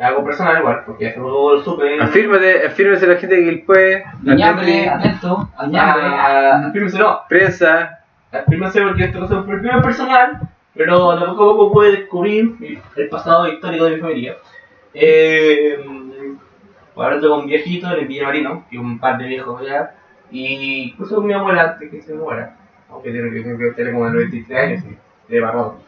Algo 0.00 0.24
personal 0.24 0.58
igual, 0.58 0.82
porque 0.84 1.08
hace 1.08 1.20
poco 1.20 1.54
lo 1.54 1.64
supe. 1.64 2.00
Afírmate, 2.00 2.66
afírmese 2.66 3.06
la 3.06 3.16
gente 3.16 3.36
que 3.36 3.48
él 3.48 3.62
puede. 3.62 4.04
Ñambre, 4.22 4.88
atento, 4.88 5.48
al 5.56 5.70
ñambre. 5.70 6.02
Ah, 6.04 6.66
afírmese 6.68 6.98
no. 6.98 7.20
Prensa. 7.28 8.00
Afírmese 8.30 8.82
porque 8.82 9.04
esto 9.04 9.20
no 9.20 9.24
es 9.24 9.30
un 9.30 9.46
perfil 9.46 9.70
personal, 9.82 10.40
pero 10.74 11.16
de 11.16 11.26
poco 11.26 11.44
a 11.44 11.56
poco 11.56 11.72
puede 11.72 11.92
descubrir 11.92 12.56
el 12.96 13.08
pasado 13.08 13.48
histórico 13.48 13.86
de 13.86 13.94
mi 13.94 14.00
familia. 14.00 14.36
Eh, 14.92 15.78
ahora 16.94 17.20
tengo 17.20 17.38
un 17.38 17.46
viejito 17.46 17.86
en 17.86 18.00
el 18.00 18.06
Villa 18.06 18.24
Marino, 18.24 18.64
y 18.70 18.76
un 18.76 18.98
par 18.98 19.18
de 19.18 19.26
viejos 19.26 19.60
allá, 19.60 19.94
y 20.30 20.90
incluso 20.90 21.20
mi 21.22 21.32
abuela 21.32 21.72
antes 21.72 21.90
que 21.90 22.02
se 22.02 22.14
muera, 22.14 22.56
aunque 22.90 23.12
tiene 23.12 23.30
que 23.30 23.72
tener 23.72 23.92
como 23.92 24.08
93 24.08 24.58
años, 24.58 24.84
y 25.28 25.32
de 25.32 25.40
barro, 25.40 25.78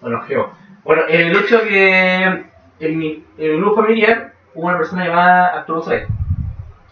bueno, 0.00 0.20
geo. 0.22 0.50
Bueno, 0.84 1.02
el 1.08 1.36
hecho 1.36 1.62
que 1.62 2.44
en 2.80 2.98
mi 2.98 3.24
grupo 3.36 3.76
familiar 3.76 4.32
hubo 4.54 4.66
una 4.66 4.78
persona 4.78 5.06
llamada 5.06 5.46
Arturo 5.58 5.82
Soy. 5.82 6.02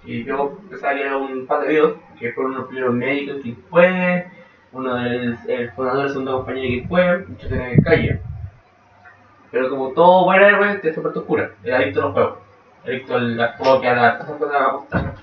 Y 0.05 0.25
yo 0.25 0.59
era 0.83 1.17
un 1.17 1.47
padre 1.47 1.75
de 1.75 1.95
que 2.19 2.33
fue 2.33 2.45
uno 2.45 2.55
de 2.55 2.61
los 2.61 2.69
primeros 2.69 2.95
médicos 2.95 3.37
que 3.43 3.57
fue, 3.71 4.27
uno 4.73 4.95
del 4.97 5.39
el 5.49 5.71
fundador 5.73 5.99
de 5.99 6.05
la 6.05 6.09
segunda 6.11 6.33
compañía 6.33 6.83
que 6.83 6.89
fue, 6.89 7.19
muchos 7.27 7.53
en 7.53 7.83
calle. 7.83 8.21
Pero 9.51 9.71
como 9.71 9.93
todo 9.93 10.25
buen 10.25 10.43
héroe, 10.43 10.75
te 10.79 10.93
parte 10.93 11.19
oscura, 11.19 11.51
era 11.63 11.79
adicto 11.79 12.01
a 12.01 12.05
los 12.05 12.13
juegos, 12.13 12.39
adicto 12.85 13.15
al 13.15 13.41
al 13.41 13.55
poker, 13.57 13.91
a 13.91 14.03
las 14.03 14.25
cosas 14.25 14.51
que 14.51 14.57
apostar. 14.57 15.15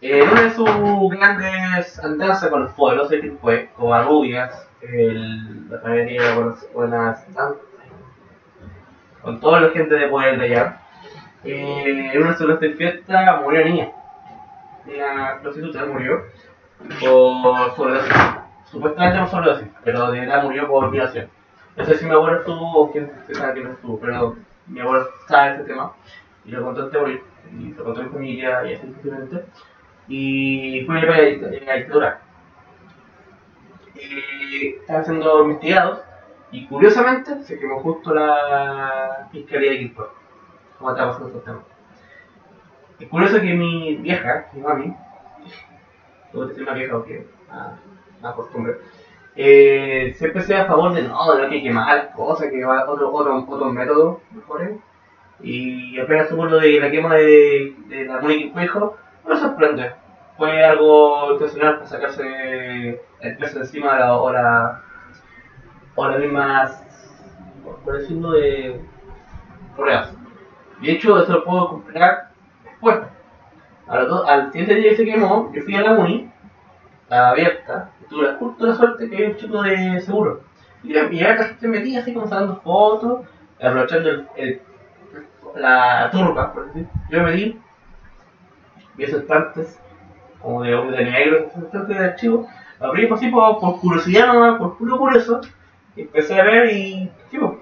En 0.00 0.28
una 0.28 0.42
de 0.42 0.50
sus 0.50 1.10
grandes 1.10 2.04
andanzas 2.04 2.50
con 2.50 2.64
los 2.64 2.72
poderosos 2.72 3.10
que 3.10 3.32
fue, 3.40 3.68
como 3.76 3.94
a 3.94 4.04
Rubias, 4.04 4.68
el, 4.82 5.68
la 5.70 5.80
familia 5.80 6.34
con 6.36 6.48
las 6.50 6.72
buenas 6.72 7.26
con 9.22 9.40
toda 9.40 9.60
la 9.60 9.70
gente 9.70 9.94
de 9.94 10.08
poder 10.08 10.38
de 10.38 10.44
allá. 10.44 10.80
Eh, 11.44 12.10
en 12.12 12.22
una 12.22 12.34
de 12.34 12.74
fiesta 12.74 13.40
murió 13.42 13.60
una 13.60 13.70
niña. 13.70 13.88
Una 14.86 15.38
prostituta 15.40 15.84
murió 15.86 16.24
por 17.00 17.76
sobredosis. 17.76 18.12
Supuestamente 18.70 19.18
por 19.20 19.28
sobredosis, 19.28 19.68
pero 19.84 20.10
de 20.10 20.20
verdad 20.20 20.42
murió 20.42 20.68
por 20.68 20.90
violación. 20.90 21.28
No 21.76 21.84
sé 21.84 21.96
si 21.96 22.04
mi 22.04 22.10
abuelo 22.10 22.40
estuvo 22.40 22.72
o 22.72 22.90
quién 22.90 23.10
sabe 23.32 23.52
quién 23.54 23.68
estuvo, 23.68 24.00
pero 24.00 24.36
mi 24.66 24.80
abuelo 24.80 25.06
sabe 25.28 25.54
ese 25.54 25.64
tema. 25.64 25.92
Y 26.44 26.50
lo 26.50 26.64
contó 26.64 26.88
de 26.88 26.98
morir. 26.98 27.22
Y 27.52 27.72
lo 27.74 27.84
contó 27.84 28.02
mi 28.02 28.08
familia 28.08 28.64
y 28.66 28.74
así 28.74 28.86
sucesivamente. 28.86 29.44
Y 30.08 30.82
fue 30.86 30.98
una 30.98 31.06
la 31.06 31.74
dictadura. 31.76 32.20
Y 33.94 34.74
estaban 34.76 35.04
siendo 35.04 35.42
investigados 35.44 36.00
y 36.50 36.66
curiosamente 36.66 37.42
se 37.42 37.58
quemó 37.58 37.80
justo 37.80 38.14
la 38.14 39.28
fiscalía 39.30 39.72
de 39.72 39.78
Quilpue. 39.78 40.06
Como 40.78 40.90
estaba 40.90 41.08
pasando 41.08 41.28
estos 41.28 41.44
temas. 41.44 41.62
Es 42.98 43.08
curioso 43.08 43.40
que 43.40 43.54
mi 43.54 43.96
vieja, 43.96 44.46
mi 44.52 44.62
mami, 44.62 44.96
que 46.32 46.38
decir 46.38 46.62
una 46.62 46.74
vieja 46.74 46.94
porque 46.94 47.26
ah, 47.50 47.76
una 48.20 48.32
costumbre, 48.32 48.76
eh, 49.36 50.14
siempre 50.16 50.42
sea 50.42 50.62
a 50.62 50.66
favor 50.66 50.92
de 50.94 51.02
no, 51.02 51.32
de 51.32 51.38
no 51.38 51.44
hay 51.44 51.50
que 51.50 51.62
quemar 51.62 52.12
cosas, 52.12 52.50
que 52.50 52.64
va 52.64 52.88
otro, 52.88 53.12
otro, 53.12 53.44
otro 53.48 53.72
método 53.72 54.20
mejores. 54.32 54.78
Y 55.40 55.98
apenas 56.00 56.28
supo 56.28 56.46
lo 56.46 56.58
de 56.58 56.80
la 56.80 56.90
quema 56.90 57.14
de, 57.14 57.76
la 58.06 58.20
Mónica 58.20 58.60
Quilpue, 58.60 58.66
no 58.74 58.94
me 59.28 59.36
sorprende. 59.36 59.92
Fue 60.36 60.64
algo 60.64 61.32
intencional 61.32 61.76
para 61.76 61.86
sacarse 61.88 63.00
el 63.20 63.36
peso 63.36 63.60
encima 63.60 63.94
de 63.94 64.00
la, 64.00 64.16
o 64.16 64.32
la, 64.32 64.82
o 65.98 66.08
las 66.08 66.20
mismas, 66.20 66.84
por- 67.84 67.98
decirlo, 67.98 68.30
de 68.32 68.80
pruebas. 69.76 70.12
De 70.80 70.92
hecho, 70.92 71.20
eso 71.20 71.32
lo 71.32 71.44
puedo 71.44 71.68
comprobar 71.70 72.30
después. 72.64 72.98
Al 73.88 74.52
siguiente 74.52 74.74
día 74.76 74.90
que 74.90 74.96
se 74.96 75.04
quemó, 75.04 75.50
yo 75.52 75.62
fui 75.62 75.74
a 75.74 75.80
la 75.80 75.94
Muni, 75.94 76.30
la 77.08 77.30
abierta, 77.30 77.90
y 78.00 78.04
tuve 78.08 78.34
justo 78.38 78.66
la 78.66 78.74
suerte 78.74 79.08
que 79.08 79.16
había 79.16 79.28
un 79.30 79.36
chico 79.36 79.62
de 79.62 80.00
seguro. 80.00 80.42
Y 80.84 80.92
la 80.92 81.02
la 81.10 81.44
gente 81.44 81.66
metía 81.66 82.00
así 82.00 82.14
como 82.14 82.28
sacando 82.28 82.60
fotos, 82.60 83.26
aprovechando 83.60 84.10
el, 84.36 84.62
la 85.56 86.10
turba, 86.12 86.52
por 86.52 86.66
decir. 86.66 86.86
Yo 87.10 87.22
me 87.24 87.32
di, 87.32 87.60
vi 88.94 89.04
esos 89.04 89.22
estantes, 89.22 89.80
como 90.40 90.62
de 90.62 90.70
de 90.70 91.04
negro, 91.04 91.38
esos 91.38 91.64
estantes 91.64 91.98
de 91.98 92.04
archivo, 92.04 92.46
abrí 92.78 93.06
pues, 93.06 93.20
así 93.20 93.30
por, 93.32 93.58
por 93.58 93.80
curiosidad 93.80 94.28
nomás, 94.28 94.58
por 94.58 94.78
puro 94.78 94.96
curioso, 94.98 95.40
empecé 96.02 96.40
a 96.40 96.44
ver 96.44 96.72
y, 96.72 97.10
pues, 97.30 97.52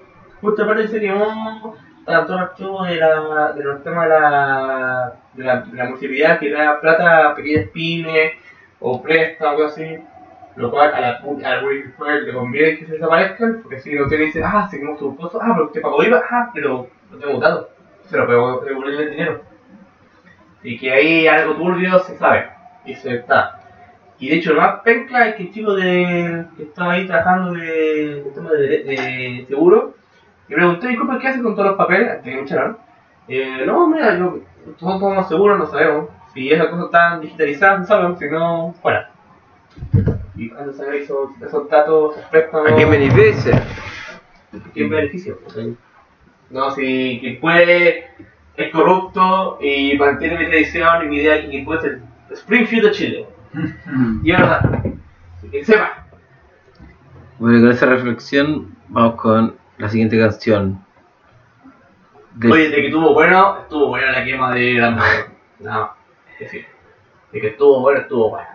justo 0.41 0.63
aparte 0.63 0.83
dice 0.83 0.99
que 0.99 1.09
no, 1.09 1.75
tanto 2.05 2.33
el 2.33 2.39
archivo 2.39 2.83
de 2.83 2.95
la, 2.95 3.53
de 3.53 3.63
los 3.63 3.83
temas 3.83 4.05
de 4.05 4.09
la, 4.09 5.13
de 5.33 5.43
la, 5.43 5.61
de 5.61 5.83
municipalidad 5.83 6.39
que 6.39 6.51
da 6.51 6.79
plata 6.79 7.29
a 7.29 7.35
pequeñas 7.35 7.69
pymes, 7.69 8.33
o 8.79 9.01
presta, 9.01 9.45
o 9.45 9.49
algo 9.49 9.65
así, 9.65 9.97
lo 10.55 10.71
cual 10.71 10.93
a 10.93 11.01
la 11.01 11.63
Wikipedia 11.63 12.19
le 12.21 12.33
conviene 12.33 12.77
que 12.77 12.85
se 12.85 12.93
desaparezcan, 12.93 13.59
porque 13.61 13.79
si 13.79 13.93
no 13.93 14.07
te 14.07 14.17
dice, 14.17 14.41
ah, 14.43 14.67
se 14.69 14.79
quemó 14.79 14.95
tu 14.97 15.15
coso, 15.15 15.39
ah, 15.41 15.51
pero 15.53 15.65
usted 15.65 15.81
pagó 15.81 16.03
IVA, 16.03 16.23
ah, 16.29 16.51
pero 16.53 16.87
no 17.11 17.17
tengo 17.17 17.39
datos, 17.39 17.67
se 18.05 18.17
lo 18.17 18.27
pegó, 18.27 18.61
devolvió 18.61 18.99
el 18.99 19.11
dinero. 19.11 19.41
Y 20.63 20.79
que 20.79 20.91
ahí 20.91 21.27
algo 21.27 21.55
turbio 21.55 21.99
se 21.99 22.17
sabe, 22.17 22.49
y 22.85 22.95
se 22.95 23.15
está. 23.15 23.56
Y 24.19 24.29
de 24.29 24.35
hecho, 24.35 24.53
lo 24.53 24.61
más 24.61 24.79
penca 24.81 25.29
es 25.29 25.35
que 25.35 25.43
el 25.43 25.51
chico 25.51 25.75
de, 25.75 26.45
que 26.55 26.63
estaba 26.63 26.93
ahí 26.93 27.05
trabajando 27.05 27.53
de, 27.53 28.23
de 28.23 28.31
tema 28.31 28.51
de, 28.51 28.67
de 28.83 29.45
seguro, 29.47 29.93
y 30.49 30.53
pregunté, 30.53 30.87
disculpe, 30.87 31.19
¿qué 31.19 31.27
hace 31.27 31.41
con 31.41 31.55
todos 31.55 31.69
los 31.69 31.77
papeles? 31.77 32.09
Antes 32.09 32.23
que 32.23 32.35
me 32.35 32.41
echaron. 32.41 32.77
Eh, 33.27 33.63
no, 33.65 33.87
mira, 33.87 34.17
yo, 34.17 34.39
todos 34.79 34.95
estamos 34.95 35.27
seguros, 35.27 35.59
no 35.59 35.65
sabemos. 35.67 36.09
Si 36.33 36.51
esas 36.51 36.67
cosas 36.67 36.85
están 36.85 37.21
digitalizadas, 37.21 37.79
no 37.81 37.85
sabemos, 37.85 38.19
si 38.19 38.29
no, 38.29 38.73
fuera. 38.81 39.11
Y 40.35 40.49
cuando 40.49 40.71
se 40.71 40.97
esos, 40.97 41.29
esos 41.45 41.69
datos, 41.69 42.15
préstamos, 42.31 42.71
¿A 42.71 42.75
quién 42.75 42.89
beneficia? 42.89 43.63
¿quién 44.73 44.89
beneficia? 44.89 45.33
No, 46.49 46.71
si 46.71 47.17
quien 47.19 47.39
puede 47.39 48.05
es 48.55 48.71
corrupto 48.71 49.57
y 49.61 49.97
mantiene 49.97 50.39
mi 50.39 50.45
tradición 50.45 51.05
y 51.05 51.09
mi 51.09 51.17
idea 51.17 51.35
de 51.35 51.49
que 51.49 51.63
puede 51.63 51.81
ser 51.81 52.01
Springfield 52.31 52.85
de 52.85 52.91
Chile. 52.91 53.25
Y. 54.23 54.31
Que 55.51 55.65
sepa. 55.65 56.05
Bueno, 57.39 57.59
con 57.61 57.71
esa 57.71 57.85
reflexión 57.85 58.75
vamos 58.89 59.15
con 59.15 59.55
la 59.77 59.89
siguiente 59.89 60.17
canción. 60.19 60.83
De- 62.35 62.51
Oye, 62.51 62.69
de 62.69 62.75
que 62.75 62.87
estuvo 62.87 63.13
bueno, 63.13 63.59
estuvo 63.61 63.87
buena 63.87 64.11
la 64.11 64.23
quema 64.25 64.53
de 64.53 64.73
Gran 64.73 64.99
No, 65.59 65.91
es 66.33 66.39
decir, 66.39 66.65
de 67.31 67.41
que 67.41 67.47
estuvo 67.47 67.79
bueno, 67.81 68.01
estuvo 68.01 68.29
bueno. 68.31 68.47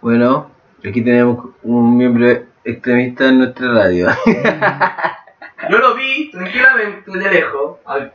Bueno, 0.00 0.50
aquí 0.86 1.02
tenemos 1.02 1.46
un 1.62 1.96
miembro 1.96 2.26
extremista 2.64 3.28
en 3.28 3.38
nuestra 3.38 3.72
radio. 3.72 4.08
Yo 5.70 5.78
lo 5.78 5.94
vi 5.96 6.30
tranquilamente 6.30 7.10
de 7.10 7.30
lejos, 7.30 7.78
a 7.84 8.10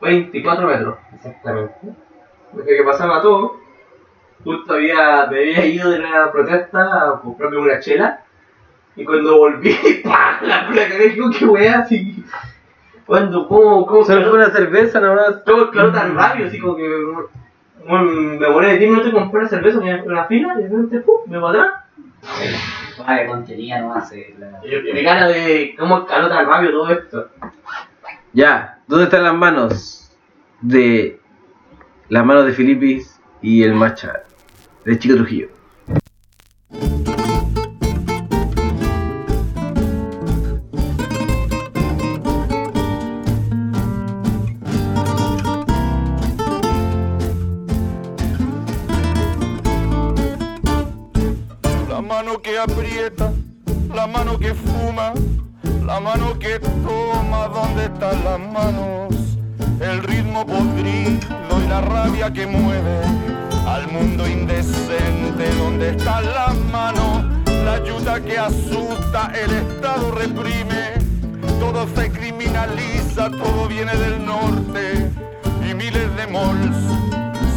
24 0.00 0.66
metros. 0.66 0.96
Exactamente. 1.14 1.74
Desde 2.52 2.76
que 2.76 2.82
pasaba 2.84 3.20
todo, 3.20 3.56
justo 4.44 4.74
había, 4.74 5.26
me 5.30 5.38
había 5.38 5.66
ido 5.66 5.90
de 5.90 5.98
la 5.98 6.30
protesta 6.30 7.08
a 7.08 7.20
comprarme 7.20 7.58
una 7.58 7.80
chela. 7.80 8.20
Y 8.96 9.04
cuando 9.04 9.38
volví, 9.38 9.74
¡pah! 10.04 10.40
La, 10.42 10.70
la 10.70 10.88
cagué, 10.88 11.10
digo, 11.10 11.30
qué 11.36 11.44
wea, 11.46 11.80
así. 11.80 12.24
Cuando, 13.06 13.48
cómo, 13.48 13.86
cómo, 13.86 14.04
Solo 14.04 14.28
fue 14.28 14.38
una 14.38 14.50
cerveza 14.50 15.00
nomás. 15.00 15.44
todo 15.44 15.70
claro 15.70 15.92
tan 15.92 16.14
rápido, 16.14 16.46
así 16.48 16.58
como 16.58 16.76
que 16.76 16.88
bueno, 17.86 18.04
me 18.04 18.38
demoré 18.38 18.78
10 18.78 18.90
minutos 18.90 19.12
comprar 19.12 19.42
una 19.42 19.50
cerveza 19.50 19.78
en 19.86 20.14
la 20.14 20.24
fila 20.24 20.54
y 20.58 20.62
de 20.62 20.68
repente 20.68 21.00
¡pum! 21.00 21.20
me 21.26 21.38
va 21.38 21.50
atrás. 21.50 21.68
Toda 22.96 23.14
de 23.16 23.26
tontería 23.26 23.80
no 23.82 23.94
hace 23.94 24.34
la... 24.38 24.60
Y, 24.64 24.74
y 24.90 24.92
me 24.94 25.02
gana 25.02 25.28
de 25.28 25.74
cómo 25.78 25.98
escaló 25.98 26.28
tan 26.28 26.46
rápido 26.46 26.72
todo 26.72 26.90
esto. 26.90 27.28
Ya, 28.32 28.78
¿dónde 28.86 29.04
están 29.04 29.24
las 29.24 29.34
manos 29.34 30.16
de 30.62 31.20
las 32.08 32.24
manos 32.24 32.46
de 32.46 32.52
Filipis 32.52 33.20
y 33.42 33.62
el 33.62 33.74
Macha? 33.74 34.22
De 34.84 34.98
Chico 34.98 35.16
Trujillo. 35.16 35.48
La 51.88 52.02
mano 52.02 52.42
que 52.42 52.58
aprieta, 52.58 53.32
la 53.94 54.06
mano 54.06 54.38
que 54.38 54.52
fuma, 54.52 55.14
la 55.86 55.98
mano 55.98 56.38
que 56.38 56.58
toma, 56.58 57.48
¿dónde 57.48 57.84
están 57.84 58.22
las 58.22 58.38
manos? 58.38 59.38
El 59.80 60.02
ritmo 60.02 60.44
podrido 60.44 61.64
y 61.64 61.68
la 61.68 61.80
rabia 61.80 62.30
que 62.30 62.46
mueve 62.46 63.00
al 63.74 63.90
mundo 63.90 64.28
indecente, 64.28 65.52
¿dónde 65.58 65.90
están 65.90 66.24
las 66.26 66.54
manos? 66.70 67.24
La 67.64 67.74
ayuda 67.74 68.20
que 68.20 68.38
asusta, 68.38 69.32
el 69.34 69.50
Estado 69.52 70.12
reprime, 70.12 70.92
todo 71.58 71.84
se 71.96 72.08
criminaliza, 72.12 73.30
todo 73.30 73.66
viene 73.66 73.96
del 73.96 74.24
norte 74.24 75.10
y 75.68 75.74
miles 75.74 76.16
de 76.16 76.26
malls 76.28 76.76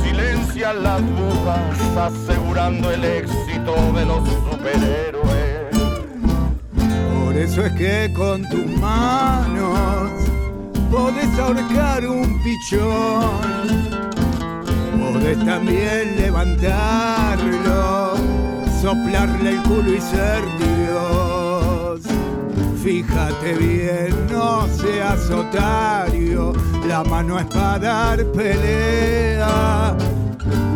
silencian 0.03 0.81
las 0.81 1.01
dudas, 1.01 1.61
asegurando 1.95 2.89
el 2.89 3.03
éxito 3.03 3.75
de 3.93 4.05
los 4.05 4.27
superhéroes. 4.27 5.67
Por 7.13 7.35
eso 7.37 7.63
es 7.63 7.73
que 7.73 8.11
con 8.15 8.41
tus 8.49 8.65
manos 8.79 10.09
podés 10.89 11.37
ahorcar 11.37 12.07
un 12.07 12.41
pichón. 12.41 14.06
Podés 15.13 15.39
también 15.45 16.17
levantarlo, 16.17 18.15
soplarle 18.81 19.51
el 19.51 19.63
culo 19.63 19.93
y 19.93 20.01
ser 20.01 20.43
Dios. 20.59 22.01
Fíjate 22.83 23.53
bien, 23.53 24.13
no 24.29 24.67
seas 24.67 25.29
otario, 25.29 26.53
la 26.87 27.03
mano 27.03 27.39
es 27.39 27.45
para 27.45 27.79
dar 27.79 28.25
pelea 28.31 29.95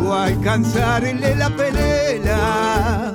o 0.05 0.13
alcanzarle 0.13 1.35
la 1.35 1.49
pelea 1.49 3.13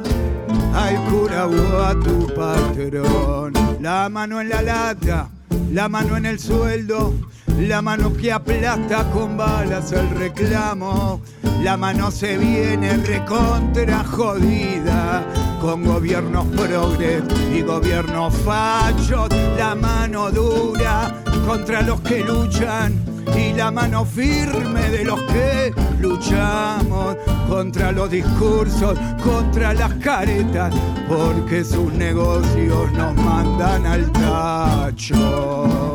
al 0.75 1.05
cura 1.11 1.47
o 1.47 1.83
a 1.83 1.95
tu 1.99 2.27
patrón. 2.35 3.53
La 3.81 4.09
mano 4.09 4.41
en 4.41 4.49
la 4.51 4.63
lata, 4.63 5.29
la 5.73 5.89
mano 5.89 6.17
en 6.17 6.27
el 6.27 6.39
sueldo, 6.39 7.15
la 7.59 7.81
mano 7.83 8.13
que 8.13 8.33
aplasta 8.33 9.05
con 9.11 9.37
balas 9.37 9.93
el 9.93 10.09
reclamo. 10.11 11.21
La 11.63 11.77
mano 11.77 12.11
se 12.11 12.37
viene 12.37 12.97
recontra 12.99 14.05
jodida 14.05 15.25
con 15.61 15.85
gobiernos 15.85 16.47
progres 16.49 17.23
y 17.53 17.63
gobiernos 17.63 18.35
fachos. 18.39 19.29
La 19.57 19.75
mano 19.75 20.31
dura 20.31 21.23
contra 21.47 21.83
los 21.83 22.01
que 22.03 22.21
luchan 22.23 23.03
y 23.37 23.53
la 23.53 23.71
mano 23.71 24.05
firme 24.05 24.91
de 24.91 25.05
los 25.05 25.21
que 25.23 25.73
luchamos 26.01 27.17
contra 27.49 27.91
los 27.91 28.11
discursos, 28.11 28.99
contra 29.23 29.73
las 29.75 29.95
caretas, 29.95 30.73
porque 31.09 31.65
sus 31.65 31.93
negocios 31.93 32.93
nos 32.93 33.15
mandan 33.15 33.87
al 33.87 34.13
tacho. 34.13 35.87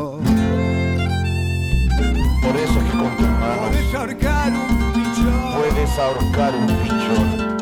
Por 2.52 2.60
eso 2.60 2.80
es 2.80 2.84
que 2.84 2.90
con 2.90 3.16
tus 3.16 3.28
manos 3.28 3.70
Podés 3.70 3.94
ahorcar 3.94 4.52
un 4.52 4.92
pichón. 4.92 5.54
puedes 5.56 5.98
ahorcar 5.98 6.54
un 6.54 6.66
pichón. 6.66 7.56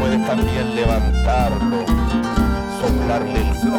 Puedes 0.00 0.26
también 0.26 0.74
levantarlo, 0.74 1.84
soplarle 2.80 3.38
el 3.38 3.48
culo. 3.60 3.78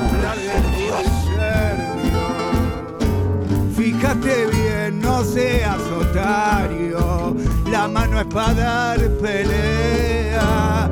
Fíjate 3.75 4.45
bien, 4.45 5.01
no 5.01 5.23
seas 5.23 5.81
otario. 5.99 7.35
La 7.71 7.87
mano 7.87 8.19
es 8.19 8.27
para 8.27 8.53
dar 8.53 8.99
pelea 9.19 10.89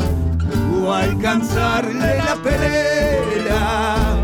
o 0.83 0.91
alcanzarle 0.91 2.17
la 2.17 2.35
pelea 2.43 4.15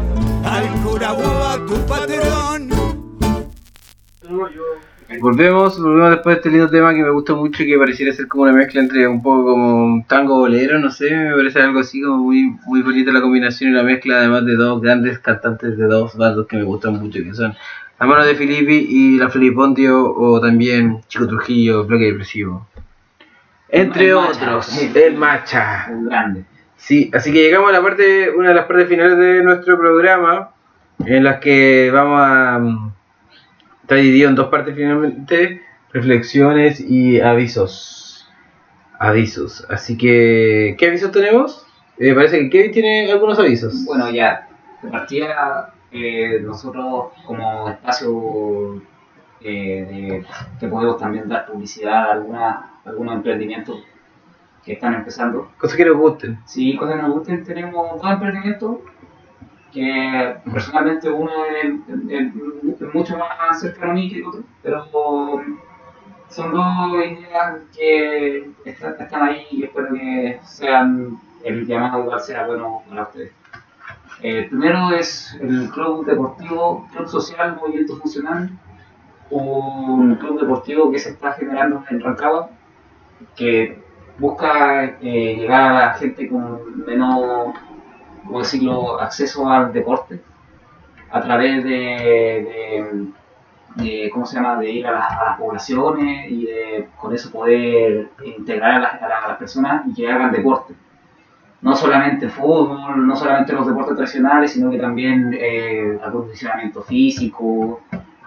al 0.43 0.69
cura 0.81 1.13
o 1.13 1.45
a 1.45 1.57
tu 1.67 1.75
patrón. 1.85 2.80
Volvemos, 5.19 5.81
volvemos 5.81 6.11
después 6.11 6.35
de 6.35 6.39
este 6.39 6.49
lindo 6.49 6.69
tema 6.69 6.93
que 6.93 7.03
me 7.03 7.09
gusta 7.09 7.33
mucho 7.33 7.65
que 7.65 7.77
pareciera 7.77 8.13
ser 8.13 8.27
como 8.27 8.43
una 8.43 8.53
mezcla 8.53 8.79
entre 8.79 9.07
un 9.07 9.21
poco 9.21 9.45
como 9.45 9.83
un 9.83 10.03
tango 10.05 10.39
bolero, 10.39 10.79
no 10.79 10.89
sé, 10.89 11.13
me 11.13 11.35
parece 11.35 11.61
algo 11.61 11.81
así 11.81 12.01
como 12.01 12.17
muy, 12.17 12.55
muy 12.65 12.81
bonita 12.81 13.11
la 13.11 13.21
combinación 13.21 13.71
y 13.71 13.73
la 13.73 13.83
mezcla 13.83 14.19
además 14.19 14.45
de 14.45 14.55
dos 14.55 14.81
grandes 14.81 15.19
cantantes 15.19 15.77
de 15.77 15.85
dos 15.85 16.15
bandos 16.15 16.47
que 16.47 16.55
me 16.55 16.63
gustan 16.63 16.93
mucho, 16.93 17.19
que 17.19 17.33
son 17.33 17.53
La 17.99 18.05
Mano 18.05 18.25
de 18.25 18.35
Filippi 18.35 18.87
y 18.89 19.17
La 19.17 19.29
Felipondio 19.29 20.13
o 20.13 20.39
también 20.39 21.01
Chico 21.07 21.27
Trujillo, 21.27 21.83
Bloque 21.85 22.05
Depresivo. 22.05 22.67
Entre 23.67 24.09
El 24.09 24.15
Macha. 24.15 24.29
otros, 24.31 24.95
el 24.95 25.17
Macha. 25.17 25.87
Un 25.91 26.05
grande. 26.05 26.45
Sí, 26.77 27.11
así 27.13 27.31
que 27.31 27.43
llegamos 27.43 27.69
a 27.69 27.73
la 27.73 27.81
parte, 27.81 28.31
una 28.31 28.49
de 28.49 28.55
las 28.55 28.65
partes 28.65 28.87
finales 28.87 29.17
de 29.17 29.43
nuestro 29.43 29.77
programa, 29.77 30.51
en 31.05 31.23
las 31.23 31.39
que 31.39 31.91
vamos 31.93 32.21
a 32.23 32.59
mm, 32.59 32.93
está 33.91 34.01
dividido 34.01 34.29
en 34.29 34.35
dos 34.35 34.47
partes 34.47 34.73
finalmente, 34.73 35.61
reflexiones 35.91 36.79
y 36.79 37.19
avisos. 37.19 38.25
Avisos. 38.97 39.65
Así 39.69 39.97
que, 39.97 40.77
¿qué 40.79 40.87
avisos 40.87 41.11
tenemos? 41.11 41.67
Eh, 41.97 42.13
parece 42.13 42.39
que 42.39 42.49
Kevin 42.49 42.71
tiene 42.71 43.11
algunos 43.11 43.37
avisos. 43.37 43.83
Bueno, 43.85 44.09
ya, 44.09 44.47
de 44.81 44.89
partida, 44.89 45.73
eh, 45.91 46.39
nosotros 46.41 47.07
como 47.25 47.69
espacio 47.69 48.81
eh, 49.41 49.85
de, 49.89 50.25
que 50.57 50.67
podemos 50.69 50.97
también 50.97 51.27
dar 51.27 51.45
publicidad 51.47 52.09
a 52.09 52.11
alguna- 52.13 52.71
algunos 52.85 53.15
emprendimientos 53.15 53.83
que 54.63 54.73
están 54.73 54.93
empezando. 54.93 55.51
Cosas 55.57 55.75
que 55.75 55.83
nos 55.83 55.97
gusten. 55.97 56.39
Si 56.45 56.77
cosas 56.77 56.95
que 56.95 57.01
nos 57.01 57.11
gusten, 57.11 57.43
tenemos 57.43 58.01
dos 58.01 58.09
emprendimientos 58.09 58.77
que 59.71 60.35
personalmente 60.51 61.09
uno 61.09 61.31
es, 62.09 62.33
mucho 62.93 63.17
más 63.17 63.59
cercano 63.59 63.91
a 63.91 63.95
mí 63.95 64.09
que 64.09 64.17
el 64.17 64.25
otro, 64.25 64.43
pero 64.61 64.85
son 66.29 66.51
dos 66.51 67.05
ideas 67.05 67.61
que 67.75 68.49
están, 68.65 69.23
ahí 69.23 69.45
y 69.51 69.63
espero 69.63 69.93
que 69.93 70.39
sean 70.43 71.19
el 71.43 71.65
llamado 71.65 72.03
igual 72.03 72.19
sea 72.19 72.45
bueno 72.45 72.83
para 72.89 73.03
ustedes. 73.03 73.33
El 74.21 74.47
primero 74.49 74.91
es 74.91 75.35
el 75.41 75.69
Club 75.71 76.05
Deportivo, 76.05 76.87
Club 76.93 77.07
Social 77.07 77.55
Movimiento 77.55 77.97
Funcional, 77.97 78.51
un 79.31 80.15
club 80.15 80.39
deportivo 80.39 80.91
que 80.91 80.99
se 80.99 81.11
está 81.11 81.33
generando 81.33 81.83
en 81.89 82.01
Rancagua, 82.01 82.49
que 83.35 83.79
busca 84.19 84.83
eh, 85.01 85.35
llegar 85.37 85.71
a 85.71 85.73
la 85.73 85.93
gente 85.93 86.29
con 86.29 86.85
menos, 86.85 87.55
¿cómo 88.31 88.39
decirlo?, 88.43 88.99
acceso 89.01 89.49
al 89.49 89.73
deporte 89.73 90.21
a 91.11 91.19
través 91.21 91.61
de, 91.65 93.07
¿cómo 94.13 94.25
se 94.25 94.35
llama?, 94.37 94.55
de 94.57 94.71
ir 94.71 94.87
a 94.87 94.91
las, 94.91 95.37
poblaciones 95.37 96.31
y 96.31 96.45
de 96.45 96.87
con 96.97 97.13
eso 97.13 97.29
poder 97.31 98.09
integrar 98.23 98.71
a 98.75 98.79
las, 98.79 98.93
a 99.01 99.07
las- 99.09 99.25
a 99.25 99.27
las 99.29 99.37
personas 99.37 99.85
y 99.87 99.93
que 99.93 100.09
hagan 100.09 100.31
deporte. 100.31 100.73
No 101.61 101.75
solamente 101.75 102.29
fútbol, 102.29 103.05
no 103.05 103.15
solamente 103.15 103.51
los 103.53 103.67
deportes 103.67 103.95
tradicionales, 103.95 104.53
sino 104.53 104.71
que 104.71 104.77
también 104.77 105.35
eh, 105.37 105.99
acondicionamiento 106.03 106.81
físico, 106.81 107.81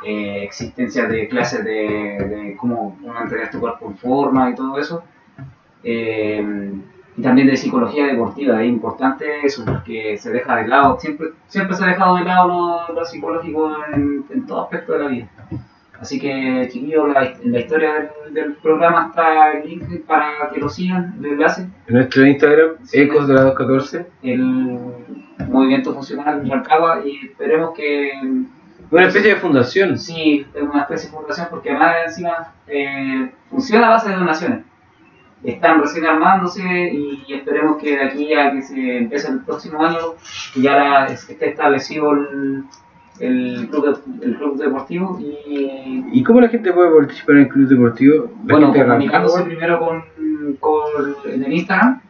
eh, 0.04 0.44
existencia 0.44 1.06
de 1.06 1.28
clases 1.28 1.64
de, 1.64 1.72
de 1.72 2.56
cómo 2.58 2.96
mantener 3.00 3.50
tu 3.50 3.58
cuerpo 3.58 3.86
en 3.86 3.96
forma 3.96 4.50
y 4.50 4.54
todo 4.54 4.78
eso. 4.78 5.02
Eh, 5.82 6.72
y 7.16 7.22
también 7.22 7.46
de 7.46 7.56
psicología 7.56 8.06
deportiva, 8.06 8.62
es 8.62 8.68
importante 8.68 9.24
eso, 9.44 9.64
porque 9.64 10.16
se 10.18 10.32
deja 10.32 10.56
de 10.56 10.66
lado, 10.68 10.98
siempre, 10.98 11.28
siempre 11.46 11.76
se 11.76 11.84
ha 11.84 11.88
dejado 11.88 12.16
de 12.16 12.24
lado 12.24 12.48
lo, 12.88 12.94
lo 12.94 13.04
psicológico 13.04 13.72
en, 13.92 14.24
en 14.30 14.46
todo 14.46 14.62
aspecto 14.64 14.94
de 14.94 14.98
la 14.98 15.08
vida. 15.08 15.28
Así 16.00 16.18
que, 16.20 16.68
chiquillos, 16.72 17.08
la, 17.14 17.24
en 17.24 17.52
la 17.52 17.60
historia 17.60 17.94
del, 18.24 18.34
del 18.34 18.54
programa 18.56 19.06
está 19.10 19.52
el 19.52 19.68
link 19.68 19.84
para 20.06 20.50
que 20.52 20.60
lo 20.60 20.68
sigan, 20.68 21.14
el 21.20 21.26
enlace, 21.26 21.68
En 21.86 21.94
nuestro 21.94 22.26
Instagram, 22.26 22.70
Sí. 22.84 23.00
Ecos 23.00 23.28
de 23.28 23.34
la 23.34 23.42
214. 23.42 24.06
el 24.22 24.88
movimiento 25.48 25.94
funcional 25.94 26.40
en 26.40 26.50
Rancagua 26.50 27.02
y 27.06 27.26
esperemos 27.26 27.74
que 27.76 28.10
Una 28.90 29.06
especie 29.06 29.34
de 29.34 29.40
fundación. 29.40 29.96
sí, 29.96 30.44
es 30.52 30.62
una 30.62 30.80
especie 30.82 31.10
de 31.10 31.16
fundación 31.16 31.46
porque 31.48 31.70
además 31.70 31.94
encima 32.06 32.52
eh, 32.66 33.30
funciona 33.48 33.86
a 33.86 33.90
base 33.90 34.10
de 34.10 34.16
donaciones. 34.16 34.64
Están 35.44 35.80
recién 35.80 36.06
armándose 36.06 36.62
y 36.92 37.24
esperemos 37.32 37.76
que 37.76 37.96
de 37.96 38.04
aquí 38.04 38.34
a 38.34 38.50
que 38.52 38.62
se 38.62 38.96
empiece 38.98 39.30
el 39.30 39.40
próximo 39.40 39.84
año 39.84 39.98
ya 40.56 40.76
la- 40.76 41.06
esté 41.06 41.50
establecido 41.50 42.12
el, 42.12 42.64
el, 43.20 43.68
club, 43.70 44.00
el 44.22 44.36
club 44.36 44.56
deportivo 44.56 45.18
y 45.20 46.04
¿Y 46.12 46.22
cómo 46.22 46.40
la 46.40 46.48
gente 46.48 46.72
puede 46.72 46.90
participar 46.96 47.36
en 47.36 47.42
el 47.42 47.48
club 47.48 47.68
deportivo? 47.68 48.30
Bueno, 48.42 48.72
comunicándose 48.72 49.42
primero 49.44 49.78
con, 49.78 50.04
con 50.60 51.14
en 51.30 51.44
el 51.44 51.52
Instagram. 51.52 52.00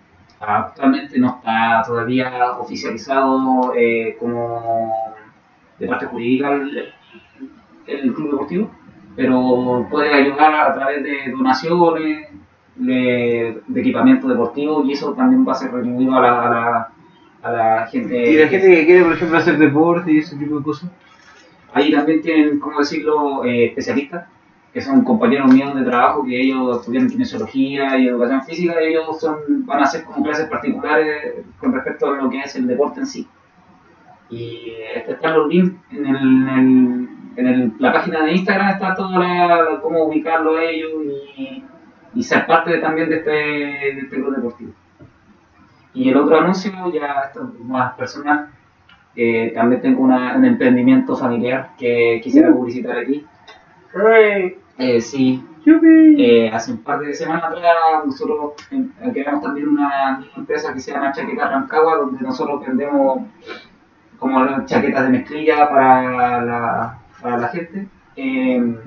Actualmente 0.41 1.19
no 1.19 1.29
está 1.39 1.83
todavía 1.87 2.53
oficializado 2.59 3.73
eh, 3.75 4.17
como 4.21 4.93
de 5.79 5.89
parte 5.89 6.07
jurídica 6.07 6.53
el, 6.53 6.93
el 7.87 8.13
club 8.15 8.31
deportivo, 8.33 8.71
pero 9.17 9.87
puede 9.91 10.13
ayudar 10.13 10.55
a 10.55 10.75
través 10.75 11.03
de 11.03 11.31
donaciones, 11.33 12.29
de, 12.77 13.61
de 13.67 13.81
equipamiento 13.81 14.29
deportivo 14.29 14.85
y 14.85 14.93
eso 14.93 15.13
también 15.15 15.47
va 15.47 15.53
a 15.53 15.57
ser 15.57 15.71
retribuido 15.73 16.15
a 16.17 16.21
la, 16.21 16.43
a 16.47 16.51
la, 16.51 16.89
a 17.43 17.53
la 17.53 17.87
gente. 17.87 18.31
Y 18.33 18.37
la 18.39 18.49
gente 18.49 18.69
que 18.69 18.87
quiere, 18.87 19.05
por 19.05 19.13
ejemplo, 19.13 19.39
hacer 19.39 19.59
deporte 19.59 20.13
y 20.13 20.19
ese 20.19 20.37
tipo 20.37 20.59
de 20.59 20.65
cosas. 20.65 20.91
Ahí 21.73 21.91
también 21.93 22.21
tienen, 22.23 22.59
¿cómo 22.61 22.79
decirlo?, 22.79 23.45
eh, 23.45 23.67
especialistas, 23.67 24.27
que 24.73 24.81
son 24.81 25.03
compañeros 25.05 25.53
míos 25.53 25.75
de 25.75 25.83
trabajo, 25.85 26.25
que 26.25 26.41
ellos 26.41 26.79
estudian 26.81 27.09
kinesiología 27.09 27.97
y 27.99 28.09
educación 28.09 28.43
física, 28.43 28.75
y 28.83 28.89
ellos 28.91 29.21
son, 29.21 29.37
van 29.67 29.81
a 29.81 29.83
hacer 29.85 30.05
como 30.05 30.25
clases 30.25 30.49
particulares 30.49 31.35
con 31.61 31.73
respecto 31.73 32.07
a 32.13 32.17
lo 32.17 32.31
que 32.31 32.41
es 32.41 32.55
el 32.57 32.67
deporte 32.67 33.01
en 33.01 33.07
sí. 33.07 33.29
Y 34.31 34.73
este, 34.97 35.13
están 35.13 35.35
los 35.37 35.49
links 35.49 35.77
en, 35.93 36.07
el, 36.07 36.17
en, 36.17 36.49
el- 36.49 37.09
en 37.37 37.47
el- 37.47 37.73
la 37.79 37.93
página 37.93 38.23
de 38.25 38.33
Instagram, 38.33 38.71
está 38.71 38.95
todo 38.95 39.19
la, 39.19 39.79
cómo 39.83 40.05
ubicarlo 40.05 40.59
ellos 40.59 40.91
y, 41.37 41.63
y 42.15 42.23
ser 42.23 42.47
parte 42.47 42.79
también 42.79 43.09
de 43.09 43.17
este, 43.17 43.31
de 43.31 43.99
este 44.01 44.17
club 44.17 44.35
deportivo. 44.37 44.73
Y 45.95 46.09
el 46.11 46.17
otro 46.17 46.39
anuncio, 46.39 46.73
ya 46.93 47.31
más 47.63 47.95
personal, 47.95 48.49
eh, 49.17 49.53
también 49.55 49.81
tengo 49.81 50.03
una- 50.03 50.37
un 50.37 50.45
emprendimiento 50.45 51.17
familiar 51.17 51.71
que 51.79 52.21
quisiera 52.23 52.51
publicitar 52.51 52.99
aquí. 52.99 53.25
Eh, 54.77 55.01
sí, 55.01 55.45
eh, 56.19 56.51
hace 56.53 56.73
un 56.73 56.79
par 56.83 56.99
de 56.99 57.15
semanas 57.15 57.45
atrás 57.45 58.05
nosotros 58.05 58.55
eh, 58.73 58.85
creamos 59.13 59.43
también 59.45 59.69
una 59.69 60.25
empresa 60.37 60.75
que 60.75 60.81
se 60.81 60.91
llama 60.93 61.13
Chaqueta 61.13 61.49
Rancagua, 61.49 61.97
donde 61.99 62.21
nosotros 62.23 62.61
vendemos 62.67 63.21
como 64.19 64.65
chaquetas 64.67 65.05
de 65.05 65.11
mezclilla 65.11 65.69
para 65.69 66.45
la, 66.45 66.99
para 67.23 67.39
la 67.39 67.49
gente. 67.49 67.87
Eh, 68.17 68.79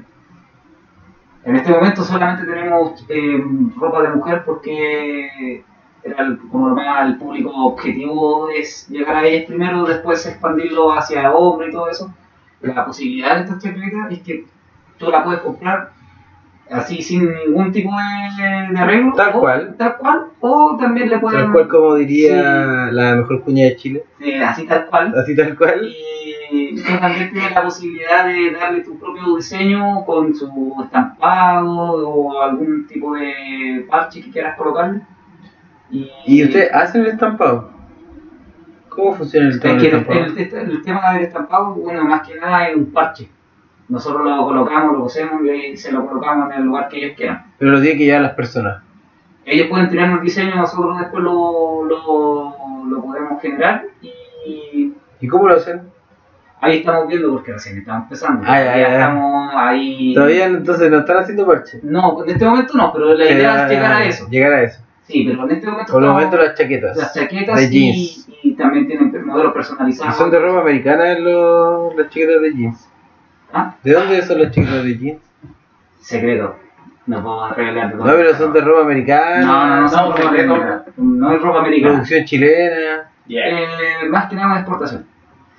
en 1.48 1.56
este 1.56 1.72
momento 1.72 2.04
solamente 2.04 2.46
tenemos 2.46 3.06
eh, 3.08 3.42
ropa 3.78 4.02
de 4.02 4.10
mujer 4.10 4.44
porque 4.46 5.64
era 6.04 6.38
como 6.52 6.76
más 6.76 7.08
el 7.08 7.18
público 7.18 7.52
objetivo 7.68 8.50
es 8.50 8.86
llegar 8.90 9.16
a 9.16 9.26
ellas 9.26 9.46
primero, 9.46 9.86
después 9.86 10.26
expandirlo 10.26 10.92
hacia 10.92 11.32
hombre 11.32 11.70
y 11.70 11.72
todo 11.72 11.90
eso. 11.90 12.14
La 12.60 12.86
posibilidad 12.86 13.36
de 13.36 13.44
estas 13.44 13.64
chaquetas 13.64 14.12
es 14.12 14.20
que 14.24 14.46
tú 14.98 15.10
la 15.10 15.24
puedes 15.24 15.40
comprar 15.40 15.94
así 16.72 17.02
sin 17.02 17.32
ningún 17.34 17.72
tipo 17.72 17.92
de, 17.92 18.74
de 18.74 18.80
arreglo. 18.80 19.14
Tal 19.16 19.36
o- 19.36 19.40
cual. 19.40 19.76
Tal 19.78 19.98
cual. 19.98 20.22
O 20.42 20.78
también 20.80 21.10
le 21.10 21.20
pueden... 21.20 21.42
Tal 21.42 21.52
cual 21.52 21.68
como 21.68 21.96
diría 21.96 22.90
la 22.92 23.16
mejor 23.16 23.42
cuña 23.44 23.66
de 23.66 23.76
Chile. 23.76 24.04
así 24.46 24.66
tal 24.66 24.86
cual. 24.88 25.14
Así 25.18 25.36
tal 25.36 25.58
cual. 25.58 25.90
Y 26.50 26.76
tú 26.76 26.82
también 27.00 27.32
tienes 27.32 27.52
la 27.54 27.64
posibilidad 27.64 28.26
de 28.26 28.52
darle 28.52 28.82
tu 28.82 28.98
propio 28.98 29.36
diseño 29.36 30.06
con 30.06 30.34
su 30.34 30.74
estampado 30.84 32.10
o 32.10 32.42
algún 32.42 32.88
tipo 32.88 33.16
de 33.16 33.86
parche 33.90 34.22
que 34.22 34.32
quieras 34.32 34.58
colocarle. 34.58 35.02
Y, 35.92 36.10
¿Y 36.26 36.44
usted 36.46 36.70
hace 36.74 37.00
el 37.00 37.08
estampado? 37.08 37.72
¿Cómo 38.90 39.14
funciona 39.14 39.48
el 39.48 39.54
Es 39.54 39.60
tema 39.60 39.78
que 39.78 39.92
del 39.92 39.94
el, 39.94 40.00
estampado? 40.02 40.62
el- 40.66 40.72
el 40.72 40.82
tema 40.84 41.14
del 41.14 41.24
estampado, 41.24 41.74
bueno, 41.76 42.04
más 42.06 42.28
que 42.28 42.36
nada 42.40 42.68
es 42.70 42.76
un 42.76 42.92
parche. 42.92 43.30
Nosotros 43.90 44.24
lo 44.26 44.44
colocamos, 44.46 44.94
lo 44.94 45.02
cosemos 45.04 45.42
y 45.46 45.78
se 45.78 45.92
lo 45.92 46.06
colocamos 46.06 46.52
en 46.52 46.60
el 46.60 46.66
lugar 46.66 46.90
que 46.90 46.98
ellos 47.06 47.18
quieran. 47.18 47.46
Pero 47.58 47.72
lo 47.72 47.82
tiene 47.82 47.98
que 47.98 48.06
llevar 48.06 48.22
las 48.22 48.34
personas. 48.34 48.84
Ellos 49.46 49.68
pueden 49.68 49.90
tirarnos 49.90 50.20
el 50.20 50.26
diseño, 50.26 50.56
nosotros 50.56 51.00
después 51.00 51.24
lo, 51.24 51.86
lo, 51.86 52.86
lo 52.86 53.02
podemos 53.02 53.42
generar 53.42 53.86
y 54.46 54.94
¿Y 55.20 55.28
cómo 55.28 55.48
lo 55.48 55.56
hacen? 55.56 55.82
ahí 56.62 56.80
estamos 56.80 57.08
viendo 57.08 57.32
porque 57.32 57.54
recién 57.54 57.78
estamos 57.78 58.04
empezando. 58.04 58.44
Ah, 58.46 58.60
ya, 58.64 58.78
Ya 58.78 58.94
estamos 58.94 59.52
ahí. 59.56 60.14
Todavía 60.14 60.46
entonces 60.46 60.92
no 60.92 61.00
están 61.00 61.18
haciendo 61.18 61.46
parche. 61.48 61.80
No, 61.84 62.24
en 62.24 62.30
este 62.32 62.46
momento 62.46 62.74
no, 62.78 62.92
pero 62.94 63.14
la 63.14 63.26
idea 63.26 63.64
es 63.66 63.70
llegar 63.72 63.92
a 63.94 64.06
eso. 64.06 64.28
Llegar 64.30 64.54
a 64.54 64.62
eso. 64.64 64.82
Sí, 65.04 65.24
pero 65.28 65.44
en 65.46 65.52
este 65.52 65.68
momento 65.68 65.94
Por 65.94 66.02
estamos- 66.04 66.22
momento 66.24 66.38
las 66.46 66.56
chaquetas. 66.58 66.98
las 66.98 67.14
chaquetas 67.14 67.56
de 67.58 67.64
y, 67.66 67.70
jeans. 67.70 68.30
y 68.44 68.54
también 68.56 68.88
tienen 68.88 69.26
modelos 69.26 69.52
¿Y 69.52 69.56
personalizados. 69.56 70.18
son 70.18 70.30
de 70.32 70.40
ropa 70.40 70.62
americana 70.62 71.18
los, 71.20 71.96
las 71.96 72.08
chaquetas 72.10 72.42
de 72.42 72.54
jeans? 72.54 72.90
¿Ah? 73.54 73.76
¿De 73.84 73.94
dónde 73.94 74.22
son 74.24 74.42
las 74.42 74.52
chaquetas 74.52 74.84
de 74.84 74.98
jeans? 74.98 75.22
Secreto. 76.02 76.56
No 77.06 77.24
puedo 77.24 77.50
revelar. 77.54 77.96
No, 77.96 78.04
pero 78.04 78.36
son 78.36 78.52
de 78.52 78.62
ropa 78.62 78.82
americana. 78.82 79.46
No, 79.46 79.68
no, 79.68 79.82
no, 79.82 79.90
son 79.90 80.12
ropa 80.12 80.30
americana. 80.30 80.84
No 80.98 81.32
es 81.32 81.42
ropa 81.42 81.60
americana. 81.60 81.94
Producción 81.94 82.26
chilena. 82.26 83.10
Eh, 83.30 84.08
más 84.10 84.30
que 84.30 84.36
nada 84.36 84.48
una 84.48 84.60
exportación. 84.60 85.06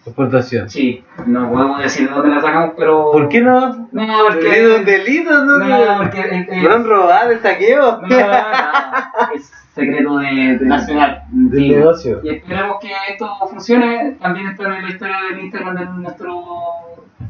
Exportación. 0.05 0.70
Sí, 0.70 1.05
no 1.27 1.51
podemos 1.51 1.82
decir 1.82 2.09
de 2.09 2.15
dónde 2.15 2.35
la 2.35 2.40
sacamos, 2.40 2.74
pero. 2.77 3.12
¿Por 3.12 3.28
qué 3.28 3.40
no? 3.40 3.89
No, 3.93 4.02
¿Delito, 4.02 4.24
porque. 4.28 4.85
delito? 4.85 5.44
¿No? 5.44 5.59
No, 5.59 5.98
porque. 5.98 6.20
eh, 6.20 6.47
eh, 6.51 6.60
¿Fueron 6.60 6.86
robadas 6.86 7.28
de 7.28 7.39
saqueo? 7.40 8.01
no, 8.02 8.09
no, 8.09 8.16
no, 8.16 9.35
es 9.35 9.52
secreto 9.74 10.19
de, 10.19 10.59
de 10.59 10.66
Nacional. 10.66 11.23
Del 11.31 11.69
negocio. 11.69 12.20
Y 12.23 12.28
esperemos 12.31 12.78
que 12.81 12.90
esto 13.10 13.28
funcione. 13.51 14.16
También 14.20 14.48
está 14.48 14.65
en 14.65 14.82
la 14.82 14.89
historia 14.89 15.16
del 15.31 15.40
Instagram 15.40 15.77
de 15.77 15.85
nuestro 15.86 16.44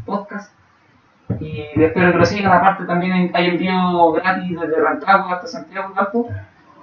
podcast. 0.05 0.53
Y 1.41 1.61
espero 1.77 2.13
que 2.13 2.19
lo 2.19 2.25
sigan. 2.25 2.53
Aparte, 2.53 2.85
también 2.85 3.31
hay 3.35 3.47
envío 3.47 4.13
gratis 4.13 4.59
desde 4.61 4.81
Rancagua 4.81 5.35
hasta 5.35 5.47
Santiago 5.47 5.93
Campo. 5.95 6.29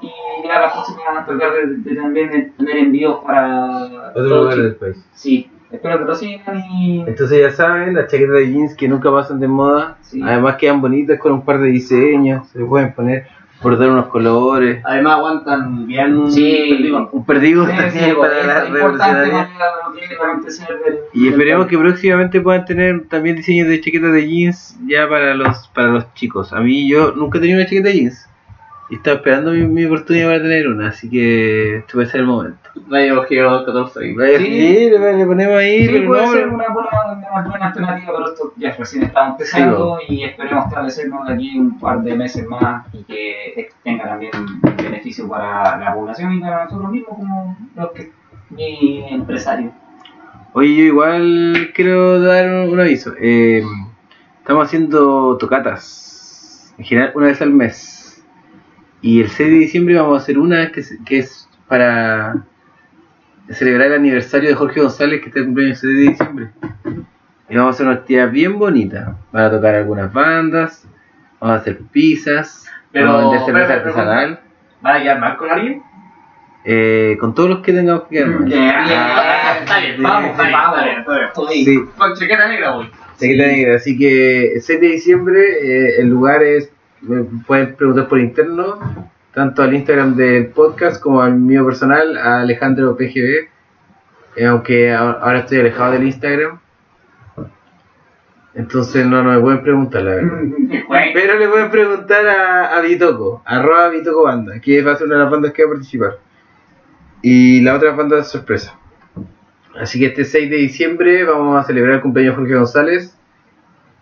Y 0.02 0.12
ya 0.48 0.60
la 0.60 0.72
próxima 0.74 1.00
vamos 1.08 1.24
a 1.24 1.26
tratar 1.26 1.54
de, 1.54 1.78
de 1.78 1.96
también 1.96 2.30
de 2.30 2.42
tener 2.58 2.78
envíos 2.78 3.24
para. 3.26 4.12
Otro 4.12 4.24
lugar 4.24 4.58
del 4.58 4.76
país. 4.76 5.04
Sí, 5.14 5.50
espero 5.72 6.00
que 6.00 6.06
lo 6.06 6.16
sigan 6.16 6.60
y. 6.72 7.02
Entonces 7.08 7.42
ya 7.42 7.52
saben, 7.52 7.96
las 7.96 8.12
chaquetas 8.12 8.36
de 8.36 8.52
jeans 8.52 8.76
que 8.76 8.88
nunca 8.88 9.12
pasan 9.12 9.40
de 9.40 9.48
moda. 9.48 9.98
Sí. 10.02 10.22
Además 10.22 10.58
quedan 10.58 10.82
bonitas 10.82 11.20
con 11.20 11.32
un 11.32 11.42
par 11.44 11.60
de 11.60 11.68
diseños. 11.68 12.48
Se 12.50 12.64
pueden 12.64 12.94
poner, 12.94 13.28
bordar 13.62 13.90
unos 13.90 14.08
colores. 14.08 14.82
Además 14.86 15.18
aguantan 15.18 15.88
bien 15.88 16.32
Sí. 16.32 16.78
digo, 16.82 17.10
Un 17.12 17.26
perdigo 17.26 17.66
Sí, 17.66 17.72
sí, 17.92 18.00
para 18.18 18.40
es 18.40 18.48
la 18.48 18.64
revolucionaria. 18.66 19.50
Y 21.14 21.28
esperemos 21.30 21.68
que 21.68 21.78
próximamente 21.78 22.42
puedan 22.42 22.66
tener 22.66 23.08
también 23.08 23.36
diseños 23.36 23.68
de 23.68 23.80
chaquetas 23.82 24.12
de 24.14 24.28
jeans 24.28 24.78
ya 24.88 25.08
para 25.08 25.34
los 25.34 25.68
para 25.70 25.88
los 25.90 26.14
chicos. 26.14 26.54
A 26.54 26.60
mí 26.60 26.90
yo 26.90 27.14
nunca 27.16 27.38
he 27.38 27.42
tenido 27.42 27.60
una 27.60 27.66
chaqueta 27.66 27.90
de 27.90 27.94
jeans. 27.96 28.30
Y 28.90 28.96
estaba 28.96 29.18
esperando 29.18 29.52
mi, 29.52 29.66
mi 29.66 29.86
oportunidad 29.86 30.28
para 30.28 30.42
tener 30.44 30.68
una, 30.68 30.90
así 30.90 31.10
que 31.10 31.78
este 31.78 31.94
puede 31.94 32.06
ser 32.08 32.22
el 32.22 32.28
momento. 32.28 32.70
Radio 32.90 33.24
Geo 33.24 33.66
14 33.66 34.00
ahí. 34.00 34.14
Vaya, 34.14 34.38
Sí. 34.38 34.46
sí, 34.46 34.90
le, 34.92 35.18
le 35.18 35.26
ponemos 35.26 35.56
ahí, 35.58 35.88
Sí, 35.88 35.92
pero 35.94 36.08
puede 36.08 36.22
no, 36.26 36.32
ser 36.34 36.48
una 36.50 36.68
buena, 36.70 36.90
una 37.34 37.50
buena 37.50 37.66
alternativa, 37.68 38.12
pero 38.16 38.28
esto 38.32 38.54
ya 38.58 38.76
recién 38.76 39.04
estamos 39.04 39.32
empezando 39.32 39.98
y 40.08 40.24
esperemos 40.24 40.66
establecernos 40.68 41.28
de 41.28 41.34
aquí 41.34 41.58
un 41.58 41.80
par 41.80 42.02
de 42.04 42.16
meses 42.16 42.46
más 42.48 42.86
y 42.94 43.04
que 43.06 43.70
tenga 43.84 44.04
también 44.06 44.32
beneficio 44.78 45.28
para 45.28 45.78
la 45.78 45.94
población 45.96 46.34
y 46.34 46.40
para 46.42 46.66
nosotros 46.66 46.92
mismos 46.92 47.18
como 47.18 47.58
los 47.76 47.92
que 47.92 48.12
mi 48.52 49.04
empresario. 49.10 49.72
Oye, 50.54 50.76
yo 50.76 50.84
igual 50.84 51.72
quiero 51.74 52.22
dar 52.22 52.46
un, 52.48 52.70
un 52.70 52.80
aviso. 52.80 53.14
Eh, 53.20 53.64
estamos 54.40 54.68
haciendo 54.68 55.38
tocatas, 55.38 56.72
en 56.78 56.86
general 56.86 57.12
una 57.16 57.26
vez 57.28 57.42
al 57.42 57.50
mes. 57.52 57.94
Y 59.06 59.22
el 59.22 59.30
6 59.30 59.50
de 59.52 59.56
diciembre 59.60 59.96
vamos 59.96 60.20
a 60.20 60.24
hacer 60.24 60.40
una 60.40 60.72
que 60.72 60.80
es, 60.80 60.98
que 61.06 61.20
es 61.20 61.48
para 61.68 62.38
celebrar 63.52 63.90
el 63.90 63.94
aniversario 63.94 64.50
de 64.50 64.56
Jorge 64.56 64.82
González, 64.82 65.22
que 65.22 65.28
está 65.28 65.40
el 65.42 65.46
cumpleaños 65.46 65.84
el 65.84 65.90
6 65.92 65.96
de 65.96 66.10
diciembre. 66.12 66.50
Y 67.48 67.56
vamos 67.56 67.74
a 67.74 67.76
hacer 67.76 67.86
una 67.86 67.96
actividad 67.98 68.32
bien 68.32 68.58
bonita. 68.58 69.16
Van 69.32 69.44
a 69.44 69.52
tocar 69.52 69.76
algunas 69.76 70.12
bandas, 70.12 70.88
vamos 71.40 71.58
a 71.58 71.62
hacer 71.62 71.82
pizzas, 71.92 72.66
Pero, 72.92 73.14
vamos 73.14 73.22
a 73.22 73.30
vender 73.30 73.46
cerveza 73.46 73.68
pero, 73.68 73.94
pero, 73.94 74.02
artesanal. 74.02 74.40
¿Van 74.82 74.96
a 74.96 75.04
quedar 75.04 75.20
mal 75.20 75.38
con 75.38 75.52
alguien? 75.52 75.84
Eh, 76.66 77.16
con 77.20 77.36
todos 77.36 77.50
los 77.50 77.60
que 77.60 77.74
tengamos 77.74 78.06
que 78.10 78.16
quedar. 78.16 78.40
Ah, 78.52 79.58
está 79.60 79.80
bien, 79.82 80.02
vamos, 80.02 80.36
bien. 80.36 81.06
Estoy- 81.28 81.64
Sí. 81.64 81.80
Con 81.96 82.16
chaqueta 82.16 82.48
negra 82.48 82.72
voy. 82.72 82.90
Chaqueta 83.20 83.46
negra. 83.46 83.76
Así 83.76 83.96
que 83.96 84.54
el 84.54 84.62
6 84.64 84.82
de 84.82 84.88
diciembre, 84.88 85.42
eh, 85.62 86.02
el 86.02 86.08
lugar 86.10 86.42
es, 86.42 86.72
me 87.08 87.24
pueden 87.46 87.76
preguntar 87.76 88.08
por 88.08 88.20
interno, 88.20 89.12
tanto 89.34 89.62
al 89.62 89.74
Instagram 89.74 90.16
del 90.16 90.48
podcast 90.48 91.02
como 91.02 91.22
al 91.22 91.36
mío 91.36 91.66
personal, 91.66 92.18
a 92.18 92.42
Alejandro 92.42 92.96
PGB, 92.96 93.50
eh, 94.38 94.46
aunque 94.46 94.94
ahora 94.94 95.40
estoy 95.40 95.60
alejado 95.60 95.94
del 95.94 96.04
Instagram. 96.04 96.60
Entonces 98.54 99.06
no, 99.06 99.22
no 99.22 99.34
me 99.34 99.42
pueden 99.42 99.62
preguntar, 99.62 100.02
la 100.04 100.16
verdad. 100.16 100.40
Pero 101.14 101.38
le 101.38 101.48
pueden 101.50 101.70
preguntar 101.70 102.26
a, 102.26 102.78
a 102.78 102.82
Bitoco, 102.82 103.44
arroba 103.46 103.90
Bitoco 103.90 104.24
Banda, 104.24 104.60
que 104.62 104.82
va 104.82 104.94
a 104.94 104.96
ser 104.96 105.08
una 105.08 105.18
de 105.18 105.24
las 105.24 105.32
bandas 105.32 105.52
que 105.52 105.64
va 105.64 105.72
a 105.72 105.74
participar. 105.74 106.20
Y 107.22 107.62
la 107.62 107.76
otra 107.76 107.92
banda 107.92 108.20
es 108.20 108.28
sorpresa. 108.28 108.80
Así 109.78 110.00
que 110.00 110.06
este 110.08 110.24
6 110.24 110.50
de 110.50 110.56
diciembre 110.56 111.26
vamos 111.26 111.62
a 111.62 111.68
celebrar 111.68 111.96
el 111.96 112.02
cumpleaños 112.02 112.34
de 112.34 112.38
Jorge 112.38 112.56
González. 112.56 113.18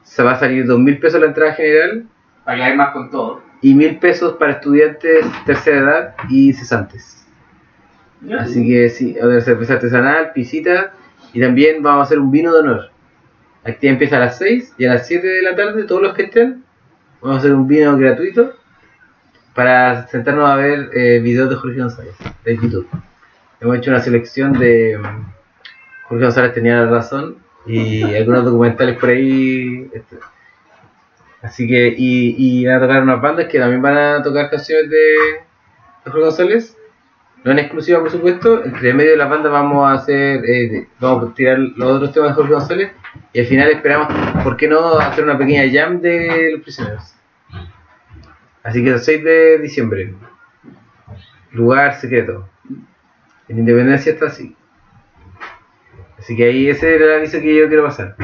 Se 0.04 0.22
va 0.22 0.34
a 0.34 0.40
salir 0.40 0.66
2.000 0.66 1.00
pesos 1.00 1.20
la 1.20 1.28
entrada 1.28 1.54
general 1.54 2.06
Hay 2.46 2.76
más 2.76 2.92
con 2.92 3.10
todo. 3.10 3.42
y 3.62 3.74
1.000 3.74 4.00
pesos 4.00 4.34
para 4.34 4.54
estudiantes 4.54 5.26
tercera 5.46 5.78
edad 5.78 6.16
y 6.30 6.54
cesantes. 6.54 7.26
Así 8.40 8.68
que 8.68 8.90
sí, 8.90 9.16
otra 9.22 9.42
cerveza 9.42 9.74
artesanal, 9.74 10.32
pisita 10.34 10.94
y 11.34 11.42
también 11.42 11.82
vamos 11.82 12.02
a 12.02 12.04
hacer 12.04 12.20
un 12.20 12.32
vino 12.32 12.54
de 12.54 12.60
honor. 12.60 12.90
La 13.64 13.72
actividad 13.72 13.94
empieza 13.94 14.18
a 14.18 14.20
las 14.20 14.38
6 14.38 14.76
y 14.78 14.86
a 14.86 14.94
las 14.94 15.08
7 15.08 15.26
de 15.26 15.42
la 15.42 15.56
tarde, 15.56 15.84
todos 15.84 16.02
los 16.02 16.14
que 16.14 16.24
estén, 16.24 16.64
vamos 17.22 17.38
a 17.38 17.40
hacer 17.40 17.54
un 17.54 17.68
vino 17.68 17.98
gratuito 17.98 18.54
para 19.56 20.08
sentarnos 20.08 20.50
a 20.50 20.56
ver 20.56 20.90
eh, 20.94 21.20
videos 21.20 21.50
de 21.50 21.56
Jorge 21.56 21.80
González 21.80 22.16
de 22.44 22.56
YouTube. 22.56 22.88
Hemos 23.60 23.78
hecho 23.78 23.92
una 23.92 24.02
selección 24.02 24.54
de 24.54 24.98
mm, 24.98 25.34
Jorge 26.08 26.24
González 26.24 26.54
tenía 26.54 26.82
la 26.82 26.90
razón 26.90 27.38
y 27.66 28.04
algunos 28.04 28.44
documentales 28.44 28.98
por 28.98 29.10
ahí. 29.10 29.90
este. 29.94 30.18
Así 31.44 31.68
que, 31.68 31.94
y, 31.96 32.36
y 32.38 32.66
van 32.66 32.78
a 32.78 32.82
tocar 32.82 33.04
unas 33.04 33.22
bandas 33.22 33.48
que 33.48 33.60
también 33.60 33.82
van 33.82 33.98
a 33.98 34.24
tocar 34.24 34.50
canciones 34.50 34.90
de, 34.90 35.44
Jorge 36.04 36.20
González. 36.20 36.78
No 37.44 37.52
en 37.52 37.60
exclusiva, 37.60 38.00
por 38.00 38.10
supuesto. 38.10 38.64
Entre 38.64 38.94
medio 38.94 39.12
de 39.12 39.18
las 39.18 39.30
bandas 39.30 39.52
vamos 39.52 39.86
a 39.86 39.94
hacer, 39.94 40.44
eh, 40.46 40.88
vamos 41.00 41.32
a 41.32 41.34
tirar 41.34 41.60
los 41.60 41.92
otros 41.92 42.14
temas 42.14 42.30
de 42.30 42.36
Jorge 42.36 42.54
González. 42.54 42.92
Y 43.34 43.40
al 43.40 43.46
final 43.46 43.70
esperamos, 43.70 44.08
¿por 44.44 44.58
qué 44.58 44.68
no 44.68 44.98
hacer 44.98 45.24
una 45.24 45.38
pequeña 45.38 45.64
jam 45.72 46.00
de 46.00 46.52
los 46.54 46.62
prisioneros? 46.62 47.14
Así 48.64 48.84
que 48.84 48.92
el 48.92 49.00
6 49.00 49.24
de 49.24 49.58
diciembre. 49.60 50.14
Lugar 51.52 52.00
secreto. 52.00 52.50
En 53.50 53.60
Independencia 53.60 54.14
está 54.14 54.28
así. 54.28 54.56
Así 56.18 56.38
que 56.38 56.46
ahí 56.46 56.70
ese 56.70 56.96
era 56.96 57.06
el 57.06 57.20
aviso 57.20 57.40
que 57.40 57.54
yo 57.54 57.68
quiero 57.68 57.84
pasar. 57.84 58.16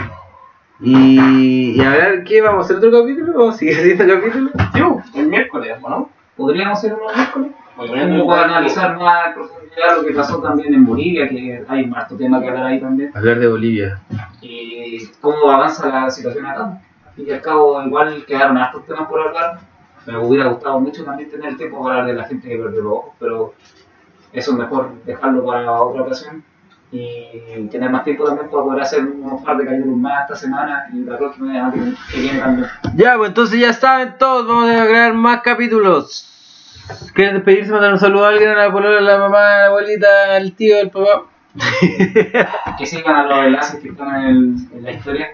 Y, 0.81 1.72
y 1.77 1.81
a 1.84 1.89
ver, 1.89 2.23
¿qué? 2.23 2.41
¿Vamos 2.41 2.61
a 2.61 2.65
hacer 2.65 2.77
otro 2.77 3.01
capítulo? 3.01 3.34
¿Vamos 3.38 3.56
a 3.56 3.57
seguir 3.57 3.77
haciendo 3.77 4.14
capítulos? 4.15 4.51
Sí, 4.73 5.19
el 5.19 5.27
miércoles, 5.27 5.77
¿o 5.81 5.89
¿no? 5.89 6.10
¿Podríamos 6.38 6.77
hacer 6.77 6.93
unos 6.93 7.15
miércoles? 7.15 7.51
Podríamos 7.76 8.30
hacer- 8.34 8.43
analizar 8.49 8.97
más 8.97 9.27
en 9.27 9.34
profundidad 9.34 9.97
lo 9.97 10.06
que 10.07 10.14
pasó 10.14 10.41
también 10.41 10.73
en 10.73 10.85
Bolivia, 10.85 11.27
que 11.27 11.64
hay 11.68 11.85
más 11.85 12.07
tema 12.18 12.41
que 12.41 12.47
hablar 12.49 12.65
ahí 12.68 12.80
también, 12.80 13.11
Hablar 13.15 13.39
de 13.39 13.47
Bolivia. 13.47 13.99
y 14.41 15.06
cómo 15.22 15.49
avanza 15.51 15.88
la 15.89 16.10
situación 16.10 16.45
acá. 16.45 16.81
Al 17.07 17.14
fin 17.15 17.26
y 17.27 17.31
al 17.31 17.41
cabo, 17.41 17.81
igual 17.84 18.23
quedaron 18.26 18.57
hartos 18.57 18.85
temas 18.85 19.07
por 19.10 19.19
hablar. 19.22 19.60
Me 20.06 20.18
hubiera 20.18 20.47
gustado 20.47 20.80
mucho 20.80 21.03
también 21.03 21.30
tener 21.30 21.49
el 21.49 21.57
tiempo 21.57 21.84
para 21.84 21.99
hablar 21.99 22.07
de 22.15 22.22
la 22.22 22.27
gente 22.27 22.47
que 22.47 22.57
perdió 22.57 22.81
los 22.81 22.93
ojos, 22.93 23.14
pero 23.19 23.53
eso 24.31 24.51
es 24.51 24.57
mejor 24.57 24.91
dejarlo 25.06 25.45
para 25.45 25.72
otra 25.81 26.01
ocasión 26.03 26.43
y 26.91 27.68
tener 27.72 27.90
más 27.91 28.03
tiempo 28.03 28.26
también 28.26 28.49
para 28.49 28.64
poder 28.64 28.82
hacer 28.82 29.06
unos 29.06 29.44
par 29.44 29.57
de 29.57 29.66
capítulos 29.66 29.95
más 29.98 30.22
esta 30.24 30.36
semana 30.36 30.88
y 30.91 30.99
la 31.03 31.18
próxima 31.18 31.72
que 31.72 31.80
que 32.11 32.20
viene 32.22 32.40
también. 32.40 32.68
Ya, 32.95 33.16
pues 33.18 33.30
entonces 33.30 33.60
ya 33.60 33.74
saben 33.74 34.16
todos, 34.18 34.48
vamos 34.48 34.70
a 34.70 34.86
grabar 34.86 35.14
más 35.14 35.41
capítulos. 35.41 36.26
¿Quieren 37.14 37.36
despedirse? 37.36 37.72
Mandar 37.72 37.94
un 37.94 37.99
saludo 37.99 38.26
a 38.26 38.30
alguien, 38.30 38.49
a 38.49 38.56
la 38.56 38.72
polola, 38.72 38.98
a 38.98 39.02
la 39.02 39.18
mamá, 39.20 39.38
a 39.38 39.60
la 39.60 39.66
abuelita, 39.68 40.07
al 40.36 40.53
tío, 40.53 40.80
al 40.80 40.90
papá. 40.90 41.26
que 42.78 42.86
sigan 42.86 43.16
a 43.16 43.24
los 43.26 43.45
enlaces 43.45 43.80
que 43.80 43.90
están 43.90 44.16
en, 44.24 44.28
el- 44.28 44.78
en 44.78 44.84
la 44.84 44.91
historia 44.91 45.28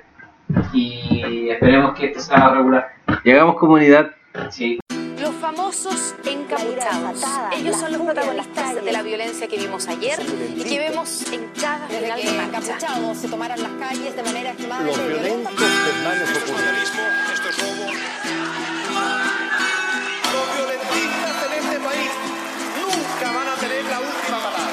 y 0.74 1.50
esperemos 1.50 1.98
que 1.98 2.08
esto 2.08 2.20
sea 2.20 2.50
regular. 2.50 2.90
Y 3.24 3.32
hagamos 3.32 3.56
comunidad. 3.56 4.12
Sí. 4.50 4.80
Famosos 5.46 6.16
encapuchados. 6.26 7.22
Ellos 7.56 7.78
son 7.80 7.92
los 7.92 8.02
protagonistas 8.02 8.84
de 8.84 8.92
la 8.92 9.04
violencia 9.04 9.48
que 9.48 9.58
vimos 9.58 9.88
ayer 9.88 10.20
y 10.56 10.64
que 10.64 10.80
vemos 10.80 11.22
en 11.32 11.46
cada 11.50 11.88
final 11.88 12.20
de 12.20 12.32
marcha. 12.32 12.58
encapuchados 12.58 13.16
se 13.20 13.28
tomaron 13.28 13.62
las 13.62 13.72
calles 13.74 14.16
de 14.16 14.24
manera 14.24 14.50
extremadamente 14.50 14.98
Los 14.98 15.08
violenta. 15.08 15.52
violentos 15.52 15.86
desmanes 15.86 16.30
ocurrieron. 16.30 16.76
Los 20.34 20.48
violentistas 20.58 21.38
en 21.46 21.54
este 21.64 21.80
país 21.80 22.12
nunca 22.82 23.32
van 23.32 23.48
a 23.48 23.56
tener 23.58 23.86
la 23.86 24.00
última 24.00 24.38
palabra. 24.42 24.65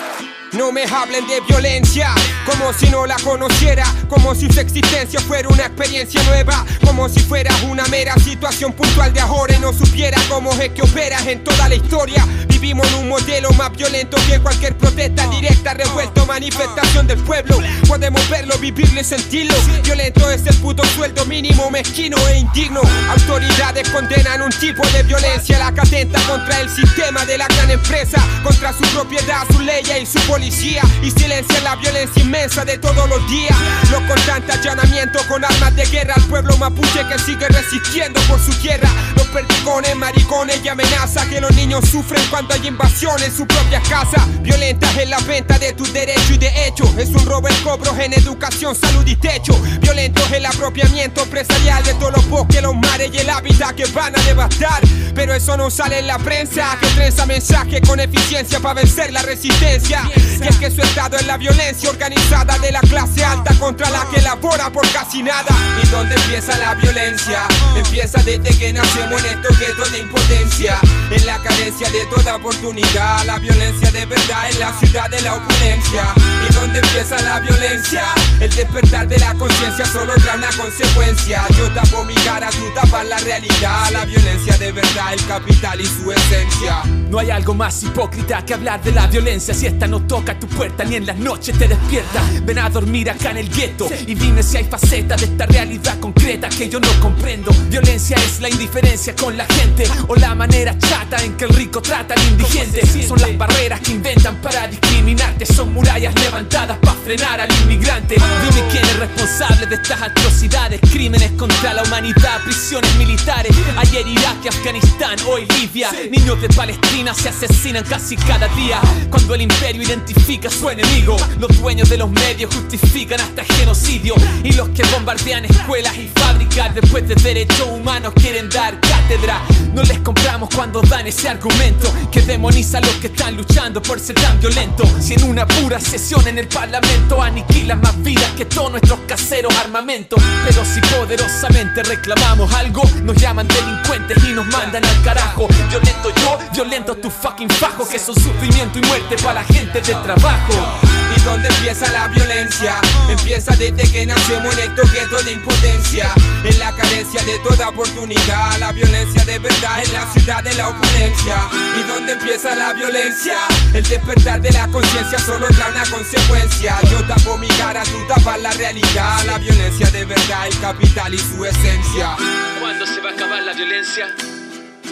No 0.53 0.71
me 0.71 0.85
hablen 0.85 1.27
de 1.27 1.41
violencia, 1.49 2.15
como 2.45 2.75
si 2.75 2.91
no 2.91 3.07
la 3.07 3.17
conociera, 3.17 3.87
como 4.07 4.35
si 4.35 4.53
su 4.53 4.61
existencia 4.61 5.19
fuera 5.21 5.49
una 5.49 5.65
experiencia 5.65 6.23
nueva, 6.25 6.67
como 6.85 7.09
si 7.09 7.21
fuera 7.21 7.51
una 7.71 7.87
mera 7.87 8.15
situación 8.17 8.75
puntual 8.75 9.15
de 9.15 9.21
ahora 9.21 9.57
y 9.57 9.61
no 9.61 9.73
supiera 9.73 10.21
cómo 10.29 10.53
es 10.53 10.69
que 10.73 10.83
operas 10.83 11.27
en 11.27 11.43
toda 11.43 11.71
la 11.71 11.75
historia. 11.75 12.27
Vivimos 12.49 12.87
en 12.89 12.95
un 12.97 13.09
modelo 13.09 13.51
más 13.53 13.73
violento 13.73 14.19
que 14.29 14.39
cualquier 14.41 14.77
protesta 14.77 15.27
directa, 15.29 15.73
revuelto, 15.73 16.27
manifestación 16.27 17.07
del 17.07 17.19
pueblo. 17.21 17.59
Podemos 17.89 18.29
verlo, 18.29 18.59
vivirlo 18.59 19.01
y 19.01 19.05
sentirlo. 19.05 19.55
Violento 19.83 20.31
es 20.31 20.47
el 20.47 20.57
puto 20.57 20.85
sueldo 20.85 21.25
mínimo, 21.25 21.71
mezquino 21.71 22.17
e 22.29 22.41
indigno. 22.41 22.83
Autoridades 23.09 23.89
condenan 23.89 24.43
un 24.43 24.53
tipo 24.53 24.87
de 24.89 25.03
violencia, 25.03 25.59
la 25.59 25.73
que 25.73 25.81
atenta 25.81 26.21
contra 26.29 26.61
el 26.61 26.69
sistema 26.69 27.25
de 27.25 27.39
la 27.39 27.49
gran 27.49 27.71
empresa, 27.71 28.23
contra 28.45 28.73
su 28.75 28.83
propiedad, 28.95 29.47
su 29.51 29.61
ley 29.61 29.83
y 30.01 30.07
su 30.07 30.19
policía. 30.43 30.83
Y 31.03 31.11
silencia 31.13 31.61
la 31.61 31.77
violencia 31.77 32.21
inmensa 32.21 32.65
de 32.65 32.77
todos 32.79 33.09
los 33.09 33.31
días. 33.31 33.57
Los 33.93 34.03
constantes 34.03 34.57
allanamientos 34.57 35.23
con 35.27 35.45
armas 35.45 35.77
de 35.77 35.85
guerra 35.87 36.15
al 36.17 36.23
pueblo 36.25 36.57
mapuche 36.57 37.07
que 37.07 37.19
sigue 37.21 37.47
resistiendo 37.47 38.21
por 38.23 38.41
su 38.41 38.53
tierra. 38.55 38.89
Los 39.15 39.29
perdigones, 39.29 39.95
maricones 39.95 40.61
y 40.65 40.69
amenaza 40.69 41.29
que 41.29 41.41
los 41.41 41.55
niños 41.55 41.89
sufren 41.89 42.23
cuando 42.29 42.55
hay 42.55 42.67
invasión 42.67 43.23
en 43.23 43.35
su 43.35 43.47
propia 43.47 43.81
casa. 43.89 44.27
Violentas 44.41 44.97
en 44.99 45.11
la 45.11 45.21
venta 45.21 45.59
de 45.61 45.75
tus 45.75 45.93
derechos 45.93 46.31
y 46.31 46.39
de 46.39 46.67
hecho 46.67 46.93
es 46.99 47.11
un 47.11 47.25
robo 47.25 47.47
el 47.47 47.63
cobro 47.63 47.97
en 48.01 48.13
educación, 48.13 48.75
salud 48.75 49.07
y 49.07 49.15
techo. 49.15 49.57
Violentos 49.81 50.29
el 50.33 50.45
apropiamiento 50.45 51.23
empresarial 51.23 51.85
de 51.85 51.95
todos 51.95 52.15
los 52.15 52.29
bosques, 52.29 52.61
los 52.63 52.75
mares 52.75 53.11
y 53.13 53.19
el 53.19 53.31
hábitat 53.31 53.77
que 53.77 53.87
van 53.87 54.19
a 54.19 54.23
devastar. 54.25 54.83
Pero 55.15 55.35
eso 55.35 55.57
no 55.57 55.71
sale 55.71 56.01
en 56.01 56.07
la 56.09 56.19
prensa 56.19 56.77
que 56.81 56.89
trenza 56.89 57.27
mensaje 57.27 57.81
con 57.83 58.01
eficiencia 58.01 58.59
para 58.59 58.75
vencer 58.75 59.13
la 59.13 59.23
resistencia. 59.23 60.03
Que 60.41 60.49
es 60.49 60.57
que 60.57 60.71
su 60.71 60.81
estado 60.81 61.17
es 61.17 61.27
la 61.27 61.37
violencia 61.37 61.91
organizada 61.91 62.59
de 62.59 62.73
la 62.73 62.81
clase 62.81 63.25
alta 63.25 63.55
contra 63.59 63.91
la 63.91 64.07
que 64.11 64.21
labora 64.23 64.71
por 64.71 64.89
casi 64.93 65.23
nada. 65.23 65.55
¿Y 65.83 65.87
dónde 65.89 66.15
empieza 66.15 66.57
la 66.59 66.75
violencia? 66.75 67.43
Empieza 67.77 68.23
desde 68.23 68.57
que 68.57 68.73
nacemos 68.73 69.23
en 69.25 69.39
estos 69.39 69.59
guetos 69.59 69.93
de 69.93 69.99
impotencia. 69.99 70.79
En 71.11 71.27
la 71.27 71.39
carencia 71.39 71.91
de 71.91 72.07
toda 72.07 72.37
oportunidad. 72.37 73.25
La 73.25 73.39
violencia 73.39 73.91
de 73.91 74.07
verdad 74.07 74.51
en 74.51 74.59
la 74.59 74.73
ciudad 74.79 75.11
de 75.11 75.21
la 75.21 75.35
opulencia. 75.35 76.15
¿Y 76.49 76.55
dónde 76.55 76.79
empieza 76.81 77.21
la 77.23 77.41
violencia? 77.41 78.05
El 78.41 78.55
despertar 78.55 79.09
de 79.09 79.19
la 79.19 79.35
conciencia 79.35 79.85
solo 79.87 80.15
trae 80.15 80.39
una 80.39 80.51
consecuencia. 80.57 81.45
Yo 81.57 81.71
tapo 81.73 82.05
mi 82.05 82.15
cara, 82.15 82.51
tú 82.51 82.73
tapas 82.75 83.07
la 83.07 83.19
realidad. 83.19 83.91
La 83.93 84.05
violencia 84.05 84.57
de 84.59 84.73
verdad, 84.73 85.13
el 85.13 85.27
capital 85.27 85.81
y 85.81 85.87
su 85.87 86.11
esencia. 86.11 86.83
No 87.11 87.19
hay 87.19 87.31
algo 87.31 87.55
más 87.55 87.83
hipócrita 87.83 88.45
que 88.45 88.55
hablar 88.55 88.83
de 88.83 88.93
la 88.93 89.07
violencia 89.07 89.53
si 89.53 89.67
esta 89.67 89.87
no 89.87 90.01
toca 90.07 90.22
tu 90.31 90.47
puerta 90.47 90.85
ni 90.85 90.97
en 90.97 91.07
las 91.07 91.19
noches 91.19 91.59
te 91.59 91.67
despierta. 91.69 92.23
Ven 92.45 92.59
a 92.59 92.71
dormir 92.71 93.11
acá 93.11 93.31
en 93.31 93.39
el 93.39 93.49
gueto 93.49 93.89
y 94.07 94.15
dime 94.15 94.43
si 94.43 94.57
hay 94.57 94.65
facetas 94.65 95.21
de 95.21 95.27
esta 95.27 95.47
realidad 95.47 95.99
concreta 95.99 96.49
que 96.49 96.69
yo 96.69 96.79
no 96.79 96.89
comprendo. 97.01 97.51
Violencia 97.69 98.17
es 98.17 98.41
la 98.41 98.49
indiferencia 98.49 99.15
con 99.17 99.37
la 99.37 99.45
gente 99.47 99.85
o 100.09 100.15
la 100.15 100.35
manera 100.35 100.77
chata 100.79 101.23
en 101.23 101.35
que 101.37 101.45
el 101.45 101.51
rico 101.51 101.83
trata 101.83 102.15
al 102.15 102.23
indigente. 102.29 102.83
Son 103.07 103.21
las 103.21 103.37
barreras 103.37 103.81
que 103.81 103.93
inventan 103.93 104.37
para 104.37 104.69
discriminarte, 104.69 105.45
son 105.45 105.73
murallas 105.73 106.15
levantadas 106.15 106.79
para 106.79 106.99
frenar 107.01 107.41
al 107.41 107.53
inmigrante. 107.63 108.15
Dime 108.15 108.69
quién 108.71 108.85
es 108.85 108.99
responsables 108.99 109.69
de 109.69 109.75
estas 109.75 110.03
atrocidades, 110.03 110.81
crímenes 110.93 111.33
contra 111.33 111.75
la 111.75 111.83
humanidad, 111.83 112.43
prisiones 112.45 112.95
militares. 112.97 113.55
Ayer 113.77 114.07
Irak 114.07 114.37
y 114.45 114.49
Afganistán, 114.49 115.19
hoy 115.27 115.47
Libia. 115.59 115.91
Niños 116.11 116.41
de 116.41 116.49
Palestina 116.49 117.13
se 117.13 117.29
asesinan 117.29 117.85
casi 117.85 118.17
cada 118.17 118.49
día. 118.49 118.81
Cuando 119.11 119.35
el 119.35 119.43
imperio 119.43 119.83
identifica 119.83 120.12
a 120.45 120.51
su 120.51 120.69
enemigo, 120.71 121.17
los 121.39 121.61
dueños 121.61 121.89
de 121.89 121.99
los 121.99 122.11
medios 122.11 122.55
justifican 122.55 123.21
hasta 123.21 123.45
genocidio. 123.45 124.15
Y 124.43 124.53
los 124.53 124.69
que 124.71 124.83
bombardean 124.85 125.45
escuelas 125.45 125.97
y 125.97 126.09
fábricas 126.09 126.75
después 126.75 127.07
de 127.07 127.15
derechos 127.15 127.67
humanos 127.69 128.13
quieren 128.15 128.49
dar 128.49 128.79
cátedra. 128.81 129.41
No 129.75 129.83
les 129.83 129.99
compramos 130.01 130.49
cuando 130.55 130.81
dan 130.83 131.07
ese 131.07 131.29
argumento 131.29 131.93
que 132.11 132.23
demoniza 132.23 132.79
a 132.79 132.81
los 132.81 132.95
que 132.97 133.09
están 133.09 133.37
luchando 133.37 133.83
por 133.83 134.01
ser 134.01 134.17
tan 134.17 134.41
violentos. 134.41 134.89
Si 135.01 135.15
en 135.15 135.25
una 135.25 135.47
pura 135.47 135.79
sesión 135.79 136.27
en 136.27 136.39
el 136.39 136.49
parlamento 136.49 137.23
aniquilan 137.23 137.81
más 137.81 138.03
vidas 138.03 138.31
que 138.37 138.45
todos 138.47 138.71
nuestros 138.71 139.01
caseros 139.07 139.55
armamentos. 139.57 140.23
Pero 140.47 140.65
si 140.65 140.81
poderosamente 140.81 141.83
reclamamos 141.83 142.53
algo, 142.55 142.83
nos 143.03 143.17
llaman 143.17 143.47
delincuentes 143.49 144.23
y 144.25 144.33
nos 144.33 144.47
mandan 144.47 144.85
al 144.85 145.03
carajo. 145.03 145.47
Violento 145.69 146.11
yo, 146.17 146.39
violento 146.53 146.97
tu 146.97 147.11
fucking 147.11 147.51
fajo, 147.51 147.89
que 147.89 147.99
son 147.99 148.15
sufrimiento 148.15 148.79
y 148.79 148.83
muerte 148.83 149.17
para 149.23 149.35
la 149.35 149.45
gente 149.45 149.81
de 149.81 149.95
trabajo. 150.03 150.81
¿Y 151.17 151.21
dónde 151.21 151.49
empieza 151.49 151.91
la 151.93 152.09
violencia? 152.09 152.75
Empieza 153.09 153.55
desde 153.57 153.91
que 153.91 154.07
nacemos 154.07 154.57
en 154.57 154.71
estos 154.71 154.93
guetos 154.93 155.25
de 155.25 155.33
impotencia 155.33 156.11
En 156.45 156.59
la 156.59 156.75
carencia 156.75 157.23
de 157.23 157.39
toda 157.41 157.69
oportunidad 157.69 158.59
La 158.59 158.73
violencia 158.73 159.25
de 159.25 159.39
verdad 159.39 159.85
en 159.85 159.93
la 159.93 160.11
ciudad 160.13 160.43
de 160.43 160.55
la 160.55 160.69
opulencia 160.69 161.37
¿Y 161.79 161.83
dónde 161.89 162.13
empieza 162.13 162.55
la 162.55 162.73
violencia? 162.73 163.37
El 163.75 163.83
despertar 163.85 164.41
de 164.41 164.53
la 164.53 164.69
conciencia 164.69 165.19
solo 165.19 165.47
trae 165.49 165.71
una 165.71 165.85
consecuencia 165.91 166.79
Yo 166.91 167.05
tapo 167.05 167.37
mi 167.37 167.49
cara, 167.49 167.83
tú 167.85 167.99
tapas 168.09 168.41
la 168.41 168.53
realidad 168.53 169.25
La 169.27 169.39
violencia 169.39 169.91
de 169.91 170.05
verdad, 170.05 170.47
el 170.47 170.59
capital 170.61 171.13
y 171.13 171.19
su 171.19 171.45
esencia 171.45 172.17
¿Cuándo 172.59 172.87
se 172.87 173.01
va 173.01 173.11
a 173.11 173.13
acabar 173.13 173.43
la 173.43 173.53
violencia? 173.53 174.07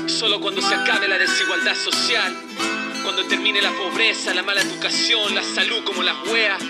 Solo 0.06 0.40
cuando 0.40 0.60
se 0.60 0.74
acabe 0.74 1.08
la 1.08 1.18
desigualdad 1.18 1.74
social 1.74 2.79
cuando 3.02 3.24
termine 3.26 3.60
la 3.60 3.70
pobreza, 3.72 4.34
la 4.34 4.42
mala 4.42 4.60
educación, 4.60 5.34
la 5.34 5.42
salud 5.42 5.82
como 5.84 6.02
las 6.02 6.16
weas. 6.28 6.62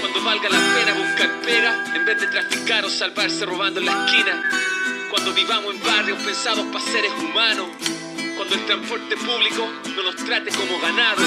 Cuando 0.00 0.22
valga 0.22 0.48
la 0.48 0.58
pena 0.74 0.92
buscar 0.94 1.40
pega 1.40 1.84
en 1.94 2.04
vez 2.04 2.20
de 2.20 2.26
traficar 2.28 2.84
o 2.84 2.90
salvarse 2.90 3.44
robando 3.46 3.80
en 3.80 3.86
la 3.86 4.06
esquina. 4.06 4.50
Cuando 5.10 5.32
vivamos 5.32 5.74
en 5.74 5.82
barrios 5.82 6.22
pensados 6.22 6.66
para 6.72 6.84
seres 6.84 7.12
humanos. 7.18 7.68
Cuando 8.36 8.54
el 8.54 8.66
transporte 8.66 9.16
público 9.16 9.68
no 9.96 10.02
nos 10.02 10.16
trate 10.16 10.50
como 10.50 10.78
ganado. 10.80 11.22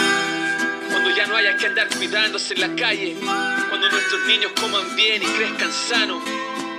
Cuando 0.89 1.09
ya 1.15 1.25
no 1.27 1.35
haya 1.35 1.57
que 1.57 1.67
andar 1.67 1.89
cuidándose 1.89 2.53
en 2.53 2.61
la 2.61 2.75
calle. 2.75 3.15
Cuando 3.69 3.89
nuestros 3.89 4.25
niños 4.25 4.51
coman 4.59 4.95
bien 4.95 5.21
y 5.21 5.25
crezcan 5.25 5.71
sanos. 5.71 6.23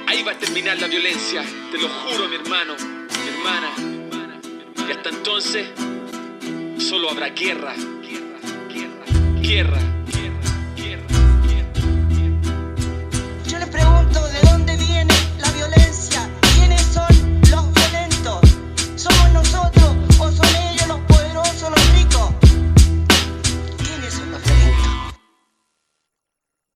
Ahí 0.07 0.23
va 0.23 0.33
a 0.33 0.39
terminar 0.39 0.79
la 0.79 0.89
violencia, 0.89 1.43
te 1.71 1.79
lo 1.79 1.89
juro 1.89 2.29
mi 2.29 2.37
hermano, 2.37 2.75
mi 2.77 3.29
hermana. 3.31 3.71
Y 4.87 4.93
hasta 4.93 5.09
entonces 5.09 5.69
solo 6.83 7.11
habrá 7.11 7.29
guerra, 7.29 7.75
guerra, 8.03 8.41
guerra, 8.69 9.41
guerra. 9.41 10.02